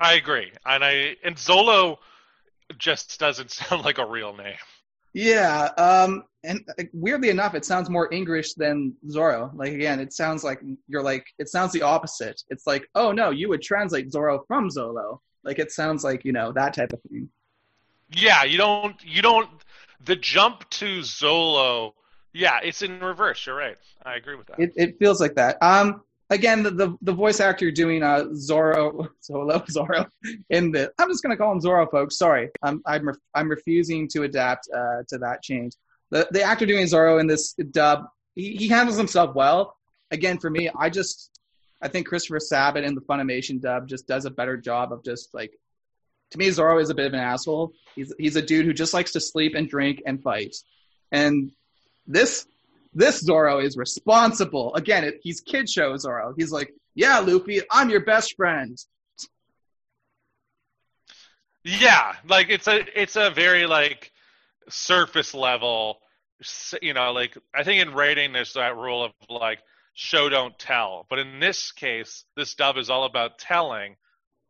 I 0.00 0.14
agree, 0.14 0.50
and 0.64 0.84
I 0.84 1.16
and 1.22 1.36
Zolo 1.36 1.98
just 2.78 3.18
doesn't 3.20 3.50
sound 3.50 3.84
like 3.84 3.98
a 3.98 4.06
real 4.06 4.34
name. 4.36 4.56
Yeah. 5.12 5.70
Um, 5.76 6.24
and 6.44 6.64
weirdly 6.92 7.30
enough, 7.30 7.54
it 7.54 7.64
sounds 7.64 7.90
more 7.90 8.12
English 8.12 8.54
than 8.54 8.94
Zorro. 9.08 9.50
Like, 9.54 9.72
again, 9.72 10.00
it 10.00 10.12
sounds 10.12 10.44
like 10.44 10.62
you're 10.88 11.02
like, 11.02 11.26
it 11.38 11.48
sounds 11.48 11.72
the 11.72 11.82
opposite. 11.82 12.42
It's 12.48 12.66
like, 12.66 12.88
oh 12.94 13.12
no, 13.12 13.30
you 13.30 13.48
would 13.48 13.62
translate 13.62 14.10
Zorro 14.10 14.46
from 14.46 14.68
Zolo. 14.70 15.18
Like, 15.42 15.58
it 15.58 15.72
sounds 15.72 16.04
like, 16.04 16.24
you 16.24 16.32
know, 16.32 16.52
that 16.52 16.74
type 16.74 16.92
of 16.92 17.00
thing. 17.02 17.28
Yeah, 18.12 18.44
you 18.44 18.58
don't 18.58 18.96
you 19.04 19.22
don't 19.22 19.48
the 20.04 20.16
jump 20.16 20.68
to 20.70 21.00
Zolo. 21.00 21.92
Yeah, 22.32 22.58
it's 22.62 22.82
in 22.82 23.00
reverse. 23.00 23.46
You're 23.46 23.56
right. 23.56 23.76
I 24.04 24.16
agree 24.16 24.36
with 24.36 24.46
that. 24.48 24.58
It, 24.58 24.72
it 24.76 24.98
feels 24.98 25.20
like 25.20 25.34
that. 25.34 25.58
Um, 25.62 26.02
again, 26.30 26.62
the, 26.62 26.70
the, 26.70 26.96
the 27.02 27.12
voice 27.12 27.40
actor 27.40 27.70
doing 27.70 28.02
uh, 28.02 28.26
Zoro, 28.34 29.08
Zolo, 29.28 29.68
Zoro 29.68 30.06
in 30.48 30.70
the, 30.70 30.92
I'm 30.98 31.08
just 31.08 31.22
going 31.22 31.36
to 31.36 31.36
call 31.36 31.52
him 31.52 31.60
Zoro, 31.60 31.86
folks. 31.86 32.16
Sorry. 32.16 32.48
I'm, 32.62 32.80
I'm, 32.86 33.10
I'm 33.34 33.48
refusing 33.48 34.08
to 34.08 34.22
adapt 34.22 34.68
uh, 34.74 35.02
to 35.08 35.18
that 35.18 35.42
change. 35.42 35.74
The, 36.10 36.28
the 36.30 36.42
actor 36.42 36.66
doing 36.66 36.86
Zoro 36.86 37.18
in 37.18 37.26
this 37.26 37.52
dub, 37.54 38.06
he, 38.34 38.56
he 38.56 38.68
handles 38.68 38.96
himself 38.96 39.34
well. 39.34 39.76
Again, 40.10 40.38
for 40.38 40.48
me, 40.48 40.70
I 40.76 40.88
just, 40.88 41.30
I 41.82 41.88
think 41.88 42.06
Christopher 42.06 42.40
Sabat 42.40 42.84
in 42.84 42.94
the 42.94 43.00
Funimation 43.00 43.60
dub 43.60 43.88
just 43.88 44.06
does 44.06 44.24
a 44.24 44.30
better 44.30 44.56
job 44.56 44.92
of 44.92 45.04
just 45.04 45.34
like, 45.34 45.52
to 46.30 46.38
me, 46.38 46.50
Zoro 46.50 46.78
is 46.78 46.90
a 46.90 46.94
bit 46.94 47.06
of 47.06 47.14
an 47.14 47.20
asshole. 47.20 47.72
He's, 47.96 48.14
he's 48.16 48.36
a 48.36 48.42
dude 48.42 48.64
who 48.64 48.72
just 48.72 48.94
likes 48.94 49.12
to 49.12 49.20
sleep 49.20 49.54
and 49.56 49.68
drink 49.68 50.02
and 50.06 50.22
fight. 50.22 50.54
And 51.10 51.50
this 52.06 52.46
this 52.92 53.20
Zoro 53.20 53.60
is 53.60 53.76
responsible. 53.76 54.74
Again, 54.74 55.04
it, 55.04 55.20
he's 55.22 55.40
kid 55.40 55.68
show 55.68 55.96
Zoro. 55.96 56.34
He's 56.36 56.50
like, 56.50 56.72
yeah, 56.94 57.18
Luffy, 57.20 57.60
I'm 57.70 57.90
your 57.90 58.04
best 58.04 58.34
friend. 58.36 58.76
Yeah, 61.62 62.14
like 62.26 62.48
it's 62.48 62.66
a 62.66 62.80
it's 63.00 63.16
a 63.16 63.30
very 63.30 63.66
like 63.66 64.10
surface 64.68 65.34
level, 65.34 65.98
you 66.80 66.94
know, 66.94 67.12
like 67.12 67.36
I 67.54 67.64
think 67.64 67.82
in 67.82 67.94
rating 67.94 68.32
there's 68.32 68.54
that 68.54 68.76
rule 68.76 69.04
of 69.04 69.12
like 69.28 69.60
show 69.94 70.28
don't 70.28 70.58
tell, 70.58 71.06
but 71.10 71.18
in 71.18 71.38
this 71.38 71.72
case, 71.72 72.24
this 72.36 72.54
dub 72.54 72.78
is 72.78 72.88
all 72.88 73.04
about 73.04 73.38
telling 73.38 73.96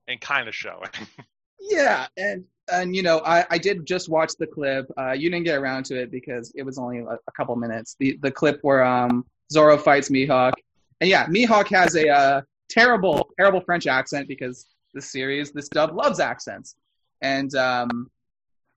and 0.07 0.21
kind 0.21 0.49
of 0.49 0.55
showing. 0.55 0.91
Yeah, 1.61 2.07
and 2.17 2.47
and 2.73 2.95
you 2.95 3.03
know, 3.03 3.21
I, 3.25 3.45
I 3.51 3.59
did 3.59 3.87
just 3.87 4.09
watch 4.09 4.33
the 4.39 4.47
clip. 4.47 4.91
Uh, 4.99 5.13
you 5.13 5.31
didn't 5.31 5.45
get 5.45 5.59
around 5.59 5.85
to 5.87 6.01
it 6.01 6.11
because 6.11 6.53
it 6.55 6.63
was 6.63 6.79
only 6.79 6.99
a, 6.99 7.05
a 7.05 7.33
couple 7.37 7.55
minutes. 7.57 7.97
The 7.99 8.19
the 8.23 8.31
clip 8.31 8.61
where 8.63 8.85
um 8.85 9.25
Zoro 9.53 9.77
fights 9.77 10.09
Mihawk, 10.09 10.55
and 11.01 11.11
yeah, 11.11 11.27
Mihawk 11.27 11.69
has 11.69 11.97
a 11.97 12.09
uh, 12.09 12.43
terrible 12.69 13.31
terrible 13.39 13.61
French 13.61 13.87
accent 13.87 14.29
because 14.29 14.67
this 14.95 15.11
series 15.11 15.53
this 15.53 15.69
dub 15.69 15.95
loves 15.95 16.21
accents, 16.21 16.77
and 17.21 17.55
um 17.55 18.11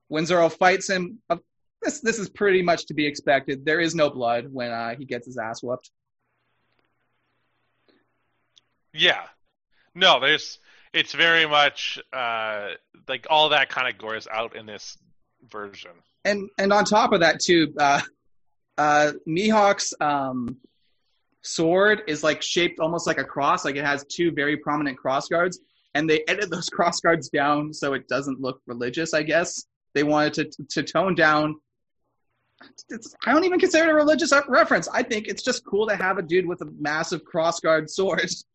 when 0.07 0.25
Zoro 0.25 0.49
fights 0.49 0.89
him, 0.89 1.19
uh, 1.29 1.37
this 1.81 1.99
this 2.01 2.19
is 2.19 2.29
pretty 2.29 2.61
much 2.61 2.85
to 2.87 2.93
be 2.93 3.05
expected. 3.05 3.65
There 3.65 3.79
is 3.79 3.95
no 3.95 4.09
blood 4.09 4.47
when 4.51 4.71
uh, 4.71 4.95
he 4.95 5.05
gets 5.05 5.25
his 5.25 5.37
ass 5.37 5.63
whooped. 5.63 5.89
yeah, 8.93 9.23
no, 9.95 10.19
there's 10.19 10.59
it's 10.93 11.13
very 11.13 11.45
much 11.45 11.99
uh 12.13 12.69
like 13.07 13.27
all 13.29 13.49
that 13.49 13.69
kind 13.69 13.87
of 13.87 13.97
gore 13.97 14.15
is 14.15 14.27
out 14.27 14.55
in 14.55 14.65
this 14.65 14.97
version. 15.49 15.91
and 16.25 16.49
and 16.57 16.71
on 16.71 16.85
top 16.85 17.11
of 17.13 17.21
that 17.21 17.39
too, 17.39 17.73
uh, 17.79 18.01
uh, 18.77 19.11
Mihawk's 19.27 19.93
um, 19.99 20.57
sword 21.41 22.03
is 22.07 22.23
like 22.23 22.41
shaped 22.41 22.79
almost 22.79 23.07
like 23.07 23.17
a 23.17 23.23
cross. 23.23 23.65
Like 23.65 23.75
it 23.75 23.85
has 23.85 24.05
two 24.05 24.31
very 24.31 24.57
prominent 24.57 24.97
cross 24.97 25.27
guards, 25.27 25.59
and 25.93 26.09
they 26.09 26.23
edited 26.27 26.49
those 26.49 26.69
cross 26.73 26.99
guards 26.99 27.29
down 27.29 27.73
so 27.73 27.93
it 27.93 28.07
doesn't 28.07 28.39
look 28.39 28.61
religious. 28.67 29.13
I 29.13 29.23
guess 29.23 29.65
they 29.93 30.03
wanted 30.03 30.33
to 30.33 30.65
to 30.69 30.83
tone 30.83 31.15
down. 31.15 31.55
It's, 32.89 33.13
I 33.25 33.33
don't 33.33 33.43
even 33.43 33.59
consider 33.59 33.89
it 33.89 33.91
a 33.91 33.95
religious 33.95 34.31
reference. 34.47 34.87
I 34.87 35.03
think 35.03 35.27
it's 35.27 35.43
just 35.43 35.65
cool 35.65 35.85
to 35.87 35.97
have 35.97 36.17
a 36.17 36.21
dude 36.21 36.45
with 36.45 36.61
a 36.61 36.69
massive 36.79 37.25
cross 37.25 37.59
guard 37.59 37.89
sword. 37.89 38.29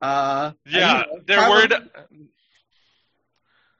Uh, 0.00 0.52
Yeah, 0.66 1.04
know, 1.10 1.20
they're 1.26 1.36
probably- 1.38 1.76
worried. 1.76 1.90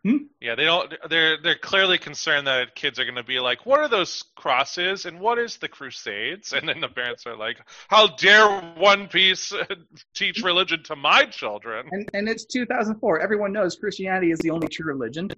Hmm? 0.03 0.17
Yeah, 0.41 0.55
they 0.55 0.65
don't. 0.65 0.95
They're 1.11 1.37
they're 1.43 1.59
clearly 1.59 1.99
concerned 1.99 2.47
that 2.47 2.75
kids 2.75 2.99
are 2.99 3.05
going 3.05 3.17
to 3.17 3.23
be 3.23 3.39
like, 3.39 3.67
"What 3.67 3.81
are 3.81 3.89
those 3.89 4.25
crosses? 4.35 5.05
And 5.05 5.21
what 5.21 5.39
is 5.39 5.59
the 5.59 5.69
Crusades?" 5.69 6.55
And 6.55 6.67
then 6.67 6.81
the 6.81 6.89
parents 6.89 7.27
are 7.27 7.37
like, 7.37 7.59
"How 7.89 8.07
dare 8.07 8.49
One 8.79 9.09
Piece 9.09 9.53
teach 10.15 10.43
religion 10.43 10.83
to 10.85 10.97
my 10.97 11.27
children?" 11.27 11.87
and 11.93 12.09
and 12.15 12.29
it's 12.31 12.47
2004. 12.47 13.21
Everyone 13.21 13.53
knows 13.53 13.77
Christianity 13.77 14.31
is 14.31 14.39
the 14.39 14.49
only 14.51 14.69
true 14.69 14.87
religion. 14.87 15.29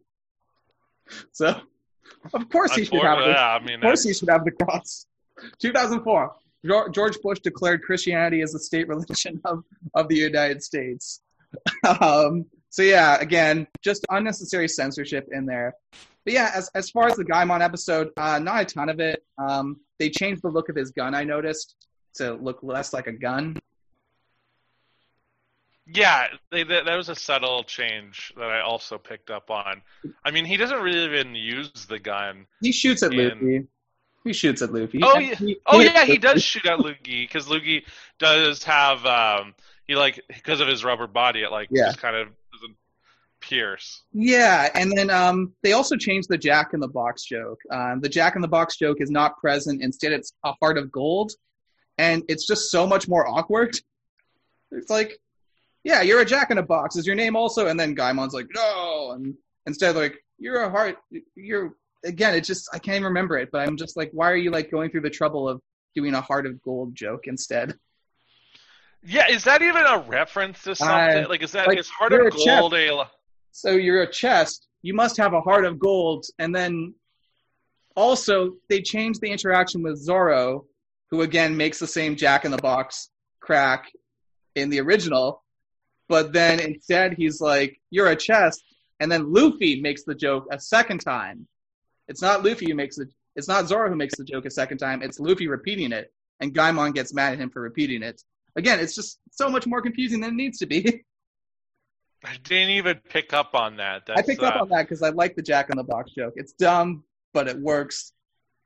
So, 1.32 1.60
of 2.32 2.48
course 2.48 2.72
he 2.76 2.84
should 2.84 3.02
have 3.02 3.18
it. 3.18 3.30
yeah, 3.30 3.58
I 3.60 3.64
mean, 3.64 3.74
Of 3.76 3.80
course 3.82 4.04
he 4.04 4.14
should 4.14 4.28
have 4.30 4.44
the 4.44 4.52
cross. 4.52 5.06
2004. 5.58 6.36
Geor- 6.66 6.92
George 6.94 7.20
Bush 7.20 7.40
declared 7.40 7.82
Christianity 7.82 8.40
as 8.42 8.52
the 8.52 8.58
state 8.60 8.88
religion 8.88 9.40
of, 9.44 9.64
of 9.94 10.08
the 10.08 10.16
United 10.16 10.62
States. 10.62 11.20
um, 12.00 12.46
so 12.70 12.82
yeah, 12.82 13.18
again, 13.20 13.66
just 13.82 14.06
unnecessary 14.10 14.68
censorship 14.68 15.28
in 15.32 15.44
there. 15.44 15.74
But 16.24 16.34
yeah, 16.34 16.50
as 16.54 16.70
as 16.74 16.88
far 16.88 17.08
as 17.08 17.16
the 17.16 17.24
Gaimon 17.24 17.60
episode, 17.62 18.10
uh, 18.16 18.38
not 18.38 18.62
a 18.62 18.64
ton 18.64 18.88
of 18.88 19.00
it. 19.00 19.24
Um, 19.38 19.80
they 19.98 20.08
changed 20.08 20.42
the 20.42 20.48
look 20.48 20.68
of 20.68 20.76
his 20.76 20.90
gun. 20.92 21.14
I 21.14 21.24
noticed 21.24 21.74
to 22.14 22.34
look 22.34 22.60
less 22.62 22.92
like 22.92 23.06
a 23.08 23.12
gun. 23.12 23.58
yeah, 25.86 26.28
they, 26.50 26.62
that, 26.62 26.84
that 26.86 26.96
was 26.96 27.08
a 27.08 27.14
subtle 27.14 27.64
change 27.64 28.32
that 28.36 28.48
I 28.50 28.60
also 28.60 28.98
picked 28.98 29.30
up 29.30 29.50
on. 29.50 29.82
I 30.24 30.30
mean, 30.30 30.44
he 30.44 30.56
doesn't 30.56 30.80
really 30.80 31.04
even 31.04 31.34
use 31.34 31.70
the 31.88 31.98
gun. 31.98 32.46
He 32.62 32.72
shoots 32.72 33.02
at 33.02 33.12
And- 33.12 33.40
Luffy. 33.40 33.66
He 34.24 34.32
shoots 34.32 34.62
at 34.62 34.72
Luffy. 34.72 35.00
Oh, 35.02 35.18
yeah. 35.18 35.34
he- 35.34 35.58
Oh 35.66 35.78
he- 35.80 35.86
yeah, 35.86 36.04
he 36.04 36.18
does 36.18 36.42
shoot 36.42 36.66
at 36.66 36.78
Luigi 36.80 37.24
because 37.24 37.48
Luigi 37.48 37.84
does 38.18 38.62
have 38.64 39.04
um 39.06 39.54
he 39.86 39.96
like 39.96 40.20
because 40.28 40.60
of 40.60 40.68
his 40.68 40.84
rubber 40.84 41.06
body, 41.06 41.42
it 41.42 41.50
like 41.50 41.68
Yeah. 41.70 41.86
just 41.86 41.98
kind 41.98 42.14
of 42.16 42.28
doesn't 42.52 42.76
pierce. 43.40 44.02
Yeah, 44.12 44.68
and 44.74 44.92
then 44.96 45.10
um, 45.10 45.52
they 45.62 45.72
also 45.72 45.96
changed 45.96 46.28
the 46.28 46.38
Jack 46.38 46.70
in 46.74 46.80
the 46.80 46.86
Box 46.88 47.24
joke. 47.24 47.58
Um, 47.70 48.00
the 48.00 48.08
Jack 48.08 48.36
in 48.36 48.42
the 48.42 48.48
Box 48.48 48.76
joke 48.76 48.98
is 49.00 49.10
not 49.10 49.38
present. 49.40 49.82
Instead, 49.82 50.12
it's 50.12 50.32
a 50.44 50.52
heart 50.62 50.78
of 50.78 50.92
gold, 50.92 51.32
and 51.98 52.22
it's 52.28 52.46
just 52.46 52.70
so 52.70 52.86
much 52.86 53.08
more 53.08 53.26
awkward. 53.26 53.76
It's 54.70 54.88
like, 54.90 55.18
yeah, 55.82 56.02
you're 56.02 56.20
a 56.20 56.24
Jack 56.24 56.52
in 56.52 56.58
a 56.58 56.62
Box. 56.62 56.94
Is 56.94 57.06
your 57.06 57.16
name 57.16 57.34
also? 57.34 57.66
And 57.66 57.78
then 57.78 57.96
Gaimon's 57.96 58.32
like, 58.34 58.46
no, 58.54 59.10
and 59.12 59.34
instead 59.66 59.96
like 59.96 60.22
you're 60.38 60.62
a 60.62 60.70
heart. 60.70 60.98
You're 61.34 61.74
again, 62.04 62.34
it 62.34 62.42
just 62.44 62.68
I 62.72 62.78
can't 62.78 62.96
even 62.96 63.08
remember 63.08 63.38
it. 63.38 63.50
But 63.52 63.66
I'm 63.66 63.76
just 63.76 63.96
like, 63.96 64.10
why 64.12 64.30
are 64.30 64.36
you 64.36 64.50
like 64.50 64.70
going 64.70 64.90
through 64.90 65.02
the 65.02 65.10
trouble 65.10 65.48
of 65.48 65.60
doing 65.94 66.14
a 66.14 66.20
heart 66.20 66.46
of 66.46 66.62
gold 66.62 66.94
joke 66.94 67.26
instead? 67.26 67.74
Yeah, 69.04 69.28
is 69.28 69.44
that 69.44 69.62
even 69.62 69.84
a 69.84 69.98
reference 69.98 70.62
to 70.62 70.74
something? 70.76 71.24
Uh, 71.24 71.28
like, 71.28 71.42
is 71.42 71.52
that 71.52 71.66
like, 71.66 71.78
is 71.78 71.88
Heart 71.88 72.12
of 72.12 72.26
a. 72.26 72.30
Gold 72.30 72.74
a? 72.74 73.10
So 73.50 73.72
you're 73.72 74.02
a 74.02 74.10
chest. 74.10 74.68
You 74.82 74.94
must 74.94 75.16
have 75.16 75.32
a 75.34 75.40
heart 75.40 75.64
of 75.64 75.78
gold. 75.78 76.26
And 76.38 76.54
then 76.54 76.94
also 77.96 78.54
they 78.68 78.80
changed 78.80 79.20
the 79.20 79.30
interaction 79.30 79.82
with 79.82 79.98
Zoro, 79.98 80.66
who 81.10 81.22
again 81.22 81.56
makes 81.56 81.78
the 81.78 81.86
same 81.86 82.16
Jack 82.16 82.44
in 82.44 82.50
the 82.50 82.58
Box 82.58 83.10
crack 83.40 83.90
in 84.54 84.70
the 84.70 84.80
original. 84.80 85.42
But 86.08 86.32
then 86.32 86.60
instead 86.60 87.14
he's 87.14 87.40
like, 87.40 87.80
"You're 87.90 88.08
a 88.08 88.16
chest," 88.16 88.62
and 89.00 89.10
then 89.10 89.32
Luffy 89.32 89.80
makes 89.80 90.04
the 90.04 90.14
joke 90.14 90.46
a 90.50 90.60
second 90.60 91.00
time. 91.00 91.46
It's 92.08 92.22
not 92.22 92.44
Luffy 92.44 92.68
who 92.68 92.74
makes 92.74 92.96
the. 92.96 93.06
It's 93.34 93.48
not 93.48 93.66
Zoro 93.66 93.88
who 93.88 93.96
makes 93.96 94.16
the 94.16 94.24
joke 94.24 94.44
a 94.44 94.50
second 94.50 94.78
time. 94.78 95.02
It's 95.02 95.18
Luffy 95.18 95.48
repeating 95.48 95.92
it, 95.92 96.12
and 96.40 96.54
Gaimon 96.54 96.94
gets 96.94 97.14
mad 97.14 97.32
at 97.32 97.38
him 97.38 97.50
for 97.50 97.62
repeating 97.62 98.02
it. 98.02 98.22
Again, 98.56 98.80
it's 98.80 98.94
just 98.94 99.18
so 99.30 99.48
much 99.48 99.66
more 99.66 99.80
confusing 99.80 100.20
than 100.20 100.30
it 100.30 100.36
needs 100.36 100.58
to 100.58 100.66
be. 100.66 101.04
I 102.24 102.36
didn't 102.44 102.70
even 102.70 103.00
pick 103.08 103.32
up 103.32 103.54
on 103.54 103.78
that. 103.78 104.02
That's, 104.06 104.20
I 104.20 104.22
picked 104.22 104.42
up 104.42 104.56
uh, 104.56 104.60
on 104.60 104.68
that 104.68 104.82
because 104.82 105.02
I 105.02 105.08
like 105.08 105.34
the 105.34 105.42
Jack 105.42 105.70
in 105.70 105.76
the 105.76 105.82
Box 105.82 106.12
joke. 106.12 106.34
It's 106.36 106.52
dumb, 106.52 107.04
but 107.32 107.48
it 107.48 107.58
works, 107.58 108.12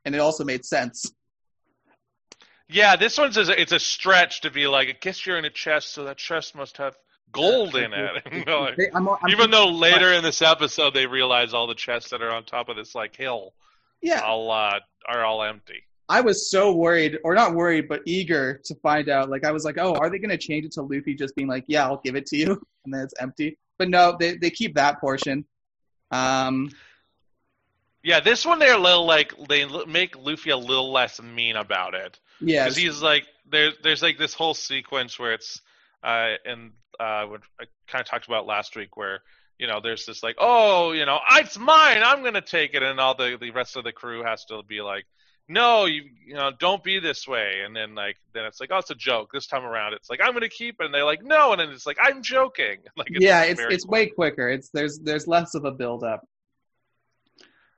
and 0.05 0.13
it 0.13 0.19
also 0.19 0.43
made 0.43 0.65
sense. 0.65 1.11
Yeah, 2.69 2.97
this 2.97 3.17
one's 3.17 3.37
a, 3.37 3.59
it's 3.59 3.71
a 3.71 3.79
stretch 3.79 4.41
to 4.41 4.51
be 4.51 4.67
like, 4.67 4.89
I 4.89 4.97
guess 4.99 5.25
you're 5.25 5.37
in 5.37 5.45
a 5.45 5.49
chest, 5.49 5.93
so 5.93 6.03
that 6.03 6.17
chest 6.17 6.53
must 6.53 6.77
have 6.77 6.95
gold 7.31 7.75
in 7.75 7.93
it. 7.93 8.23
You 8.31 8.43
like, 8.59 8.75
They- 8.77 8.89
I'm- 8.91 9.07
I'm- 9.07 9.29
even 9.29 9.51
though 9.51 9.67
later 9.69 10.11
in 10.13 10.23
this 10.23 10.41
episode 10.41 10.93
they 10.93 11.05
realize 11.05 11.53
all 11.53 11.67
the 11.67 11.75
chests 11.75 12.09
that 12.11 12.21
are 12.21 12.31
on 12.31 12.43
top 12.45 12.69
of 12.69 12.75
this 12.75 12.95
like 12.95 13.15
hill 13.15 13.53
yeah, 14.01 14.21
all 14.21 14.51
uh, 14.51 14.79
are 15.07 15.25
all 15.25 15.41
empty. 15.43 15.83
I 16.09 16.21
was 16.21 16.49
so 16.49 16.71
worried, 16.73 17.17
or 17.23 17.33
not 17.35 17.53
worried, 17.55 17.89
but 17.89 18.01
eager 18.05 18.61
to 18.65 18.75
find 18.75 19.09
out. 19.09 19.29
Like 19.29 19.43
I 19.43 19.51
was 19.51 19.65
like, 19.65 19.77
oh, 19.77 19.95
are 19.95 20.09
they 20.09 20.19
going 20.19 20.29
to 20.29 20.37
change 20.37 20.65
it 20.65 20.71
to 20.73 20.81
Luffy 20.83 21.15
just 21.15 21.35
being 21.35 21.47
like, 21.49 21.65
yeah, 21.67 21.83
I'll 21.85 21.97
give 22.03 22.15
it 22.15 22.27
to 22.27 22.37
you, 22.37 22.51
and 22.85 22.93
then 22.93 23.01
it's 23.01 23.13
empty? 23.19 23.57
But 23.77 23.89
no, 23.89 24.15
they 24.17 24.37
they 24.37 24.49
keep 24.51 24.75
that 24.75 24.99
portion. 25.01 25.45
Um, 26.11 26.69
Yeah, 28.03 28.19
this 28.21 28.45
one 28.45 28.59
they're 28.59 28.75
a 28.75 28.79
little 28.79 29.05
like 29.05 29.33
they 29.49 29.65
make 29.85 30.15
Luffy 30.17 30.51
a 30.51 30.57
little 30.57 30.91
less 30.93 31.21
mean 31.21 31.55
about 31.57 31.93
it 31.93 32.19
yeah, 32.39 32.63
because 32.63 32.77
he's 32.77 33.01
like 33.01 33.27
there's 33.49 33.73
there's 33.83 34.01
like 34.01 34.17
this 34.17 34.33
whole 34.33 34.53
sequence 34.53 35.19
where 35.19 35.33
it's 35.33 35.59
uh 36.03 36.33
and 36.45 36.71
uh 36.99 37.25
what 37.25 37.41
I 37.59 37.65
kind 37.87 38.01
of 38.01 38.07
talked 38.07 38.27
about 38.27 38.45
last 38.45 38.75
week 38.75 38.97
where 38.97 39.21
you 39.57 39.67
know 39.67 39.79
there's 39.81 40.05
this 40.05 40.23
like 40.23 40.35
oh 40.39 40.91
you 40.91 41.05
know 41.05 41.19
it's 41.33 41.57
mine 41.57 42.01
I'm 42.03 42.23
gonna 42.23 42.41
take 42.41 42.73
it 42.73 42.83
and 42.83 42.99
all 42.99 43.15
the 43.15 43.37
the 43.39 43.51
rest 43.51 43.75
of 43.75 43.83
the 43.83 43.91
crew 43.91 44.23
has 44.23 44.45
to 44.45 44.61
be 44.63 44.81
like 44.81 45.05
no 45.49 45.85
you 45.85 46.03
you 46.25 46.33
know 46.33 46.51
don't 46.57 46.83
be 46.83 46.99
this 46.99 47.27
way 47.27 47.61
and 47.65 47.75
then 47.75 47.95
like 47.95 48.17
then 48.33 48.45
it's 48.45 48.59
like 48.59 48.69
oh 48.71 48.77
it's 48.77 48.89
a 48.89 48.95
joke 48.95 49.29
this 49.31 49.47
time 49.47 49.63
around 49.63 49.93
it's 49.93 50.09
like 50.09 50.19
I'm 50.21 50.33
gonna 50.33 50.49
keep 50.49 50.75
it 50.79 50.85
and 50.85 50.93
they're 50.93 51.05
like 51.05 51.23
no 51.23 51.51
and 51.53 51.61
then 51.61 51.69
it's 51.69 51.85
like 51.85 51.97
I'm 52.01 52.21
joking 52.21 52.77
like 52.97 53.07
yeah, 53.11 53.43
it's 53.43 53.61
it's 53.61 53.85
way 53.85 54.07
quicker. 54.07 54.49
It's 54.49 54.69
there's 54.69 54.99
there's 54.99 55.27
less 55.27 55.55
of 55.55 55.65
a 55.65 55.71
build 55.71 56.03
up. 56.03 56.25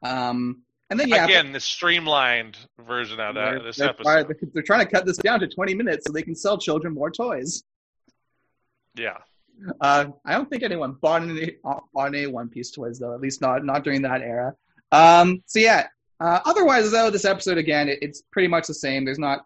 Um, 0.02 0.64
and 0.90 1.00
then 1.00 1.10
yeah, 1.10 1.26
again 1.26 1.52
the 1.52 1.60
streamlined 1.60 2.58
version 2.86 3.20
of 3.20 3.36
that 3.36 3.52
they're, 3.52 3.64
this 3.64 3.78
they're, 3.78 3.90
episode 3.90 4.36
they're 4.54 4.64
trying 4.64 4.86
to 4.86 4.92
cut 4.92 5.06
this 5.06 5.18
down 5.18 5.40
to 5.42 5.48
20 5.48 5.74
minutes 5.76 6.06
so 6.08 6.14
they 6.14 6.24
can 6.24 6.36
sell 6.36 6.58
children 6.58 6.94
more 6.94 7.12
toys. 7.12 7.64
Yeah. 8.96 9.18
Uh, 9.82 10.06
I 10.26 10.34
don't 10.34 10.50
think 10.50 10.64
anyone 10.64 10.94
bought 11.02 11.22
any 11.22 11.58
bought 11.64 12.08
any 12.08 12.28
One 12.28 12.48
Piece 12.50 12.72
toys 12.72 12.98
though. 13.00 13.14
At 13.14 13.20
least 13.20 13.42
not 13.42 13.66
not 13.66 13.84
during 13.84 14.02
that 14.04 14.22
era. 14.22 14.56
Um, 14.92 15.44
so 15.46 15.60
yeah. 15.60 15.88
Uh, 16.22 16.40
otherwise, 16.46 16.92
though, 16.92 17.10
this 17.10 17.24
episode 17.26 17.58
again, 17.58 17.88
it, 17.88 18.00
it's 18.02 18.22
pretty 18.32 18.48
much 18.48 18.68
the 18.68 18.74
same. 18.74 19.06
There's 19.06 19.20
not. 19.20 19.46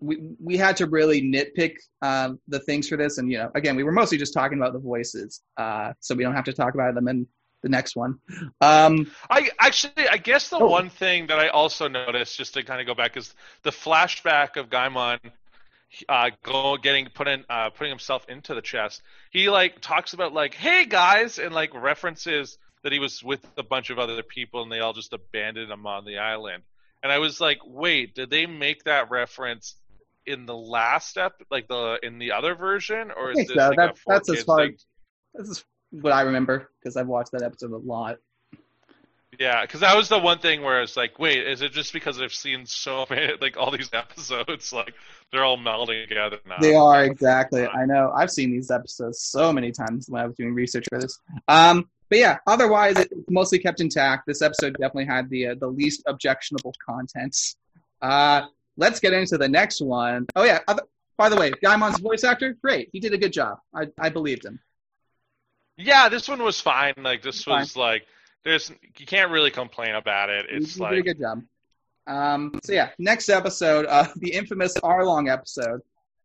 We 0.00 0.18
we 0.40 0.56
had 0.56 0.76
to 0.78 0.86
really 0.86 1.22
nitpick 1.22 1.76
um, 2.00 2.40
the 2.48 2.58
things 2.60 2.88
for 2.88 2.96
this, 2.96 3.18
and 3.18 3.30
you 3.30 3.38
know, 3.38 3.50
again, 3.54 3.76
we 3.76 3.84
were 3.84 3.92
mostly 3.92 4.18
just 4.18 4.34
talking 4.34 4.58
about 4.58 4.72
the 4.72 4.78
voices, 4.80 5.42
uh, 5.56 5.92
so 6.00 6.14
we 6.16 6.24
don't 6.24 6.34
have 6.34 6.44
to 6.46 6.52
talk 6.52 6.74
about 6.74 6.94
them 6.96 7.06
in 7.06 7.26
the 7.62 7.68
next 7.68 7.94
one. 7.94 8.18
Um, 8.60 9.10
I 9.30 9.50
actually, 9.60 10.08
I 10.10 10.16
guess 10.16 10.48
the 10.48 10.58
Oh. 10.58 10.66
one 10.66 10.90
thing 10.90 11.28
that 11.28 11.38
I 11.38 11.48
also 11.48 11.86
noticed, 11.86 12.36
just 12.36 12.54
to 12.54 12.64
kind 12.64 12.80
of 12.80 12.86
go 12.88 12.94
back, 12.94 13.16
is 13.16 13.32
the 13.62 13.70
flashback 13.70 14.56
of 14.56 14.68
Gaimon 14.70 15.20
uh, 16.08 16.30
go 16.42 16.76
getting 16.76 17.08
put 17.14 17.28
in, 17.28 17.44
uh, 17.48 17.70
putting 17.70 17.90
himself 17.90 18.26
into 18.28 18.54
the 18.54 18.62
chest. 18.62 19.02
He 19.30 19.50
like 19.50 19.80
talks 19.80 20.12
about 20.12 20.32
like, 20.32 20.54
"Hey 20.54 20.84
guys," 20.86 21.38
and 21.38 21.54
like 21.54 21.74
references 21.74 22.58
that 22.82 22.92
he 22.92 22.98
was 22.98 23.22
with 23.22 23.44
a 23.56 23.62
bunch 23.62 23.90
of 23.90 23.98
other 23.98 24.22
people 24.22 24.62
and 24.62 24.72
they 24.72 24.80
all 24.80 24.92
just 24.92 25.12
abandoned 25.12 25.70
him 25.70 25.86
on 25.86 26.04
the 26.04 26.18
island. 26.18 26.62
And 27.02 27.12
I 27.12 27.18
was 27.18 27.40
like, 27.40 27.58
"Wait, 27.64 28.14
did 28.14 28.30
they 28.30 28.46
make 28.46 28.84
that 28.84 29.10
reference?" 29.10 29.76
In 30.24 30.46
the 30.46 30.56
last 30.56 31.08
step, 31.08 31.32
like 31.50 31.66
the 31.66 31.98
in 32.00 32.20
the 32.20 32.30
other 32.30 32.54
version, 32.54 33.10
or 33.10 33.32
is 33.32 33.38
this 33.38 33.48
so. 33.48 33.68
like 33.68 33.76
That, 33.76 33.90
a 33.90 33.94
that's 34.06 34.30
as 34.30 34.44
far. 34.44 34.58
thing? 34.58 34.76
This 35.34 35.48
is 35.48 35.64
what 35.90 36.12
I 36.12 36.22
remember 36.22 36.70
because 36.78 36.96
I've 36.96 37.08
watched 37.08 37.32
that 37.32 37.42
episode 37.42 37.72
a 37.72 37.76
lot. 37.76 38.18
Yeah, 39.38 39.62
because 39.62 39.80
that 39.80 39.96
was 39.96 40.08
the 40.08 40.18
one 40.18 40.38
thing 40.38 40.62
where 40.62 40.82
it's 40.82 40.96
like, 40.96 41.18
wait, 41.18 41.46
is 41.46 41.62
it 41.62 41.72
just 41.72 41.92
because 41.92 42.20
I've 42.20 42.34
seen 42.34 42.66
so 42.66 43.06
many, 43.10 43.32
like 43.40 43.56
all 43.56 43.70
these 43.70 43.90
episodes, 43.92 44.72
like 44.72 44.94
they're 45.30 45.44
all 45.44 45.58
melding 45.58 46.06
together 46.06 46.38
now? 46.46 46.56
They 46.60 46.74
are 46.74 47.04
exactly. 47.04 47.66
I 47.66 47.86
know. 47.86 48.12
I've 48.14 48.30
seen 48.30 48.50
these 48.50 48.70
episodes 48.70 49.20
so 49.22 49.52
many 49.52 49.72
times 49.72 50.06
when 50.08 50.22
I 50.22 50.26
was 50.26 50.36
doing 50.36 50.54
research 50.54 50.86
for 50.88 51.00
this. 51.00 51.18
Um, 51.48 51.88
but 52.08 52.18
yeah, 52.18 52.38
otherwise 52.46 52.98
it's 52.98 53.12
mostly 53.30 53.58
kept 53.58 53.80
intact. 53.80 54.26
This 54.26 54.42
episode 54.42 54.72
definitely 54.72 55.06
had 55.06 55.30
the 55.30 55.48
uh, 55.48 55.54
the 55.58 55.68
least 55.68 56.02
objectionable 56.06 56.74
content. 56.84 57.36
Uh, 58.02 58.42
let's 58.76 59.00
get 59.00 59.14
into 59.14 59.38
the 59.38 59.48
next 59.48 59.80
one. 59.80 60.26
Oh 60.36 60.44
yeah. 60.44 60.58
Other, 60.68 60.82
by 61.16 61.30
the 61.30 61.36
way, 61.36 61.52
Gaimon's 61.52 62.00
voice 62.00 62.24
actor, 62.24 62.52
great. 62.60 62.90
He 62.92 63.00
did 63.00 63.14
a 63.14 63.18
good 63.18 63.32
job. 63.32 63.58
I, 63.74 63.86
I 63.98 64.08
believed 64.10 64.44
him. 64.44 64.60
Yeah, 65.76 66.08
this 66.08 66.28
one 66.28 66.42
was 66.42 66.60
fine. 66.60 66.94
Like 66.98 67.22
this 67.22 67.44
Fine. 67.44 67.60
was 67.60 67.76
like, 67.76 68.06
there's 68.44 68.70
you 68.98 69.06
can't 69.06 69.30
really 69.30 69.50
complain 69.50 69.94
about 69.94 70.30
it. 70.30 70.46
It's 70.48 70.74
he 70.74 70.80
did 70.80 70.92
a 70.92 70.94
like, 70.94 71.04
good 71.04 71.18
job. 71.20 71.42
Um, 72.06 72.60
so 72.64 72.72
yeah, 72.72 72.90
next 72.98 73.28
episode, 73.28 73.86
uh, 73.86 74.08
the 74.16 74.32
infamous 74.32 74.74
Arlong 74.78 75.32
episode, 75.32 75.80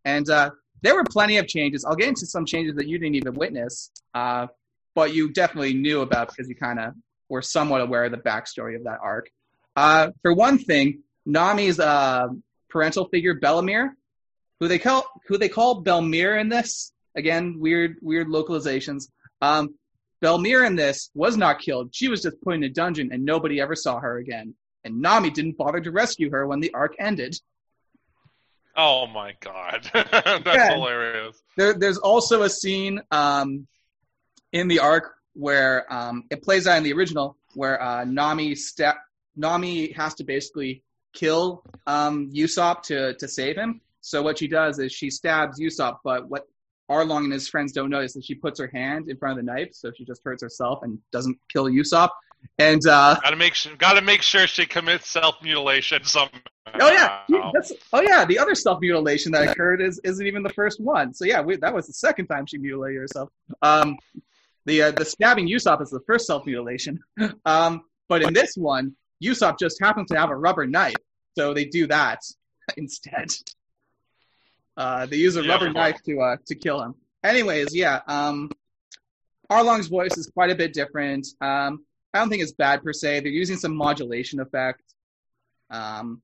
and 0.06 0.30
uh, 0.30 0.52
there 0.82 0.96
were 0.96 1.04
plenty 1.04 1.38
of 1.38 1.48
changes. 1.48 1.86
I'll 1.86 1.96
get 1.96 2.10
into 2.10 2.26
some 2.26 2.46
changes 2.46 2.76
that 2.76 2.88
you 2.88 2.98
didn't 2.98 3.16
even 3.16 3.36
witness, 3.36 3.92
uh, 4.14 4.48
but 4.96 5.14
you 5.14 5.32
definitely 5.32 5.74
knew 5.74 6.02
about 6.02 6.30
because 6.30 6.50
you 6.50 6.56
kind 6.56 6.80
of 6.80 6.94
were 7.30 7.42
somewhat 7.42 7.82
aware 7.82 8.06
of 8.06 8.12
the 8.12 8.18
backstory 8.18 8.76
of 8.76 8.86
that 8.86 9.00
arc. 9.02 9.30
Uh, 9.76 10.10
for 10.22 10.34
one 10.34 10.58
thing, 10.58 11.04
Nami's 11.28 11.80
uh, 11.80 12.28
parental 12.70 13.06
figure 13.06 13.36
Bellamir, 13.40 13.92
who 14.60 14.68
they 14.68 14.80
call 14.80 15.06
who 15.28 15.38
they 15.38 15.50
call 15.50 15.84
Belmir 15.84 16.40
in 16.40 16.50
this. 16.50 16.92
Again, 17.16 17.60
weird 17.60 17.98
weird 18.02 18.28
localizations. 18.28 19.10
Um, 19.42 19.76
Belmir 20.24 20.66
in 20.66 20.76
this 20.76 21.10
was 21.14 21.38
not 21.38 21.60
killed. 21.60 21.90
She 21.94 22.08
was 22.08 22.22
just 22.22 22.42
put 22.42 22.56
in 22.56 22.64
a 22.64 22.70
dungeon 22.70 23.10
and 23.12 23.24
nobody 23.24 23.62
ever 23.62 23.76
saw 23.76 24.00
her 24.00 24.18
again. 24.18 24.56
And 24.84 25.02
Nami 25.02 25.30
didn't 25.30 25.58
bother 25.58 25.80
to 25.82 25.92
rescue 25.92 26.32
her 26.32 26.48
when 26.48 26.60
the 26.60 26.74
arc 26.74 26.96
ended. 27.00 27.36
oh 28.76 29.08
my 29.08 29.34
god, 29.42 29.90
that's 29.94 30.46
Yeah. 30.46 30.74
hilarious. 30.74 31.42
There, 31.58 31.74
there's 31.74 31.98
also 31.98 32.44
a 32.44 32.50
scene 32.50 33.02
um, 33.12 33.68
in 34.52 34.68
the 34.68 34.80
arc 34.80 35.16
where 35.34 35.92
um, 35.94 36.24
it 36.30 36.42
plays 36.44 36.68
out 36.68 36.78
in 36.78 36.84
the 36.84 36.94
original 36.94 37.38
where 37.56 37.82
uh, 37.82 38.06
Nami 38.06 38.56
sta- 38.56 38.98
Nami 39.36 39.92
has 39.94 40.14
to 40.16 40.24
basically 40.24 40.84
kill 41.14 41.64
um, 41.86 42.32
Usopp 42.32 42.84
to 42.84 43.14
to 43.16 43.28
save 43.28 43.56
him. 43.56 43.82
So 44.02 44.22
what 44.22 44.38
she 44.40 44.48
does 44.48 44.80
is 44.80 44.92
she 44.94 45.10
stabs 45.10 45.60
Usopp, 45.60 45.98
but 46.04 46.30
what 46.30 46.48
Arlong 46.90 47.26
and 47.26 47.34
his 47.34 47.50
friends 47.50 47.74
don't 47.74 47.90
notice 47.90 48.16
is 48.16 48.26
she 48.26 48.36
puts 48.36 48.60
her 48.60 48.68
hand 48.68 49.10
in 49.10 49.18
front 49.18 49.38
of 49.38 49.46
the 49.46 49.52
knife, 49.52 49.70
so 49.74 49.92
she 49.96 50.06
just 50.06 50.22
hurts 50.24 50.42
herself 50.42 50.84
and 50.84 51.00
doesn't 51.12 51.38
kill 51.50 51.66
Usopp. 51.66 52.10
And 52.60 52.86
uh, 52.88 53.20
Gotta 53.22 53.36
make 53.36 53.56
sure, 53.56 53.76
gotta 53.76 54.02
make 54.02 54.22
sure 54.22 54.48
she 54.48 54.66
commits 54.66 55.10
self 55.10 55.42
mutilation 55.44 56.04
somehow. 56.04 56.40
Oh 56.80 56.92
yeah, 56.92 57.22
oh 57.94 58.02
yeah. 58.02 58.26
The 58.26 58.40
other 58.40 58.56
self 58.56 58.80
mutilation 58.82 59.32
that 59.34 59.50
occurred 59.50 59.82
is 59.82 60.00
isn't 60.04 60.26
even 60.26 60.44
the 60.44 60.50
first 60.50 60.80
one. 60.80 61.14
So 61.14 61.26
yeah, 61.26 61.42
we, 61.42 61.56
that 61.58 61.74
was 61.74 61.88
the 61.88 61.94
second 61.94 62.28
time 62.28 62.46
she 62.46 62.58
mutilated 62.58 63.02
herself. 63.02 63.30
Um, 63.62 63.98
the 64.66 64.84
uh, 64.84 64.92
the 64.92 65.06
stabbing 65.06 65.48
Usopp 65.48 65.82
is 65.82 65.90
the 65.90 66.02
first 66.08 66.28
self 66.28 66.46
mutilation. 66.46 67.00
Um, 67.46 67.84
but 68.10 68.22
in 68.22 68.34
this 68.34 68.56
one, 68.56 68.96
Usopp 69.24 69.60
just 69.60 69.80
happens 69.82 70.10
to 70.10 70.18
have 70.18 70.30
a 70.30 70.36
rubber 70.36 70.66
knife, 70.66 70.96
so 71.38 71.54
they 71.54 71.66
do 71.66 71.88
that 71.88 72.22
instead. 72.78 73.30
Uh, 74.78 75.08
they 75.08 75.18
use 75.18 75.36
a 75.36 75.44
Yeah. 75.44 75.54
rubber 75.54 75.70
knife 75.72 76.02
to 76.04 76.22
uh, 76.22 76.38
to 76.46 76.56
kill 76.56 76.82
him. 76.82 76.96
Anyways, 77.24 77.76
yeah. 77.76 78.02
Um, 78.08 78.52
Arlong's 79.50 79.88
voice 79.88 80.16
is 80.18 80.28
quite 80.28 80.52
a 80.52 80.56
bit 80.56 80.72
different. 80.74 81.28
Um, 81.42 81.84
I 82.14 82.20
don't 82.20 82.30
think 82.30 82.44
it's 82.44 82.52
bad 82.52 82.84
per 82.84 82.94
se. 82.94 83.22
They're 83.22 83.32
using 83.32 83.58
some 83.58 83.76
modulation 83.76 84.40
effect. 84.40 84.84
Um, 85.70 86.22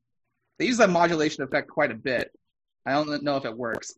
they 0.59 0.65
use 0.65 0.77
that 0.77 0.89
modulation 0.89 1.43
effect 1.43 1.67
quite 1.69 1.91
a 1.91 1.95
bit. 1.95 2.31
I 2.85 2.91
don't 2.91 3.23
know 3.23 3.37
if 3.37 3.45
it 3.45 3.57
works. 3.57 3.95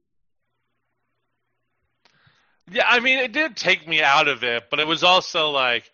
Yeah, 2.71 2.85
I 2.87 2.99
mean, 2.99 3.19
it 3.19 3.31
did 3.31 3.55
take 3.55 3.87
me 3.87 4.01
out 4.01 4.27
of 4.27 4.43
it, 4.43 4.63
but 4.71 4.79
it 4.79 4.87
was 4.87 5.03
also 5.03 5.51
like, 5.51 5.91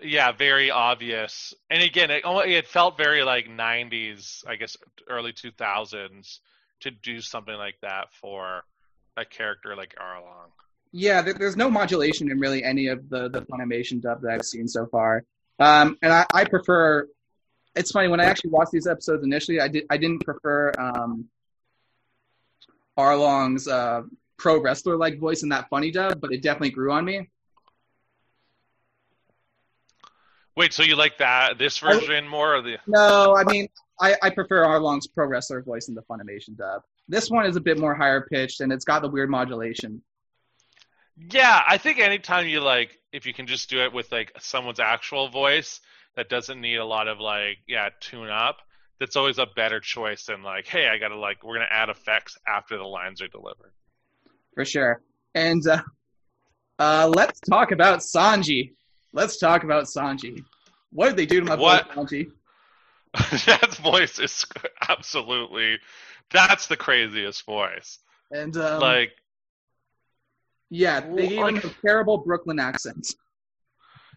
yeah, 0.00 0.32
very 0.32 0.70
obvious. 0.70 1.54
And 1.70 1.82
again, 1.82 2.10
it, 2.10 2.22
it 2.24 2.66
felt 2.66 2.96
very 2.96 3.22
like 3.22 3.48
'90s, 3.48 4.46
I 4.46 4.56
guess, 4.56 4.76
early 5.08 5.32
2000s 5.32 6.38
to 6.80 6.90
do 6.90 7.20
something 7.20 7.54
like 7.54 7.76
that 7.82 8.12
for 8.20 8.64
a 9.16 9.24
character 9.24 9.74
like 9.76 9.94
Arlong. 10.00 10.50
Yeah, 10.92 11.22
there, 11.22 11.34
there's 11.34 11.56
no 11.56 11.70
modulation 11.70 12.30
in 12.30 12.38
really 12.38 12.62
any 12.62 12.88
of 12.88 13.08
the 13.08 13.28
the 13.28 13.42
Funimation 13.42 14.00
dub 14.00 14.22
that 14.22 14.30
I've 14.30 14.44
seen 14.44 14.68
so 14.68 14.86
far. 14.86 15.24
Um, 15.58 15.96
and 16.02 16.12
I, 16.12 16.26
I 16.32 16.44
prefer. 16.44 17.08
It's 17.74 17.90
funny 17.90 18.08
when 18.08 18.20
I 18.20 18.24
actually 18.24 18.50
watched 18.50 18.72
these 18.72 18.86
episodes 18.86 19.24
initially, 19.24 19.60
I 19.60 19.68
did 19.68 19.84
I 19.90 19.96
didn't 19.96 20.24
prefer 20.24 20.72
um, 20.78 21.26
Arlong's 22.96 23.68
uh, 23.68 24.02
pro 24.38 24.60
wrestler 24.60 24.96
like 24.96 25.18
voice 25.18 25.42
in 25.42 25.50
that 25.50 25.68
funny 25.68 25.90
dub, 25.90 26.20
but 26.20 26.32
it 26.32 26.42
definitely 26.42 26.70
grew 26.70 26.92
on 26.92 27.04
me. 27.04 27.28
Wait, 30.56 30.72
so 30.72 30.82
you 30.82 30.96
like 30.96 31.18
that 31.18 31.58
this 31.58 31.76
version 31.78 32.26
more, 32.26 32.56
or 32.56 32.62
the? 32.62 32.78
No, 32.86 33.36
I 33.36 33.44
mean 33.44 33.68
I, 34.00 34.16
I 34.22 34.30
prefer 34.30 34.64
Arlong's 34.64 35.06
pro 35.06 35.26
wrestler 35.26 35.62
voice 35.62 35.88
in 35.88 35.94
the 35.94 36.02
Funimation 36.02 36.56
dub. 36.56 36.82
This 37.08 37.30
one 37.30 37.46
is 37.46 37.56
a 37.56 37.60
bit 37.60 37.78
more 37.78 37.94
higher 37.94 38.26
pitched 38.30 38.60
and 38.60 38.72
it's 38.72 38.84
got 38.84 39.00
the 39.02 39.08
weird 39.08 39.30
modulation. 39.30 40.02
Yeah, 41.30 41.62
I 41.66 41.78
think 41.78 41.98
anytime 41.98 42.46
you 42.46 42.60
like, 42.60 42.98
if 43.12 43.24
you 43.24 43.32
can 43.32 43.46
just 43.46 43.70
do 43.70 43.78
it 43.82 43.92
with 43.92 44.12
like 44.12 44.32
someone's 44.38 44.80
actual 44.80 45.28
voice 45.28 45.80
that 46.14 46.28
doesn't 46.28 46.60
need 46.60 46.76
a 46.76 46.84
lot 46.84 47.08
of 47.08 47.20
like, 47.20 47.58
yeah, 47.66 47.88
tune 48.00 48.28
up. 48.28 48.58
That's 49.00 49.16
always 49.16 49.38
a 49.38 49.46
better 49.56 49.80
choice 49.80 50.24
than 50.24 50.42
like, 50.42 50.66
hey, 50.66 50.88
I 50.88 50.98
gotta 50.98 51.16
like, 51.16 51.42
we're 51.42 51.54
gonna 51.54 51.66
add 51.70 51.88
effects 51.88 52.36
after 52.46 52.76
the 52.76 52.84
lines 52.84 53.20
are 53.22 53.28
delivered. 53.28 53.72
for 54.54 54.64
sure. 54.64 55.00
And 55.34 55.66
uh, 55.66 55.82
uh, 56.78 57.10
let's 57.14 57.40
talk 57.40 57.72
about 57.72 58.00
Sanji. 58.00 58.72
Let's 59.12 59.38
talk 59.38 59.64
about 59.64 59.84
Sanji. 59.84 60.42
What 60.92 61.08
did 61.08 61.16
they 61.16 61.26
do 61.26 61.40
to 61.40 61.46
my 61.46 61.56
What? 61.56 61.94
boy 61.94 62.02
Sanji? 62.02 62.30
that 63.46 63.74
voice 63.82 64.18
is 64.18 64.44
absolutely, 64.88 65.78
that's 66.30 66.66
the 66.66 66.76
craziest 66.76 67.44
voice. 67.46 67.98
And 68.32 68.56
um, 68.56 68.80
like, 68.80 69.12
yeah, 70.70 71.00
they 71.00 71.28
gave 71.28 71.46
him 71.46 71.56
a 71.56 71.74
terrible 71.84 72.18
Brooklyn 72.18 72.58
accent. 72.58 73.06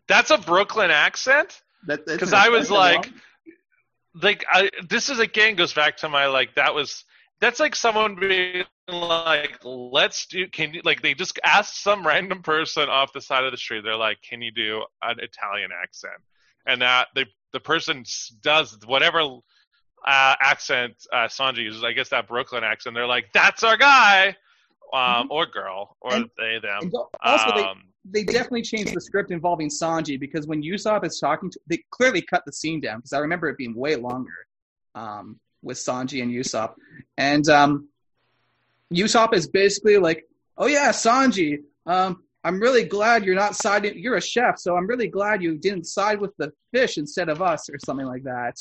that's 0.08 0.32
a 0.32 0.38
Brooklyn 0.38 0.92
accent. 0.92 1.62
Because 1.86 2.34
I 2.34 2.50
was 2.50 2.70
like, 2.70 3.06
wrong. 3.06 3.14
like 4.22 4.46
I 4.52 4.70
this 4.90 5.10
is 5.10 5.20
again 5.20 5.56
goes 5.56 5.74
back 5.74 5.98
to 5.98 6.10
my 6.10 6.26
like 6.28 6.56
that 6.56 6.74
was 6.74 7.06
that's 7.40 7.60
like 7.60 7.76
someone 7.76 8.16
being 8.16 8.66
like, 8.90 9.60
let's 9.64 10.26
do 10.26 10.48
can 10.48 10.74
you 10.74 10.82
like 10.84 11.02
they 11.02 11.14
just 11.14 11.40
asked 11.44 11.82
some 11.82 12.06
random 12.06 12.42
person 12.42 12.90
off 12.90 13.14
the 13.14 13.22
side 13.22 13.46
of 13.46 13.52
the 13.52 13.58
street. 13.58 13.84
They're 13.84 13.96
like, 13.96 14.18
can 14.28 14.42
you 14.42 14.52
do 14.52 14.84
an 15.02 15.18
Italian 15.20 15.70
accent? 15.72 16.22
And 16.66 16.82
that 16.82 17.08
the 17.16 17.26
the 17.54 17.60
person 17.60 18.04
does 18.42 18.78
whatever 18.86 19.22
uh, 19.22 20.36
accent 20.42 20.94
uh, 21.12 21.28
Sanji 21.28 21.64
uses. 21.64 21.84
I 21.84 21.94
guess 21.94 22.10
that 22.10 22.28
Brooklyn 22.28 22.64
accent. 22.64 22.96
They're 22.96 23.08
like, 23.08 23.32
that's 23.34 23.64
our 23.64 23.78
guy. 23.78 24.36
Um, 24.92 25.28
or 25.30 25.46
girl, 25.46 25.96
or 26.02 26.16
And- 26.16 26.30
they, 26.40 26.58
them. 26.60 26.92
Also, 27.22 27.54
they, 27.54 27.62
um, 27.62 27.84
they 28.06 28.24
definitely 28.24 28.64
changed 28.64 28.96
the 28.96 29.02
script 29.02 29.30
involving 29.30 29.70
Sanji 29.70 30.20
because 30.20 30.48
when 30.48 30.64
Usopp 30.64 31.06
is 31.06 31.20
talking 31.20 31.52
to, 31.52 31.60
they 31.68 31.84
clearly 31.92 32.24
cut 32.24 32.44
the 32.46 32.52
scene 32.52 32.82
down 32.82 32.98
because 32.98 33.14
I 33.14 33.20
remember 33.20 33.50
it 33.50 33.58
being 33.58 33.76
way 33.76 33.98
longer 33.98 34.34
um, 34.96 35.40
with 35.62 35.78
Sanji 35.78 36.24
and 36.24 36.32
Usopp. 36.32 36.74
And 37.18 37.48
um, 37.50 37.90
Usopp 38.92 39.36
is 39.36 39.48
basically 39.48 39.98
like, 39.98 40.24
"Oh 40.58 40.66
yeah, 40.66 40.90
Sanji, 40.90 41.60
um, 41.86 42.24
I'm 42.50 42.60
really 42.60 42.84
glad 42.84 43.26
you're 43.26 43.36
not 43.36 43.56
siding. 43.56 43.96
You're 43.96 44.16
a 44.16 44.22
chef, 44.22 44.58
so 44.58 44.76
I'm 44.76 44.88
really 44.88 45.08
glad 45.08 45.44
you 45.44 45.56
didn't 45.56 45.84
side 45.86 46.20
with 46.20 46.36
the 46.38 46.52
fish 46.74 46.98
instead 46.98 47.30
of 47.30 47.44
us, 47.44 47.70
or 47.70 47.78
something 47.86 48.08
like 48.08 48.24
that." 48.24 48.60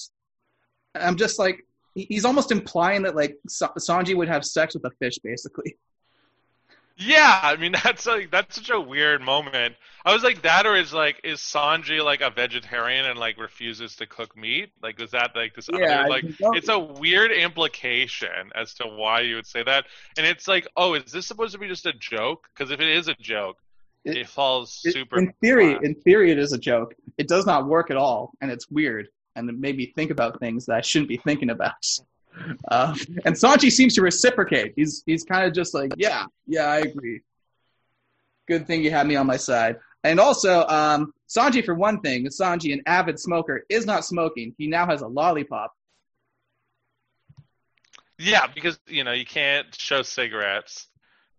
I'm 0.94 1.16
just 1.16 1.38
like, 1.38 1.66
he's 1.94 2.26
almost 2.26 2.52
implying 2.52 3.00
that 3.04 3.16
like 3.16 3.38
Sa- 3.48 3.72
Sanji 3.78 4.14
would 4.14 4.28
have 4.28 4.44
sex 4.44 4.74
with 4.74 4.84
a 4.84 4.90
fish, 4.98 5.18
basically. 5.24 5.78
Yeah, 6.98 7.40
I 7.42 7.56
mean 7.56 7.72
that's 7.84 8.04
like 8.04 8.30
that's 8.30 8.56
such 8.56 8.68
a 8.68 8.78
weird 8.78 9.22
moment. 9.22 9.76
I 10.04 10.12
was 10.12 10.22
like 10.22 10.42
that, 10.42 10.66
or 10.66 10.76
is 10.76 10.92
like 10.92 11.18
is 11.24 11.38
Sanji 11.38 12.04
like 12.04 12.20
a 12.20 12.28
vegetarian 12.28 13.06
and 13.06 13.18
like 13.18 13.38
refuses 13.38 13.96
to 13.96 14.06
cook 14.06 14.36
meat? 14.36 14.70
Like 14.82 15.00
is 15.00 15.12
that 15.12 15.34
like 15.34 15.54
this? 15.54 15.70
Yeah, 15.72 16.00
other, 16.00 16.10
like 16.10 16.24
it's 16.56 16.68
a 16.68 16.78
weird 16.78 17.32
implication 17.32 18.50
as 18.54 18.74
to 18.74 18.86
why 18.86 19.20
you 19.20 19.36
would 19.36 19.46
say 19.46 19.62
that, 19.62 19.86
and 20.18 20.26
it's 20.26 20.46
like, 20.46 20.68
oh, 20.76 20.92
is 20.92 21.10
this 21.10 21.26
supposed 21.26 21.54
to 21.54 21.58
be 21.58 21.68
just 21.68 21.86
a 21.86 21.94
joke? 21.94 22.48
Because 22.52 22.70
if 22.70 22.80
it 22.80 22.88
is 22.88 23.08
a 23.08 23.14
joke, 23.14 23.56
it, 24.08 24.16
It- 24.18 24.28
falls 24.28 24.80
It- 24.84 24.92
super. 24.94 25.18
in 25.18 25.32
theory, 25.40 25.72
flat. 25.74 25.84
in 25.84 25.94
theory, 25.96 26.30
it 26.30 26.38
is 26.38 26.52
a 26.52 26.58
joke. 26.58 26.94
It 27.18 27.28
does 27.28 27.46
not 27.46 27.66
work 27.66 27.90
at 27.90 27.96
all, 27.96 28.32
and 28.40 28.50
it's 28.50 28.68
weird, 28.70 29.08
and 29.36 29.48
it 29.48 29.58
made 29.58 29.76
me 29.76 29.92
think 29.94 30.10
about 30.10 30.40
things 30.40 30.66
that 30.66 30.76
I 30.76 30.80
shouldn't 30.80 31.08
be 31.08 31.16
thinking 31.18 31.50
about. 31.50 31.74
Uh, 32.68 32.94
and 33.24 33.34
Sanji 33.34 33.68
seems 33.72 33.94
to 33.94 34.02
reciprocate. 34.02 34.72
He's 34.76 35.02
he's 35.06 35.24
kind 35.24 35.44
of 35.44 35.52
just 35.52 35.74
like, 35.74 35.90
yeah, 35.96 36.26
yeah, 36.46 36.66
I 36.66 36.76
agree. 36.78 37.22
Good 38.46 38.64
thing 38.68 38.84
you 38.84 38.92
had 38.92 39.08
me 39.08 39.16
on 39.16 39.26
my 39.26 39.36
side. 39.38 39.78
And 40.04 40.20
also, 40.20 40.64
um, 40.68 41.12
Sanji, 41.28 41.64
for 41.64 41.74
one 41.74 42.00
thing, 42.00 42.26
Sanji, 42.26 42.72
an 42.72 42.82
avid 42.86 43.18
smoker, 43.18 43.64
is 43.68 43.86
not 43.86 44.04
smoking. 44.04 44.54
He 44.56 44.68
now 44.68 44.86
has 44.86 45.00
a 45.00 45.08
lollipop. 45.08 45.72
Yeah, 48.18 48.46
because 48.54 48.78
you 48.86 49.02
know 49.02 49.12
you 49.12 49.26
can't 49.26 49.66
show 49.76 50.02
cigarettes 50.02 50.86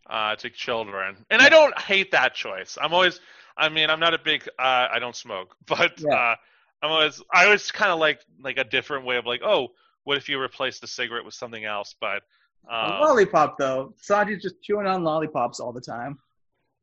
uh, 0.10 0.36
to 0.38 0.50
children, 0.50 1.26
and 1.30 1.42
I 1.42 1.50
don't 1.50 1.78
hate 1.80 2.12
that 2.12 2.34
choice. 2.34 2.78
I'm 2.82 2.94
always, 2.94 3.20
I 3.56 3.70
mean, 3.70 3.90
I'm 3.90 4.00
not 4.00 4.14
a 4.14 4.20
big, 4.20 4.48
uh, 4.58 4.88
I 4.92 5.00
don't 5.00 5.16
smoke, 5.16 5.56
but 5.68 6.00
Yeah. 6.00 6.16
uh, 6.16 6.36
I'm 6.82 6.92
always, 6.92 7.22
I 7.34 7.46
always 7.46 7.72
kind 7.72 7.92
of 7.92 8.00
like 8.00 8.22
like 8.42 8.58
a 8.58 8.64
different 8.64 9.06
way 9.06 9.18
of 9.18 9.26
like, 9.26 9.42
oh, 9.44 9.70
what 10.04 10.18
if 10.18 10.30
you 10.30 10.42
replace 10.42 10.80
the 10.80 10.88
cigarette 10.88 11.26
with 11.26 11.34
something 11.34 11.64
else? 11.66 11.96
But 12.00 12.24
um, 12.70 13.00
lollipop, 13.00 13.58
though. 13.58 13.94
Sanji's 14.02 14.42
just 14.42 14.62
chewing 14.62 14.88
on 14.88 15.04
lollipops 15.04 15.60
all 15.60 15.72
the 15.72 15.82
time. 15.82 16.18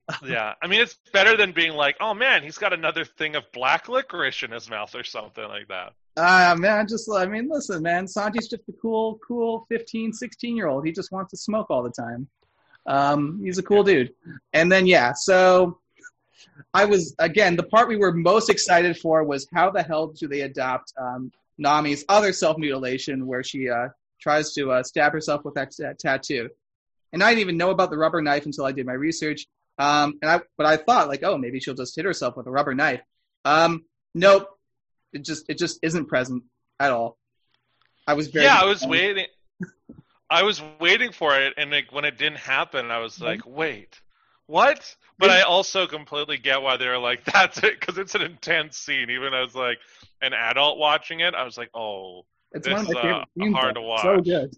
yeah, 0.24 0.54
I 0.62 0.68
mean, 0.68 0.80
it's 0.80 0.96
better 1.12 1.36
than 1.36 1.52
being 1.52 1.72
like, 1.72 1.96
oh 2.00 2.14
man, 2.14 2.42
he's 2.42 2.58
got 2.58 2.72
another 2.72 3.04
thing 3.04 3.34
of 3.34 3.44
black 3.52 3.88
licorice 3.88 4.42
in 4.44 4.52
his 4.52 4.70
mouth 4.70 4.94
or 4.94 5.02
something 5.02 5.44
like 5.48 5.68
that. 5.68 5.94
Ah, 6.18 6.54
man, 6.56 6.86
just, 6.88 7.10
I 7.12 7.26
mean, 7.26 7.48
listen, 7.50 7.82
man, 7.82 8.06
Sanji's 8.06 8.48
just 8.48 8.62
a 8.68 8.72
cool, 8.80 9.18
cool 9.26 9.66
15, 9.68 10.12
16 10.12 10.56
year 10.56 10.68
old. 10.68 10.86
He 10.86 10.92
just 10.92 11.12
wants 11.12 11.30
to 11.32 11.36
smoke 11.36 11.66
all 11.70 11.82
the 11.82 11.90
time. 11.90 12.28
Um, 12.86 13.40
he's 13.42 13.58
a 13.58 13.62
cool 13.62 13.82
dude. 13.82 14.12
And 14.52 14.70
then, 14.70 14.86
yeah, 14.86 15.12
so 15.12 15.80
I 16.72 16.84
was, 16.84 17.14
again, 17.18 17.56
the 17.56 17.62
part 17.62 17.88
we 17.88 17.96
were 17.96 18.12
most 18.12 18.50
excited 18.50 18.96
for 18.98 19.24
was 19.24 19.46
how 19.52 19.70
the 19.70 19.82
hell 19.82 20.08
do 20.08 20.28
they 20.28 20.42
adopt 20.42 20.92
um, 20.96 21.32
Nami's 21.58 22.04
other 22.08 22.32
self 22.32 22.58
mutilation 22.58 23.26
where 23.26 23.42
she 23.42 23.68
uh, 23.68 23.88
tries 24.20 24.52
to 24.54 24.72
uh, 24.72 24.82
stab 24.82 25.12
herself 25.12 25.44
with 25.44 25.54
that, 25.54 25.72
tattoo. 25.98 26.48
And 27.12 27.22
I 27.22 27.30
didn't 27.30 27.40
even 27.40 27.56
know 27.56 27.70
about 27.70 27.90
the 27.90 27.98
rubber 27.98 28.20
knife 28.20 28.46
until 28.46 28.64
I 28.64 28.72
did 28.72 28.86
my 28.86 28.92
research. 28.92 29.46
Um, 29.78 30.18
and 30.22 30.30
I, 30.30 30.40
but 30.56 30.66
I 30.66 30.76
thought 30.76 31.08
like, 31.08 31.22
oh, 31.22 31.38
maybe 31.38 31.60
she'll 31.60 31.74
just 31.74 31.96
hit 31.96 32.04
herself 32.04 32.36
with 32.36 32.46
a 32.46 32.50
rubber 32.50 32.74
knife. 32.74 33.00
Um, 33.44 33.84
nope, 34.14 34.48
it 35.12 35.24
just 35.24 35.48
it 35.48 35.58
just 35.58 35.78
isn't 35.82 36.06
present 36.06 36.44
at 36.80 36.90
all. 36.90 37.18
I 38.06 38.14
was 38.14 38.28
very 38.28 38.46
yeah, 38.46 38.58
I 38.60 38.64
was 38.64 38.84
waiting. 38.84 39.26
I 40.28 40.42
was 40.42 40.62
waiting 40.80 41.12
for 41.12 41.38
it, 41.38 41.54
and 41.56 41.70
like, 41.70 41.92
when 41.92 42.04
it 42.04 42.18
didn't 42.18 42.38
happen, 42.38 42.90
I 42.90 42.98
was 42.98 43.20
like, 43.20 43.46
"Wait, 43.46 44.00
what?" 44.46 44.96
But 45.18 45.30
I 45.30 45.42
also 45.42 45.86
completely 45.86 46.36
get 46.36 46.62
why 46.62 46.76
they 46.76 46.88
were 46.88 46.98
like, 46.98 47.24
"That's 47.32 47.58
it," 47.58 47.78
because 47.78 47.98
it's 47.98 48.14
an 48.14 48.22
intense 48.22 48.76
scene. 48.76 49.10
Even 49.10 49.34
as 49.34 49.54
like 49.54 49.78
an 50.20 50.32
adult 50.32 50.78
watching 50.78 51.20
it, 51.20 51.34
I 51.34 51.44
was 51.44 51.56
like, 51.56 51.70
"Oh, 51.74 52.26
It's 52.52 52.66
one 52.68 52.80
of 52.80 52.88
my 52.88 52.94
favorite 52.94 53.14
uh, 53.14 53.24
scenes. 53.38 53.54
hard 53.54 53.76
though. 53.76 53.80
to 53.82 53.92
It's 53.94 54.02
So 54.02 54.20
good. 54.20 54.56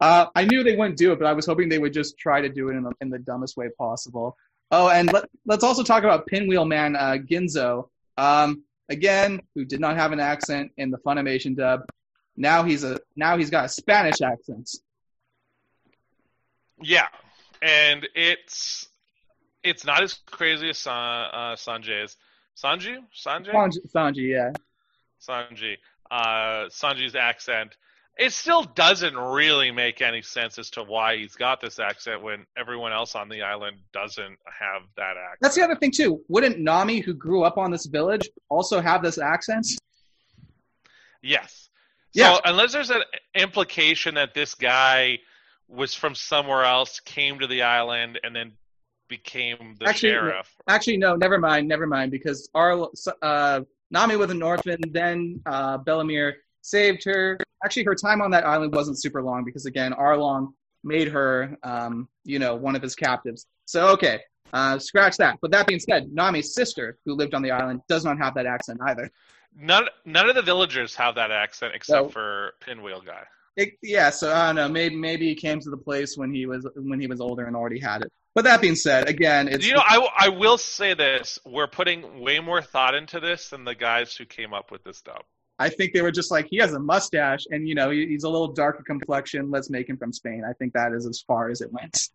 Uh, 0.00 0.26
I 0.34 0.44
knew 0.44 0.62
they 0.62 0.76
wouldn't 0.76 0.98
do 0.98 1.12
it, 1.12 1.18
but 1.18 1.26
I 1.26 1.32
was 1.32 1.46
hoping 1.46 1.68
they 1.68 1.78
would 1.78 1.94
just 1.94 2.18
try 2.18 2.40
to 2.40 2.48
do 2.48 2.68
it 2.68 2.76
in 2.76 2.82
the, 2.82 2.92
in 3.00 3.08
the 3.08 3.18
dumbest 3.18 3.56
way 3.56 3.70
possible. 3.78 4.36
Oh, 4.70 4.88
and 4.90 5.10
let, 5.12 5.24
let's 5.46 5.64
also 5.64 5.82
talk 5.82 6.04
about 6.04 6.26
Pinwheel 6.26 6.64
Man 6.64 6.94
uh, 6.96 7.16
Genzo. 7.16 7.88
Um, 8.18 8.64
again, 8.88 9.40
who 9.54 9.64
did 9.64 9.80
not 9.80 9.96
have 9.96 10.12
an 10.12 10.20
accent 10.20 10.72
in 10.76 10.90
the 10.90 10.98
Funimation 10.98 11.56
dub. 11.56 11.82
Now 12.36 12.62
he's 12.62 12.84
a 12.84 13.00
now 13.16 13.36
he's 13.36 13.50
got 13.50 13.66
a 13.66 13.68
Spanish 13.68 14.20
accent. 14.22 14.70
Yeah," 16.82 17.08
and 17.60 18.08
it's 18.14 18.88
it's 19.62 19.84
not 19.84 20.02
as 20.02 20.14
crazy 20.26 20.70
as 20.70 20.78
San, 20.78 20.92
uh, 20.94 21.56
Sanjay's. 21.56 22.16
Sanji, 22.56 22.98
Sanjay, 23.14 23.52
Sanji, 23.52 23.92
Sanji 23.94 24.28
yeah. 24.28 24.52
Sanji, 25.26 25.76
uh, 26.10 26.68
Sanji's 26.68 27.14
accent. 27.14 27.76
It 28.18 28.32
still 28.32 28.64
doesn't 28.64 29.16
really 29.16 29.70
make 29.70 30.02
any 30.02 30.20
sense 30.20 30.58
as 30.58 30.68
to 30.70 30.82
why 30.82 31.16
he's 31.16 31.34
got 31.34 31.62
this 31.62 31.78
accent 31.78 32.22
when 32.22 32.44
everyone 32.58 32.92
else 32.92 33.14
on 33.14 33.30
the 33.30 33.40
island 33.42 33.78
doesn't 33.94 34.38
have 34.44 34.82
that 34.96 35.16
accent. 35.16 35.38
That's 35.40 35.54
the 35.54 35.62
other 35.62 35.76
thing 35.76 35.92
too. 35.92 36.20
Wouldn't 36.28 36.58
Nami, 36.58 37.00
who 37.00 37.14
grew 37.14 37.42
up 37.42 37.56
on 37.56 37.70
this 37.70 37.86
village, 37.86 38.28
also 38.50 38.82
have 38.82 39.02
this 39.02 39.16
accent? 39.16 39.66
Yes. 41.22 41.70
Yeah. 42.12 42.34
So 42.34 42.40
unless 42.44 42.72
there's 42.74 42.90
an 42.90 43.02
implication 43.34 44.16
that 44.16 44.34
this 44.34 44.54
guy 44.54 45.20
was 45.72 45.94
from 45.94 46.14
somewhere 46.14 46.64
else, 46.64 47.00
came 47.00 47.38
to 47.38 47.46
the 47.46 47.62
island, 47.62 48.20
and 48.22 48.34
then 48.36 48.52
became 49.08 49.76
the 49.78 49.88
Actually, 49.88 50.10
sheriff. 50.10 50.54
Actually, 50.68 50.96
no, 50.98 51.16
never 51.16 51.38
mind, 51.38 51.68
never 51.68 51.86
mind, 51.86 52.10
because 52.10 52.48
Arl, 52.54 52.92
uh, 53.22 53.60
Nami 53.90 54.16
was 54.16 54.30
an 54.30 54.42
orphan. 54.42 54.80
Then 54.90 55.40
uh, 55.46 55.78
Bellamir 55.78 56.34
saved 56.62 57.04
her. 57.04 57.38
Actually, 57.64 57.84
her 57.84 57.94
time 57.94 58.20
on 58.20 58.30
that 58.30 58.44
island 58.44 58.74
wasn't 58.74 59.00
super 59.00 59.22
long 59.22 59.44
because 59.44 59.66
again, 59.66 59.92
Arlong 59.92 60.52
made 60.84 61.08
her, 61.08 61.56
um, 61.62 62.08
you 62.24 62.38
know, 62.38 62.54
one 62.54 62.74
of 62.74 62.82
his 62.82 62.94
captives. 62.94 63.46
So 63.66 63.88
okay, 63.88 64.20
uh, 64.52 64.78
scratch 64.78 65.16
that. 65.18 65.38
But 65.40 65.50
that 65.52 65.66
being 65.66 65.80
said, 65.80 66.12
Nami's 66.12 66.54
sister, 66.54 66.98
who 67.04 67.14
lived 67.14 67.34
on 67.34 67.42
the 67.42 67.50
island, 67.50 67.80
does 67.88 68.04
not 68.04 68.18
have 68.18 68.34
that 68.34 68.46
accent 68.46 68.80
either. 68.86 69.10
None 69.54 69.86
none 70.04 70.28
of 70.28 70.34
the 70.34 70.42
villagers 70.42 70.94
have 70.96 71.14
that 71.16 71.30
accent 71.30 71.74
except 71.74 72.12
for 72.12 72.54
Pinwheel 72.60 73.02
guy. 73.02 73.24
It, 73.56 73.74
yeah, 73.82 74.10
so 74.10 74.32
I 74.32 74.46
don't 74.46 74.56
know. 74.56 74.68
Maybe 74.68 74.96
maybe 74.96 75.28
he 75.28 75.34
came 75.34 75.60
to 75.60 75.70
the 75.70 75.76
place 75.76 76.16
when 76.16 76.32
he 76.32 76.46
was 76.46 76.66
when 76.74 77.00
he 77.00 77.06
was 77.06 77.20
older 77.20 77.44
and 77.44 77.54
already 77.54 77.78
had 77.80 78.02
it. 78.02 78.12
But 78.34 78.44
that 78.44 78.62
being 78.62 78.76
said, 78.76 79.08
again, 79.08 79.46
it's 79.46 79.66
you 79.66 79.74
know, 79.74 79.82
I, 79.84 80.08
I 80.16 80.28
will 80.30 80.56
say 80.56 80.94
this: 80.94 81.38
we're 81.44 81.66
putting 81.66 82.20
way 82.20 82.40
more 82.40 82.62
thought 82.62 82.94
into 82.94 83.20
this 83.20 83.50
than 83.50 83.64
the 83.64 83.74
guys 83.74 84.16
who 84.16 84.24
came 84.24 84.54
up 84.54 84.70
with 84.70 84.82
this 84.84 85.02
dub. 85.02 85.22
I 85.58 85.68
think 85.68 85.92
they 85.92 86.00
were 86.00 86.10
just 86.10 86.30
like 86.30 86.46
he 86.50 86.56
has 86.56 86.72
a 86.72 86.80
mustache 86.80 87.42
and 87.50 87.68
you 87.68 87.74
know 87.74 87.90
he- 87.90 88.06
he's 88.06 88.24
a 88.24 88.28
little 88.28 88.48
darker 88.48 88.82
complexion. 88.82 89.50
Let's 89.50 89.68
make 89.68 89.88
him 89.88 89.98
from 89.98 90.12
Spain. 90.14 90.44
I 90.48 90.54
think 90.54 90.72
that 90.72 90.92
is 90.92 91.06
as 91.06 91.20
far 91.20 91.50
as 91.50 91.60
it 91.60 91.70
went. 91.72 92.08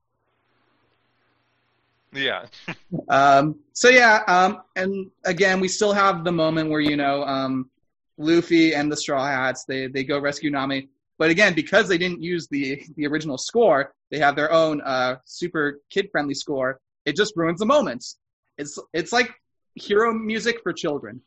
Yeah, 2.13 2.47
Um, 3.09 3.59
so 3.73 3.89
yeah, 3.89 4.23
um, 4.27 4.61
and 4.75 5.11
again, 5.23 5.59
we 5.59 5.67
still 5.67 5.93
have 5.93 6.23
the 6.23 6.31
moment 6.31 6.71
where 6.71 6.81
you 6.81 6.95
know 6.97 7.23
um, 7.23 7.69
Luffy 8.17 8.73
and 8.73 8.91
the 8.91 8.97
Straw 8.97 9.25
Hats 9.25 9.65
they 9.65 9.85
they 9.87 10.03
go 10.03 10.19
rescue 10.19 10.49
Nami, 10.49 10.89
but 11.17 11.29
again, 11.29 11.53
because 11.53 11.87
they 11.87 11.97
didn't 11.97 12.21
use 12.21 12.47
the 12.47 12.83
the 12.95 13.07
original 13.07 13.37
score, 13.37 13.93
they 14.11 14.19
have 14.19 14.35
their 14.35 14.51
own 14.51 14.81
uh, 14.81 15.17
super 15.25 15.81
kid 15.89 16.09
friendly 16.11 16.33
score. 16.33 16.79
It 17.05 17.15
just 17.15 17.33
ruins 17.35 17.59
the 17.59 17.65
moments. 17.65 18.17
It's 18.57 18.79
it's 18.93 19.11
like 19.11 19.33
hero 19.75 20.13
music 20.13 20.61
for 20.63 20.73
children. 20.73 21.21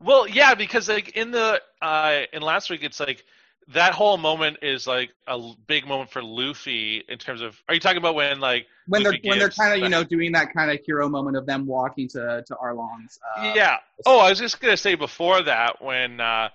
Well, 0.00 0.28
yeah, 0.28 0.54
because 0.54 0.88
like 0.88 1.10
in 1.16 1.30
the 1.30 1.60
uh 1.80 2.22
in 2.32 2.42
last 2.42 2.70
week, 2.70 2.82
it's 2.82 3.00
like 3.00 3.24
that 3.68 3.94
whole 3.94 4.18
moment 4.18 4.58
is 4.62 4.86
like 4.86 5.10
a 5.26 5.40
big 5.66 5.86
moment 5.86 6.10
for 6.10 6.22
Luffy 6.22 7.02
in 7.08 7.18
terms 7.18 7.40
of. 7.40 7.60
Are 7.68 7.74
you 7.74 7.80
talking 7.80 7.98
about 7.98 8.14
when 8.14 8.40
like 8.40 8.66
When 8.86 9.02
they're 9.02 9.16
when 9.24 9.38
they're 9.38 9.48
kind 9.50 9.74
of 9.74 9.80
you 9.80 9.88
know 9.88 10.04
doing 10.04 10.32
that 10.32 10.52
kind 10.52 10.70
of 10.70 10.78
hero 10.84 11.08
moment 11.08 11.36
of 11.36 11.46
them 11.46 11.66
walking 11.66 12.08
to 12.10 12.44
to 12.46 12.56
Arlong's. 12.56 13.18
Uh, 13.36 13.52
yeah. 13.54 13.76
Oh, 14.06 14.20
I 14.20 14.30
was 14.30 14.38
just 14.38 14.60
gonna 14.60 14.76
say 14.76 14.94
before 14.94 15.42
that 15.42 15.82
when 15.82 16.20
uh, 16.20 16.48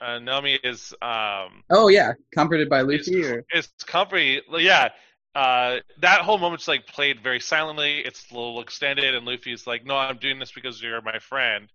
uh 0.00 0.18
Nami 0.18 0.58
is 0.62 0.92
um 1.02 1.62
Oh 1.70 1.88
yeah, 1.88 2.12
comforted 2.34 2.68
by 2.68 2.80
is, 2.82 3.08
Luffy. 3.08 3.24
Or, 3.24 3.44
is 3.52 3.68
company 3.86 4.42
yeah. 4.58 4.90
Uh, 5.34 5.80
that 5.98 6.20
whole 6.20 6.38
moment's 6.38 6.68
like 6.68 6.86
played 6.86 7.20
very 7.20 7.40
silently. 7.40 7.98
It's 7.98 8.30
a 8.30 8.34
little 8.34 8.60
extended, 8.60 9.16
and 9.16 9.26
Luffy's 9.26 9.66
like, 9.66 9.84
"No, 9.84 9.96
I'm 9.96 10.18
doing 10.18 10.38
this 10.38 10.52
because 10.52 10.80
you're 10.80 11.00
my 11.02 11.18
friend." 11.18 11.68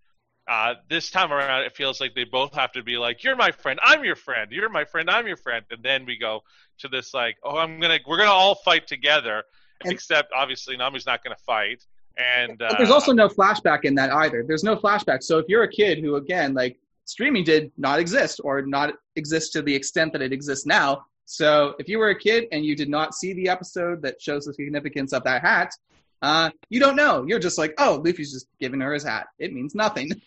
Uh, 0.50 0.76
this 0.90 1.12
time 1.12 1.32
around, 1.32 1.64
it 1.64 1.76
feels 1.76 2.00
like 2.00 2.16
they 2.16 2.24
both 2.24 2.56
have 2.56 2.72
to 2.72 2.84
be 2.84 2.98
like, 2.98 3.24
"You're 3.24 3.36
my 3.36 3.52
friend, 3.52 3.78
I'm 3.84 4.06
your 4.06 4.16
friend. 4.16 4.50
You're 4.52 4.70
my 4.70 4.86
friend, 4.86 5.10
I'm 5.10 5.28
your 5.28 5.36
friend." 5.36 5.66
And 5.72 5.84
then 5.84 6.06
we 6.06 6.18
go 6.18 6.42
to 6.80 6.88
this 6.88 7.14
like, 7.14 7.36
"Oh, 7.44 7.58
I'm 7.58 7.82
gonna, 7.82 8.00
we're 8.08 8.18
gonna 8.18 8.32
all 8.32 8.56
fight 8.56 8.88
together." 8.88 9.44
And- 9.84 9.92
except 9.92 10.32
obviously 10.34 10.78
Nami's 10.78 11.06
not 11.06 11.22
gonna 11.22 11.36
fight, 11.46 11.86
and 12.18 12.62
uh, 12.62 12.76
there's 12.78 12.90
also 12.92 13.12
no 13.12 13.28
flashback 13.28 13.84
in 13.84 13.96
that 13.96 14.12
either. 14.12 14.44
There's 14.48 14.64
no 14.64 14.76
flashback. 14.78 15.22
So 15.22 15.38
if 15.38 15.46
you're 15.50 15.64
a 15.64 15.72
kid 15.72 16.00
who, 16.00 16.16
again, 16.16 16.54
like 16.54 16.80
streaming 17.10 17.44
did 17.44 17.72
not 17.78 18.00
exist 18.00 18.40
or 18.44 18.62
not 18.62 18.94
exist 19.16 19.54
to 19.54 19.62
the 19.62 19.74
extent 19.74 20.14
that 20.14 20.22
it 20.22 20.32
exists 20.32 20.66
now. 20.66 21.06
So 21.26 21.76
if 21.80 21.90
you 21.90 21.98
were 21.98 22.10
a 22.10 22.18
kid 22.18 22.46
and 22.52 22.64
you 22.64 22.76
did 22.76 22.90
not 22.90 23.16
see 23.16 23.34
the 23.34 23.50
episode 23.50 24.02
that 24.04 24.22
shows 24.22 24.46
the 24.46 24.54
significance 24.54 25.12
of 25.12 25.24
that 25.24 25.42
hat, 25.42 25.74
uh, 26.22 26.52
you 26.70 26.80
don't 26.80 26.96
know. 26.96 27.26
You're 27.28 27.40
just 27.40 27.58
like, 27.58 27.74
oh, 27.78 28.02
Luffy's 28.04 28.32
just 28.32 28.48
giving 28.60 28.80
her 28.82 28.94
his 28.94 29.04
hat. 29.04 29.28
It 29.40 29.54
means 29.54 29.76
nothing. 29.76 30.12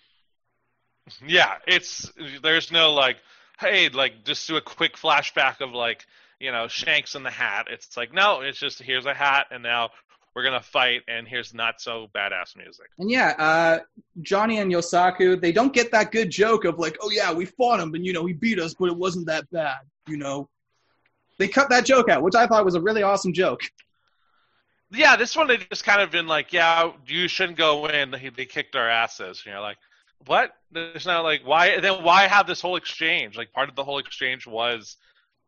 Yeah, 1.27 1.57
it's 1.67 2.13
there's 2.45 2.71
no 2.71 2.93
like, 2.93 3.17
hey, 3.59 3.89
like 3.89 4.25
just 4.25 4.47
do 4.47 4.57
a 4.57 4.61
quick 4.61 4.97
flashback 4.97 5.61
of 5.61 5.73
like, 5.73 6.07
you 6.39 6.53
know, 6.53 6.69
Shanks 6.69 7.17
in 7.17 7.25
the 7.25 7.31
hat. 7.31 7.67
It's 7.69 7.97
like 7.97 8.15
no, 8.15 8.43
it's 8.43 8.59
just 8.59 8.81
here's 8.81 9.05
a 9.05 9.13
hat, 9.13 9.49
and 9.51 9.65
now 9.65 9.91
we're 10.35 10.45
gonna 10.45 10.63
fight, 10.63 11.03
and 11.09 11.29
here's 11.29 11.53
not 11.53 11.81
so 11.81 12.09
badass 12.15 12.57
music. 12.57 12.87
And 12.99 13.11
yeah, 13.11 13.35
uh, 13.39 13.79
Johnny 14.23 14.59
and 14.59 14.73
Yosaku, 14.73 15.41
they 15.41 15.53
don't 15.53 15.73
get 15.73 15.93
that 15.93 16.11
good 16.11 16.31
joke 16.31 16.65
of 16.65 16.79
like, 16.79 16.97
oh 17.03 17.11
yeah, 17.11 17.33
we 17.33 17.45
fought 17.45 17.81
him 17.81 17.95
and 17.95 18.05
you 18.05 18.13
know 18.13 18.25
he 18.25 18.33
beat 18.33 18.59
us, 18.59 18.75
but 18.75 18.87
it 18.87 18.97
wasn't 18.97 19.27
that 19.27 19.51
bad. 19.51 19.79
You 20.07 20.17
know, 20.17 20.49
they 21.39 21.49
cut 21.49 21.71
that 21.71 21.85
joke 21.85 22.09
out, 22.09 22.23
which 22.23 22.35
I 22.35 22.47
thought 22.47 22.65
was 22.65 22.75
a 22.75 22.81
really 22.81 23.03
awesome 23.03 23.33
joke. 23.33 23.61
Yeah, 24.91 25.17
this 25.17 25.35
one 25.37 25.47
they 25.47 25.57
just 25.57 25.85
kind 25.85 26.01
of 26.03 26.11
been 26.11 26.27
like, 26.27 26.53
yeah, 26.53 26.93
you 27.07 27.29
shouldn't 27.29 27.57
go 27.59 27.87
in. 27.87 28.11
They, 28.11 28.31
they 28.35 28.45
kicked 28.45 28.77
our 28.77 28.89
asses. 28.89 29.43
You 29.45 29.53
know, 29.53 29.63
like 29.63 29.79
what? 30.27 30.55
There's 30.71 31.07
not 31.07 31.25
like 31.25 31.47
why 31.47 31.81
then 31.81 32.03
why 32.03 32.27
have 32.27 32.47
this 32.47 32.61
whole 32.61 32.77
exchange? 32.77 33.37
Like 33.37 33.53
part 33.53 33.69
of 33.69 33.75
the 33.75 33.85
whole 33.85 33.99
exchange 33.99 34.47
was 34.47 34.97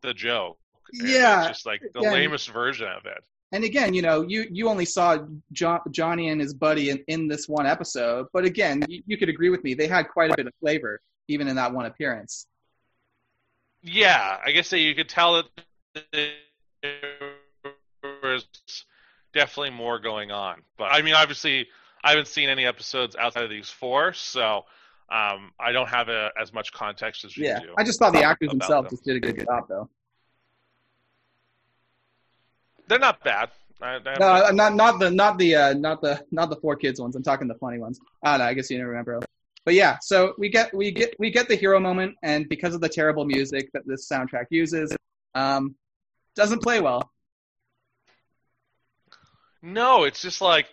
the 0.03 0.15
joke. 0.15 0.59
Yeah, 0.93 1.41
it's 1.41 1.49
just 1.49 1.67
like 1.67 1.81
the 1.93 2.01
again- 2.01 2.13
lamest 2.13 2.51
version 2.51 2.89
of 2.89 3.07
it. 3.07 3.25
And 3.55 3.63
again, 3.63 3.95
you 3.95 4.03
know, 4.03 4.23
you, 4.23 4.47
you 4.51 4.69
only 4.69 4.85
saw 4.85 5.19
jo- 5.53 5.79
Johnny 5.93 6.29
and 6.31 6.41
his 6.41 6.53
buddy 6.53 6.91
in, 6.91 7.05
in 7.07 7.29
this 7.29 7.49
one 7.49 7.67
episode, 7.67 8.27
but 8.33 8.45
again, 8.45 8.85
you, 8.89 9.01
you 9.07 9.17
could 9.17 9.29
agree 9.29 9.49
with 9.49 9.63
me. 9.63 9.75
They 9.75 9.87
had 9.87 10.09
quite 10.09 10.33
a 10.33 10.35
bit 10.37 10.49
of 10.49 10.53
flavor, 10.59 11.01
even 11.29 11.47
in 11.47 11.55
that 11.55 11.73
one 11.73 11.87
appearance. 11.87 12.49
Yeah, 13.81 14.39
I 14.45 14.51
guess 14.51 14.71
that 14.71 14.81
you 14.81 14.93
could 14.97 15.09
tell 15.09 15.45
that 15.95 16.05
there 16.13 16.33
was 18.25 18.45
definitely 19.33 19.71
more 19.71 20.01
going 20.01 20.33
on. 20.33 20.63
But 20.77 20.87
I 20.87 21.03
mean, 21.03 21.15
obviously, 21.15 21.69
I 22.03 22.11
haven't 22.11 22.27
seen 22.27 22.49
any 22.49 22.67
episodes 22.67 23.15
outside 23.15 23.45
of 23.45 23.51
these 23.51 23.71
four, 23.71 24.15
so 24.15 24.65
um, 25.13 25.53
I 25.61 25.71
don't 25.71 25.89
have 25.89 26.09
a, 26.09 26.31
as 26.37 26.53
much 26.53 26.73
context 26.73 27.25
as 27.25 27.37
you 27.37 27.45
Yeah, 27.45 27.61
do. 27.61 27.75
I 27.79 27.85
just 27.85 28.01
thought 28.01 28.15
the 28.15 28.25
actors 28.25 28.51
themselves 28.51 28.89
them. 28.89 28.97
just 28.97 29.05
did 29.05 29.17
a 29.17 29.21
good 29.21 29.47
job, 29.47 29.69
though. 29.69 29.89
They're 32.89 32.99
not 32.99 33.23
bad. 33.25 33.51
I, 33.81 33.99
No, 34.19 34.51
not 34.51 34.75
not 34.75 34.99
the 34.99 35.11
not 35.11 35.39
the 35.39 35.55
uh, 35.57 35.75
not 35.75 36.01
the 36.01 36.25
not 36.31 36.51
the 36.51 36.57
four 36.57 36.77
kids 36.77 37.01
ones. 37.01 37.17
I'm 37.17 37.23
talking 37.23 37.49
the 37.49 37.55
funny 37.55 37.79
ones. 37.79 38.01
I 38.23 38.33
don't 38.33 38.41
know. 38.41 38.45
I 38.47 38.55
guess 38.55 38.71
you 38.71 38.77
didn't 38.77 38.89
remember. 38.89 39.21
But 39.65 39.75
yeah, 39.75 39.99
so 40.01 40.35
we 40.39 40.49
get 40.49 40.75
we 40.75 40.91
get 40.91 41.15
we 41.19 41.31
get 41.31 41.49
the 41.49 41.57
hero 41.57 41.81
moment, 41.81 42.17
and 42.23 42.49
because 42.49 42.75
of 42.75 42.81
the 42.81 42.89
terrible 42.89 43.25
music 43.25 43.73
that 43.73 43.87
this 43.87 44.09
soundtrack 44.09 44.47
uses, 44.51 44.95
um, 45.35 45.75
doesn't 46.37 46.63
play 46.63 46.81
well. 46.81 47.11
No, 49.63 50.05
it's 50.05 50.21
just 50.21 50.41
like 50.41 50.67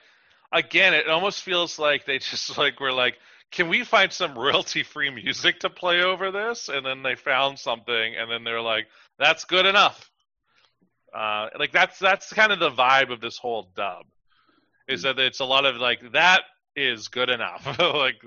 again, 0.51 0.93
it 0.93 1.07
almost 1.07 1.41
feels 1.43 1.80
like 1.80 2.05
they 2.05 2.18
just 2.20 2.57
like 2.57 2.80
were 2.80 2.91
like, 2.91 3.18
can 3.51 3.70
we 3.70 3.84
find 3.84 4.12
some 4.12 4.38
royalty 4.38 4.84
free 4.84 5.09
music 5.09 5.62
to 5.62 5.70
play 5.70 6.03
over 6.03 6.32
this? 6.32 6.70
And 6.70 6.86
then 6.86 7.01
they 7.01 7.16
found 7.16 7.59
something, 7.59 8.16
and 8.16 8.30
then 8.30 8.43
they're 8.43 8.62
like, 8.62 8.88
that's 9.18 9.45
good 9.45 9.66
enough. 9.66 10.11
Uh, 11.14 11.49
like 11.59 11.72
that's 11.72 11.99
that's 11.99 12.32
kind 12.32 12.51
of 12.51 12.59
the 12.59 12.72
vibe 12.72 13.12
of 13.12 13.20
this 13.20 13.38
whole 13.38 13.70
dub, 13.76 14.05
is 14.88 15.01
that 15.03 15.20
it's 15.20 15.39
a 15.39 15.45
lot 15.45 15.66
of 15.66 15.76
like 15.78 15.99
that 16.14 16.41
is 16.76 17.07
good 17.09 17.30
enough. 17.30 17.66
like, 17.80 18.22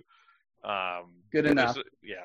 um, 0.64 1.12
Good 1.32 1.46
enough. 1.46 1.76
Yeah, 2.02 2.16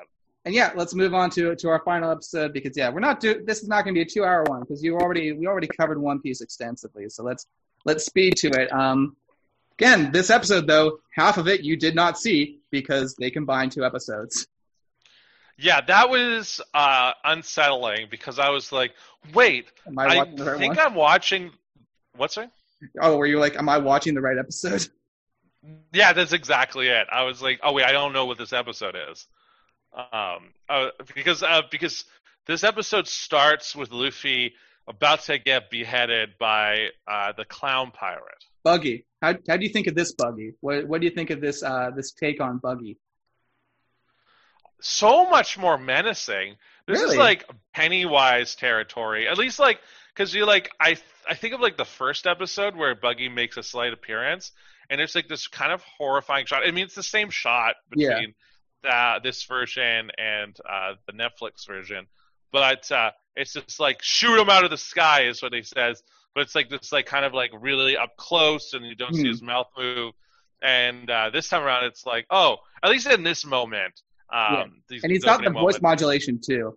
And 0.44 0.54
yeah, 0.54 0.70
let's 0.74 0.94
move 0.94 1.14
on 1.14 1.30
to 1.30 1.56
to 1.56 1.68
our 1.68 1.82
final 1.84 2.10
episode 2.10 2.52
because 2.52 2.76
yeah, 2.76 2.90
we're 2.90 3.00
not 3.00 3.20
do 3.20 3.42
this 3.44 3.62
is 3.62 3.68
not 3.68 3.84
going 3.84 3.94
to 3.94 3.98
be 3.98 4.02
a 4.02 4.06
two 4.06 4.24
hour 4.24 4.44
one 4.44 4.60
because 4.60 4.82
you 4.82 4.96
already 4.96 5.32
we 5.32 5.46
already 5.46 5.66
covered 5.66 6.00
One 6.00 6.20
Piece 6.20 6.40
extensively. 6.40 7.08
So 7.08 7.24
let's 7.24 7.46
let's 7.84 8.04
speed 8.04 8.36
to 8.36 8.48
it. 8.48 8.72
Um, 8.72 9.16
again, 9.78 10.12
this 10.12 10.30
episode 10.30 10.66
though, 10.66 10.98
half 11.14 11.38
of 11.38 11.48
it 11.48 11.62
you 11.62 11.76
did 11.76 11.94
not 11.94 12.18
see 12.18 12.60
because 12.70 13.14
they 13.16 13.30
combined 13.30 13.72
two 13.72 13.84
episodes. 13.84 14.46
Yeah, 15.60 15.80
that 15.82 16.08
was 16.08 16.60
uh, 16.72 17.12
unsettling 17.24 18.08
because 18.10 18.38
I 18.38 18.48
was 18.48 18.72
like, 18.72 18.94
wait, 19.34 19.66
Am 19.86 19.98
I 19.98 20.04
I, 20.04 20.22
right 20.22 20.58
think? 20.58 20.78
I'm 20.78 20.94
watching. 20.94 21.50
What's 22.16 22.38
it? 22.38 22.50
Oh, 23.00 23.16
were 23.16 23.26
you 23.26 23.38
like, 23.38 23.56
am 23.56 23.68
I 23.68 23.78
watching 23.78 24.14
the 24.14 24.20
right 24.20 24.38
episode? 24.38 24.86
Yeah, 25.92 26.14
that's 26.14 26.32
exactly 26.32 26.88
it. 26.88 27.06
I 27.12 27.24
was 27.24 27.42
like, 27.42 27.60
oh 27.62 27.74
wait, 27.74 27.84
I 27.84 27.92
don't 27.92 28.14
know 28.14 28.24
what 28.24 28.38
this 28.38 28.54
episode 28.54 28.96
is, 29.10 29.26
um, 29.94 30.54
uh, 30.70 30.88
because 31.14 31.42
uh, 31.42 31.60
because 31.70 32.06
this 32.46 32.64
episode 32.64 33.06
starts 33.06 33.76
with 33.76 33.92
Luffy 33.92 34.54
about 34.88 35.20
to 35.24 35.36
get 35.38 35.68
beheaded 35.68 36.30
by 36.38 36.86
uh, 37.06 37.32
the 37.36 37.44
clown 37.44 37.90
pirate. 37.90 38.42
Buggy. 38.64 39.04
How 39.20 39.34
how 39.46 39.58
do 39.58 39.66
you 39.66 39.70
think 39.70 39.86
of 39.86 39.94
this 39.94 40.14
Buggy? 40.14 40.54
What 40.60 40.88
what 40.88 41.02
do 41.02 41.06
you 41.06 41.12
think 41.12 41.28
of 41.28 41.42
this 41.42 41.62
uh 41.62 41.90
this 41.94 42.12
take 42.12 42.40
on 42.40 42.56
Buggy? 42.56 42.96
So 44.80 45.28
much 45.28 45.58
more 45.58 45.78
menacing. 45.78 46.56
This 46.86 47.00
Really? 47.00 47.12
is 47.14 47.18
like 47.18 47.44
Pennywise 47.74 48.54
territory. 48.54 49.28
At 49.28 49.38
least 49.38 49.58
like 49.58 49.80
because 50.14 50.34
you 50.34 50.46
like 50.46 50.70
I 50.80 50.96
I 51.28 51.34
think 51.34 51.54
of 51.54 51.60
like 51.60 51.76
the 51.76 51.84
first 51.84 52.26
episode 52.26 52.76
where 52.76 52.94
Buggy 52.94 53.28
makes 53.28 53.56
a 53.56 53.62
slight 53.62 53.92
appearance, 53.92 54.52
and 54.88 55.00
it's 55.00 55.14
like 55.14 55.28
this 55.28 55.46
kind 55.48 55.72
of 55.72 55.82
horrifying 55.82 56.46
shot. 56.46 56.62
I 56.66 56.70
mean, 56.70 56.84
it's 56.84 56.94
the 56.94 57.02
same 57.02 57.30
shot 57.30 57.74
Yeah. 57.94 58.08
between 58.14 58.34
uh, 58.88 59.18
this 59.20 59.44
version 59.44 60.10
and 60.18 60.56
uh, 60.68 60.94
the 61.06 61.12
Netflix 61.12 61.66
version, 61.66 62.06
but 62.52 62.90
uh, 62.90 63.10
it's 63.36 63.52
just 63.52 63.78
like 63.78 64.02
shoot 64.02 64.40
him 64.40 64.48
out 64.50 64.64
of 64.64 64.70
the 64.70 64.78
sky 64.78 65.22
is 65.24 65.42
what 65.42 65.52
he 65.52 65.62
says. 65.62 66.02
but 66.34 66.42
it's 66.42 66.54
like 66.54 66.70
this 66.70 66.92
like 66.92 67.06
kind 67.06 67.24
of 67.24 67.34
like 67.34 67.50
really 67.60 67.96
up 67.96 68.16
close, 68.16 68.72
and 68.72 68.84
you 68.86 68.94
don't 68.94 69.14
see 69.14 69.22
Hmm. 69.22 69.28
his 69.28 69.42
mouth 69.42 69.66
move. 69.76 70.14
And 70.62 71.08
uh, 71.10 71.30
this 71.30 71.48
time 71.48 71.62
around, 71.62 71.84
it's 71.84 72.04
like, 72.04 72.26
oh, 72.30 72.58
at 72.82 72.90
least 72.90 73.06
in 73.06 73.22
this 73.22 73.46
moment, 73.46 74.00
um, 74.32 74.82
Yeah. 74.90 74.98
And 75.02 75.12
he's 75.12 75.24
got 75.24 75.42
the 75.42 75.50
voice 75.50 75.80
moments, 75.80 75.82
modulation 75.82 76.40
too. 76.44 76.76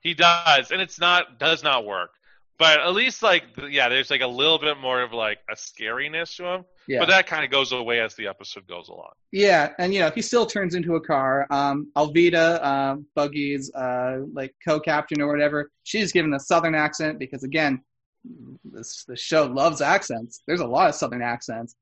he 0.00 0.14
does, 0.14 0.70
and 0.70 0.80
it's 0.80 0.98
not 0.98 1.38
does 1.38 1.62
not 1.62 1.84
work. 1.84 2.10
But 2.58 2.80
at 2.80 2.92
least 2.94 3.22
like 3.22 3.44
yeah, 3.70 3.88
there's 3.88 4.10
like 4.10 4.20
a 4.20 4.26
little 4.26 4.58
bit 4.58 4.78
more 4.78 5.02
of 5.02 5.12
like 5.12 5.38
a 5.50 5.54
scariness 5.54 6.36
to 6.36 6.44
him. 6.46 6.64
Yeah. 6.86 6.98
But 7.00 7.08
that 7.08 7.26
kind 7.26 7.44
of 7.44 7.50
goes 7.50 7.72
away 7.72 8.00
as 8.00 8.14
the 8.14 8.28
episode 8.28 8.66
goes 8.68 8.88
along. 8.88 9.12
Yeah, 9.32 9.70
and 9.78 9.92
you 9.92 10.00
know 10.00 10.10
he 10.14 10.22
still 10.22 10.46
turns 10.46 10.74
into 10.74 10.94
a 10.94 11.00
car. 11.00 11.46
Um, 11.50 11.90
Alvida, 11.96 12.60
uh, 12.62 12.96
Buggy's 13.16 13.72
uh, 13.74 14.20
like 14.32 14.54
co-captain 14.64 15.20
or 15.20 15.28
whatever, 15.28 15.70
she's 15.82 16.12
given 16.12 16.32
a 16.34 16.40
southern 16.40 16.74
accent 16.74 17.18
because 17.18 17.42
again, 17.42 17.82
this 18.64 19.04
the 19.08 19.16
show 19.16 19.46
loves 19.46 19.80
accents. 19.80 20.42
There's 20.46 20.60
a 20.60 20.66
lot 20.66 20.88
of 20.88 20.94
southern 20.94 21.22
accents. 21.22 21.74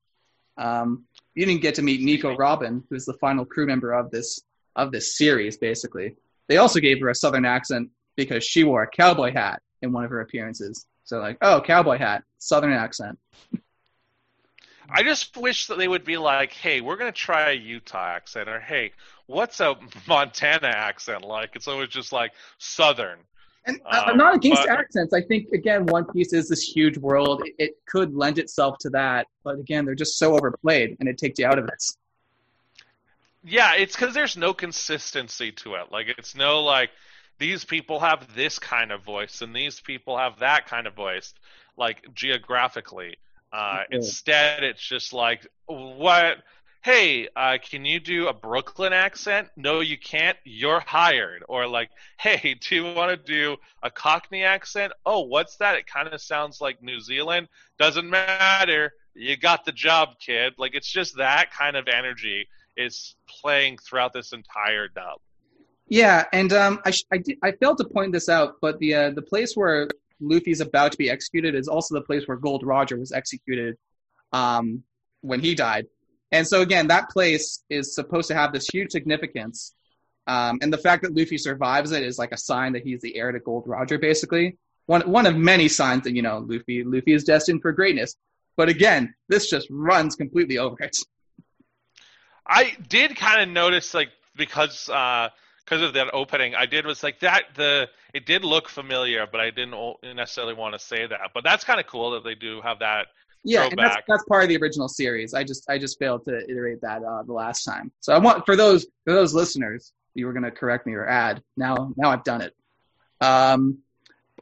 Um, 0.57 1.05
you 1.35 1.45
didn't 1.45 1.61
get 1.61 1.75
to 1.75 1.81
meet 1.81 2.01
Nico 2.01 2.35
Robin, 2.35 2.83
who's 2.89 3.05
the 3.05 3.13
final 3.13 3.45
crew 3.45 3.65
member 3.67 3.91
of 3.93 4.09
this 4.11 4.41
of 4.75 4.91
this 4.91 5.17
series. 5.17 5.57
Basically, 5.57 6.15
they 6.47 6.57
also 6.57 6.79
gave 6.79 6.99
her 7.01 7.09
a 7.09 7.15
southern 7.15 7.45
accent 7.45 7.89
because 8.15 8.43
she 8.43 8.63
wore 8.63 8.83
a 8.83 8.87
cowboy 8.89 9.31
hat 9.31 9.61
in 9.81 9.91
one 9.91 10.03
of 10.03 10.09
her 10.11 10.21
appearances. 10.21 10.85
So 11.03 11.19
like, 11.19 11.37
oh, 11.41 11.61
cowboy 11.61 11.97
hat, 11.97 12.23
southern 12.37 12.73
accent. 12.73 13.17
I 14.93 15.03
just 15.03 15.37
wish 15.37 15.67
that 15.67 15.77
they 15.77 15.87
would 15.87 16.03
be 16.03 16.17
like, 16.17 16.51
hey, 16.51 16.81
we're 16.81 16.97
gonna 16.97 17.11
try 17.13 17.51
a 17.51 17.53
Utah 17.53 18.07
accent, 18.07 18.49
or 18.49 18.59
hey, 18.59 18.91
what's 19.27 19.59
a 19.61 19.75
Montana 20.07 20.67
accent 20.67 21.23
like? 21.23 21.51
It's 21.55 21.67
always 21.67 21.89
just 21.89 22.11
like 22.11 22.33
Southern. 22.57 23.19
And 23.65 23.79
I- 23.85 23.99
Um, 23.99 24.03
I'm 24.09 24.17
not 24.17 24.35
against 24.35 24.63
but- 24.63 24.69
accents. 24.69 25.13
I 25.13 25.21
think 25.21 25.51
again, 25.53 25.85
One 25.85 26.05
Piece 26.05 26.33
is 26.33 26.49
this 26.49 26.61
huge 26.61 26.97
world. 26.97 27.43
It, 27.45 27.55
it 27.57 27.71
could 27.87 28.13
lend 28.13 28.37
itself 28.37 28.77
to 28.79 28.89
that, 28.89 29.27
but 29.43 29.59
again, 29.59 29.85
they're 29.85 29.95
just 29.95 30.17
so 30.19 30.35
overplayed, 30.35 30.97
and 30.99 31.07
it 31.07 31.17
takes 31.17 31.39
you 31.39 31.45
out 31.45 31.57
of 31.59 31.65
it. 31.69 31.81
Yeah, 33.43 33.73
it's 33.75 33.95
because 33.95 34.13
there's 34.13 34.37
no 34.37 34.53
consistency 34.53 35.51
to 35.53 35.75
it. 35.75 35.91
Like 35.91 36.07
it's 36.17 36.35
no 36.35 36.61
like 36.61 36.91
these 37.39 37.65
people 37.65 37.99
have 37.99 38.35
this 38.35 38.59
kind 38.59 38.91
of 38.91 39.03
voice 39.03 39.41
and 39.41 39.55
these 39.55 39.79
people 39.79 40.17
have 40.17 40.39
that 40.39 40.67
kind 40.67 40.85
of 40.87 40.93
voice, 40.95 41.33
like 41.77 42.03
geographically. 42.13 43.15
Uh, 43.51 43.83
Okay. 43.87 43.87
Instead, 43.91 44.63
it's 44.63 44.81
just 44.81 45.13
like 45.13 45.47
what. 45.65 46.37
Hey, 46.83 47.27
uh, 47.35 47.57
can 47.61 47.85
you 47.85 47.99
do 47.99 48.27
a 48.27 48.33
Brooklyn 48.33 48.91
accent? 48.91 49.49
No, 49.55 49.81
you 49.81 49.99
can't. 49.99 50.35
You're 50.43 50.79
hired. 50.79 51.43
Or 51.47 51.67
like, 51.67 51.91
hey, 52.19 52.55
do 52.59 52.75
you 52.75 52.93
want 52.93 53.11
to 53.11 53.17
do 53.17 53.57
a 53.83 53.91
Cockney 53.91 54.43
accent? 54.43 54.91
Oh, 55.05 55.21
what's 55.21 55.57
that? 55.57 55.75
It 55.75 55.85
kind 55.85 56.07
of 56.07 56.21
sounds 56.21 56.59
like 56.59 56.81
New 56.81 56.99
Zealand. 56.99 57.49
Doesn't 57.77 58.09
matter. 58.09 58.93
You 59.13 59.37
got 59.37 59.65
the 59.65 59.71
job, 59.71 60.15
kid. 60.19 60.53
Like 60.57 60.73
it's 60.73 60.89
just 60.89 61.17
that 61.17 61.51
kind 61.51 61.75
of 61.77 61.87
energy 61.87 62.47
is 62.77 63.15
playing 63.27 63.77
throughout 63.77 64.13
this 64.13 64.33
entire 64.33 64.87
dub. 64.87 65.19
Yeah, 65.87 66.25
and 66.31 66.53
um, 66.53 66.79
I, 66.85 66.93
I, 67.11 67.17
did, 67.17 67.37
I 67.43 67.51
failed 67.51 67.77
to 67.79 67.83
point 67.83 68.13
this 68.13 68.29
out, 68.29 68.55
but 68.61 68.79
the 68.79 68.95
uh, 68.95 69.09
the 69.11 69.21
place 69.21 69.55
where 69.55 69.89
Luffy's 70.21 70.61
about 70.61 70.93
to 70.93 70.97
be 70.97 71.09
executed 71.09 71.55
is 71.55 71.67
also 71.67 71.95
the 71.95 72.01
place 72.01 72.27
where 72.27 72.37
Gold 72.37 72.63
Roger 72.65 72.97
was 72.97 73.11
executed 73.11 73.77
um, 74.31 74.83
when 75.21 75.41
he 75.41 75.55
died. 75.55 75.87
And 76.31 76.47
so 76.47 76.61
again, 76.61 76.87
that 76.87 77.09
place 77.09 77.63
is 77.69 77.93
supposed 77.93 78.29
to 78.29 78.35
have 78.35 78.53
this 78.53 78.67
huge 78.71 78.91
significance. 78.91 79.73
Um, 80.27 80.59
and 80.61 80.71
the 80.71 80.77
fact 80.77 81.03
that 81.03 81.13
Luffy 81.13 81.37
survives 81.37 81.91
it 81.91 82.03
is 82.03 82.17
like 82.17 82.31
a 82.31 82.37
sign 82.37 82.73
that 82.73 82.83
he's 82.83 83.01
the 83.01 83.15
heir 83.17 83.31
to 83.31 83.39
Gold 83.39 83.65
Roger, 83.67 83.97
basically. 83.97 84.57
One 84.85 85.01
one 85.01 85.25
of 85.25 85.35
many 85.35 85.67
signs 85.67 86.03
that 86.03 86.15
you 86.15 86.21
know 86.21 86.45
Luffy 86.47 86.83
Luffy 86.83 87.13
is 87.13 87.23
destined 87.23 87.61
for 87.61 87.71
greatness. 87.71 88.15
But 88.55 88.69
again, 88.69 89.13
this 89.27 89.49
just 89.49 89.67
runs 89.69 90.15
completely 90.15 90.57
over 90.57 90.81
it. 90.83 90.95
I 92.51 92.75
did 92.89 93.15
kind 93.15 93.41
of 93.41 93.49
notice 93.49 93.93
like 93.93 94.09
because 94.35 94.89
uh 94.89 95.29
because 95.63 95.81
of 95.81 95.93
that 95.93 96.13
opening, 96.13 96.53
I 96.53 96.65
did 96.65 96.85
was 96.85 97.01
like 97.01 97.21
that 97.21 97.43
the 97.55 97.87
it 98.13 98.25
did 98.25 98.43
look 98.43 98.67
familiar, 98.67 99.25
but 99.31 99.39
I 99.39 99.51
didn't 99.51 99.75
necessarily 100.03 100.53
want 100.53 100.73
to 100.73 100.79
say 100.79 101.07
that. 101.07 101.19
But 101.33 101.45
that's 101.45 101.63
kind 101.63 101.79
of 101.79 101.87
cool 101.87 102.11
that 102.11 102.25
they 102.25 102.35
do 102.35 102.59
have 102.61 102.79
that. 102.79 103.07
Yeah, 103.43 103.67
and 103.67 103.79
that's, 103.79 103.97
that's 104.07 104.23
part 104.25 104.43
of 104.43 104.49
the 104.49 104.57
original 104.57 104.87
series. 104.87 105.33
I 105.33 105.43
just 105.43 105.69
I 105.69 105.77
just 105.77 105.97
failed 105.97 106.25
to 106.25 106.43
iterate 106.49 106.81
that 106.81 107.03
uh, 107.03 107.23
the 107.23 107.33
last 107.33 107.63
time. 107.63 107.91
So 108.01 108.13
I 108.13 108.17
want 108.17 108.45
for 108.45 108.55
those 108.55 108.85
for 109.05 109.13
those 109.13 109.33
listeners, 109.33 109.93
you 110.13 110.25
were 110.25 110.33
going 110.33 110.43
to 110.43 110.51
correct 110.51 110.85
me 110.85 110.93
or 110.93 111.07
add. 111.07 111.41
Now 111.55 111.93
now 111.95 112.11
I've 112.11 112.25
done 112.25 112.41
it. 112.41 112.53
Um, 113.21 113.79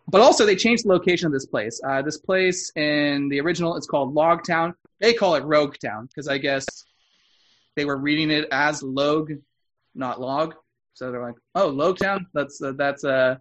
but 0.07 0.22
also 0.22 0.45
they 0.45 0.55
changed 0.55 0.86
the 0.86 0.89
location 0.89 1.28
of 1.28 1.34
this 1.34 1.45
place. 1.45 1.80
Uh, 1.86 2.01
this 2.01 2.18
place 2.18 2.72
in 2.76 3.30
the 3.30 3.39
original 3.39 3.76
it's 3.78 3.88
called 3.88 4.16
Log 4.16 4.43
Town. 4.45 4.74
They 4.99 5.14
call 5.14 5.36
it 5.36 5.43
Rogue 5.43 5.76
Town 5.78 6.07
because 6.07 6.28
I 6.28 6.39
guess 6.39 6.86
they 7.80 7.86
were 7.86 7.95
reading 7.95 8.30
it 8.30 8.45
as 8.51 8.84
Log, 8.84 9.32
not 9.95 10.19
Log. 10.19 10.53
So 10.95 11.13
they're 11.13 11.25
like, 11.25 11.36
oh, 11.55 11.69
Log 11.69 11.97
Town. 11.97 12.27
That's 12.34 12.61
uh, 12.61 12.73
that's 12.75 13.05
uh, 13.05 13.38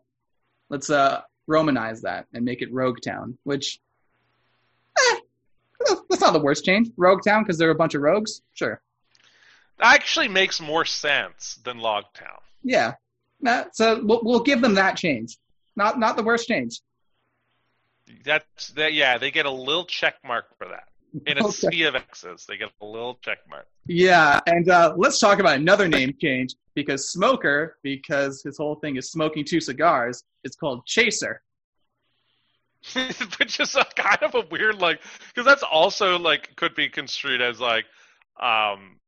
let's 0.70 0.90
uh 0.90 1.22
Romanize 1.50 2.02
that 2.02 2.26
and 2.32 2.44
make 2.44 2.62
it 2.62 2.72
Rogue 2.72 3.00
Town, 3.00 3.36
which 3.42 3.80
that's 6.08 6.20
not 6.20 6.34
the 6.34 6.38
worst 6.38 6.64
change. 6.64 6.88
Rogue 6.96 7.22
Town 7.24 7.42
because 7.42 7.58
there 7.58 7.66
are 7.66 7.72
a 7.72 7.74
bunch 7.74 7.96
of 7.96 8.02
rogues. 8.02 8.42
Sure. 8.54 8.80
Actually, 9.80 10.28
makes 10.28 10.60
more 10.60 10.84
sense 10.84 11.58
than 11.64 11.78
Logtown. 11.78 12.38
Yeah. 12.62 12.94
So 13.72 14.00
we'll, 14.04 14.20
we'll 14.22 14.42
give 14.44 14.60
them 14.60 14.74
that 14.74 14.96
change. 14.96 15.36
Not 15.74 15.98
not 15.98 16.16
the 16.16 16.22
worst 16.22 16.46
change. 16.46 16.80
That's 18.24 18.68
that. 18.70 18.92
Yeah, 18.92 19.18
they 19.18 19.32
get 19.32 19.46
a 19.46 19.50
little 19.50 19.84
check 19.84 20.14
mark 20.24 20.56
for 20.58 20.68
that. 20.68 20.87
In 21.26 21.38
a 21.38 21.44
Okay. 21.44 21.52
sea 21.52 21.82
of 21.84 21.94
X's, 21.94 22.44
they 22.46 22.56
get 22.56 22.70
a 22.80 22.84
little 22.84 23.18
check 23.22 23.38
mark. 23.48 23.66
Yeah, 23.86 24.40
and 24.46 24.68
uh, 24.68 24.94
let's 24.96 25.18
talk 25.18 25.38
about 25.38 25.56
another 25.56 25.88
name 25.88 26.14
change 26.20 26.54
because 26.74 27.10
Smoker, 27.10 27.78
because 27.82 28.42
his 28.42 28.58
whole 28.58 28.76
thing 28.76 28.96
is 28.96 29.10
smoking 29.10 29.44
two 29.44 29.60
cigars, 29.60 30.22
it's 30.44 30.56
called 30.56 30.84
Chaser. 30.86 31.42
which 33.38 33.58
is 33.58 33.74
a 33.74 33.84
kind 33.96 34.22
of 34.22 34.34
a 34.34 34.42
weird 34.50 34.80
like 34.80 35.00
because 35.28 35.44
that's 35.44 35.64
also 35.64 36.16
like 36.16 36.54
could 36.56 36.74
be 36.76 36.88
construed 36.88 37.42
as 37.42 37.58
like 37.58 37.84
um 38.40 39.00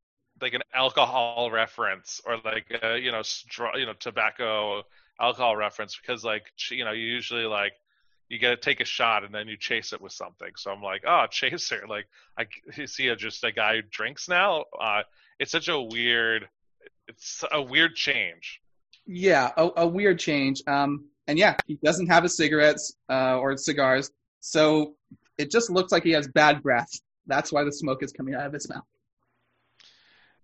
like 0.43 0.55
an 0.55 0.63
alcohol 0.75 1.51
reference 1.53 2.21
or 2.27 2.37
like 2.45 2.67
a, 2.83 2.99
you 2.99 3.13
know 3.13 3.23
straw, 3.23 3.77
you 3.77 3.87
know 3.87 3.93
tobacco 3.93 4.83
alcohol 5.21 5.57
reference 5.57 5.97
because 5.97 6.25
like 6.25 6.43
you 6.71 6.85
know 6.85 6.91
you 6.91 7.05
usually 7.05 7.45
like 7.45 7.73
you 8.31 8.39
gotta 8.41 8.57
take 8.57 8.81
a 8.81 8.87
shot 8.87 9.25
and 9.25 9.35
then 9.35 9.49
you 9.49 9.59
chase 9.59 9.93
it 9.93 10.01
with 10.03 10.13
something 10.13 10.51
so 10.57 10.73
i'm 10.73 10.83
like 10.83 11.03
oh 11.07 11.27
chaser 11.31 11.85
like 11.89 12.07
i 12.39 12.47
see 12.87 13.09
a, 13.09 13.17
just 13.17 13.45
a 13.45 13.53
guy 13.53 13.77
who 13.77 13.83
drinks 13.91 14.29
now 14.31 14.65
uh 14.81 15.03
it's 15.41 15.53
such 15.53 15.69
a 15.69 15.81
weird 15.81 16.49
it's 17.09 17.45
a 17.53 17.63
weird 17.63 17.95
change 17.97 18.61
Yeah, 19.07 19.51
a, 19.57 19.71
a 19.79 19.87
weird 19.87 20.19
change. 20.19 20.63
Um, 20.67 21.09
and 21.27 21.39
yeah, 21.39 21.59
he 21.67 21.77
doesn't 21.85 22.09
have 22.09 22.23
his 22.23 22.37
cigarettes 22.37 22.97
uh, 23.11 23.39
or 23.39 23.57
cigars, 23.57 24.11
so 24.41 24.95
it 25.39 25.51
just 25.51 25.71
looks 25.71 25.93
like 25.93 26.05
he 26.05 26.13
has 26.13 26.29
bad 26.29 26.63
breath. 26.63 26.91
That's 27.27 27.53
why 27.53 27.65
the 27.65 27.73
smoke 27.73 28.03
is 28.03 28.13
coming 28.13 28.35
out 28.35 28.47
of 28.47 28.53
his 28.53 28.69
mouth. 28.69 28.85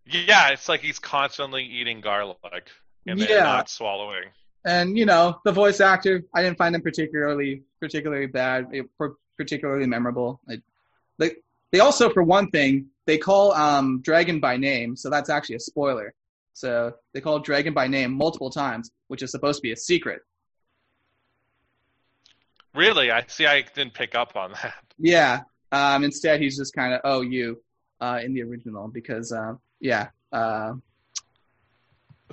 yeah 0.05 0.49
it's 0.51 0.69
like 0.69 0.81
he's 0.81 0.99
constantly 0.99 1.65
eating 1.65 2.01
garlic 2.01 2.71
and 3.07 3.19
Yeah. 3.19 3.43
not 3.43 3.69
swallowing 3.69 4.25
and 4.67 4.99
you 4.99 5.07
know 5.07 5.41
the 5.45 5.53
voice 5.53 5.81
actor 5.81 6.23
i 6.35 6.43
didn't 6.43 6.59
find 6.59 6.75
him 6.75 6.83
particularly 6.83 7.63
particularly 7.81 8.27
bad 8.27 8.67
eh, 8.75 8.83
particularly 9.39 9.87
memorable 9.87 10.41
I, 10.49 10.59
they, 11.19 11.37
they 11.73 11.81
also 11.81 12.11
for 12.11 12.23
one 12.23 12.51
thing 12.51 12.87
they 13.07 13.17
call 13.17 13.53
um, 13.53 14.03
dragon 14.03 14.41
by 14.41 14.57
name 14.57 14.97
so 14.97 15.09
that's 15.09 15.31
actually 15.31 15.57
a 15.57 15.61
spoiler 15.61 16.13
so 16.53 16.93
they 17.15 17.21
call 17.21 17.39
dragon 17.39 17.73
by 17.73 17.87
name 17.87 18.13
multiple 18.13 18.51
times 18.51 18.91
which 19.09 19.23
is 19.23 19.31
supposed 19.31 19.59
to 19.59 19.63
be 19.63 19.73
a 19.73 19.77
secret 19.77 20.21
Really? 22.75 23.11
I 23.11 23.25
see. 23.27 23.47
I 23.47 23.63
didn't 23.63 23.95
pick 23.95 24.15
up 24.15 24.37
on 24.37 24.53
that. 24.53 24.75
yeah 24.99 25.41
um, 25.73 26.05
instead 26.05 26.41
he's 26.41 26.57
just 26.57 26.75
kind 26.75 26.93
of 26.95 27.01
oh 27.05 27.21
you 27.23 27.63
uh, 28.01 28.21
in 28.23 28.35
the 28.35 28.43
original 28.43 28.89
because 28.89 29.33
uh, 29.33 29.55
yeah 29.81 30.09
uh, 30.33 30.75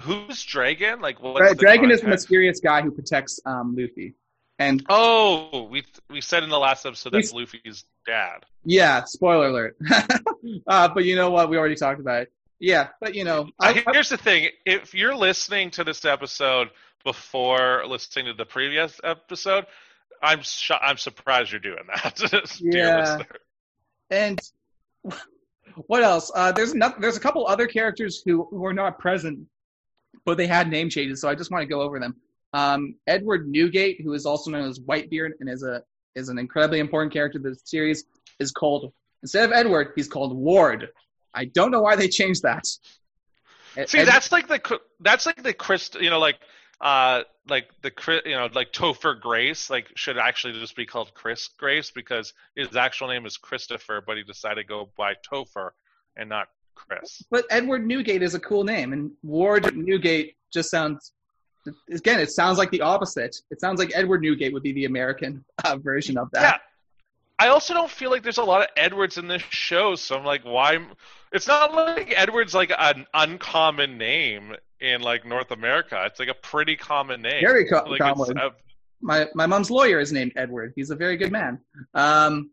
Who's 0.02 0.44
Dragon? 0.44 1.02
Like 1.02 1.22
what? 1.22 1.38
Dra- 1.38 1.56
dragon 1.56 1.92
is 1.92 2.02
the 2.02 2.08
mysterious 2.08 2.60
guy 2.60 2.82
who 2.82 2.92
protects 2.92 3.40
um, 3.46 3.76
luffy 3.78 4.16
and 4.60 4.84
Oh, 4.90 5.64
we 5.72 5.84
we 6.10 6.22
said 6.22 6.44
in 6.44 6.50
the 6.50 6.60
last 6.60 6.86
episode 6.86 7.12
that's 7.14 7.34
Luffy's 7.34 7.86
dad. 8.06 8.46
yeah 8.66 9.04
spoiler 9.06 9.48
alert 9.48 9.78
uh, 10.68 10.88
but 10.90 11.06
you 11.06 11.16
know 11.16 11.32
what 11.32 11.50
we 11.50 11.58
already 11.58 11.76
talked 11.76 12.00
about 12.00 12.24
it 12.24 12.32
yeah 12.60 12.90
but 13.02 13.16
you 13.16 13.24
know 13.24 13.50
I, 13.60 13.84
I- 13.88 13.92
Here's 13.94 14.10
the 14.10 14.18
thing: 14.18 14.50
if 14.66 14.94
you're 14.94 15.16
listening 15.16 15.72
to 15.72 15.84
this 15.84 16.06
episode 16.06 16.70
before 17.04 17.84
listening 17.88 18.28
to 18.28 18.34
the 18.34 18.46
previous 18.46 19.00
episode, 19.04 19.66
I'm 20.22 20.42
sh- 20.44 20.72
I'm 20.80 20.98
surprised 20.98 21.52
you're 21.52 21.60
doing 21.60 21.84
that, 21.94 22.16
dear 22.72 22.88
Yeah. 22.88 23.00
listener. 23.00 23.26
And 24.10 24.40
what 25.88 26.04
else? 26.04 26.32
Uh, 26.34 26.52
there's 26.52 26.74
no, 26.74 26.94
there's 27.00 27.18
a 27.18 27.20
couple 27.20 27.46
other 27.48 27.68
characters 27.68 28.22
who, 28.26 28.48
who 28.52 28.64
are 28.66 28.74
not 28.74 29.00
present, 29.00 29.40
but 30.26 30.38
they 30.38 30.48
had 30.48 30.70
name 30.70 30.90
changes, 30.90 31.22
so 31.22 31.30
I 31.30 31.36
just 31.36 31.52
want 31.52 31.64
to 31.64 31.68
go 31.68 31.82
over 31.82 32.00
them. 32.00 32.16
Um, 32.54 32.96
Edward 33.08 33.48
Newgate, 33.48 34.02
who 34.02 34.14
is 34.14 34.26
also 34.26 34.52
known 34.52 34.70
as 34.70 34.80
Whitebeard 34.80 35.32
and 35.40 35.50
is 35.50 35.64
a 35.64 35.84
is 36.16 36.30
an 36.30 36.38
incredibly 36.38 36.80
important 36.80 37.12
character 37.12 37.40
to 37.40 37.50
the 37.50 37.56
series, 37.64 38.06
is 38.40 38.52
called 38.52 38.94
instead 39.22 39.46
of 39.46 39.52
Edward, 39.52 39.94
he's 39.96 40.08
called 40.08 40.36
Ward. 40.36 40.90
I 41.34 41.46
don't 41.46 41.72
know 41.72 41.82
why 41.82 41.96
they 41.96 42.08
changed 42.08 42.44
that. 42.44 42.66
See, 42.66 44.00
Ed- 44.00 44.06
that's 44.06 44.32
like 44.32 44.48
the 44.48 44.80
that's 45.00 45.26
like 45.26 45.42
the 45.42 45.54
Chris, 45.54 45.90
you 46.00 46.12
know, 46.12 46.20
like 46.20 46.38
uh, 46.80 47.24
like 47.50 47.70
the 47.82 48.22
you 48.26 48.36
know, 48.36 48.50
like 48.54 48.72
Topher 48.72 49.20
Grace, 49.20 49.70
like 49.70 49.92
should 49.96 50.18
actually 50.18 50.60
just 50.60 50.76
be 50.76 50.86
called 50.86 51.14
Chris 51.14 51.48
Grace 51.58 51.90
because 51.90 52.34
his 52.56 52.76
actual 52.76 53.08
name 53.08 53.26
is 53.26 53.38
Christopher, 53.38 54.04
but 54.06 54.18
he 54.18 54.24
decided 54.24 54.62
to 54.62 54.68
go 54.68 54.90
by 54.96 55.14
Topher 55.28 55.72
and 56.16 56.30
not 56.30 56.50
Chris. 56.76 57.24
but 57.32 57.46
Edward 57.50 57.86
Newgate 57.86 58.22
is 58.22 58.36
a 58.36 58.40
cool 58.40 58.64
name, 58.64 58.94
and 58.94 59.12
Ward 59.24 59.76
Newgate 59.76 60.36
just 60.52 60.70
sounds. 60.70 61.12
Again, 61.92 62.20
it 62.20 62.30
sounds 62.30 62.58
like 62.58 62.72
the 62.72 62.82
opposite. 62.82 63.38
It 63.50 63.62
sounds 63.62 63.80
like 63.80 63.92
Edward 63.96 64.22
Newgate 64.22 64.52
would 64.52 64.64
be 64.64 64.74
the 64.74 64.86
American 64.86 65.46
uh, 65.64 65.78
version 65.78 66.18
of 66.18 66.30
that. 66.32 66.42
Yeah. 66.42 66.58
I 67.40 67.48
also 67.48 67.74
don't 67.74 67.90
feel 67.90 68.12
like 68.12 68.22
there's 68.22 68.38
a 68.38 68.44
lot 68.44 68.62
of 68.62 68.68
Edwards 68.78 69.18
in 69.18 69.28
this 69.28 69.42
show, 69.50 69.96
so 69.96 70.18
I'm 70.18 70.26
like, 70.26 70.44
why? 70.44 70.80
It's 71.32 71.48
not 71.48 71.74
like 71.74 72.14
Edward's 72.16 72.54
like 72.54 72.72
an 72.78 73.06
uncommon 73.14 73.98
name 73.98 74.56
in 74.80 75.02
like 75.02 75.26
North 75.26 75.52
America. 75.52 76.04
It's 76.06 76.20
like 76.20 76.30
a 76.30 76.34
pretty 76.36 76.76
common 76.76 77.22
name. 77.22 77.42
Very 77.42 77.66
co- 77.66 77.86
like 77.88 78.02
common. 78.02 78.38
uh, 78.38 78.50
my 79.02 79.28
my 79.34 79.46
mom's 79.46 79.72
lawyer 79.72 80.00
is 80.00 80.12
named 80.12 80.34
Edward. 80.36 80.74
He's 80.76 80.90
a 80.90 80.96
very 80.96 81.18
good 81.18 81.32
man. 81.32 81.60
Um, 81.94 82.52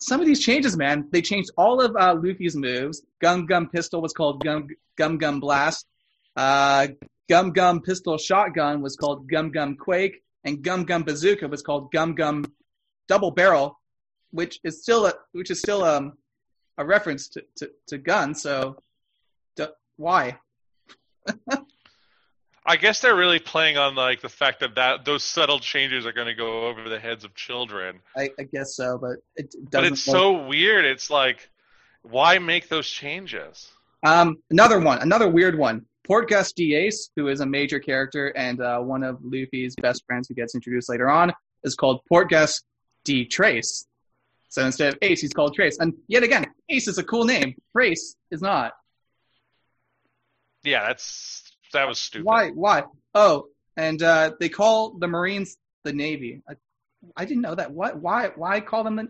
some 0.00 0.20
of 0.20 0.26
these 0.26 0.40
changes, 0.40 0.76
man, 0.76 1.08
they 1.10 1.22
changed 1.22 1.50
all 1.56 1.80
of 1.80 1.96
uh, 1.96 2.14
Luffy's 2.14 2.56
moves. 2.56 3.02
Gum 3.20 3.46
Gum 3.46 3.68
Pistol 3.68 4.00
was 4.00 4.12
called 4.12 4.42
Gum 4.44 4.68
Gum 4.96 5.18
Gum 5.18 5.40
Blast. 5.40 5.86
Uh, 6.36 6.88
Gum 7.28 7.52
Gum 7.52 7.80
Pistol 7.80 8.18
Shotgun 8.18 8.80
was 8.80 8.96
called 8.96 9.28
Gum 9.28 9.50
Gum 9.50 9.76
Quake, 9.76 10.22
and 10.44 10.62
Gum 10.62 10.84
Gum 10.84 11.02
Bazooka 11.02 11.48
was 11.48 11.62
called 11.62 11.90
Gum 11.90 12.14
Gum 12.14 12.44
Double 13.08 13.30
Barrel, 13.30 13.78
which 14.30 14.60
is 14.64 14.82
still 14.82 15.06
a 15.06 15.14
which 15.32 15.50
is 15.50 15.58
still 15.60 15.82
um 15.84 16.12
a 16.78 16.84
reference 16.84 17.28
to 17.28 17.44
to, 17.56 17.70
to 17.88 17.98
gun. 17.98 18.34
So, 18.34 18.82
d- 19.56 19.66
why? 19.96 20.38
I 22.68 22.76
guess 22.76 23.00
they're 23.00 23.14
really 23.14 23.38
playing 23.38 23.76
on 23.76 23.94
like 23.94 24.20
the 24.20 24.28
fact 24.28 24.60
that, 24.60 24.74
that 24.74 25.04
those 25.04 25.22
subtle 25.22 25.60
changes 25.60 26.04
are 26.04 26.12
going 26.12 26.26
to 26.26 26.34
go 26.34 26.66
over 26.66 26.88
the 26.88 26.98
heads 26.98 27.24
of 27.24 27.34
children. 27.34 28.00
I, 28.16 28.30
I 28.38 28.42
guess 28.42 28.74
so, 28.74 28.98
but 28.98 29.18
it 29.36 29.52
doesn't. 29.70 29.70
But 29.70 29.84
it's 29.84 30.02
so 30.02 30.46
weird. 30.46 30.84
It's 30.84 31.08
like, 31.08 31.48
why 32.02 32.38
make 32.38 32.68
those 32.68 32.88
changes? 32.88 33.70
Um, 34.04 34.38
another 34.50 34.80
one, 34.80 34.98
another 35.00 35.28
weird 35.28 35.56
one. 35.56 35.86
Portgas 36.08 36.54
D. 36.54 36.74
Ace, 36.74 37.10
who 37.16 37.28
is 37.28 37.40
a 37.40 37.46
major 37.46 37.78
character 37.78 38.28
and 38.36 38.60
uh, 38.60 38.78
one 38.80 39.02
of 39.02 39.18
Luffy's 39.22 39.74
best 39.76 40.04
friends 40.06 40.28
who 40.28 40.34
gets 40.34 40.54
introduced 40.54 40.88
later 40.88 41.08
on, 41.08 41.32
is 41.64 41.74
called 41.74 42.00
Portgas 42.10 42.62
D. 43.04 43.24
Trace. 43.24 43.86
So 44.48 44.64
instead 44.64 44.94
of 44.94 44.98
Ace, 45.02 45.20
he's 45.20 45.32
called 45.32 45.54
Trace. 45.54 45.78
And 45.78 45.94
yet 46.08 46.22
again, 46.22 46.46
Ace 46.68 46.88
is 46.88 46.98
a 46.98 47.04
cool 47.04 47.24
name. 47.24 47.54
Trace 47.72 48.16
is 48.30 48.40
not. 48.40 48.72
Yeah, 50.62 50.86
that's 50.86 51.42
that 51.72 51.88
was 51.88 52.00
stupid. 52.00 52.24
Why? 52.24 52.50
Why? 52.50 52.84
Oh, 53.14 53.46
and 53.76 54.02
uh, 54.02 54.32
they 54.38 54.48
call 54.48 54.98
the 54.98 55.08
Marines 55.08 55.56
the 55.84 55.92
Navy. 55.92 56.42
I, 56.48 56.54
I 57.16 57.24
didn't 57.24 57.42
know 57.42 57.54
that. 57.54 57.72
What? 57.72 57.98
Why? 58.00 58.30
Why 58.34 58.60
call 58.60 58.84
them 58.84 58.96
the? 58.96 59.08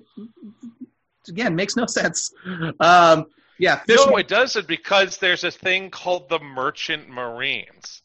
Again, 1.29 1.57
makes 1.57 1.77
no 1.77 1.87
sense. 1.87 2.33
Um, 2.79 3.27
yeah, 3.59 3.77
fish. 3.77 3.97
No, 3.97 4.17
it 4.17 4.29
doesn't 4.29 4.69
because 4.69 5.19
there's 5.19 5.45
a 5.45 5.51
thing 5.51 5.91
called 5.91 6.29
the 6.29 6.39
Merchant 6.39 7.09
Marines, 7.09 8.03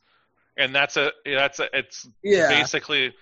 and 0.58 0.74
that's 0.74 0.98
a 0.98 1.12
that's 1.26 1.60
a 1.60 1.70
it's 1.74 2.08
yeah, 2.24 2.50
basically 2.50 3.14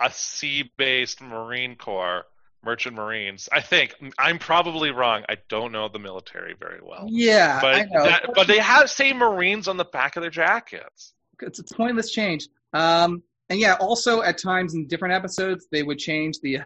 a 0.00 0.10
sea-based 0.10 1.20
Marine 1.20 1.76
Corps, 1.76 2.24
Merchant 2.64 2.94
Marines. 2.94 3.48
I 3.50 3.60
think 3.60 3.94
I'm 4.18 4.38
probably 4.38 4.90
wrong. 4.90 5.24
I 5.28 5.36
don't 5.48 5.72
know 5.72 5.88
the 5.88 5.98
military 5.98 6.54
very 6.58 6.80
well, 6.82 7.06
yeah. 7.08 7.60
but 7.60 7.74
I 7.74 7.82
know. 7.84 8.04
that, 8.04 8.30
but 8.34 8.46
they 8.46 8.58
have 8.58 8.90
say 8.90 9.12
Marines 9.12 9.68
on 9.68 9.76
the 9.76 9.84
back 9.84 10.16
of 10.16 10.22
their 10.22 10.30
jackets. 10.30 11.14
it's 11.40 11.58
a 11.58 11.64
pointless 11.74 12.10
change. 12.10 12.48
Um, 12.72 13.22
and 13.48 13.58
yeah, 13.60 13.74
also 13.74 14.22
at 14.22 14.38
times 14.38 14.74
in 14.74 14.86
different 14.86 15.14
episodes, 15.14 15.66
they 15.70 15.82
would 15.82 15.98
change 15.98 16.40
the 16.40 16.60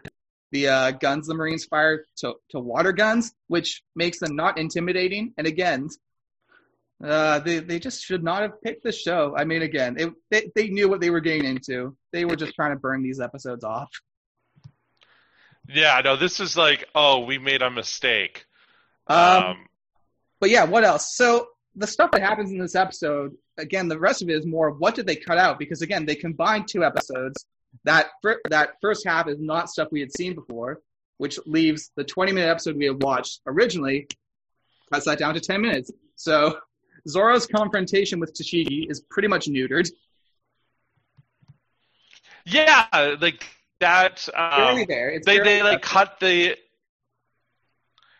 the 0.51 0.67
uh, 0.67 0.91
guns 0.91 1.27
the 1.27 1.33
Marines 1.33 1.65
fire 1.65 2.05
to, 2.17 2.35
to 2.51 2.59
water 2.59 2.93
guns, 2.93 3.33
which 3.47 3.83
makes 3.95 4.19
them 4.19 4.35
not 4.35 4.57
intimidating. 4.57 5.33
And 5.37 5.45
again, 5.45 5.89
uh, 7.03 7.39
they 7.39 7.59
they 7.59 7.79
just 7.79 8.03
should 8.03 8.23
not 8.23 8.41
have 8.41 8.61
picked 8.61 8.83
the 8.83 8.91
show. 8.91 9.35
I 9.37 9.43
mean, 9.43 9.61
again, 9.61 9.95
it, 9.99 10.13
they 10.31 10.51
they 10.55 10.67
knew 10.69 10.89
what 10.89 11.01
they 11.01 11.09
were 11.09 11.19
getting 11.19 11.45
into. 11.45 11.95
They 12.11 12.25
were 12.25 12.35
just 12.35 12.55
trying 12.55 12.71
to 12.71 12.79
burn 12.79 13.03
these 13.03 13.19
episodes 13.19 13.63
off. 13.63 13.89
Yeah, 15.67 16.01
no, 16.03 16.15
this 16.15 16.39
is 16.39 16.55
like, 16.55 16.85
oh, 16.95 17.25
we 17.25 17.37
made 17.37 17.61
a 17.61 17.69
mistake. 17.69 18.45
Um, 19.07 19.43
Um, 19.43 19.67
But 20.39 20.49
yeah, 20.49 20.63
what 20.63 20.83
else? 20.83 21.15
So 21.15 21.49
the 21.75 21.87
stuff 21.87 22.11
that 22.11 22.21
happens 22.21 22.51
in 22.51 22.57
this 22.57 22.75
episode, 22.75 23.35
again, 23.57 23.87
the 23.87 23.99
rest 23.99 24.21
of 24.21 24.29
it 24.29 24.33
is 24.33 24.45
more 24.45 24.71
what 24.71 24.95
did 24.95 25.07
they 25.07 25.15
cut 25.15 25.37
out? 25.37 25.59
Because 25.59 25.81
again, 25.81 26.05
they 26.05 26.15
combined 26.15 26.67
two 26.67 26.83
episodes. 26.83 27.45
That 27.83 28.07
fir- 28.21 28.41
that 28.49 28.75
first 28.81 29.05
half 29.05 29.27
is 29.27 29.39
not 29.39 29.69
stuff 29.69 29.89
we 29.91 29.99
had 29.99 30.11
seen 30.11 30.33
before, 30.35 30.81
which 31.17 31.37
leaves 31.45 31.91
the 31.95 32.03
20 32.03 32.31
minute 32.31 32.47
episode 32.47 32.77
we 32.77 32.85
had 32.85 33.01
watched 33.03 33.41
originally 33.45 34.07
cuts 34.91 35.05
that 35.05 35.19
down 35.19 35.33
to 35.33 35.39
10 35.41 35.61
minutes. 35.61 35.91
So 36.15 36.59
Zoro's 37.07 37.45
confrontation 37.45 38.19
with 38.19 38.33
Tashigi 38.33 38.89
is 38.89 39.01
pretty 39.01 39.27
much 39.27 39.47
neutered. 39.47 39.89
yeah, 42.45 42.85
like 43.19 43.45
that. 43.79 44.27
Um, 44.35 44.85
there. 44.87 45.19
They 45.25 45.39
they 45.39 45.63
like 45.63 45.81
cut 45.81 46.19
the. 46.19 46.55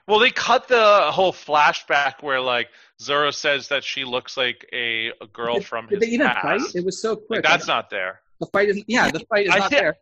Well, 0.08 0.20
they 0.20 0.32
cut 0.32 0.68
the 0.70 1.12
whole 1.12 1.34
flashback 1.34 2.22
where 2.24 2.40
like 2.40 2.70
Zoro 3.02 3.32
says 3.32 3.68
that 3.70 3.84
she 3.84 4.06
looks 4.06 4.38
like 4.38 4.66
a, 4.72 5.12
a 5.22 5.28
girl 5.28 5.56
Did, 5.56 5.66
from 5.66 5.88
did 5.88 6.00
his 6.00 6.08
they 6.10 6.14
even 6.14 6.28
past. 6.28 6.42
fight? 6.42 6.76
It 6.76 6.86
was 6.86 7.02
so 7.02 7.16
quick. 7.18 7.44
Like, 7.44 7.44
that's 7.44 7.68
not 7.68 7.90
there. 7.90 8.22
the 8.40 8.46
fight 8.48 8.70
is 8.70 8.82
yeah, 8.88 9.12
the 9.12 9.20
fight 9.30 9.48
is 9.48 9.54
I 9.54 9.60
not 9.60 9.70
thi- 9.70 9.76
there. 9.76 9.98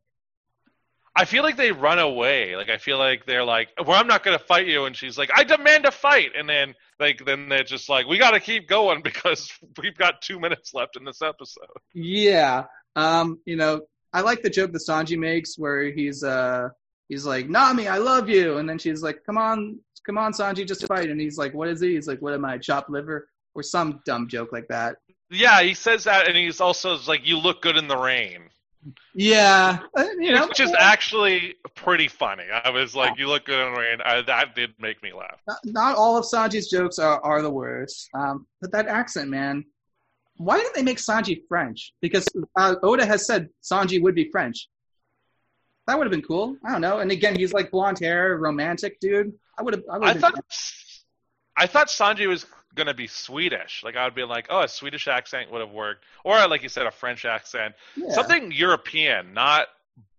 I 1.17 1.23
feel 1.23 1.43
like 1.43 1.55
they 1.55 1.71
run 1.71 1.97
away. 1.97 2.55
Like 2.57 2.69
I 2.69 2.77
feel 2.77 2.97
like 2.99 3.25
they're 3.25 3.45
like, 3.45 3.69
"Well, 3.83 3.97
I'm 3.99 4.05
not 4.07 4.21
going 4.23 4.37
to 4.37 4.43
fight 4.43 4.67
you," 4.67 4.83
and 4.85 4.95
she's 4.95 5.17
like, 5.17 5.31
"I 5.33 5.43
demand 5.45 5.85
a 5.85 5.91
fight," 5.91 6.31
and 6.37 6.47
then 6.47 6.75
like 6.99 7.23
then 7.25 7.47
they're 7.47 7.63
just 7.63 7.87
like, 7.87 8.05
"We 8.05 8.17
got 8.17 8.31
to 8.31 8.41
keep 8.41 8.67
going 8.67 9.01
because 9.03 9.49
we've 9.81 9.97
got 9.97 10.21
two 10.21 10.39
minutes 10.41 10.73
left 10.73 10.97
in 10.97 11.05
this 11.05 11.21
episode." 11.21 11.65
Yeah. 11.93 12.65
Um, 12.97 13.39
you 13.45 13.55
know, 13.55 13.81
I 14.15 14.21
like 14.21 14.41
the 14.41 14.49
joke 14.49 14.71
that 14.71 14.81
Sanji 14.89 15.17
makes 15.17 15.59
where 15.59 15.83
he's 15.91 16.23
uh 16.23 16.69
he's 17.09 17.25
like, 17.25 17.49
Nami, 17.49 17.87
I 17.87 17.97
love 17.97 18.29
you 18.29 18.57
and 18.57 18.67
then 18.69 18.79
she's 18.79 19.03
like, 19.03 19.17
Come 19.25 19.37
on, 19.37 19.77
come 20.05 20.17
on, 20.17 20.31
Sanji, 20.31 20.65
just 20.65 20.87
fight 20.87 21.09
and 21.09 21.19
he's 21.19 21.37
like, 21.37 21.53
What 21.53 21.67
is 21.67 21.81
he? 21.81 21.95
He's 21.95 22.07
like, 22.07 22.21
What 22.21 22.33
am 22.33 22.45
I, 22.45 22.57
chopped 22.57 22.89
liver? 22.89 23.27
Or 23.55 23.63
some 23.63 24.01
dumb 24.05 24.27
joke 24.27 24.51
like 24.51 24.67
that. 24.69 24.97
Yeah, 25.29 25.61
he 25.61 25.73
says 25.73 26.03
that, 26.05 26.27
and 26.27 26.37
he's 26.37 26.61
also 26.61 26.97
like, 27.07 27.25
"You 27.25 27.37
look 27.37 27.61
good 27.61 27.77
in 27.77 27.87
the 27.87 27.97
rain," 27.97 28.41
Yeah. 29.15 29.79
uh, 29.97 30.05
You 30.19 30.33
know, 30.33 30.47
which 30.47 30.59
is 30.59 30.73
actually 30.77 31.55
pretty 31.75 32.07
funny. 32.07 32.43
I 32.51 32.69
was 32.69 32.95
like, 32.95 33.17
"You 33.17 33.27
look 33.27 33.45
good 33.45 33.59
in 33.65 33.73
the 33.73 33.79
rain." 33.79 33.97
I, 34.05 34.21
that 34.21 34.55
did 34.55 34.73
make 34.79 35.01
me 35.01 35.13
laugh. 35.13 35.39
not, 35.47 35.57
not 35.65 35.95
all 35.95 36.17
of 36.17 36.25
Sanji's 36.25 36.69
jokes 36.69 36.99
are, 36.99 37.19
are 37.21 37.41
the 37.41 37.49
worst. 37.49 38.09
Um, 38.13 38.45
but 38.61 38.71
that 38.71 38.87
accent, 38.87 39.29
man. 39.29 39.65
Why 40.37 40.57
didn't 40.57 40.75
they 40.75 40.83
make 40.83 40.97
Sanji 40.97 41.41
French? 41.47 41.93
Because 42.01 42.27
uh, 42.57 42.75
Oda 42.83 43.05
has 43.05 43.25
said 43.25 43.49
Sanji 43.63 44.01
would 44.01 44.15
be 44.15 44.29
French. 44.31 44.67
That 45.87 45.97
would 45.97 46.05
have 46.05 46.11
been 46.11 46.23
cool. 46.23 46.57
I 46.65 46.71
don't 46.71 46.81
know. 46.81 46.99
And 46.99 47.11
again, 47.11 47.35
he's 47.35 47.53
like 47.53 47.71
blonde 47.71 47.99
hair, 47.99 48.37
romantic 48.37 48.99
dude. 48.99 49.33
I 49.57 49.63
would 49.63 49.75
have. 49.75 49.83
I, 49.89 49.97
would 49.97 50.07
I 50.09 50.13
thought 50.13 50.33
I 51.55 51.67
thought 51.67 51.87
Sanji 51.87 52.27
was 52.27 52.45
gonna 52.73 52.93
be 52.93 53.07
Swedish. 53.07 53.81
Like 53.83 53.95
I 53.95 54.03
would 54.05 54.15
be 54.15 54.23
like, 54.23 54.47
oh, 54.49 54.63
a 54.63 54.67
Swedish 54.67 55.07
accent 55.07 55.51
would 55.51 55.61
have 55.61 55.71
worked, 55.71 56.03
or 56.23 56.47
like 56.47 56.63
you 56.63 56.69
said, 56.69 56.85
a 56.85 56.91
French 56.91 57.23
accent, 57.23 57.75
yeah. 57.95 58.09
something 58.11 58.51
European, 58.51 59.33
not 59.33 59.67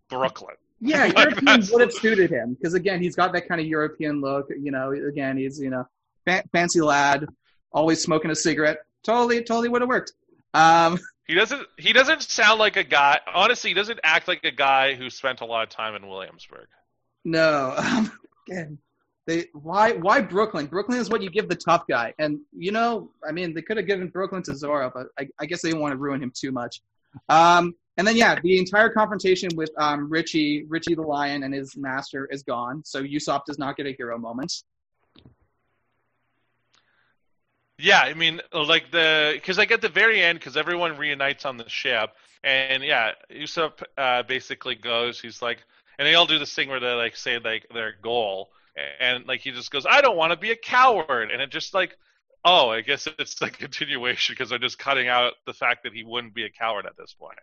Brooklyn. 0.09 0.57
Yeah, 0.81 1.05
Like, 1.07 1.17
European 1.17 1.45
that's- 1.45 1.71
would 1.73 1.81
have 1.83 1.93
suited 1.93 2.31
him 2.31 2.55
because 2.55 2.75
again, 2.75 3.03
he's 3.03 3.17
got 3.17 3.33
that 3.33 3.49
kind 3.49 3.61
of 3.61 3.67
European 3.67 4.21
look. 4.21 4.47
You 4.49 4.71
know, 4.71 4.93
again, 4.93 5.37
he's 5.37 5.61
you 5.61 5.71
know, 5.71 5.87
fa- 6.25 6.45
fancy 6.53 6.81
lad, 6.81 7.27
always 7.73 8.01
smoking 8.01 8.31
a 8.31 8.35
cigarette. 8.37 8.79
Totally, 9.07 9.43
totally 9.43 9.69
would 9.69 9.83
have 9.83 9.89
worked. 9.89 10.13
Um, 10.53 10.99
He 11.27 11.35
doesn't. 11.35 11.67
He 11.77 11.93
doesn't 11.93 12.23
sound 12.23 12.61
like 12.61 12.77
a 12.77 12.85
guy. 12.85 13.19
Honestly, 13.35 13.71
he 13.71 13.75
doesn't 13.75 13.99
act 14.05 14.29
like 14.29 14.45
a 14.45 14.53
guy 14.53 14.95
who 14.95 15.11
spent 15.11 15.41
a 15.41 15.45
lot 15.45 15.65
of 15.65 15.71
time 15.71 15.97
in 15.97 16.07
Williamsburg. 16.07 16.69
no, 17.25 17.75
um, 17.77 18.13
again, 18.49 18.79
they 19.27 19.47
why 19.53 19.95
why 19.95 20.21
Brooklyn? 20.21 20.67
Brooklyn 20.67 20.99
is 20.99 21.11
what 21.11 21.23
you 21.23 21.31
give 21.31 21.49
the 21.49 21.57
tough 21.57 21.85
guy, 21.89 22.15
and 22.21 22.39
you 22.57 22.71
know, 22.71 23.11
I 23.29 23.33
mean, 23.33 23.55
they 23.55 23.63
could 23.63 23.77
have 23.77 23.89
given 23.89 24.07
Brooklyn 24.07 24.45
to 24.45 24.55
Zoro, 24.55 24.91
but 24.95 25.09
I, 25.19 25.29
I 25.41 25.47
guess 25.47 25.63
they 25.63 25.71
didn't 25.71 25.83
want 25.83 25.93
to 25.93 25.99
ruin 25.99 26.23
him 26.23 26.33
too 26.33 26.53
much. 26.53 26.81
Um, 27.29 27.75
and 27.97 28.07
then 28.07 28.17
yeah, 28.17 28.39
the 28.41 28.59
entire 28.59 28.91
confrontation 28.91 29.49
with 29.57 29.71
um, 29.79 30.09
Richie, 30.09 30.65
Richie 30.69 30.95
the 30.95 31.03
Lion, 31.03 31.43
and 31.43 31.53
his 31.53 31.77
master 31.77 32.29
is 32.31 32.45
gone. 32.45 32.83
So 32.85 33.03
Usopp 33.03 33.47
does 33.47 33.59
not 33.59 33.77
get 33.77 33.87
a 33.87 33.93
hero 33.99 34.17
moment. 34.17 34.63
Yeah, 37.79 38.01
I 38.01 38.15
mean, 38.15 38.41
like 38.53 38.91
the 38.91 39.33
because 39.35 39.59
like 39.59 39.71
at 39.71 39.83
the 39.83 39.89
very 39.89 40.23
end, 40.23 40.39
because 40.39 40.57
everyone 40.57 40.97
reunites 40.97 41.45
on 41.45 41.59
the 41.59 41.69
ship, 41.69 42.11
and 42.43 42.83
yeah, 42.83 43.13
Usopp 43.31 43.83
uh, 43.99 44.23
basically 44.23 44.75
goes. 44.75 45.21
He's 45.21 45.43
like, 45.43 45.59
and 45.99 46.07
they 46.07 46.15
all 46.15 46.27
do 46.27 46.39
this 46.39 46.55
thing 46.55 46.69
where 46.71 46.81
they 46.81 46.93
like 46.93 47.17
say 47.17 47.39
like 47.39 47.67
their 47.73 47.95
goal, 48.03 48.49
and 48.99 49.27
like 49.27 49.41
he 49.41 49.51
just 49.51 49.71
goes, 49.71 49.85
"I 49.89 50.01
don't 50.01 50.17
want 50.17 50.33
to 50.33 50.39
be 50.39 50.53
a 50.53 50.57
coward," 50.57 51.31
and 51.31 51.43
it 51.43 51.51
just 51.51 51.75
like, 51.75 51.97
oh, 52.47 52.71
I 52.71 52.81
guess 52.81 53.07
it's 53.19 53.41
a 53.43 53.51
continuation 53.51 54.33
because 54.33 54.49
they're 54.49 54.59
just 54.59 54.79
cutting 54.79 55.09
out 55.09 55.35
the 55.45 55.53
fact 55.53 55.83
that 55.85 55.93
he 55.93 56.03
wouldn't 56.03 56.35
be 56.35 56.45
a 56.45 56.51
coward 56.51 56.87
at 56.87 56.97
this 56.97 57.13
point. 57.13 57.39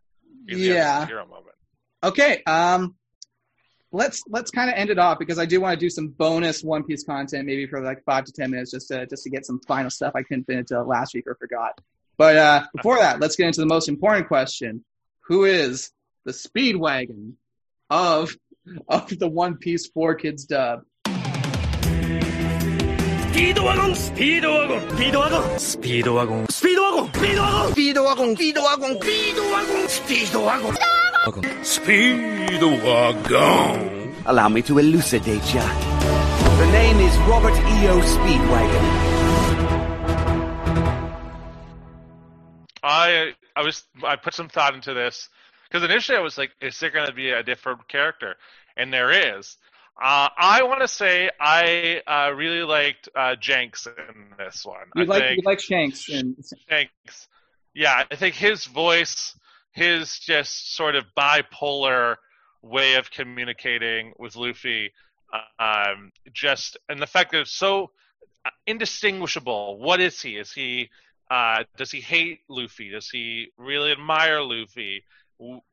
He's 0.47 0.59
Yeah. 0.59 1.05
hero 1.05 1.27
moment. 1.27 1.55
Okay. 2.03 2.43
Um, 2.45 2.95
let's 3.93 4.23
let's 4.27 4.51
kind 4.51 4.69
of 4.69 4.75
end 4.75 4.89
it 4.89 4.99
off 4.99 5.19
because 5.19 5.39
I 5.39 5.45
do 5.45 5.61
want 5.61 5.79
to 5.79 5.85
do 5.85 5.89
some 5.89 6.07
bonus 6.09 6.63
One 6.63 6.83
Piece 6.83 7.03
content, 7.03 7.45
maybe 7.45 7.67
for 7.67 7.81
like 7.81 8.03
five 8.03 8.25
to 8.25 8.31
ten 8.33 8.51
minutes, 8.51 8.71
just 8.71 8.89
to 8.89 9.05
just 9.05 9.23
to 9.23 9.29
get 9.29 9.45
some 9.45 9.61
final 9.67 9.89
stuff 9.89 10.13
I 10.15 10.23
couldn't 10.23 10.45
fit 10.45 10.57
into 10.57 10.81
last 10.83 11.13
week 11.13 11.25
or 11.27 11.35
forgot. 11.35 11.79
But 12.17 12.35
uh, 12.35 12.65
before 12.75 12.97
that, 12.97 13.19
let's 13.19 13.35
get 13.35 13.47
into 13.47 13.61
the 13.61 13.67
most 13.67 13.87
important 13.87 14.27
question: 14.27 14.83
Who 15.27 15.45
is 15.45 15.91
the 16.25 16.31
speedwagon 16.31 17.33
of 17.89 18.35
of 18.87 19.17
the 19.17 19.27
One 19.27 19.57
Piece 19.57 19.89
4Kids 19.91 20.47
dub? 20.47 20.81
Speedwagon, 23.33 23.93
Speedwagon, 23.95 24.89
Speedwagon, 24.89 25.57
Speedwagon, 25.57 26.47
Speedwagon, 26.47 27.73
Speedwagon, 27.73 28.35
Speedwagon, 28.35 28.99
Speedwagon, 28.99 29.87
Speedwagon, 29.87 31.02
Speedwagon. 31.23 32.59
Allow 34.25 34.49
me 34.49 34.61
to 34.63 34.77
elucidate 34.77 35.53
ya. 35.53 35.63
The 36.57 36.65
name 36.71 36.99
is 36.99 37.15
Robert 37.19 37.55
E.O. 37.55 38.01
Speedwagon. 38.01 38.83
I 42.83 43.33
I 43.55 43.61
was 43.63 43.85
I 44.03 44.17
put 44.17 44.33
some 44.33 44.49
thought 44.49 44.75
into 44.75 44.93
this 44.93 45.29
because 45.69 45.83
initially 45.89 46.17
I 46.17 46.21
was 46.21 46.37
like, 46.37 46.51
is 46.61 46.77
there 46.81 46.91
going 46.91 47.07
to 47.07 47.13
be 47.13 47.29
a 47.29 47.41
different 47.41 47.87
character? 47.87 48.35
And 48.75 48.91
there 48.91 49.37
is. 49.37 49.55
Uh, 50.01 50.27
I 50.37 50.63
want 50.63 50.81
to 50.81 50.89
say 50.89 51.29
I 51.39 52.01
uh, 52.05 52.33
really 52.33 52.63
liked 52.63 53.07
uh, 53.15 53.35
Shanks 53.39 53.87
in 53.87 54.35
this 54.37 54.65
one. 54.65 54.87
You 54.95 55.03
I 55.03 55.05
like 55.05 55.21
think, 55.21 55.37
you 55.37 55.43
like 55.45 55.61
Shanks 55.61 56.09
and 56.09 56.35
Shanks. 56.67 57.29
Yeah, 57.73 58.03
I 58.11 58.15
think 58.15 58.35
his 58.35 58.65
voice 58.65 59.35
his 59.73 60.17
just 60.19 60.75
sort 60.75 60.95
of 60.95 61.05
bipolar 61.17 62.15
way 62.61 62.95
of 62.95 63.11
communicating 63.11 64.13
with 64.17 64.35
Luffy, 64.35 64.93
uh, 65.33 65.63
um, 65.63 66.11
just 66.31 66.77
and 66.87 67.01
the 67.01 67.07
fact 67.07 67.31
that 67.31 67.41
it's 67.41 67.51
so 67.51 67.91
indistinguishable. 68.67 69.77
What 69.79 69.99
is 69.99 70.21
he? 70.21 70.37
Is 70.37 70.51
he 70.51 70.89
uh, 71.29 71.63
does 71.77 71.91
he 71.91 71.99
hate 71.99 72.41
Luffy? 72.49 72.91
Does 72.91 73.09
he 73.09 73.47
really 73.57 73.91
admire 73.91 74.41
Luffy? 74.41 75.03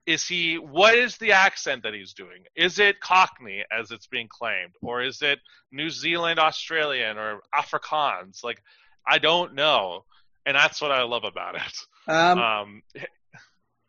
Is 0.07 0.27
he? 0.27 0.57
What 0.57 0.95
is 0.95 1.19
the 1.19 1.33
accent 1.33 1.83
that 1.83 1.95
he's 1.95 2.15
doing? 2.15 2.45
Is 2.57 2.79
it 2.79 3.01
Cockney, 3.01 3.65
as 3.71 3.91
it's 3.91 4.07
being 4.07 4.29
claimed, 4.29 4.73
or 4.83 5.03
is 5.03 5.21
it 5.23 5.39
New 5.71 5.91
Zealand 5.91 6.41
Australian 6.41 7.19
or 7.19 7.41
Afrikaans? 7.55 8.43
Like, 8.43 8.63
I 9.07 9.19
don't 9.19 9.55
know, 9.55 10.05
and 10.47 10.57
that's 10.57 10.81
what 10.81 10.91
I 10.91 11.03
love 11.03 11.25
about 11.25 11.57
it. 11.57 11.77
um, 12.09 12.39
Um, 12.39 12.83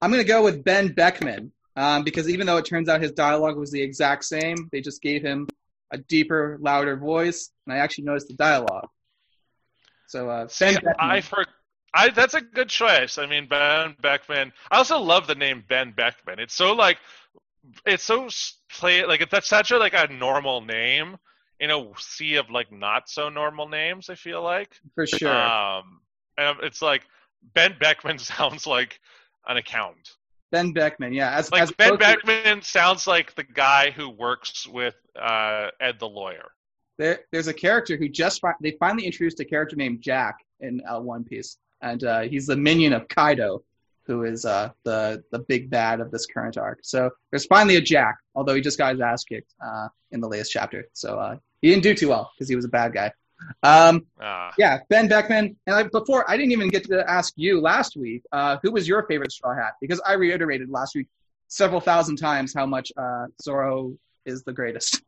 I'm 0.01 0.11
going 0.11 0.23
to 0.23 0.27
go 0.27 0.43
with 0.43 0.63
Benn 0.63 0.89
Beckman 0.89 1.51
um, 1.75 2.03
because 2.03 2.29
even 2.29 2.47
though 2.47 2.57
it 2.57 2.65
turns 2.65 2.89
out 2.89 3.01
his 3.01 3.11
dialogue 3.11 3.57
was 3.57 3.71
the 3.71 3.81
exact 3.81 4.25
same, 4.25 4.69
they 4.71 4.81
just 4.81 5.01
gave 5.01 5.21
him 5.21 5.47
a 5.91 5.97
deeper, 5.97 6.57
louder 6.59 6.95
voice, 6.95 7.51
and 7.65 7.73
I 7.73 7.79
actually 7.79 8.05
noticed 8.05 8.27
the 8.27 8.33
dialogue. 8.33 8.87
So 10.07 10.29
uh, 10.29 10.47
See, 10.47 10.65
Benn 10.65 10.75
Beckman. 10.75 10.95
I 10.99 11.21
for 11.21 11.45
I 11.93 12.09
that's 12.09 12.33
a 12.33 12.41
good 12.41 12.69
choice. 12.69 13.17
I 13.17 13.25
mean, 13.25 13.47
Benn 13.47 13.95
Beckman. 14.01 14.51
I 14.69 14.77
also 14.77 14.99
love 14.99 15.27
the 15.27 15.35
name 15.35 15.63
Benn 15.67 15.93
Beckman. 15.95 16.39
It's 16.39 16.53
so 16.53 16.73
like 16.73 16.97
it's 17.85 18.03
so 18.03 18.27
play 18.69 19.05
like 19.05 19.29
that's 19.29 19.47
such 19.47 19.71
a 19.71 19.77
like 19.77 19.93
a 19.93 20.11
normal 20.11 20.61
name 20.61 21.17
in 21.59 21.69
a 21.69 21.85
sea 21.97 22.35
of 22.35 22.49
like 22.49 22.71
not 22.71 23.07
so 23.09 23.29
normal 23.29 23.69
names. 23.69 24.09
I 24.09 24.15
feel 24.15 24.41
like 24.41 24.73
for 24.95 25.05
sure. 25.05 25.29
um, 25.29 26.01
and 26.37 26.57
it's 26.63 26.81
like 26.81 27.03
Benn 27.53 27.75
Beckman 27.79 28.17
sounds 28.19 28.65
like 28.65 28.99
an 29.47 29.57
accountant. 29.57 30.09
Benn 30.51 30.73
Beckman, 30.73 31.13
yeah. 31.13 31.31
As, 31.31 31.51
Like 31.51 31.61
as 31.61 31.71
Ben 31.71 31.93
opposed 31.93 32.01
to- 32.21 32.25
Beckman 32.27 32.61
sounds 32.61 33.07
like 33.07 33.33
the 33.35 33.43
guy 33.43 33.91
who 33.91 34.09
works 34.09 34.67
with 34.67 34.95
uh, 35.19 35.67
Ed 35.79 35.97
the 35.99 36.07
lawyer. 36.09 36.49
there, 36.97 37.19
there's 37.31 37.47
a 37.47 37.53
character 37.53 37.95
who 37.97 38.09
just 38.09 38.41
fi- 38.41 38.53
they 38.61 38.71
finally 38.79 39.05
introduced 39.05 39.39
a 39.39 39.45
character 39.45 39.75
named 39.75 40.01
Jack 40.01 40.35
in 40.59 40.81
uh, 40.87 40.99
One 40.99 41.23
Piece, 41.23 41.57
and 41.81 42.03
uh, 42.03 42.21
he's 42.21 42.45
the 42.47 42.55
minion 42.57 42.91
of 42.93 43.07
Kaido, 43.07 43.63
who 44.05 44.23
is 44.25 44.43
uh, 44.45 44.69
the 44.83 45.23
the 45.31 45.39
big 45.39 45.69
bad 45.69 46.01
of 46.01 46.11
this 46.11 46.25
current 46.25 46.57
arc. 46.57 46.79
So 46.83 47.09
there's 47.31 47.45
finally 47.45 47.77
a 47.77 47.81
Jack, 47.81 48.17
although 48.35 48.53
he 48.53 48.61
just 48.61 48.77
got 48.77 48.91
his 48.93 49.01
ass 49.01 49.23
kicked 49.23 49.53
uh, 49.65 49.87
in 50.11 50.19
the 50.19 50.27
latest 50.27 50.51
chapter. 50.51 50.85
So 50.93 51.17
uh, 51.17 51.37
he 51.61 51.69
didn't 51.69 51.83
do 51.83 51.93
too 51.95 52.09
well 52.09 52.29
because 52.35 52.49
he 52.49 52.55
was 52.57 52.65
a 52.65 52.69
bad 52.69 52.93
guy. 52.93 53.11
Um, 53.63 54.05
Uh, 54.19 54.51
yeah, 54.57 54.79
Benn 54.89 55.07
Beckman. 55.07 55.55
And 55.67 55.75
I, 55.75 55.83
before 55.83 56.29
I 56.29 56.37
didn't 56.37 56.51
even 56.51 56.69
get 56.69 56.83
to 56.85 57.09
ask 57.09 57.33
you 57.35 57.59
last 57.61 57.95
week, 57.95 58.23
uh, 58.31 58.57
who 58.61 58.71
was 58.71 58.87
your 58.87 59.03
favorite 59.07 59.31
Straw 59.31 59.55
Hat? 59.55 59.73
Because 59.81 60.01
I 60.05 60.13
reiterated 60.13 60.69
last 60.69 60.95
week 60.95 61.07
several 61.47 61.81
thousand 61.81 62.17
times 62.17 62.53
how 62.53 62.65
much 62.65 62.91
uh, 62.97 63.25
Zoro 63.41 63.93
is 64.25 64.43
the 64.43 64.53
greatest. 64.53 65.01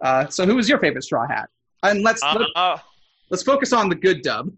Uh, 0.00 0.26
so 0.28 0.46
who 0.46 0.56
was 0.56 0.68
your 0.68 0.78
favorite 0.78 1.04
Straw 1.04 1.26
Hat? 1.26 1.48
And 1.82 2.02
let's 2.02 2.22
let, 2.22 2.48
uh, 2.54 2.78
let's 3.30 3.42
focus 3.42 3.72
on 3.72 3.88
the 3.88 3.94
good 3.94 4.22
dub. 4.22 4.50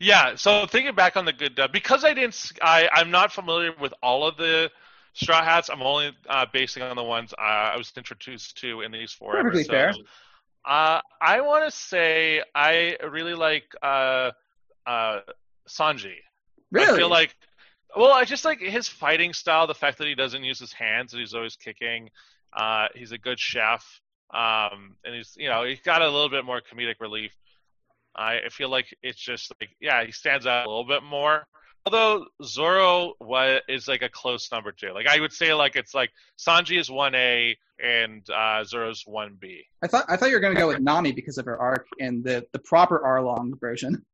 Yeah, 0.00 0.34
so 0.34 0.66
thinking 0.66 0.94
back 0.94 1.16
on 1.16 1.24
the 1.24 1.32
good 1.32 1.54
dub, 1.54 1.72
because 1.72 2.04
I 2.04 2.14
didn't, 2.14 2.52
I 2.60 2.88
I'm 2.92 3.10
not 3.10 3.32
familiar 3.32 3.72
with 3.80 3.94
all 4.02 4.26
of 4.26 4.36
the 4.36 4.70
Straw 5.14 5.42
Hats. 5.42 5.70
I'm 5.70 5.82
only 5.82 6.12
uh, 6.28 6.46
basing 6.52 6.82
on 6.82 6.96
the 6.96 7.04
ones 7.04 7.32
uh, 7.32 7.40
I 7.40 7.76
was 7.76 7.92
introduced 7.96 8.58
to 8.58 8.82
in 8.82 8.92
these 8.92 9.12
four 9.12 9.32
Perfectly 9.32 9.62
episodes. 9.76 10.08
Uh, 10.64 11.00
I 11.20 11.42
want 11.42 11.64
to 11.64 11.70
say 11.70 12.42
I 12.54 12.96
really 13.08 13.34
like 13.34 13.64
uh, 13.82 14.30
uh, 14.86 15.20
Sanji. 15.68 16.14
Really? 16.70 16.92
I 16.92 16.96
feel 16.96 17.10
like, 17.10 17.34
well, 17.96 18.12
I 18.12 18.24
just 18.24 18.44
like 18.44 18.60
his 18.60 18.88
fighting 18.88 19.32
style. 19.32 19.66
The 19.66 19.74
fact 19.74 19.98
that 19.98 20.06
he 20.06 20.14
doesn't 20.14 20.42
use 20.42 20.58
his 20.58 20.72
hands 20.72 21.12
and 21.12 21.20
he's 21.20 21.34
always 21.34 21.56
kicking. 21.56 22.10
Uh, 22.52 22.86
he's 22.94 23.12
a 23.12 23.18
good 23.18 23.38
chef, 23.38 24.00
um, 24.32 24.96
and 25.04 25.14
he's 25.14 25.34
you 25.36 25.48
know 25.48 25.64
he's 25.64 25.80
got 25.80 26.02
a 26.02 26.08
little 26.08 26.28
bit 26.28 26.44
more 26.44 26.60
comedic 26.60 27.00
relief. 27.00 27.32
I 28.14 28.40
I 28.46 28.48
feel 28.48 28.68
like 28.68 28.96
it's 29.02 29.20
just 29.20 29.52
like 29.60 29.70
yeah, 29.80 30.04
he 30.04 30.12
stands 30.12 30.46
out 30.46 30.66
a 30.66 30.70
little 30.70 30.86
bit 30.86 31.02
more. 31.02 31.46
Although 31.86 32.26
Zoro 32.42 33.12
was, 33.20 33.60
is 33.68 33.86
like 33.88 34.02
a 34.02 34.08
close 34.08 34.50
number 34.50 34.72
two. 34.72 34.92
Like 34.92 35.06
I 35.06 35.20
would 35.20 35.32
say 35.32 35.52
like 35.52 35.76
it's 35.76 35.94
like 35.94 36.10
Sanji 36.38 36.80
is 36.80 36.90
one 36.90 37.14
A 37.14 37.56
and 37.82 38.28
uh, 38.30 38.64
Zoro's 38.64 39.02
one 39.06 39.36
B. 39.38 39.64
I 39.82 39.86
thought 39.86 40.06
I 40.08 40.16
thought 40.16 40.30
you 40.30 40.34
were 40.34 40.40
going 40.40 40.54
to 40.54 40.60
go 40.60 40.68
with 40.68 40.80
Nami 40.80 41.12
because 41.12 41.36
of 41.36 41.44
her 41.44 41.58
arc 41.58 41.86
and 42.00 42.24
the 42.24 42.46
the 42.52 42.58
proper 42.58 43.00
Arlong 43.04 43.60
version. 43.60 44.04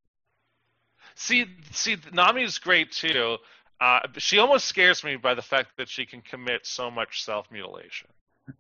See, 1.14 1.46
see, 1.70 1.96
Nami 2.12 2.42
is 2.42 2.58
great 2.58 2.92
too. 2.92 3.36
Uh, 3.80 4.00
she 4.18 4.38
almost 4.38 4.66
scares 4.66 5.04
me 5.04 5.16
by 5.16 5.34
the 5.34 5.42
fact 5.42 5.70
that 5.78 5.88
she 5.88 6.06
can 6.06 6.22
commit 6.22 6.66
so 6.66 6.90
much 6.90 7.24
self 7.24 7.50
mutilation. 7.52 8.08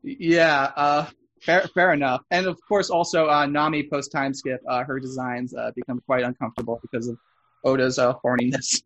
Yeah, 0.02 0.70
uh, 0.76 1.06
fair 1.42 1.62
fair 1.74 1.92
enough. 1.92 2.22
And 2.30 2.46
of 2.46 2.58
course, 2.66 2.90
also 2.90 3.28
uh, 3.28 3.46
Nami 3.46 3.88
post 3.88 4.12
time 4.12 4.32
skip, 4.34 4.60
uh, 4.68 4.84
her 4.84 5.00
designs 5.00 5.52
uh, 5.52 5.72
become 5.74 6.00
quite 6.06 6.22
uncomfortable 6.22 6.78
because 6.80 7.08
of 7.08 7.18
Oda's 7.64 7.98
uh, 7.98 8.14
horniness. 8.24 8.82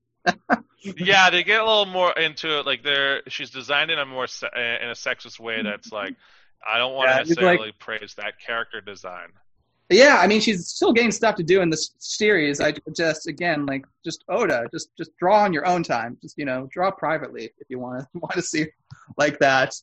Yeah, 0.80 1.30
they 1.30 1.42
get 1.44 1.60
a 1.60 1.64
little 1.64 1.86
more 1.86 2.12
into 2.12 2.58
it. 2.58 2.66
Like 2.66 2.82
they're 2.82 3.22
she's 3.28 3.50
designed 3.50 3.90
in 3.90 3.98
a 3.98 4.06
more 4.06 4.26
se- 4.26 4.48
in 4.82 4.88
a 4.88 4.92
sexist 4.94 5.38
way. 5.40 5.62
That's 5.62 5.92
like 5.92 6.14
I 6.66 6.78
don't 6.78 6.94
want 6.94 7.08
Yeah, 7.10 7.14
to 7.16 7.20
it's 7.22 7.30
like- 7.30 7.38
necessarily 7.38 7.72
praise 7.78 8.14
that 8.16 8.34
character 8.44 8.80
design. 8.80 9.28
Yeah, 9.90 10.16
I 10.18 10.26
mean, 10.26 10.40
she's 10.40 10.66
still 10.68 10.94
getting 10.94 11.12
stuff 11.12 11.36
to 11.36 11.42
do 11.42 11.60
in 11.60 11.68
this 11.68 11.90
series. 11.98 12.58
I 12.58 12.72
just, 12.96 13.26
again, 13.28 13.66
like, 13.66 13.84
just 14.02 14.24
Oda, 14.30 14.66
just, 14.72 14.88
just 14.96 15.14
draw 15.18 15.42
on 15.42 15.52
your 15.52 15.66
own 15.66 15.82
time. 15.82 16.16
Just, 16.22 16.38
you 16.38 16.46
know, 16.46 16.66
draw 16.72 16.90
privately 16.90 17.50
if 17.58 17.68
you 17.68 17.78
want 17.78 18.00
to, 18.00 18.06
want 18.14 18.32
to 18.32 18.40
see 18.40 18.64
like 19.18 19.38
that. 19.40 19.74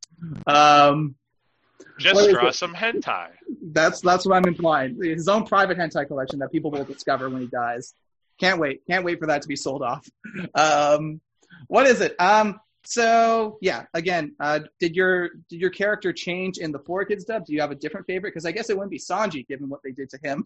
Um, 0.47 1.13
Just 1.99 2.31
draw 2.31 2.47
it? 2.47 2.55
some 2.55 2.73
hentai. 2.73 3.27
that's, 3.73 4.01
that's 4.01 4.25
what 4.25 4.35
I'm 4.37 4.45
implying. 4.45 4.99
His 5.03 5.27
own 5.27 5.45
private 5.45 5.77
hentai 5.77 6.07
collection 6.07 6.39
that 6.39 6.51
people 6.51 6.71
will 6.71 6.83
discover 6.83 7.29
when 7.29 7.41
he 7.41 7.47
dies. 7.47 7.93
Can't 8.41 8.59
wait. 8.59 8.81
Can't 8.89 9.05
wait 9.05 9.19
for 9.19 9.27
that 9.27 9.43
to 9.43 9.47
be 9.47 9.55
sold 9.55 9.83
off. 9.83 10.09
Um, 10.55 11.21
what 11.67 11.85
is 11.85 12.01
it? 12.01 12.19
Um, 12.19 12.59
so 12.83 13.59
yeah, 13.61 13.83
again, 13.93 14.33
uh, 14.39 14.61
did 14.79 14.95
your 14.95 15.29
did 15.47 15.61
your 15.61 15.69
character 15.69 16.11
change 16.11 16.57
in 16.57 16.71
the 16.71 16.79
4Kids 16.79 17.27
dub? 17.27 17.45
Do 17.45 17.53
you 17.53 17.61
have 17.61 17.69
a 17.69 17.75
different 17.75 18.07
favorite? 18.07 18.31
Because 18.31 18.47
I 18.47 18.51
guess 18.51 18.71
it 18.71 18.75
wouldn't 18.75 18.89
be 18.89 18.97
Sanji 18.97 19.47
given 19.47 19.69
what 19.69 19.81
they 19.83 19.91
did 19.91 20.09
to 20.09 20.19
him. 20.23 20.43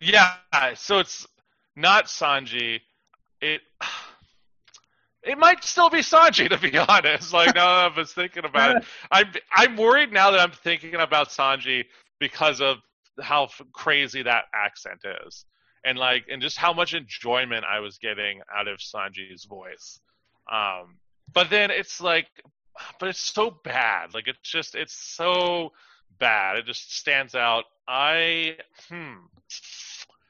Yeah, 0.00 0.32
so 0.74 1.00
it's 1.00 1.26
not 1.76 2.06
Sanji. 2.06 2.80
It 3.42 3.60
it 5.22 5.36
might 5.36 5.62
still 5.62 5.90
be 5.90 5.98
Sanji 5.98 6.48
to 6.48 6.56
be 6.56 6.78
honest. 6.88 7.34
Like 7.34 7.54
now 7.54 7.82
that 7.82 7.92
I 7.92 7.94
was 7.94 8.14
thinking 8.14 8.46
about 8.46 8.76
it, 8.76 8.84
I'm 9.10 9.30
I'm 9.52 9.76
worried 9.76 10.14
now 10.14 10.30
that 10.30 10.40
I'm 10.40 10.52
thinking 10.52 10.94
about 10.94 11.28
Sanji 11.28 11.84
because 12.18 12.62
of 12.62 12.78
how 13.20 13.44
f- 13.44 13.60
crazy 13.72 14.22
that 14.22 14.44
accent 14.54 15.00
is, 15.26 15.44
and 15.84 15.98
like 15.98 16.24
and 16.30 16.42
just 16.42 16.56
how 16.56 16.72
much 16.72 16.94
enjoyment 16.94 17.64
I 17.64 17.80
was 17.80 17.98
getting 17.98 18.40
out 18.54 18.68
of 18.68 18.78
Sanji's 18.78 19.44
voice. 19.44 20.00
Um, 20.50 20.98
but 21.32 21.50
then 21.50 21.70
it's 21.70 22.00
like, 22.00 22.26
but 22.98 23.08
it's 23.08 23.20
so 23.20 23.58
bad. 23.64 24.14
Like 24.14 24.28
it's 24.28 24.40
just 24.42 24.74
it's 24.74 24.94
so 24.94 25.72
bad. 26.18 26.56
It 26.56 26.66
just 26.66 26.96
stands 26.96 27.34
out. 27.34 27.64
I 27.88 28.56
hmm. 28.88 29.14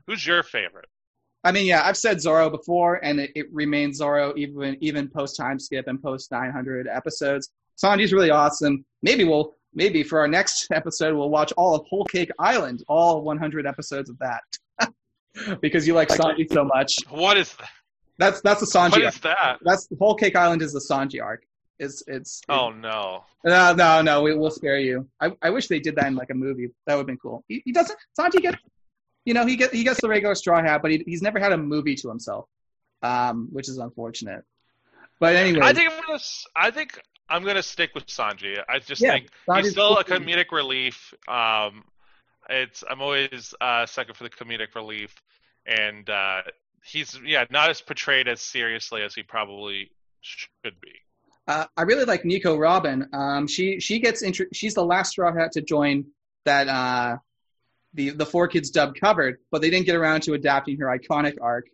Who's 0.06 0.27
your 0.27 0.43
favorite? 0.43 0.89
I 1.43 1.52
mean, 1.52 1.66
yeah, 1.66 1.82
I've 1.85 1.97
said 1.97 2.20
Zoro 2.20 2.51
before, 2.51 3.02
and 3.02 3.18
it, 3.18 3.31
it 3.35 3.47
remains 3.52 3.98
Zoro 3.98 4.35
even 4.36 4.77
even 4.81 5.09
post 5.09 5.36
time 5.36 5.59
skip 5.59 5.86
and 5.89 6.02
post 6.02 6.31
900 6.31 6.86
episodes. 6.89 7.51
Sanji's 7.82 8.12
really 8.12 8.31
awesome. 8.31 8.85
Maybe 9.02 9.24
we'll 9.24 9.55
maybe 9.72 10.02
for 10.02 10.20
our 10.20 10.28
next 10.28 10.70
episode 10.72 11.14
we'll 11.14 11.31
watch 11.31 11.52
all 11.56 11.74
of 11.74 11.86
Whole 11.86 12.05
Cake 12.05 12.31
Island, 12.39 12.82
all 12.89 13.22
100 13.22 13.66
episodes 13.66 14.10
of 14.10 14.18
that, 14.18 14.43
because 15.61 15.86
you 15.86 15.94
like 15.94 16.09
Sanji 16.09 16.51
so 16.52 16.65
much. 16.65 16.94
What 17.09 17.36
is 17.36 17.55
that? 17.57 17.69
That's 18.19 18.40
that's 18.43 18.61
the 18.61 18.66
Sanji. 18.66 18.93
What 18.93 19.05
arc. 19.05 19.15
is 19.15 19.20
that? 19.20 19.59
That's 19.62 19.86
the 19.86 19.97
Whole 19.97 20.15
Cake 20.15 20.36
Island 20.36 20.62
is 20.62 20.73
the 20.73 20.81
Sanji 20.81 21.23
arc. 21.23 21.44
It's 21.78 22.02
it's 22.07 22.43
Oh 22.48 22.70
no. 22.70 23.24
no 23.44 23.73
no 23.74 24.02
no 24.02 24.23
we, 24.23 24.35
we'll 24.36 24.51
spare 24.51 24.78
you. 24.78 25.09
I, 25.20 25.32
I 25.40 25.48
wish 25.51 25.69
they 25.69 25.78
did 25.81 25.97
that 25.97 26.07
in 26.07 26.15
like 26.15 26.28
a 26.31 26.35
movie. 26.35 26.69
That 26.86 26.94
would 26.94 27.01
have 27.01 27.07
been 27.07 27.16
cool. 27.16 27.44
He, 27.48 27.62
he 27.65 27.73
doesn't 27.73 27.98
Sanji 28.19 28.43
get 28.43 28.57
you 29.24 29.32
know 29.35 29.47
he 29.47 29.57
get 29.57 29.73
he 29.73 29.82
gets 29.85 30.01
the 30.02 30.09
regular 30.09 30.35
straw 30.35 30.61
hat, 30.62 30.82
but 30.82 30.90
he, 30.90 31.02
he's 31.07 31.23
never 31.23 31.39
had 31.39 31.52
a 31.52 31.57
movie 31.57 31.94
to 31.94 32.09
himself, 32.09 32.47
um, 33.02 33.48
which 33.51 33.69
is 33.69 33.78
unfortunate. 33.78 34.44
But 35.20 35.36
anyway, 35.36 35.61
I 35.62 35.73
think 35.73 35.90
I'm 35.90 36.01
gonna. 36.02 36.15
s- 36.15 36.47
I 36.57 36.70
think 36.70 37.01
I'm 37.31 37.44
gonna 37.44 37.62
stick 37.62 37.90
with 37.94 38.07
Sanji. 38.07 38.59
I 38.69 38.78
just 38.81 39.01
Yeah, 39.01 39.12
think 39.12 39.28
Sanji's 39.48 39.62
he's 39.65 39.73
still 39.73 39.97
a 39.98 40.05
comedic 40.05 40.51
relief. 40.52 41.15
Um, 41.28 41.85
it's 42.51 42.85
I'm 42.89 43.01
always 43.01 43.55
uh, 43.60 43.86
second 43.86 44.16
for 44.16 44.24
the 44.24 44.31
comedic 44.31 44.74
relief, 44.74 45.14
and 45.66 46.09
uh, 46.09 46.43
he's 46.85 47.18
yeah 47.24 47.44
not 47.51 47.70
as 47.70 47.81
portrayed 47.81 48.28
as 48.28 48.40
seriously 48.40 49.02
as 49.02 49.14
he 49.14 49.22
probably 49.22 49.90
should 50.20 50.81
be. 50.81 50.93
Uh, 51.47 51.66
I 51.77 51.82
really 51.82 52.05
like 52.05 52.24
Nico 52.24 52.56
Robin. 52.56 53.09
Um, 53.12 53.47
she 53.47 53.81
she 53.81 53.98
gets 53.98 54.22
intro- 54.22 54.47
she's 54.52 54.74
the 54.74 54.85
last 54.85 55.10
straw 55.10 55.32
hat 55.35 55.52
to 55.52 55.62
join 55.62 56.06
that 56.44 56.68
uh, 56.68 57.16
the 57.94 58.10
the 58.10 58.27
4Kids 58.27 58.72
dub 58.72 58.94
covered, 58.94 59.39
but 59.51 59.62
they 59.62 59.70
didn't 59.70 59.86
get 59.86 59.97
around 59.97 60.22
to 60.22 60.35
adapting 60.35 60.78
her 60.78 60.86
iconic 60.86 61.36
arc, 61.40 61.66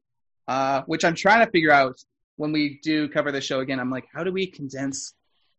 uh, 0.48 0.82
which 0.86 1.04
I'm 1.04 1.14
trying 1.14 1.44
to 1.44 1.50
figure 1.50 1.72
out 1.72 1.96
when 2.36 2.52
we 2.52 2.80
do 2.82 3.08
cover 3.08 3.32
the 3.32 3.40
show 3.40 3.60
again. 3.60 3.80
I'm 3.80 3.90
like, 3.90 4.06
how 4.12 4.24
do 4.24 4.32
we 4.32 4.46
condense 4.46 5.14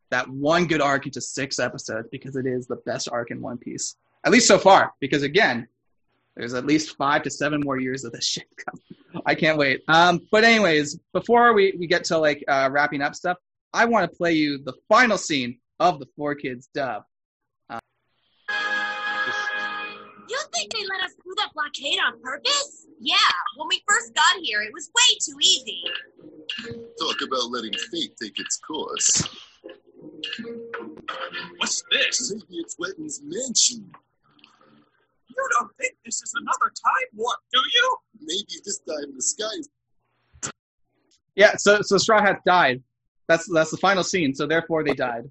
that 0.09 0.27
one 0.29 0.67
good 0.67 0.81
arc 0.81 1.05
into 1.05 1.21
six 1.21 1.59
episodes 1.59 2.07
because 2.11 2.35
it 2.35 2.45
is 2.45 2.65
the 2.67 2.77
best 2.77 3.09
arc 3.11 3.31
in 3.31 3.41
One 3.41 3.57
Piece, 3.57 3.95
at 4.25 4.31
least 4.31 4.47
so 4.47 4.57
far. 4.57 4.93
Because 4.99 5.23
again, 5.23 5.67
there's 6.35 6.53
at 6.53 6.65
least 6.65 6.95
five 6.97 7.23
to 7.23 7.29
seven 7.29 7.61
more 7.61 7.79
years 7.79 8.03
of 8.03 8.11
this 8.11 8.25
shit 8.27 8.47
coming. 8.57 9.23
I 9.25 9.35
can't 9.35 9.57
wait. 9.57 9.81
Um, 9.87 10.21
but 10.31 10.43
anyways, 10.43 10.99
before 11.13 11.53
we, 11.53 11.73
we 11.79 11.87
get 11.87 12.03
to 12.05 12.17
like 12.17 12.43
uh, 12.47 12.69
wrapping 12.71 13.01
up 13.01 13.15
stuff, 13.15 13.37
I 13.73 13.85
want 13.85 14.09
to 14.09 14.17
play 14.17 14.33
you 14.33 14.63
the 14.63 14.73
final 14.87 15.17
scene 15.17 15.59
of 15.79 15.99
the 15.99 16.07
4Kids 16.17 16.67
dub. 16.73 17.03
You 20.29 20.39
think 20.53 20.73
they 20.73 20.83
let 20.83 21.05
us 21.05 21.13
through 21.23 21.35
that 21.37 21.51
blockade 21.53 21.99
on 22.05 22.21
purpose? 22.21 22.87
Yeah, 22.99 23.15
when 23.55 23.67
we 23.69 23.81
first 23.87 24.13
got 24.13 24.41
here, 24.41 24.61
it 24.61 24.73
was 24.73 24.89
way 24.95 25.17
too 25.21 25.37
easy. 25.41 25.83
Talk 26.99 27.15
about 27.25 27.49
letting 27.49 27.73
fate 27.91 28.13
take 28.21 28.37
its 28.39 28.57
course. 28.57 29.23
What's 31.57 31.83
this? 31.91 32.33
Maybe 32.33 32.57
it's 32.59 32.75
Wetton's 32.77 33.21
mansion. 33.23 33.91
You 36.07 36.11
don't 36.11 36.15
think 36.15 36.15
this 36.15 36.21
is 36.21 36.33
another 36.39 36.71
time 36.71 37.09
warp, 37.15 37.39
do 37.51 37.59
you? 37.73 37.97
Maybe 38.21 38.61
this 38.63 38.79
time 38.79 39.15
the 39.15 39.21
sky 39.21 39.45
is 39.59 39.69
Yeah, 41.35 41.55
so 41.57 41.81
so 41.81 41.97
Straw 41.97 42.21
Hats 42.21 42.41
died. 42.45 42.81
That's 43.27 43.47
that's 43.51 43.71
the 43.71 43.77
final 43.77 44.03
scene. 44.03 44.33
So 44.33 44.47
therefore, 44.47 44.83
they 44.83 44.93
died. 44.93 45.29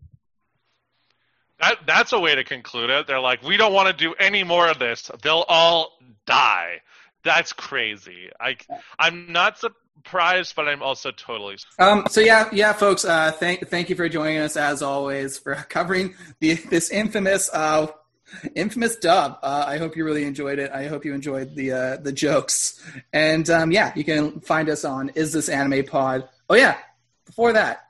That 1.60 1.78
that's 1.86 2.12
a 2.12 2.20
way 2.20 2.34
to 2.34 2.44
conclude 2.44 2.90
it. 2.90 3.06
They're 3.06 3.20
like, 3.20 3.42
we 3.42 3.56
don't 3.56 3.72
want 3.72 3.88
to 3.88 3.94
do 3.94 4.14
any 4.18 4.44
more 4.44 4.68
of 4.68 4.78
this. 4.78 5.10
They'll 5.22 5.46
all 5.48 5.98
die. 6.26 6.82
That's 7.24 7.52
crazy. 7.52 8.30
I 8.38 8.56
I'm 8.98 9.32
not 9.32 9.58
surprised, 9.58 10.54
but 10.56 10.68
I'm 10.68 10.82
also 10.82 11.10
totally. 11.10 11.56
Um, 11.78 12.06
so 12.10 12.20
yeah, 12.20 12.48
yeah, 12.52 12.74
folks. 12.74 13.04
Uh, 13.04 13.32
thank 13.32 13.68
thank 13.68 13.88
you 13.88 13.96
for 13.96 14.08
joining 14.08 14.38
us 14.38 14.56
as 14.56 14.82
always 14.82 15.38
for 15.38 15.54
covering 15.70 16.14
the 16.40 16.54
this 16.54 16.90
infamous 16.90 17.48
uh, 17.52 17.86
infamous 18.54 18.96
dub. 18.96 19.38
Uh, 19.42 19.64
I 19.66 19.78
hope 19.78 19.96
you 19.96 20.04
really 20.04 20.24
enjoyed 20.24 20.58
it. 20.58 20.70
I 20.72 20.86
hope 20.86 21.04
you 21.04 21.14
enjoyed 21.14 21.54
the 21.54 21.72
uh, 21.72 21.96
the 21.96 22.12
jokes. 22.12 22.82
And 23.12 23.48
um, 23.50 23.72
yeah, 23.72 23.92
you 23.94 24.04
can 24.04 24.40
find 24.40 24.68
us 24.68 24.84
on 24.84 25.10
Is 25.10 25.32
This 25.32 25.48
Anime 25.48 25.84
Pod. 25.84 26.28
Oh 26.48 26.54
yeah, 26.54 26.76
before 27.24 27.52
that, 27.52 27.88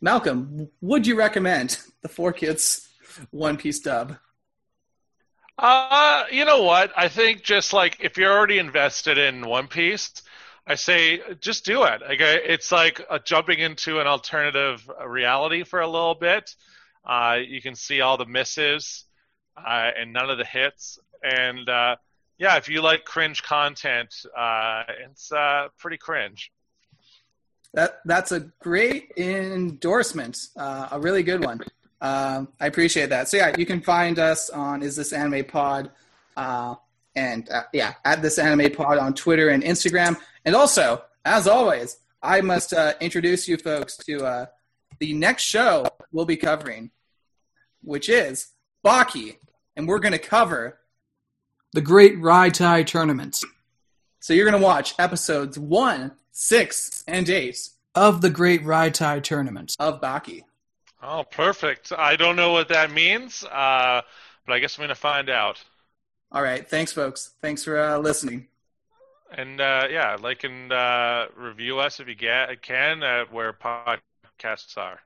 Malcolm, 0.00 0.68
would 0.80 1.06
you 1.06 1.16
recommend 1.16 1.78
the 2.02 2.08
4Kids 2.08 2.86
One 3.30 3.56
Piece 3.56 3.80
dub? 3.80 4.16
Uh, 5.58 6.24
you 6.30 6.44
know 6.44 6.62
what? 6.62 6.92
I 6.96 7.08
think 7.08 7.42
just 7.42 7.72
like 7.72 7.98
if 8.00 8.18
you're 8.18 8.32
already 8.32 8.58
invested 8.58 9.16
in 9.16 9.46
One 9.46 9.68
Piece, 9.68 10.12
I 10.66 10.74
say 10.74 11.20
just 11.40 11.64
do 11.64 11.84
it. 11.84 12.02
Like 12.02 12.20
it's 12.20 12.70
like 12.70 13.00
jumping 13.24 13.60
into 13.60 14.00
an 14.00 14.06
alternative 14.06 14.88
reality 15.06 15.64
for 15.64 15.80
a 15.80 15.88
little 15.88 16.14
bit. 16.14 16.54
Uh, 17.04 17.38
you 17.46 17.62
can 17.62 17.76
see 17.76 18.00
all 18.00 18.16
the 18.16 18.26
misses 18.26 19.04
uh, 19.56 19.90
and 19.98 20.12
none 20.12 20.30
of 20.30 20.38
the 20.38 20.44
hits. 20.44 20.98
And 21.22 21.68
uh, 21.68 21.96
yeah, 22.38 22.56
if 22.56 22.68
you 22.68 22.82
like 22.82 23.04
cringe 23.04 23.42
content, 23.42 24.14
uh, 24.36 24.84
it's 25.04 25.32
uh, 25.32 25.68
pretty 25.78 25.98
cringe. 25.98 26.52
That 27.74 28.00
that's 28.04 28.32
a 28.32 28.40
great 28.60 29.12
endorsement. 29.16 30.38
Uh, 30.56 30.88
a 30.92 31.00
really 31.00 31.22
good 31.22 31.44
one. 31.44 31.60
Um, 32.00 32.48
I 32.60 32.66
appreciate 32.66 33.10
that. 33.10 33.28
So 33.28 33.38
yeah, 33.38 33.54
you 33.56 33.66
can 33.66 33.80
find 33.80 34.18
us 34.18 34.50
on 34.50 34.82
Is 34.82 34.96
This 34.96 35.12
Anime 35.12 35.44
Pod, 35.44 35.90
uh, 36.36 36.76
and 37.14 37.48
yeah, 37.72 37.94
at 38.04 38.22
This 38.22 38.38
Anime 38.38 38.72
Pod 38.72 38.98
on 38.98 39.14
Twitter 39.14 39.50
and 39.50 39.62
Instagram. 39.62 40.16
And 40.44 40.54
also, 40.54 41.02
as 41.24 41.46
always, 41.46 41.98
I 42.22 42.40
must 42.40 42.72
introduce 43.00 43.48
you 43.48 43.56
folks 43.56 43.96
to 43.98 44.46
the 44.98 45.12
next 45.12 45.42
show 45.42 45.86
we'll 46.12 46.24
be 46.24 46.36
covering, 46.36 46.90
which 47.82 48.08
is 48.08 48.48
Baki, 48.86 49.38
and 49.74 49.88
we're 49.88 49.98
going 49.98 50.12
to 50.12 50.18
cover. 50.18 50.78
The 51.72 51.80
Great 51.80 52.16
Raitai 52.18 52.86
Tournament 52.86 53.42
So 54.20 54.32
you're 54.32 54.48
going 54.48 54.58
to 54.58 54.64
watch 54.64 54.94
episodes 54.98 55.58
one, 55.58 56.12
six, 56.30 57.02
and 57.08 57.28
eight 57.28 57.68
of 57.96 58.20
the 58.20 58.30
Great 58.30 58.62
Raitai 58.62 59.24
Tournament. 59.24 59.74
of 59.80 60.00
Baki. 60.00 60.42
Oh, 61.02 61.24
perfect. 61.28 61.92
I 61.98 62.14
don't 62.14 62.36
know 62.36 62.52
what 62.52 62.68
that 62.68 62.92
means, 62.92 63.42
uh, 63.42 64.02
but 64.46 64.52
I 64.52 64.60
guess 64.60 64.78
I'm 64.78 64.82
going 64.82 64.88
to 64.90 64.94
find 64.94 65.28
out. 65.28 65.62
All 66.30 66.42
right, 66.42 66.66
thanks, 66.66 66.92
folks. 66.92 67.32
Thanks 67.42 67.64
for 67.64 67.78
uh, 67.78 67.98
listening. 67.98 68.46
And 69.32 69.60
uh, 69.60 69.88
yeah, 69.90 70.16
like 70.20 70.44
and 70.44 70.72
uh, 70.72 71.26
review 71.36 71.80
us 71.80 71.98
if 71.98 72.06
you 72.06 72.14
get, 72.14 72.62
can 72.62 73.02
at 73.02 73.32
where 73.32 73.52
podcasts 73.52 74.78
are. 74.78 75.00